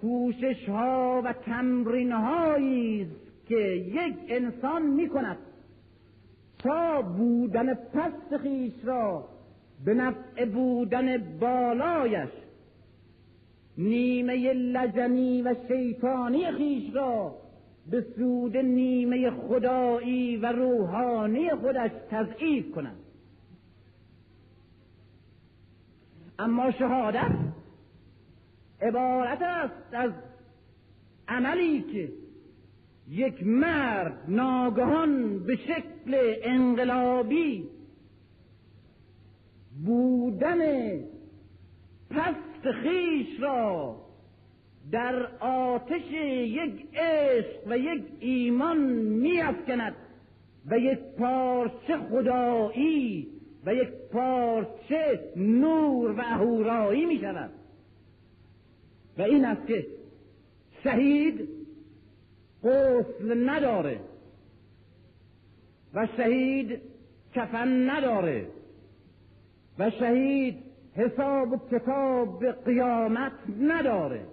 کوشش 0.00 0.68
ها 0.68 1.22
و 1.24 1.32
تمرین 1.32 2.12
هایی 2.12 3.10
که 3.48 3.58
یک 3.94 4.16
انسان 4.28 4.82
می 4.82 5.08
کند 5.08 5.38
تا 6.58 7.02
بودن 7.02 7.74
پست 7.74 8.36
خیش 8.42 8.84
را 8.84 9.28
به 9.84 9.94
نفع 9.94 10.44
بودن 10.44 11.38
بالایش 11.38 12.30
نیمه 13.78 14.52
لجنی 14.52 15.42
و 15.42 15.54
شیطانی 15.68 16.52
خیش 16.52 16.94
را 16.94 17.34
به 17.90 18.06
سود 18.16 18.56
نیمه 18.56 19.30
خدایی 19.30 20.36
و 20.36 20.52
روحانی 20.52 21.50
خودش 21.50 21.90
تضعیف 22.10 22.72
کنند 22.74 23.00
اما 26.38 26.70
شهادت 26.70 27.32
عبارت 28.80 29.42
است 29.42 29.94
از 29.94 30.12
عملی 31.28 31.82
که 31.82 32.12
یک 33.08 33.46
مرد 33.46 34.24
ناگهان 34.28 35.38
به 35.38 35.56
شکل 35.56 36.34
انقلابی 36.42 37.68
بودن 39.84 40.58
پست 42.10 42.70
خیش 42.82 43.40
را 43.40 43.96
در 44.90 45.26
آتش 45.40 46.10
یک 46.10 46.86
عشق 46.94 47.66
و 47.66 47.78
یک 47.78 48.02
ایمان 48.20 48.78
میافکند 48.96 49.94
و 50.66 50.78
یک 50.78 50.98
پارچه 51.18 51.96
خدایی 52.10 53.28
و 53.66 53.74
یک 53.74 53.88
پارچه 54.12 55.32
نور 55.36 56.10
و 56.10 56.20
اهورایی 56.20 57.06
می 57.06 57.18
شود 57.18 57.50
و 59.18 59.22
این 59.22 59.44
است 59.44 59.66
که 59.66 59.86
شهید 60.84 61.55
قفل 62.64 63.50
نداره. 63.50 64.00
و 65.94 66.06
شهید 66.16 66.80
کفن 67.34 67.90
نداره. 67.90 68.46
و 69.78 69.90
شهید 69.90 70.58
حساب 70.94 71.52
و 71.52 71.56
کتاب 71.70 72.46
قیامت 72.46 73.32
نداره. 73.60 74.26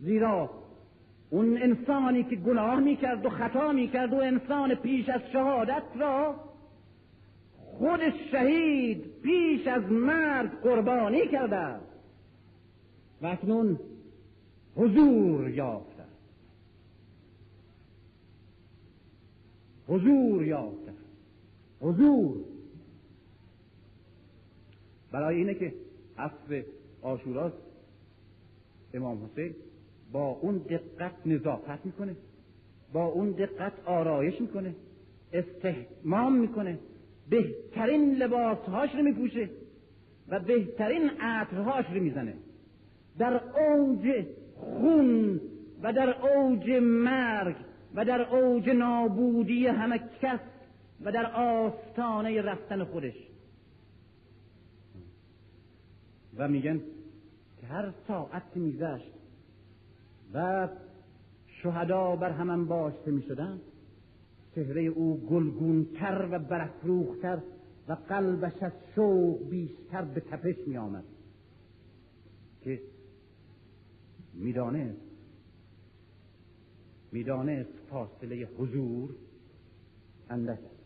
زیرا 0.00 0.50
اون 1.30 1.62
انسانی 1.62 2.24
که 2.24 2.36
گناه 2.36 2.80
می‌کرد 2.80 3.26
و 3.26 3.30
خطا 3.30 3.72
می‌کرد 3.72 4.12
و 4.12 4.16
انسان 4.16 4.74
پیش 4.74 5.08
از 5.08 5.20
شهادت 5.32 5.82
را 5.98 6.34
خود 7.56 8.00
شهید 8.32 9.04
پیش 9.22 9.66
از 9.66 9.82
مرگ 9.82 10.50
قربانی 10.50 11.28
کرده. 11.28 11.80
و 13.22 13.26
اکنون 13.26 13.78
حضور 14.76 15.50
یافته 15.50 15.95
حضور 19.86 20.44
یافته. 20.44 20.92
حضور. 21.80 22.36
برای 25.12 25.36
اینه 25.36 25.54
که 25.54 25.74
عصر 26.18 26.62
آشوراست 27.02 27.56
امام 28.94 29.24
حسین 29.24 29.54
با 30.12 30.28
اون 30.28 30.58
دقت 30.58 31.12
نظافت 31.26 31.86
می‌کنه 31.86 32.16
با 32.92 33.06
اون 33.06 33.30
دقت 33.30 33.72
آرایش 33.84 34.40
می‌کنه 34.40 34.74
استحمام 35.32 36.36
می‌کنه 36.38 36.78
بهترین 37.30 38.14
لباسهاش 38.14 38.94
رو 38.94 39.02
میپوشه 39.02 39.50
و 40.28 40.40
بهترین 40.40 41.10
عطرهاش 41.20 41.86
رو 41.94 42.02
می‌زنه. 42.02 42.34
در 43.18 43.40
اوج 43.60 44.24
خون 44.56 45.40
و 45.82 45.92
در 45.92 46.26
اوج 46.28 46.70
مرگ 46.82 47.56
و 47.96 48.04
در 48.04 48.22
اوج 48.22 48.68
نابودی 48.68 49.66
همه 49.66 49.98
کس 50.22 50.40
و 51.00 51.12
در 51.12 51.26
آستانه 51.32 52.42
رفتن 52.42 52.84
خودش. 52.84 53.14
و 56.36 56.48
میگن 56.48 56.80
که 57.60 57.66
هر 57.66 57.92
ساعت 58.08 58.42
میگذشت 58.54 59.12
و 60.34 60.68
شهدا 61.46 62.16
بر 62.16 62.30
هم 62.30 62.50
انباشته 62.50 63.10
می 63.10 63.22
شدن 63.22 63.60
چهره 64.54 64.82
او 64.82 65.26
گلگونتر 65.30 66.28
و 66.30 66.38
برافروختر 66.38 67.38
و 67.88 67.92
قلبش 67.92 68.62
از 68.62 68.72
شوق 68.94 69.48
بیشتر 69.48 70.02
به 70.02 70.20
تپش 70.20 70.56
می 70.66 70.76
آمد 70.76 71.04
که 72.60 72.80
می‌دانست 74.34 75.05
می‌دانست 77.12 77.70
فاصله 77.90 78.48
حضور 78.58 79.14
اندک 80.30 80.58
است. 80.58 80.76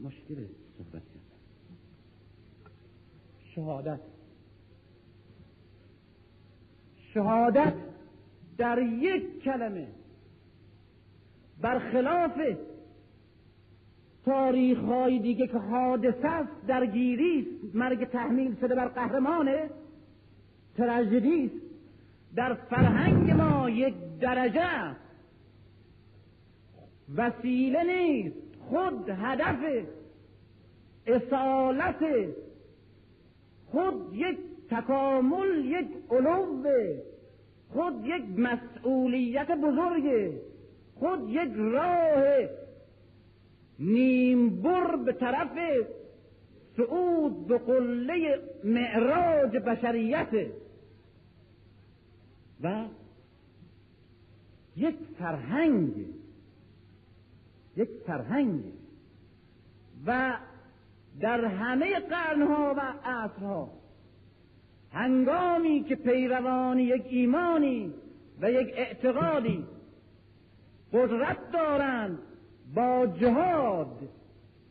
مشکل 0.00 0.46
صحبت 0.78 1.02
شهادت. 3.54 4.00
شهادت 7.14 7.74
در 8.58 8.78
یک 8.82 9.42
کلمه. 9.42 9.88
برخلاف 11.60 12.40
تاریخ 14.28 14.78
های 14.78 15.18
دیگه 15.18 15.46
که 15.46 15.58
حادثه 15.58 16.28
است 16.28 16.66
درگیری 16.66 17.46
مرگ 17.74 18.04
تحمیل 18.04 18.56
شده 18.60 18.74
بر 18.74 18.88
قهرمانه 18.88 19.70
تراژدی 20.76 21.44
است. 21.44 21.64
در 22.36 22.54
فرهنگ 22.54 23.30
ما 23.30 23.70
یک 23.70 23.94
درجه 24.20 24.96
وسیله 27.16 27.84
نیست. 27.84 28.36
خود 28.68 29.08
هدف 29.08 29.84
اصالت. 31.06 32.04
خود 33.66 34.14
یک 34.14 34.38
تکامل 34.70 35.64
یک 35.64 35.88
علو 36.10 36.62
خود 37.72 38.06
یک 38.06 38.24
مسئولیت 38.38 39.50
بزرگه 39.50 40.32
خود 40.94 41.28
یک 41.28 41.52
راه. 41.56 42.67
نیمبر 43.78 44.96
به 44.96 45.12
طرف 45.12 45.58
صعود 46.76 47.46
به 47.46 47.58
قله 47.58 48.40
معراج 48.64 49.56
بشریت. 49.56 50.28
و 52.62 52.84
یک 54.76 54.96
فرهنگ 55.18 56.06
یک 57.76 57.88
فرهنگ. 58.06 58.64
و 60.06 60.38
در 61.20 61.44
همه 61.44 62.00
قرنها 62.00 62.74
و 62.76 62.80
عصرها 63.04 63.70
هنگامی 64.92 65.84
که 65.84 65.96
پیروان 65.96 66.78
یک 66.78 67.04
ایمانی 67.08 67.94
و 68.40 68.50
یک 68.50 68.68
اعتقادی 68.76 69.64
قدرت 70.92 71.52
دارند 71.52 72.18
با 72.74 73.06
جهاد 73.06 74.08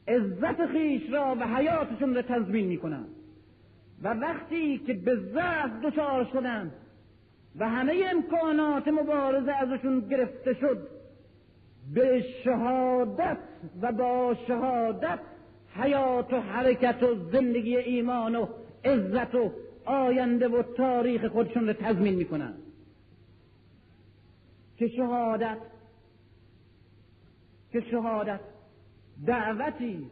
عزت 0.07 0.65
خیش 0.65 1.11
را 1.11 1.35
و 1.39 1.55
حیاتشون 1.55 2.15
را 2.15 2.21
تضمین 2.21 2.67
می‌کنند 2.67 3.09
و 4.03 4.13
وقتی 4.13 4.77
که 4.77 4.93
به 4.93 5.15
ضعف 5.15 5.71
دچار 5.83 6.29
شدند 6.33 6.71
و 7.55 7.69
همه 7.69 8.03
امکانات 8.11 8.87
مبارزه 8.87 9.51
ازشون 9.51 9.99
گرفته 9.99 10.53
شد 10.53 10.87
به 11.93 12.25
شهادت 12.43 13.37
و 13.81 13.91
با 13.91 14.35
شهادت 14.47 15.19
حیات 15.75 16.33
و 16.33 16.39
حرکت 16.39 17.03
و 17.03 17.15
زندگی 17.31 17.77
ایمان 17.77 18.35
و 18.35 18.47
عزت 18.85 19.35
و 19.35 19.51
آینده 19.85 20.47
و 20.47 20.63
تاریخ 20.77 21.25
خودشون 21.25 21.67
رو 21.67 21.73
تضمین 21.73 22.15
می‌کنن. 22.15 22.53
که 24.77 24.87
شهادت 24.87 25.57
که 27.79 27.89
شهادت 27.91 28.39
دعوتی. 29.25 30.11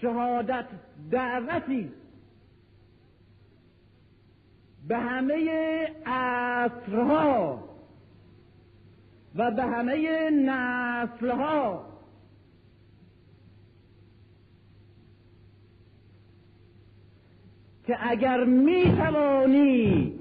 شهادت 0.00 0.66
دعوتی. 1.10 1.92
به 4.88 4.98
همه 4.98 5.48
عصرها 6.06 7.64
و 9.34 9.50
به 9.50 9.62
همه 9.62 10.30
نسلها. 10.30 11.94
که 17.86 17.96
اگر 18.00 18.44
می 18.44 18.96
توانی 18.96 20.18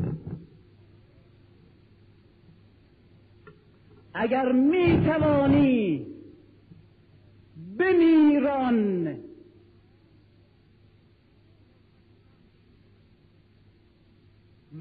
اگر 4.14 4.52
می 4.52 5.06
توانی 5.06 6.08
بمیران 7.78 9.08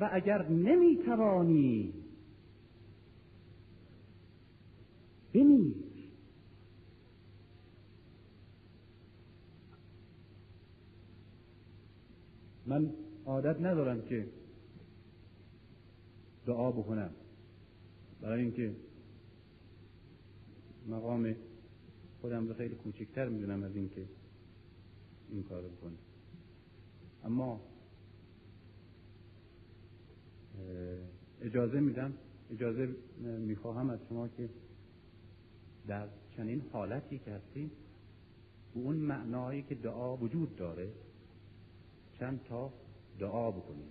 و 0.01 0.09
اگر 0.13 0.49
نمی 0.49 0.97
توانی 0.97 1.93
بمیر. 5.35 5.75
من 12.67 12.91
عادت 13.27 13.61
ندارم 13.61 14.03
که 14.03 14.29
دعا 16.47 16.73
بکنم. 16.73 17.11
برای 18.21 18.43
اینکه 18.43 18.77
مقام 20.89 21.37
خودم 22.21 22.49
رو 22.49 22.55
خیلی 22.55 22.75
کوچکتر 22.75 23.29
می‌دونم 23.29 23.63
از 23.63 23.77
اینکه 23.77 24.07
این 25.31 25.43
کار 25.43 25.63
بکنم 25.63 25.99
اما 27.25 27.61
اجازه 31.43 31.81
میدم 31.81 32.15
اجازه 32.51 32.97
می‌خواهم 33.21 33.91
از 33.91 33.99
شما 34.09 34.29
که 34.29 34.49
در 35.87 36.09
چنین 36.37 36.63
حالتی 36.73 37.19
که 37.19 37.31
هستیم 37.31 37.71
اون 38.75 38.97
معنایی 38.97 39.63
که 39.63 39.75
دعا 39.75 40.17
وجود 40.17 40.57
داره 40.57 40.89
چند 42.19 42.41
تا 42.49 42.73
دعا 43.19 43.51
بکنیم. 43.51 43.89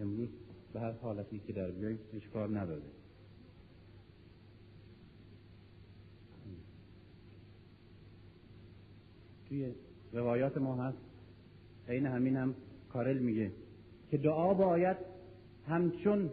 امروز 0.00 0.28
به 0.72 0.80
هر 0.80 0.92
حالتی 0.92 1.38
که 1.38 1.52
در 1.52 1.70
بیاییم 1.70 1.98
اشکال 2.12 2.56
نداره. 2.56 2.82
توی 9.52 9.74
روایات 10.12 10.58
ما 10.58 10.74
هست. 10.74 10.98
این 11.88 12.06
همین 12.06 12.36
هم 12.36 12.54
کارل 12.92 13.18
میگه 13.18 13.50
که 14.10 14.18
دعا 14.18 14.54
باید 14.54 14.96
همچون 15.68 16.30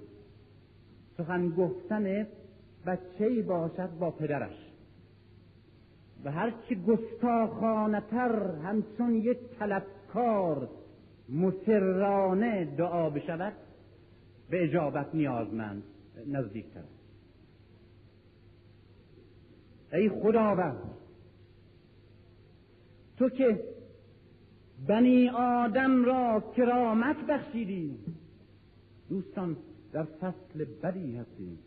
سخن 1.18 1.50
گفتن 1.50 2.28
بچه 2.86 3.42
باشد 3.42 3.90
با 4.00 4.12
پدرش. 4.12 4.56
و 6.24 6.32
هرچی 6.32 6.76
گستاخانتر 6.76 8.56
همچون 8.64 9.16
یک 9.16 9.38
طلبکار 9.60 10.70
مسررانه 11.30 12.66
دعا 12.66 13.10
بشود 13.10 13.54
به 14.50 14.64
اجابت 14.64 15.16
نیازمند 15.16 15.84
نزدیکتر 16.28 16.84
ای 19.94 20.10
خداوند 20.10 20.99
تو 23.20 23.30
که 23.30 23.64
بنی 24.88 25.30
آدم 25.30 26.06
را 26.06 26.54
کرامت 26.58 27.18
بخشیدی 27.30 28.00
دوستان 29.10 29.58
در 29.92 30.04
فصل 30.04 30.66
بدی 30.84 31.16
هستیم. 31.16 31.60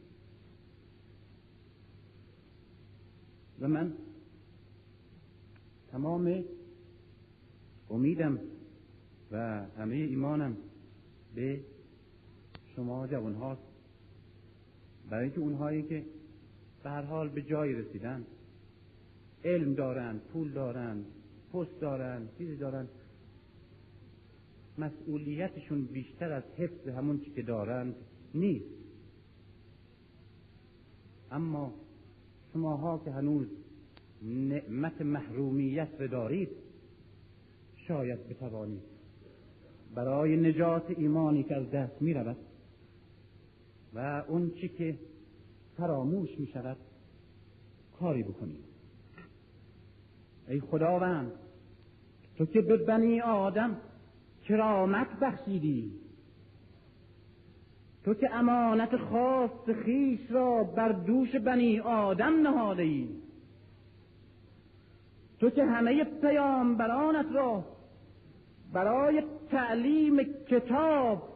و 3.61 3.69
من 3.69 3.93
تمام 5.91 6.45
امیدم 7.91 8.39
و 9.33 9.67
همه 9.79 9.95
ایمانم 9.97 10.57
به 11.35 11.61
شما 12.77 13.07
جوان 13.07 13.35
هاست. 13.35 13.63
برای 15.11 15.25
اینکه 15.25 15.41
اونهایی 15.41 15.83
که 15.83 16.05
به 16.83 16.91
هر 16.91 17.03
حال 17.03 17.29
به 17.29 17.43
جایی 17.43 17.75
رسیدن 17.75 18.27
علم 19.45 19.75
دارند 19.75 20.21
پول 20.21 20.53
دارند 20.53 21.07
پست 21.53 21.81
دارند 21.81 22.29
چیزی 22.39 22.57
دارند 22.57 22.89
مسئولیتشون 24.79 25.85
بیشتر 25.85 26.33
از 26.33 26.43
حفظ 26.57 26.89
همون 26.89 27.21
چی 27.21 27.31
که 27.31 27.43
دارند 27.43 27.95
نیست. 28.35 28.67
اما 31.31 31.75
شماها 32.53 32.99
که 33.05 33.11
هنوز 33.11 33.47
نعمت 34.23 35.03
محرومیت 35.03 35.89
رو 35.99 36.09
دارید 36.09 36.49
شاید 37.77 38.29
بتوانید 38.29 38.83
برای 39.95 40.37
نجات 40.37 40.91
ایمانی 40.91 41.43
که 41.43 41.57
از 41.57 41.71
دست 41.71 42.03
می 42.03 42.15
رود 42.15 42.37
و 43.95 44.25
اون 44.29 44.51
چی 44.51 44.69
که 44.69 44.99
فراموش 45.77 46.39
می 46.39 46.47
شود 46.47 46.77
کاری 47.99 48.23
بکنید. 48.23 48.65
ای 50.49 50.61
خداوند 50.61 51.33
تو 52.39 52.47
که 52.47 52.61
به 52.61 52.77
بنی 52.77 53.21
آدم 53.21 53.77
کرامت 54.49 55.07
بخشیدی. 55.21 55.93
تو 58.05 58.15
که 58.15 58.35
امانت 58.35 58.97
خاص 58.97 59.71
خیش 59.85 60.21
را 60.31 60.65
بر 60.65 60.93
دوش 60.93 61.37
بنی 61.37 61.81
آدم 61.81 62.43
نهاده 62.43 62.83
ای. 62.83 63.09
تو 65.41 65.51
که 65.51 65.65
همه 65.65 66.05
پیامبرانت 66.05 67.27
را 67.35 67.65
برای 68.73 69.23
تعلیم 69.51 70.23
کتاب 70.49 71.33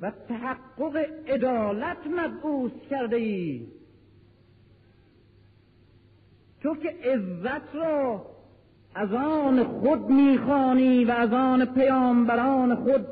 و 0.00 0.12
تحقق 0.28 0.96
عدالت 1.26 2.06
مبعوث 2.06 2.72
کرده 2.90 3.16
ای. 3.16 3.66
تو 6.60 6.76
که 6.76 6.88
عزت 6.88 7.74
را 7.74 8.31
از 8.94 9.12
آن 9.12 9.64
خود 9.64 10.10
می‌خوانی 10.10 11.04
و 11.04 11.10
از 11.10 11.32
آن 11.32 11.64
پیامبران 11.64 12.74
خود 12.74 13.06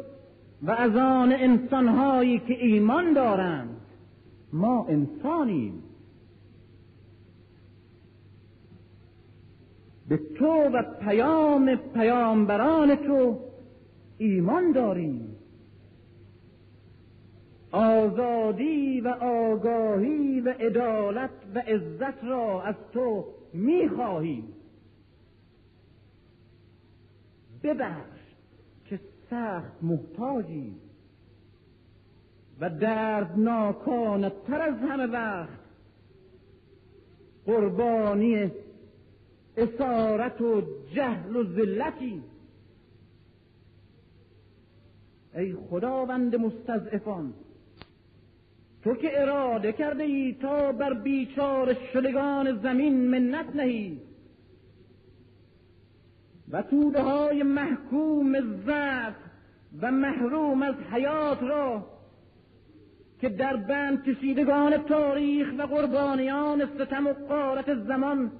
و 0.63 0.71
از 0.71 0.97
آن 0.97 1.33
انسانهایی 1.33 2.39
که 2.39 2.65
ایمان 2.65 3.13
دارند. 3.13 3.81
ما 4.53 4.87
انسانیم. 4.89 5.83
به 10.09 10.21
تو 10.39 10.47
و 10.47 10.83
پیام 10.83 11.75
پیامبران 11.75 12.95
تو 12.95 13.39
ایمان 14.19 14.73
داریم. 14.73 15.37
آزادی 17.73 19.01
و 19.01 19.09
آگاهی 19.09 20.41
و 20.41 20.49
عدالت 20.49 21.31
و 21.55 21.59
عزت 21.59 22.25
را 22.25 22.63
از 22.63 22.75
تو 22.93 23.25
می‌خواهیم. 23.55 24.45
ببخش 27.63 28.21
که 28.85 29.01
سخت 29.31 29.83
محتاجی 29.83 30.77
و 32.61 32.71
دردناکانه 32.71 34.33
تر 34.47 34.63
از 34.63 34.75
همه 34.75 35.07
وقت 35.07 35.61
قربانی 37.47 38.51
اسارت 39.57 40.41
و 40.41 40.63
جهل 40.95 41.37
و 41.37 41.45
ذلتی. 41.45 42.23
ای 45.35 45.55
خداوند 45.71 46.37
مستضعفان 46.37 47.35
تو 48.83 48.95
که 48.95 49.23
اراده 49.23 49.73
کرده 49.73 50.03
ای 50.03 50.37
تا 50.43 50.73
بر 50.73 50.95
بیچار 50.95 51.77
شدگان 51.93 52.59
زمین 52.63 53.09
منت 53.09 53.57
نهی. 53.57 54.01
و 56.51 56.63
توده 56.63 57.03
های 57.03 57.43
محکوم 57.43 58.41
ضعف 58.67 59.15
و 59.83 59.91
محروم 59.91 60.63
از 60.63 60.75
حیات 60.93 61.43
را 61.43 61.87
که 63.21 63.29
در 63.29 63.57
بند 63.57 64.05
کشیدگان 64.05 64.77
تاریخ 64.77 65.49
و 65.59 65.63
قربانیان 65.63 66.67
ستم 66.67 67.07
و 67.07 67.13
قارت 67.13 67.75
زمان 67.75 68.33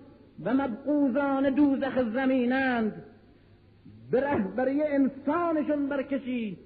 و 0.45 0.55
مبعوزان 0.55 1.55
دوزخ 1.55 2.03
زمینند 2.15 3.03
به 4.11 4.21
رهبری 4.21 4.83
انسانشون 4.83 5.89
برکشی 5.89 6.59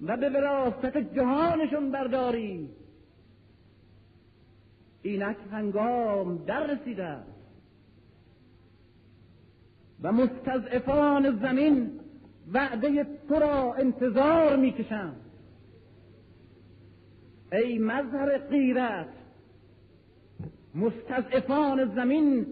و 0.00 0.16
به 0.16 0.30
وراست 0.30 0.96
جهانشون 0.96 1.90
برداری. 1.90 2.68
اینک 5.02 5.36
هنگام 5.52 6.44
در 6.44 6.66
رسیده 6.66 7.16
و 10.04 10.12
مستضعفان 10.12 11.38
زمین 11.42 11.90
وعده 12.52 13.06
تو 13.28 13.34
را 13.34 13.74
انتظار 13.74 14.56
می‌کشند 14.56 15.16
ای 17.52 17.78
مظهر 17.78 18.38
غیرت 18.38 19.08
مستضعفان 20.74 21.94
زمین 21.94 22.46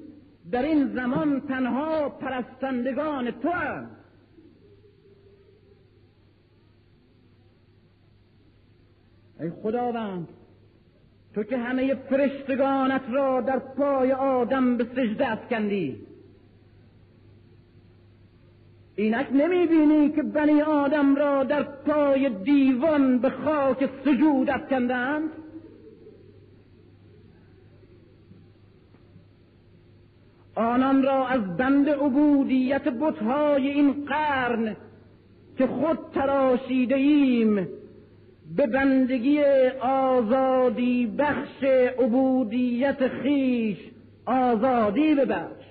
در 0.52 0.62
این 0.62 0.94
زمان 0.94 1.40
تنها 1.40 2.08
پرستندگان 2.08 3.30
تو 3.30 3.50
هم. 3.50 3.90
ای 9.40 9.50
خداوند 9.50 10.28
تو 11.34 11.42
که 11.42 11.58
همه 11.58 11.94
فرشتگانت 11.94 13.02
را 13.10 13.40
در 13.40 13.58
پای 13.58 14.12
آدم 14.12 14.76
به 14.76 14.84
سجده 14.84 15.32
افکندی 15.32 16.11
اینک 18.96 19.26
نمی 19.32 19.66
بینی 19.66 20.10
که 20.10 20.22
بنی 20.22 20.62
آدم 20.62 21.14
را 21.16 21.44
در 21.44 21.62
پای 21.62 22.28
دیوان 22.28 23.18
به 23.18 23.30
خاک 23.30 23.90
سجود 24.04 24.50
افکندند 24.50 25.30
آنان 30.54 31.02
را 31.02 31.26
از 31.26 31.56
بند 31.56 31.88
عبودیت 31.88 32.88
بتهای 32.88 33.68
این 33.68 34.04
قرن 34.04 34.76
که 35.58 35.66
خود 35.66 35.98
تراشیده 36.14 36.94
ایم 36.94 37.68
به 38.56 38.66
بندگی 38.66 39.42
آزادی 39.80 41.06
بخش 41.06 41.62
عبودیت 41.98 43.08
خیش 43.08 43.78
آزادی 44.26 45.14
ببخش. 45.14 45.61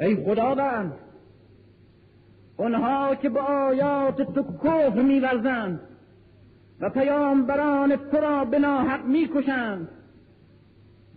ای 0.00 0.24
خداوند 0.24 0.92
آنها 2.56 3.14
که 3.14 3.28
به 3.28 3.40
آیات 3.40 4.22
تو 4.22 4.42
کفر 4.42 5.02
میورزند 5.02 5.80
و 6.80 6.90
پیامبران 6.90 7.96
تو 7.96 8.16
را 8.16 8.44
به 8.44 8.58
ناحق 8.58 9.04
می‌کشند 9.04 9.88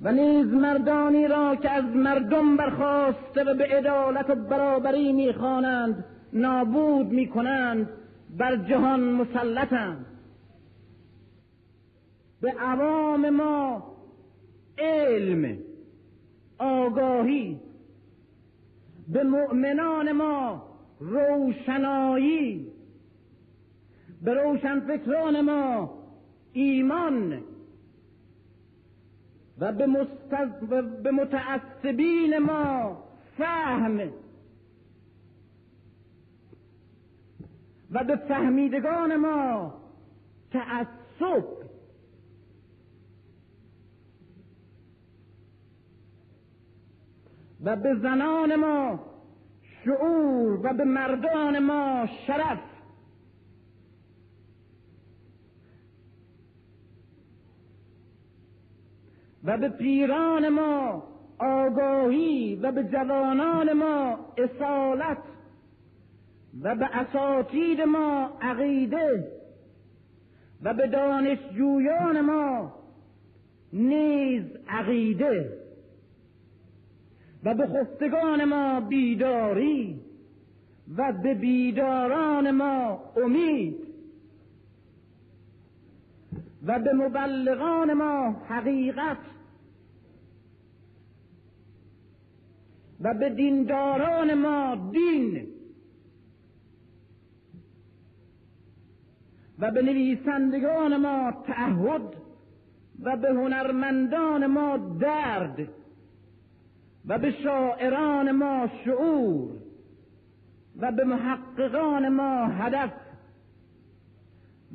و 0.02 0.12
نیز 0.12 0.46
مردانی 0.46 1.28
را 1.28 1.56
که 1.56 1.70
از 1.72 1.84
مردم 1.84 2.58
برخواسته 2.58 3.44
و 3.44 3.54
به 3.54 3.64
عدالت 3.64 4.30
و 4.30 4.36
برابری 4.36 5.14
می‌خوانند 5.14 6.06
نابود 6.34 7.08
می‌کنند 7.08 7.90
بر 8.38 8.56
جهان 8.56 9.00
مسلطند. 9.00 10.06
به 12.42 12.52
عوام 12.52 13.30
ما 13.30 13.84
علم 14.78 15.58
آگاهی 16.60 17.60
به 19.10 19.24
مؤمنان 19.24 20.12
ما 20.12 20.64
روشنایی 21.00 22.72
به 24.22 24.34
روشنفکران 24.34 25.42
ما 25.42 26.00
ایمان 26.54 27.44
و 29.60 29.72
به, 29.72 29.86
مستز... 29.86 30.70
به 31.04 31.12
متعصبین 31.12 32.38
ما 32.38 33.04
فهم 33.38 34.10
و 37.92 38.04
به 38.04 38.16
فهمیدگان 38.16 39.16
ما 39.16 39.74
تعصب 40.52 41.59
و 47.64 47.76
به 47.76 47.96
زنان 47.96 48.56
ما 48.56 49.00
شعور 49.86 50.60
و 50.66 50.74
به 50.74 50.84
مردان 50.84 51.60
ما 51.60 52.06
شرف. 52.28 52.60
و 59.44 59.58
به 59.58 59.70
پیران 59.70 60.50
ما 60.50 61.04
آگاهی 61.40 62.56
و 62.56 62.72
به 62.72 62.84
جوانان 62.84 63.74
ما 63.74 64.20
اصالت 64.38 65.18
و 66.62 66.76
به 66.76 66.86
اساتید 66.86 67.82
ما 67.82 68.38
عقیده 68.42 69.32
و 70.64 70.74
به 70.74 70.88
دانشجویان 70.88 72.22
ما 72.22 72.74
نیز 73.74 74.44
عقیده. 74.68 75.59
و 77.44 77.54
به 77.54 77.68
خفتگان 77.68 78.46
ما 78.46 78.80
بیداری 78.80 80.02
و 80.98 81.14
به 81.24 81.34
بیداران 81.34 82.52
ما 82.52 83.04
امید 83.24 83.76
و 86.66 86.80
به 86.80 86.94
مبلغان 86.94 87.94
ما 87.94 88.30
حقیقت 88.48 89.18
و 93.02 93.14
به 93.14 93.30
دینداران 93.30 94.34
ما 94.34 94.92
دین 94.92 95.48
و 99.60 99.72
به 99.72 99.82
نویسندگان 99.82 100.98
ما 100.98 101.32
تعهد 101.48 102.16
و 103.04 103.18
به 103.18 103.30
هنرمندان 103.30 104.46
ما 104.46 104.78
درد. 104.78 105.79
و 107.08 107.18
به 107.18 107.32
شاعران 107.32 108.32
ما 108.32 108.68
شعور 108.86 109.50
و 110.82 110.92
به 110.92 111.04
محققان 111.04 112.10
ما 112.10 112.46
هدف 112.46 112.92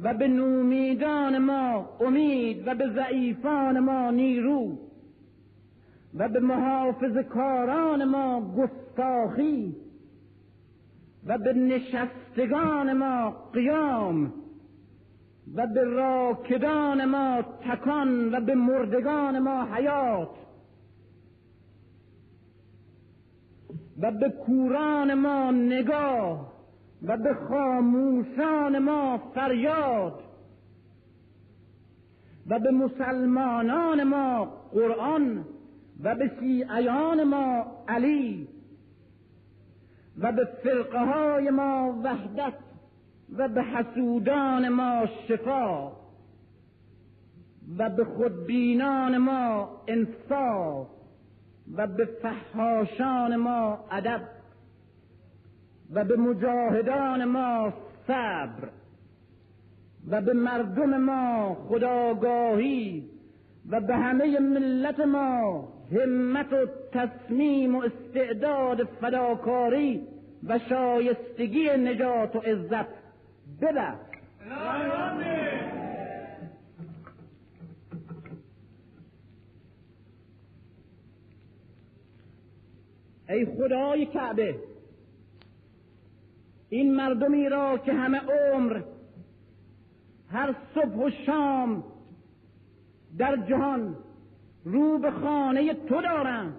و 0.02 0.14
به 0.14 0.28
نومیدان 0.28 1.38
ما 1.38 1.96
امید 2.00 2.68
و 2.68 2.74
به 2.74 2.90
ضعیفان 2.94 3.78
ما 3.78 4.10
نیرو 4.10 4.78
و 6.14 6.28
به 6.28 6.40
محافظ 6.40 7.16
کاران 7.16 8.04
ما 8.04 8.54
گستاخی 8.56 9.76
و 11.26 11.38
به 11.38 11.52
نشستگان 11.52 12.92
ما 12.92 13.30
قیام 13.52 14.32
و 15.54 15.66
به 15.66 15.84
راکدان 15.84 17.04
ما 17.04 17.42
تکان 17.42 18.34
و 18.34 18.40
به 18.40 18.54
مردگان 18.54 19.38
ما 19.38 19.64
حیات 19.64 20.43
و 23.98 24.10
به 24.10 24.30
کوران 24.30 25.14
ما 25.14 25.50
نگاه 25.50 26.52
و 27.02 27.16
به 27.16 27.34
خاموشان 27.34 28.78
ما 28.78 29.18
فریاد 29.34 30.20
و 32.46 32.58
به 32.58 32.70
مسلمانان 32.70 34.02
ما 34.02 34.44
قرآن 34.72 35.44
و 36.02 36.14
به 36.14 36.30
شیعیان 36.40 37.24
ما 37.24 37.66
علی 37.88 38.48
و 40.18 40.32
به 40.32 40.44
فرقه 40.62 40.98
های 40.98 41.50
ما 41.50 42.00
وحدت 42.04 42.54
و 43.38 43.48
به 43.48 43.62
حسودان 43.62 44.68
ما 44.68 45.06
شفا 45.28 45.92
و 47.78 47.90
به 47.90 48.04
خودبینان 48.04 49.18
ما 49.18 49.68
انصاف. 49.88 50.86
و 51.76 51.86
به 51.86 52.04
فحاشان 52.04 53.36
ما 53.36 53.84
ادب 53.90 54.20
و 55.92 56.04
به 56.04 56.16
مجاهدان 56.16 57.24
ما 57.24 57.72
صبر 58.06 58.68
و 60.10 60.20
به 60.20 60.32
مردم 60.32 60.96
ما 60.96 61.54
خداگاهی 61.68 63.04
و 63.70 63.80
به 63.80 63.96
همه 63.96 64.40
ملت 64.40 65.00
ما 65.00 65.68
همت 65.92 66.52
و 66.52 66.66
تصمیم 66.92 67.76
و 67.76 67.82
استعداد 67.82 68.84
فداکاری 68.84 70.06
و 70.48 70.58
شایستگی 70.58 71.68
نجات 71.68 72.36
و 72.36 72.38
عزت. 72.38 72.86
ببر 73.60 73.94
ای 83.28 83.46
خدای 83.46 84.06
کعبه 84.06 84.54
این 86.68 86.94
مردمی 86.94 87.48
را 87.48 87.78
که 87.78 87.92
همه 87.92 88.20
عمر 88.20 88.80
هر 90.30 90.54
صبح 90.74 91.06
و 91.06 91.10
شام 91.26 91.84
در 93.18 93.36
جهان 93.36 93.96
رو 94.64 94.98
به 94.98 95.10
خانه 95.10 95.74
تو 95.74 96.00
دارند 96.00 96.54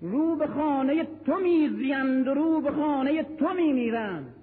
رو 0.00 0.36
به 0.36 0.46
خانه 0.46 1.06
تو 1.26 1.34
میزیند 1.34 2.28
و 2.28 2.34
رو 2.34 2.60
به 2.60 2.70
خانه 2.70 3.22
تو 3.22 3.54
میمیرند. 3.54 4.34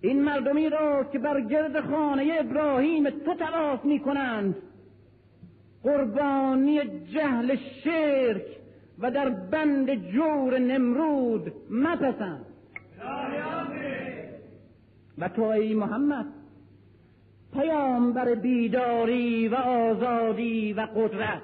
این 0.00 0.22
مردمی 0.22 0.68
را 0.68 1.04
که 1.04 1.18
بر 1.18 1.40
گرد 1.40 1.80
خانه 1.80 2.36
ابراهیم 2.40 3.10
تو 3.10 3.34
تلاف 3.34 3.84
می‌کنند 3.84 4.56
قربانی 5.82 6.80
جهل 7.12 7.56
شرک 7.84 8.61
و 9.02 9.10
در 9.10 9.28
بند 9.28 9.94
جور 9.94 10.58
نمرود 10.58 11.52
مپسند. 11.70 12.46
و 15.18 15.28
تو 15.28 15.42
ای 15.42 15.74
محمد 15.74 16.26
پیامبر 17.52 18.34
بیداری 18.34 19.48
و 19.48 19.54
آزادی 19.54 20.72
و 20.72 20.80
قدرت 20.80 21.42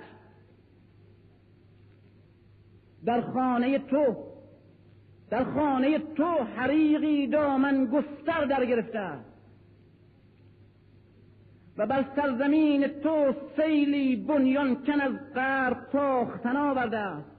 در 3.05 3.21
خانه 3.21 3.79
تو 3.79 4.17
در 5.31 5.45
خانه 5.45 5.99
تو 5.99 6.25
حریقی 6.57 7.27
دامن 7.27 7.87
گستر 7.87 8.45
در 8.45 8.65
گرفته. 8.65 9.11
و 11.79 11.87
بر 11.87 12.05
سرزمین 12.17 12.89
تو 12.89 13.35
سیلی 13.57 14.17
بنیان 14.17 14.75
کن 14.75 15.01
از 15.01 15.13
غرب 15.35 15.89
تاختن 15.93 16.57
آورده 16.57 16.99
است. 16.99 17.38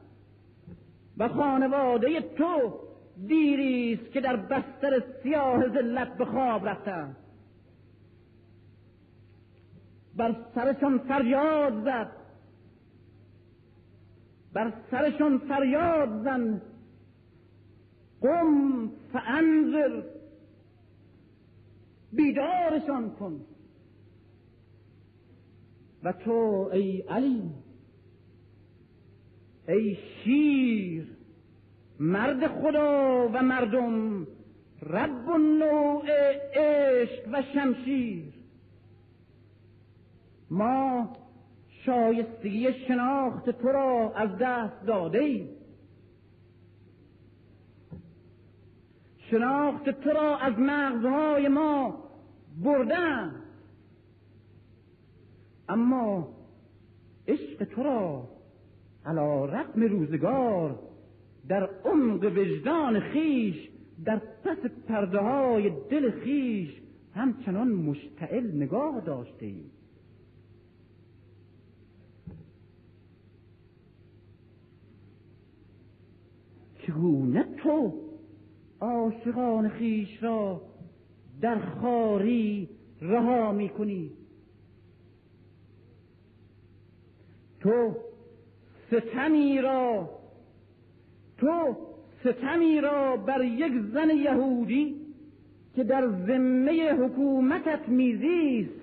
و 1.20 1.28
خانواده 1.28 2.22
تو 2.22 2.80
دیری 3.28 3.94
است 3.94 4.12
که 4.12 4.22
در 4.22 4.36
بستر 4.36 5.04
سیاه 5.24 5.68
ذلت 5.68 6.18
به 6.18 6.26
خواب 6.26 6.68
بر 10.16 10.36
سرشان 10.56 10.98
فریاد 10.98 11.84
زد. 11.84 12.12
بر 14.54 14.74
سرشان 14.92 15.38
فریاد 15.38 16.24
زن. 16.24 16.62
قم 18.22 18.92
فانذر. 19.14 20.02
بیدارشان 22.14 23.12
کن. 23.12 23.42
و 26.04 26.12
تو 26.12 26.70
ای 26.74 27.02
علی 27.02 27.52
ای 29.70 29.98
شیر 30.24 31.08
مرد 32.00 32.48
خدا 32.48 33.30
و 33.34 33.44
مردم 33.44 34.28
رب 34.82 35.30
نوع 35.60 36.06
عشق 36.54 37.30
و 37.34 37.44
شمشیر. 37.54 38.34
ما 40.52 41.10
شایستگی 41.86 42.74
شناخت 42.88 43.50
تو 43.50 43.68
را 43.68 44.14
از 44.16 44.30
دست 44.42 44.86
داده 44.86 45.20
ای 45.20 45.50
شناخت 49.32 49.90
تو 49.90 50.10
را 50.10 50.38
از 50.38 50.54
مغزهای 50.60 51.48
ما 51.48 52.04
بردن 52.64 53.36
اما 55.70 56.28
عشق 57.28 57.64
تو 57.64 57.84
را 57.84 58.39
علا 59.10 59.46
رقم 59.46 59.82
روزگار 59.84 60.80
در 61.48 61.70
عمق 61.86 62.24
وجدان 62.24 63.00
خیش 63.00 63.70
در 64.06 64.22
پس 64.44 64.58
پرده 64.88 65.20
های 65.20 65.72
دل 65.90 66.12
خیش 66.12 66.70
همچنان 67.16 67.68
مشتعل 67.68 68.56
نگاه 68.56 69.02
داشته 69.02 69.46
ای 69.46 69.64
چگونه 76.82 77.46
تو 77.58 77.94
عاشقان 78.80 79.70
خیش 79.70 80.24
را 80.24 80.62
در 81.42 81.60
خاری 81.60 82.70
رها 83.02 83.52
می 83.52 83.70
کنی 83.70 84.12
تو 87.60 87.96
ستمی 88.92 89.62
را 89.62 90.10
تو 91.38 91.78
ستمی 92.20 92.82
را 92.82 93.18
بر 93.18 93.44
یک 93.44 93.74
زن 93.94 94.10
یهودی 94.10 94.96
که 95.76 95.84
در 95.84 96.08
ذمه 96.08 96.94
حکومتت 96.94 97.90
میزیست 97.90 98.80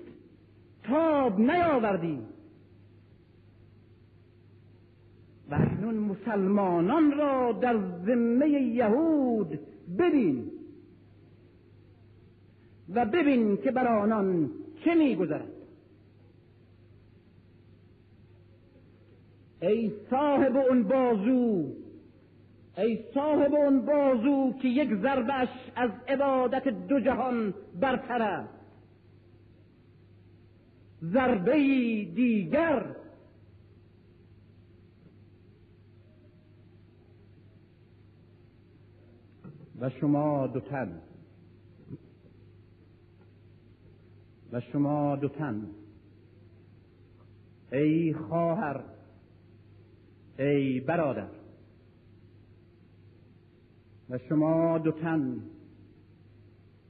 تاب 0.83 1.39
نیاوردی. 1.39 2.19
و 5.49 5.55
اکنون 5.55 5.95
مسلمانان 5.95 7.11
را 7.11 7.51
در 7.51 7.77
ذمه 8.05 8.49
یهود 8.49 9.59
ببین 9.99 10.51
و 12.93 13.05
ببین 13.05 13.57
که 13.57 13.71
بر 13.71 13.87
آنان 13.87 14.49
چه 14.85 14.95
میگذرد. 14.95 15.56
ای 19.61 19.91
صاحب 20.09 20.57
اون 20.57 20.83
بازو 20.83 21.73
ای 22.77 23.03
صاحب 23.13 23.53
اون 23.53 23.85
بازو 23.85 24.53
که 24.61 24.67
یک 24.67 24.93
ضربش 24.93 25.49
از 25.75 25.91
عبادت 26.07 26.67
دو 26.67 26.99
جهان 26.99 27.53
برتر 27.79 28.21
است. 28.21 28.53
ضربه 31.03 31.53
دیگر 32.15 32.95
و 39.79 39.89
شما 39.89 40.47
دو 40.47 40.59
تن. 40.59 41.01
و 44.51 44.61
شما 44.61 45.15
دو 45.15 45.27
تن. 45.27 45.67
ای 47.71 48.13
خواهر 48.13 48.96
ای 50.39 50.79
برادر. 50.79 51.27
و 54.09 54.17
شما 54.29 54.77
دو 54.77 54.91
تن. 54.91 55.39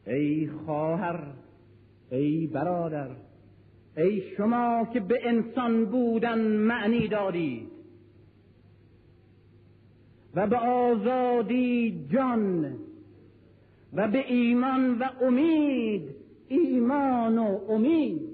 ای 0.08 0.48
خواهر 0.48 1.24
ای 2.12 2.48
برادر. 2.48 3.10
ای 3.98 4.36
شما 4.38 4.88
که 4.94 5.00
به 5.00 5.20
انسان 5.24 5.86
بودن 5.86 6.40
معنی 6.40 7.08
دادید 7.08 7.68
و 10.36 10.48
به 10.48 10.58
آزادی 10.58 12.08
جان. 12.12 12.74
و 13.94 14.08
به 14.08 14.32
ایمان 14.32 15.00
و 15.00 15.04
امید. 15.22 16.16
ایمان 16.48 17.38
و 17.38 17.60
امید. 17.70 18.27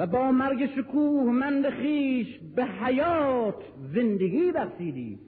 و 0.00 0.06
با 0.06 0.32
مرگ 0.32 0.66
شکوه 0.66 1.32
مند 1.32 1.70
خیش 1.70 2.38
به 2.56 2.64
حیات 2.64 3.62
زندگی 3.94 4.52
بخشیدید 4.52 5.20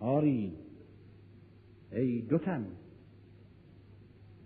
آری 0.00 0.52
ای 1.92 2.20
دوتن 2.20 2.66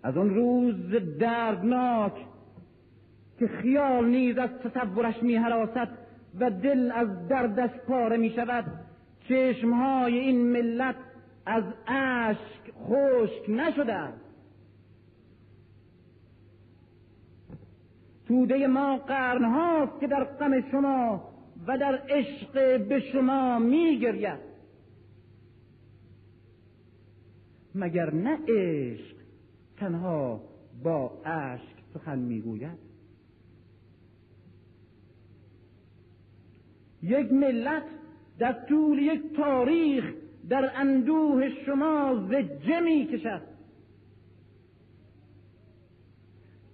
از 0.03 0.17
آن 0.17 0.29
روز 0.29 0.75
دردناک 1.19 2.13
که 3.39 3.47
خیال 3.47 4.05
نیز 4.05 4.37
از 4.37 4.49
تصورش 4.49 5.23
می 5.23 5.37
و 6.39 6.49
دل 6.49 6.91
از 6.95 7.27
دردش 7.27 7.71
پاره 7.87 8.17
می 8.17 8.29
شود 8.29 8.65
چشمهای 9.29 10.19
این 10.19 10.51
ملت 10.51 10.95
از 11.45 11.63
اشک 11.87 12.73
خشک 12.87 13.49
نشده 13.49 13.93
است. 13.93 14.30
توده 18.31 18.67
ما 18.67 18.97
قرنهاست 18.97 19.99
که 19.99 20.07
در 20.07 20.23
غم 20.23 20.71
شما 20.71 21.31
و 21.67 21.77
در 21.77 22.01
عشق 22.09 22.81
به 22.87 22.99
شما 22.99 23.59
میگرید. 23.59 24.51
مگر 27.75 28.13
نه 28.13 28.37
عشق 28.47 29.15
تنها 29.77 30.41
با 30.83 31.21
اشک 31.25 31.75
سخن 31.93 32.19
می‌گوید؟ 32.19 32.77
یک 37.03 37.31
ملت 37.31 37.83
در 38.39 38.53
طول 38.53 38.99
یک 38.99 39.35
تاریخ 39.35 40.13
در 40.49 40.71
اندوه 40.75 41.49
شما 41.65 42.27
زجه 42.29 42.79
می 42.79 43.07
کشد 43.07 43.41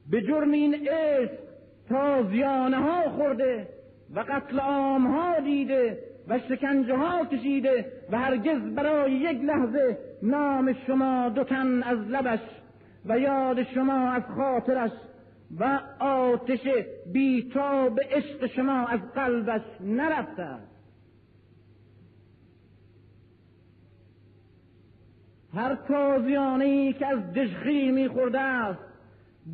به 0.09 0.21
جرم 0.21 0.51
این 0.51 0.75
عشق 0.75 1.46
تازیانه 1.89 2.77
ها 2.77 3.09
خورده 3.09 3.67
و 4.15 4.19
قتل 4.19 4.59
عام 4.59 5.07
ها 5.07 5.39
دیده 5.39 5.97
و 6.27 6.39
شکنجه 6.39 6.95
ها 6.95 7.25
کشیده 7.25 7.91
و 8.11 8.17
هرگز 8.17 8.61
برای 8.75 9.11
یک 9.11 9.41
لحظه 9.43 9.97
نام 10.23 10.73
شما 10.87 11.29
دو 11.29 11.43
تن 11.43 11.83
از 11.83 11.99
لبش 11.99 12.39
و 13.05 13.19
یاد 13.19 13.63
شما 13.63 14.11
از 14.11 14.23
خاطرش 14.37 14.91
و 15.59 15.79
آتش 15.99 16.59
بیتاب 17.13 17.99
عشق 17.99 18.45
شما 18.45 18.87
از 18.87 18.99
قلبش 19.15 19.61
نرفته 19.79 20.47
هر 25.53 25.75
تازیانه 25.75 26.93
که 26.93 27.07
از 27.07 27.33
دشخی 27.33 27.91
میخورده 27.91 28.39
است 28.39 28.86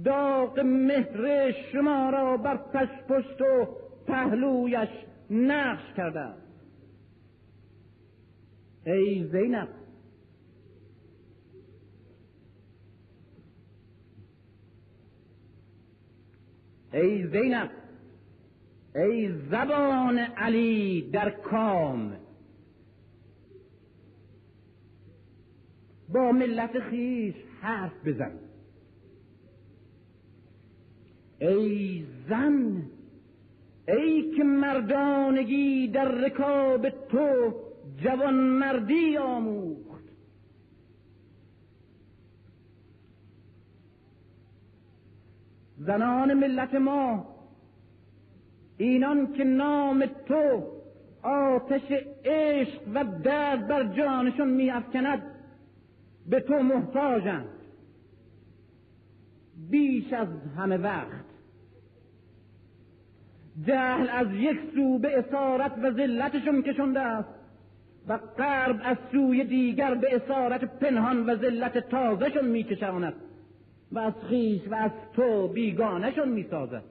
داغ 0.05 0.59
مهر 0.59 1.51
شما 1.51 2.09
را 2.09 2.37
بر 2.37 2.57
پش 2.57 2.89
پشت 3.09 3.41
و 3.41 3.67
پهلویش 4.07 4.89
نقش 5.29 5.93
کرده 5.97 6.33
ای 8.85 9.27
زینب 9.31 9.69
ای 16.93 17.27
زینب 17.27 17.69
ای 18.95 19.33
زبان 19.51 20.19
علی 20.19 21.09
در 21.13 21.29
کام. 21.29 22.17
با 26.09 26.31
ملت 26.31 26.79
خیش 26.79 27.35
حرف 27.61 27.91
بزن. 28.05 28.39
ای 31.39 32.03
زن 32.29 32.81
ای 33.87 34.31
که 34.37 34.43
مردانگی 34.43 35.87
در 35.87 36.05
رکاب 36.05 36.89
تو 36.89 37.53
جوان 38.03 38.33
مردی 38.33 39.17
آموخت. 39.17 40.03
زنان 45.77 46.33
ملت 46.33 46.73
ما 46.73 47.25
اینان 48.77 49.33
که 49.33 49.43
نام 49.43 50.05
تو 50.05 50.63
آتش 51.23 51.91
عشق 52.25 52.81
و 52.93 53.03
درد 53.23 53.67
بر 53.67 53.83
جانشون 53.83 54.49
میافکند 54.49 55.23
به 56.29 56.39
تو 56.39 56.53
محتاجند. 56.53 57.62
بیش 59.69 60.13
از 60.13 60.27
همه 60.57 60.77
وقت. 60.77 61.25
جهل 63.67 64.09
از 64.09 64.27
یک 64.33 64.59
سو 64.75 64.99
به 64.99 65.19
اسارت 65.19 65.71
و 65.83 65.91
ذلتشون 65.91 66.61
کشنده 66.61 66.99
است 66.99 67.29
و 68.07 68.17
غرب 68.17 68.81
از 68.83 68.97
سوی 69.11 69.43
دیگر 69.43 69.95
به 69.95 70.15
اسارت 70.15 70.79
پنهان 70.79 71.25
و 71.25 71.35
ذلت 71.35 71.77
تازهشون 71.77 72.45
میکشاند 72.45 73.13
و 73.91 73.99
از 73.99 74.13
خیش 74.29 74.61
و 74.67 74.75
از 74.75 74.91
تو 75.13 75.47
بیگانهشون 75.47 76.29
می‌سازد. 76.29 76.83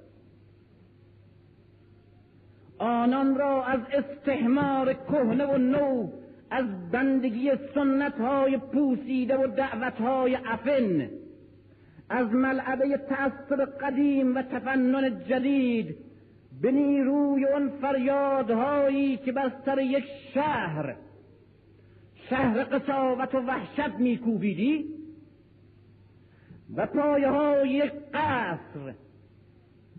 آنان 2.78 3.34
را 3.34 3.64
از 3.64 3.80
استحمار 3.92 4.92
کهنه 4.92 5.46
و 5.46 5.58
نو 5.58 6.08
از 6.50 6.90
بندگی 6.90 7.52
سنت 7.74 8.20
های 8.20 8.58
پوسیده 8.58 9.36
و 9.36 9.46
دعوت 9.46 10.00
های 10.00 10.34
افن 10.34 11.10
از 12.12 12.32
ملعبه 12.32 12.96
تعصب 12.96 13.64
قدیم 13.80 14.36
و 14.36 14.42
تفنن 14.42 15.24
جدید 15.28 15.96
به 16.62 16.70
نیروی 16.70 17.44
اون 17.44 17.68
فریادهایی 17.68 19.16
که 19.16 19.32
بر 19.32 19.52
سر 19.64 19.78
یک 19.78 20.04
شهر 20.34 20.96
شهر 22.30 22.64
قصاوت 22.64 23.34
و 23.34 23.38
وحشت 23.38 23.94
میکوبیدی 23.98 24.84
و 26.76 26.86
پایه 26.86 27.28
های 27.28 27.70
یک 27.70 27.92
قصر 28.14 28.94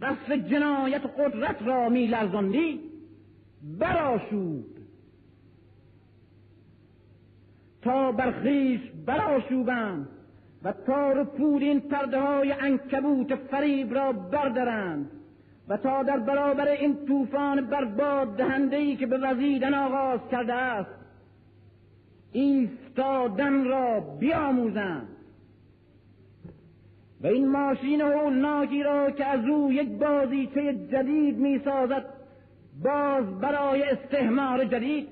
قصر 0.01 0.37
جنایت 0.37 1.01
قدرت 1.19 1.61
را 1.61 1.89
میلرزاندی 1.89 2.79
براشوب 3.79 4.65
تا 7.81 8.11
برخیش 8.11 8.81
براشوبند 9.05 10.12
و 10.63 10.71
تار 10.71 11.23
پول 11.23 11.63
این 11.63 11.79
پرده 11.79 12.19
های 12.19 12.51
انکبوت 12.51 13.35
فریب 13.35 13.93
را 13.93 14.11
بردارند 14.11 15.11
و 15.67 15.77
تا 15.77 16.03
در 16.03 16.17
برابر 16.17 16.67
این 16.67 17.05
طوفان 17.05 17.65
برباد 17.65 18.35
دهنده 18.35 18.75
ای 18.75 18.95
که 18.95 19.05
به 19.05 19.17
وزیدن 19.17 19.73
آغاز 19.73 20.19
کرده 20.31 20.53
است 20.53 20.89
ایستادن 22.31 23.65
را 23.65 23.99
بیاموزند. 23.99 25.07
و 27.21 27.27
این 27.27 27.47
ماشین 27.47 28.01
هولناکی 28.01 28.83
را 28.83 29.11
که 29.11 29.25
از 29.25 29.45
او 29.45 29.71
یک 29.71 29.89
بازیچه 29.89 30.73
جدید 30.91 31.37
می‌سازد 31.37 32.05
باز 32.83 33.39
برای 33.39 33.83
استهمار 33.83 34.65
جدید 34.65 35.07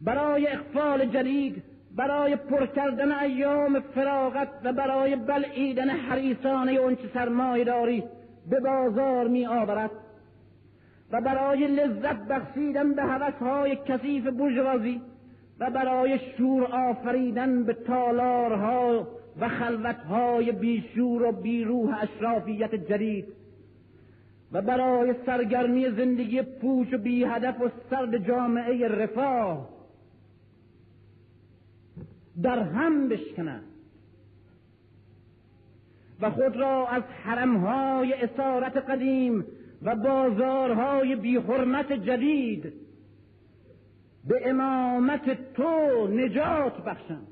برای 0.00 0.46
اخفال 0.46 1.06
جدید 1.06 1.62
برای 1.98 2.36
پر 2.36 2.66
کردن 2.66 3.12
ایام 3.12 3.80
فراغت 3.80 4.48
و 4.64 4.72
برای 4.72 5.16
بلعیدن 5.16 5.90
حریسانه 5.90 6.72
اونچه 6.72 7.02
سرمایه 7.14 7.64
داری 7.64 8.04
به 8.50 8.60
بازار 8.60 9.28
می 9.28 9.46
آورد. 9.46 9.90
و 11.12 11.20
برای 11.20 11.66
لذت 11.66 12.16
بخشیدن 12.16 12.92
به 12.92 13.02
های 13.40 13.76
کثیف 13.76 14.26
برجوازی 14.26 15.00
و 15.60 15.70
برای 15.70 16.18
شور 16.18 16.64
آفریدن 16.64 17.64
به 17.64 17.74
تالارها 17.74 19.08
و 19.40 19.48
خلوتهای 19.48 20.52
بیشور 20.52 21.22
و 21.22 21.32
بیروح 21.32 22.02
اشرافیت 22.02 22.74
جدید 22.74 23.26
و 24.52 24.62
برای 24.62 25.14
سرگرمی 25.26 25.90
زندگی 25.90 26.42
پوچ 26.42 26.94
و 26.94 26.98
بی 26.98 27.24
هدف 27.24 27.60
و 27.60 27.68
سرد 27.90 28.26
جامعه 28.26 28.88
رفاه 28.88 29.77
در 32.42 32.58
هم 32.58 33.08
بشکنند. 33.08 33.64
و 36.20 36.30
خود 36.30 36.56
را 36.56 36.88
از 36.88 37.02
حرمهای 37.02 38.12
اسارت 38.12 38.76
قدیم 38.76 39.44
و 39.82 39.96
بازارهای 39.96 41.16
بیحرمت 41.16 41.92
جدید 41.92 42.72
به 44.24 44.50
امامت 44.50 45.52
تو 45.54 46.06
نجات 46.06 46.84
بخشند. 46.84 47.26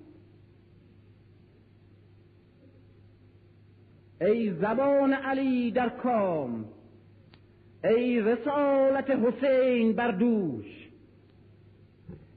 ای 4.20 4.52
زبان 4.52 5.12
علی 5.12 5.70
در 5.70 5.88
کام 5.88 6.64
ای 7.84 8.20
رسالت 8.20 9.10
حسین 9.10 9.92
بر 9.92 10.10
دوش 10.10 10.88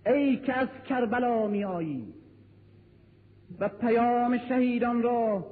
ای 0.05 0.37
که 0.37 0.53
از 0.53 0.67
کربلا 0.89 1.47
می 1.47 1.63
آیی 1.63 2.13
و 3.59 3.69
پیام 3.69 4.37
شهیدان 4.37 5.01
را 5.01 5.45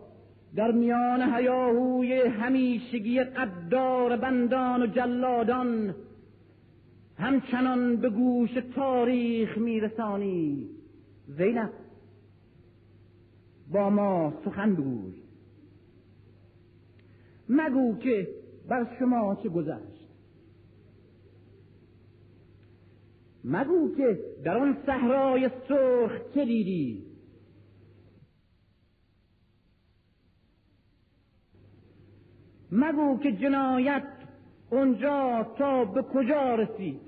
در 0.56 0.72
میان 0.72 1.36
هیاهوی 1.36 2.22
همیشگی 2.22 3.24
قدار 3.24 4.18
بندان 4.18 4.82
و 4.82 4.88
جلادان 4.88 5.96
همچنان 7.18 7.96
به 7.96 8.10
گوش 8.10 8.50
تاریخ 8.76 9.58
میرسانی. 9.58 10.70
زینب 11.28 11.70
با 13.72 13.90
ما 13.90 14.34
سخن 14.46 14.76
بگوی. 14.76 15.14
مگو 17.50 17.98
که 17.98 18.28
بر 18.68 18.88
شما 19.00 19.36
چه 19.44 19.50
گذشت. 19.50 20.08
مگو 23.44 23.96
که 23.96 24.20
در 24.44 24.58
آن 24.58 24.78
صحرای 24.86 25.50
سرخ 25.68 26.12
چه 26.34 26.46
دیدی. 26.46 27.07
مگو 32.78 33.20
که 33.20 33.32
جنایت 33.32 34.04
اونجا 34.70 35.48
تا 35.58 35.86
به 35.86 36.02
کجا 36.02 36.56
رسید. 36.56 37.02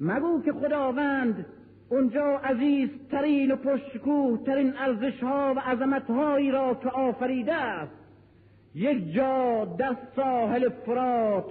مگو 0.00 0.42
که 0.42 0.52
خداوند 0.52 1.46
اونجا 1.88 2.38
عزیز 2.44 2.90
ترین 3.10 3.50
و 3.50 3.56
پرشکوه 3.56 4.44
ترین 4.44 4.72
ارزش 4.76 5.22
ها 5.22 5.54
و 5.56 5.60
عظمت 5.60 6.10
هایی 6.10 6.50
را 6.50 6.74
که 6.74 6.88
آفریده 6.88 7.54
است 7.54 7.92
یک 8.74 9.12
جا 9.12 9.64
در 9.64 9.96
ساحل 10.16 10.68
فرات 10.68 11.46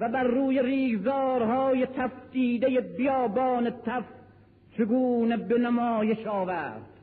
و 0.00 0.08
بر 0.08 0.24
روی 0.24 0.62
ریگزارهای 0.62 1.86
تفتیده 1.86 2.80
بیابان 2.80 3.70
تف 3.70 4.04
چگونه 4.78 5.36
به 5.36 5.58
نمایش 5.58 6.26
آورد؟ 6.26 6.93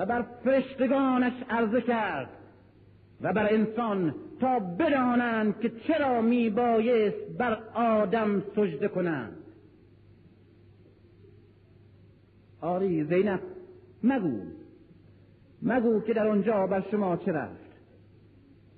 و 0.00 0.06
بر 0.06 0.22
فرشتگانش 0.44 1.32
عرضه 1.50 1.80
کرد 1.80 2.28
و 3.20 3.32
بر 3.32 3.54
انسان 3.54 4.14
تا 4.40 4.58
بدانند 4.58 5.60
که 5.60 5.72
چرا 5.88 6.20
می 6.20 6.50
بایست 6.50 7.38
بر 7.38 7.58
آدم 7.74 8.42
سجده 8.56 8.88
کنند. 8.88 9.36
آری 12.60 13.04
زینب 13.04 13.40
مگو 14.04 14.40
مگو 15.62 16.00
که 16.00 16.12
در 16.12 16.28
آنجا 16.28 16.66
بر 16.66 16.84
شما 16.90 17.16
چه 17.16 17.32
رفت. 17.32 17.70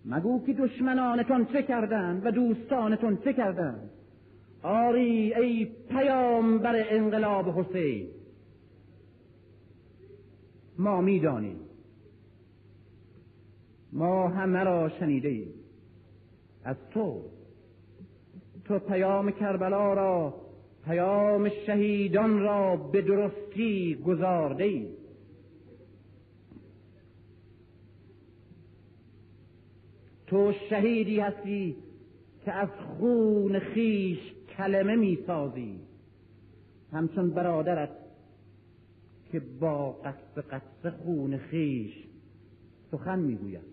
مگو 0.05 0.47
که 0.47 0.52
دشمنانتون 0.52 1.47
چه 1.47 1.62
کردند 1.62 2.26
و 2.26 2.31
دوستانتون 2.31 3.17
چه 3.17 3.33
کردند. 3.33 3.91
آری 4.62 5.34
ای 5.34 5.70
پیام 5.91 6.59
بر 6.59 6.84
انقلاب 6.89 7.49
حسین 7.49 8.07
ما 10.83 11.01
می‌دانیم. 11.01 11.61
ما 13.93 14.28
همه 14.28 14.65
را 14.65 14.89
شنیده 14.89 15.28
ایم 15.28 15.55
از 16.65 16.77
تو. 16.91 17.23
تو 18.65 18.78
پیام 18.78 19.31
کربلا 19.31 19.93
را 19.94 20.35
پیام 20.85 21.49
شهیدان 21.67 22.41
را 22.41 22.77
به 22.77 23.02
درستی 23.02 23.94
گذارده 23.94 24.65
ای 24.65 24.89
تو 30.27 30.52
شهیدی 30.70 31.20
هستی 31.20 31.77
که 32.44 32.52
از 32.52 32.69
خون 32.69 33.59
خیش 33.59 34.19
کلمه 34.57 34.97
می‌سازی. 34.97 35.81
همچون 36.93 37.31
برادرت 37.31 38.01
که 39.33 39.41
با 39.41 39.93
قصد 39.93 40.44
قصد 40.51 40.91
خون 40.91 41.36
خیش 41.36 41.93
سخن 42.91 43.19
می‌گوید. 43.19 43.73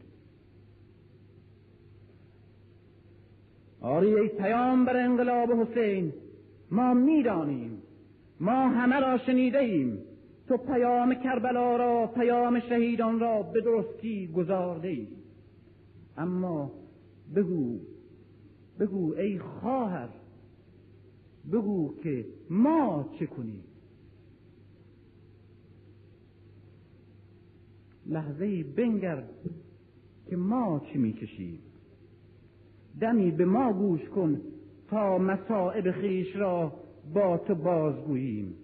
آری 3.82 4.16
ای 4.16 4.28
پیام 4.28 4.86
بر 4.86 4.98
انقلاب 4.98 5.52
حسین 5.52 6.14
ما 6.72 6.94
می‌دانیم 6.94 7.82
ما 8.40 8.70
همه 8.70 9.00
را 9.00 9.18
شنیده 9.18 9.60
ایم 9.60 10.00
تو 10.48 10.58
پیام 10.58 11.14
کربلا 11.14 11.76
را 11.76 12.08
پیام 12.08 12.60
شهیدان 12.60 13.20
را 13.20 13.44
به 13.44 13.62
درستی 13.62 14.28
گذارده 14.28 14.88
ای 14.88 15.08
اما 16.18 16.72
بگو 17.36 17.80
بگو 18.80 19.14
ای 19.14 19.40
خواهر 19.40 20.10
بگو 21.52 21.96
که 22.04 22.26
ما 22.50 23.10
چه 23.20 23.26
کنیم؟ 23.26 23.64
لحظه 28.10 28.64
بنگر 28.64 29.24
که 30.30 30.36
ما 30.36 30.82
چی 30.92 30.98
می‌کشیم؟ 30.98 31.60
دمی 33.00 33.32
به 33.32 33.46
ما 33.46 33.74
گوش 33.74 34.10
کن 34.10 34.42
تا 34.88 35.18
مصائب 35.18 35.92
خیش 35.92 36.36
را 36.36 36.74
با 37.14 37.38
تو 37.38 37.56
بازگوییم. 37.56 38.56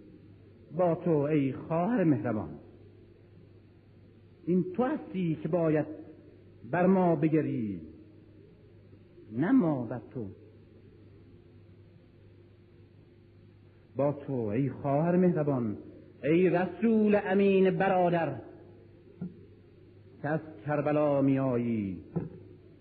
با 0.77 0.95
تو 0.95 1.11
ای 1.11 1.53
خواهر 1.53 2.03
مهربان. 2.03 2.49
این 4.45 4.65
تو 4.73 4.83
هستی 4.83 5.35
که 5.43 5.47
باید 5.47 5.85
بر 6.71 6.85
ما 6.85 7.15
بگری 7.15 7.81
نه 9.31 9.51
ما 9.51 9.85
بر 9.85 10.01
تو. 10.13 10.27
با 13.95 14.13
تو 14.13 14.33
ای 14.33 14.69
خواهر 14.69 15.15
مهربان 15.15 15.77
ای 16.23 16.49
رسول 16.49 17.19
امین 17.25 17.77
برادر. 17.77 18.41
که 20.25 20.29
از 20.29 20.39
کربلا 20.65 21.21
میآیی 21.21 21.97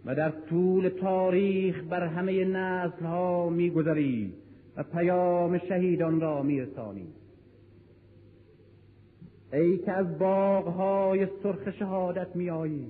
و 0.04 0.14
در 0.14 0.30
طول 0.30 0.88
تاریخ 0.88 1.82
بر 1.90 2.06
همه 2.06 2.44
نسل 2.44 3.04
ها 3.04 3.48
میگذری 3.48 4.32
و 4.76 4.82
پیام 4.82 5.58
شهیدان 5.58 6.20
را 6.20 6.42
میرسانی. 6.42 7.06
ای 9.52 9.78
که 9.78 9.92
از 9.92 10.18
باغهای 10.18 11.28
سرخ 11.42 11.70
شهادت 11.70 12.36
میآیی. 12.36 12.86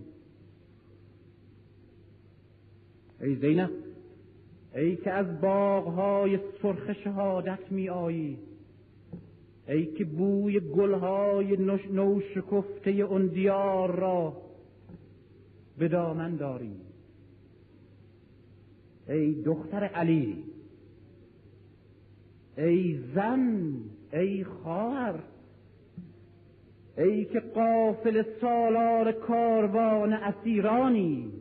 ای 3.21 3.37
زینب 3.37 3.71
ای 4.75 4.97
که 4.97 5.11
از 5.11 5.41
باغهای 5.41 6.39
سرخ 6.63 6.93
شهادت 6.93 7.73
میآیی. 7.73 8.39
ای 9.69 9.87
که 9.87 10.05
بوی 10.05 10.61
گلهای 10.61 11.57
نو 11.93 12.21
شکفته 12.35 12.91
اون 12.91 13.27
دیار 13.27 13.97
را 13.97 14.44
به 15.79 15.89
دامن 15.89 16.37
داری. 16.37 16.77
ای 19.09 19.43
دختر 19.43 19.85
علی 19.85 20.45
ای 22.59 23.01
زن 23.15 23.75
ای 24.13 24.45
خواهر 24.45 25.21
ای 26.99 27.25
که 27.25 27.41
قافل 27.41 28.23
سالار 28.41 29.13
کاروان 29.13 30.13
اسیرانی 30.13 31.33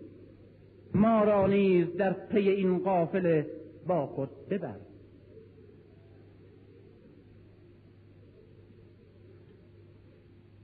ما 0.94 1.24
را 1.24 1.48
نیز 1.48 1.96
در 1.98 2.14
پی 2.14 2.50
این 2.50 2.80
قافله 2.80 3.48
با 3.88 4.08
خود 4.08 4.30
ببر. 4.50 4.80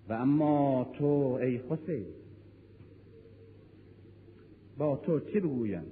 و 0.10 0.14
اما 0.14 0.92
تو 1.00 1.38
ای 1.42 1.62
حسین 1.70 2.19
با 4.80 4.96
تو 4.96 5.20
چه 5.20 5.40
بگویم؟ 5.40 5.84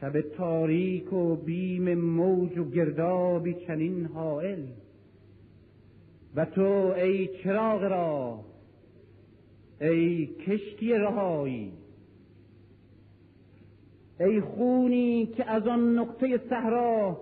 شب 0.00 0.20
تاریک 0.20 1.12
و 1.12 1.36
بیم 1.36 1.94
موج 1.94 2.58
و 2.58 2.70
گردابی 2.70 3.54
چنین 3.66 4.04
حائل. 4.06 4.62
و 6.36 6.44
تو 6.44 6.92
ای 6.96 7.28
چراغ 7.44 7.82
را 7.82 8.44
ای 9.80 10.26
کشتی 10.26 10.92
رهایی. 10.92 11.72
ای 14.20 14.40
خونی 14.40 15.26
که 15.26 15.50
از 15.50 15.66
آن 15.66 15.98
نقطه 15.98 16.40
صحرا 16.50 17.20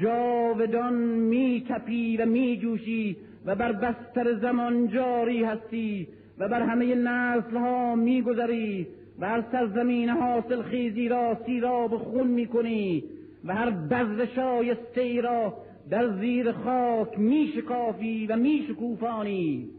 جاودان 0.00 0.94
می 1.04 1.66
کپی 1.70 2.16
و 2.16 2.26
می 2.26 2.58
جوشی 2.58 3.16
و 3.44 3.54
بر 3.54 3.72
بستر 3.72 4.38
زمان 4.38 4.88
جاری 4.88 5.44
هستی. 5.44 6.08
و 6.38 6.48
بر 6.48 6.62
همه 6.62 6.94
نسل 6.94 7.56
ها 7.56 7.94
می 7.94 8.22
گذری 8.22 8.86
و 9.18 9.28
هر 9.28 9.44
سرزمین 9.52 10.08
حاصل 10.08 10.62
خیزی 10.62 11.08
را 11.08 11.38
سیراب 11.46 11.96
خون 11.96 12.26
می 12.26 12.46
کنی 12.46 13.04
و 13.44 13.54
هر 13.54 13.70
بذر 13.70 14.26
شایسته 14.26 15.00
ای 15.00 15.20
را 15.20 15.54
در 15.90 16.18
زیر 16.20 16.52
خاک 16.52 17.18
می 17.18 17.52
شکافی 17.56 18.26
و 18.26 18.36
می 18.36 18.64
شکوفانی 18.68 19.70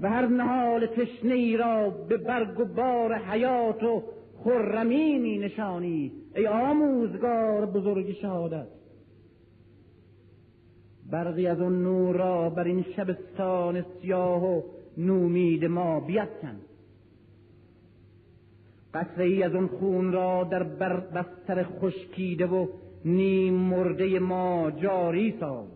و 0.00 0.08
هر 0.08 0.26
نهال 0.26 0.86
تشنه 0.86 1.34
ای 1.34 1.56
را 1.56 1.90
به 1.90 2.16
برگ 2.16 2.60
و 2.60 2.64
بار 2.64 3.14
حیات 3.14 3.82
و 3.82 4.02
خرمی 4.44 5.18
می 5.18 5.38
نشانی. 5.38 6.12
ای 6.36 6.46
آموزگار 6.46 7.66
بزرگ 7.66 8.12
شهادت. 8.12 8.66
برقی 11.10 11.46
از 11.46 11.60
اون 11.60 11.82
نور 11.82 12.16
را 12.16 12.50
بر 12.50 12.64
این 12.64 12.84
شبستان 12.96 13.84
سیاه 14.02 14.44
و 14.44 14.62
نومید 15.06 15.64
ما 15.64 16.00
بیفکن. 16.00 16.60
قطره 18.94 19.24
ای 19.24 19.42
از 19.42 19.54
اون 19.54 19.66
خون 19.66 20.12
را 20.12 20.44
در 20.44 20.62
بر 20.62 21.00
بستر 21.00 21.62
خشکیده 21.62 22.46
و 22.46 22.66
نیم 23.04 23.54
مرده 23.54 24.18
ما 24.18 24.70
جاری 24.70 25.34
ساز. 25.40 25.68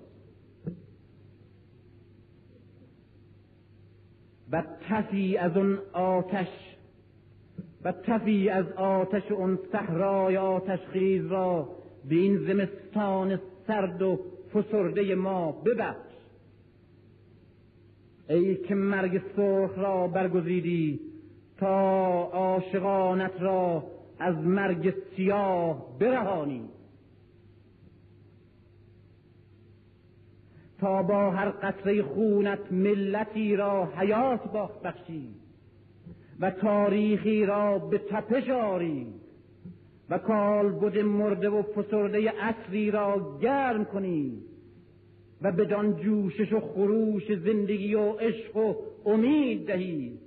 و 4.52 4.62
تفی 4.88 5.36
از 5.36 5.56
اون 5.56 5.78
آتش 5.92 6.48
و 7.84 7.92
تفی 7.92 8.48
از 8.48 8.72
آتش 8.72 9.32
اون 9.32 9.58
صحرای 9.72 10.36
آتش 10.36 10.78
خیز 10.78 11.26
را 11.26 11.68
به 12.08 12.14
این 12.14 12.38
زمستان 12.38 13.40
سرد 13.66 14.02
و 14.02 14.20
فسرده 14.54 15.14
ما 15.14 15.52
ببخش 15.52 16.03
ای 18.28 18.56
که 18.56 18.74
مرگ 18.74 19.22
سرخ 19.36 19.78
را 19.78 20.08
برگزیدی 20.08 21.00
تا 21.58 22.22
عاشقانت 22.22 23.32
را 23.40 23.84
از 24.18 24.36
مرگ 24.36 24.94
سیاه 25.16 25.98
برهانی. 25.98 26.68
تا 30.80 31.02
با 31.02 31.30
هر 31.30 31.50
قطره 31.50 32.02
خونت 32.02 32.72
ملتی 32.72 33.56
را 33.56 33.88
حیات 33.96 34.52
باخت 34.52 34.82
بخشی 34.82 35.28
و 36.40 36.50
تاریخی 36.50 37.46
را 37.46 37.78
به 37.78 37.98
تپش 37.98 38.48
آری 38.48 39.06
و 40.10 40.18
کالبد 40.18 40.98
مرده 40.98 41.48
و 41.50 41.62
فسرده 41.62 42.32
اصری 42.40 42.90
را 42.90 43.38
گرم 43.42 43.84
کنی. 43.84 44.42
و 45.44 45.52
بدان 45.52 45.96
جوشش 45.96 46.52
و 46.52 46.60
خروش 46.60 47.32
زندگی 47.32 47.94
و 47.94 48.12
عشق 48.12 48.56
و 48.56 48.74
امید 49.06 49.66
دهی. 49.66 50.18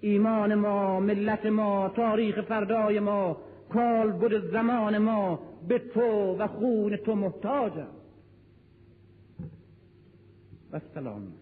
ایمان 0.00 0.54
ما 0.54 1.00
ملت 1.00 1.46
ما 1.46 1.88
تاریخ 1.88 2.40
فردای 2.40 3.00
ما 3.00 3.36
کالبد 3.72 4.50
زمان 4.52 4.98
ما 4.98 5.40
به 5.68 5.78
تو 5.78 6.36
و 6.38 6.46
خون 6.46 6.96
تو 6.96 7.14
محتاجم 7.14 7.88
و 10.72 10.80
سلام 10.94 11.32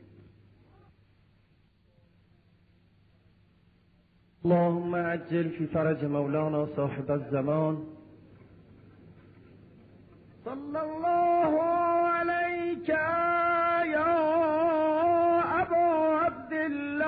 اللهم 4.44 4.94
عجل 4.94 5.48
في 5.48 5.66
فرج 5.66 6.04
مولانا 6.04 6.66
صاحب 6.76 7.10
الزمان. 7.10 7.95
صلى 10.46 10.80
الله 10.82 11.62
عليك 11.62 12.88
يا 13.98 14.14
أبا 15.62 15.86
عبد 16.22 16.52
الله. 16.52 17.06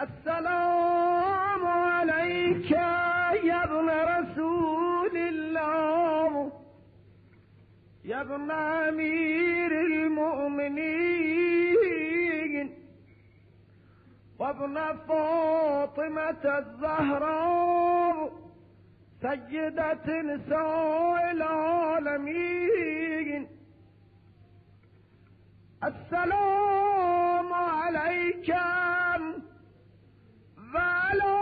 السلام 0.00 1.66
عليك 1.66 2.70
يا 2.70 3.64
ابن 3.64 3.88
رسول 4.14 5.16
الله. 5.16 6.52
يا 8.04 8.20
ابن 8.20 8.50
أمير 8.50 9.80
المؤمنين. 9.80 10.94
وابن 14.38 14.76
فاطمة 15.08 16.44
الزهراء. 16.58 18.43
سيدة 19.24 20.06
نساء 20.22 21.30
العالمين. 21.30 22.62
السلام 25.84 27.52
عليك. 27.52 28.54
وعلى 30.74 31.36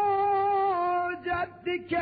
جدك 1.25 1.93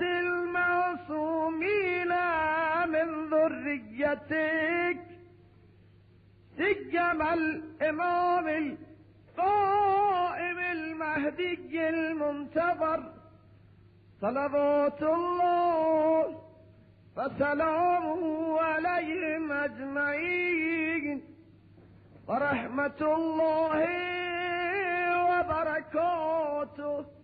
المعصومين 0.00 2.08
من 2.88 3.30
ذريتك 3.30 5.00
سجم 6.56 7.22
الإمام 7.22 8.48
القائم 8.48 10.58
المهدي 10.58 11.88
المنتظر 11.88 13.12
صلوات 14.20 15.02
الله 15.02 16.42
فسلامه 17.16 18.60
عليهم 18.60 19.52
أجمعين. 19.52 21.22
ورحمة 22.28 23.00
الله 23.00 23.88
وبركاته. 25.30 27.19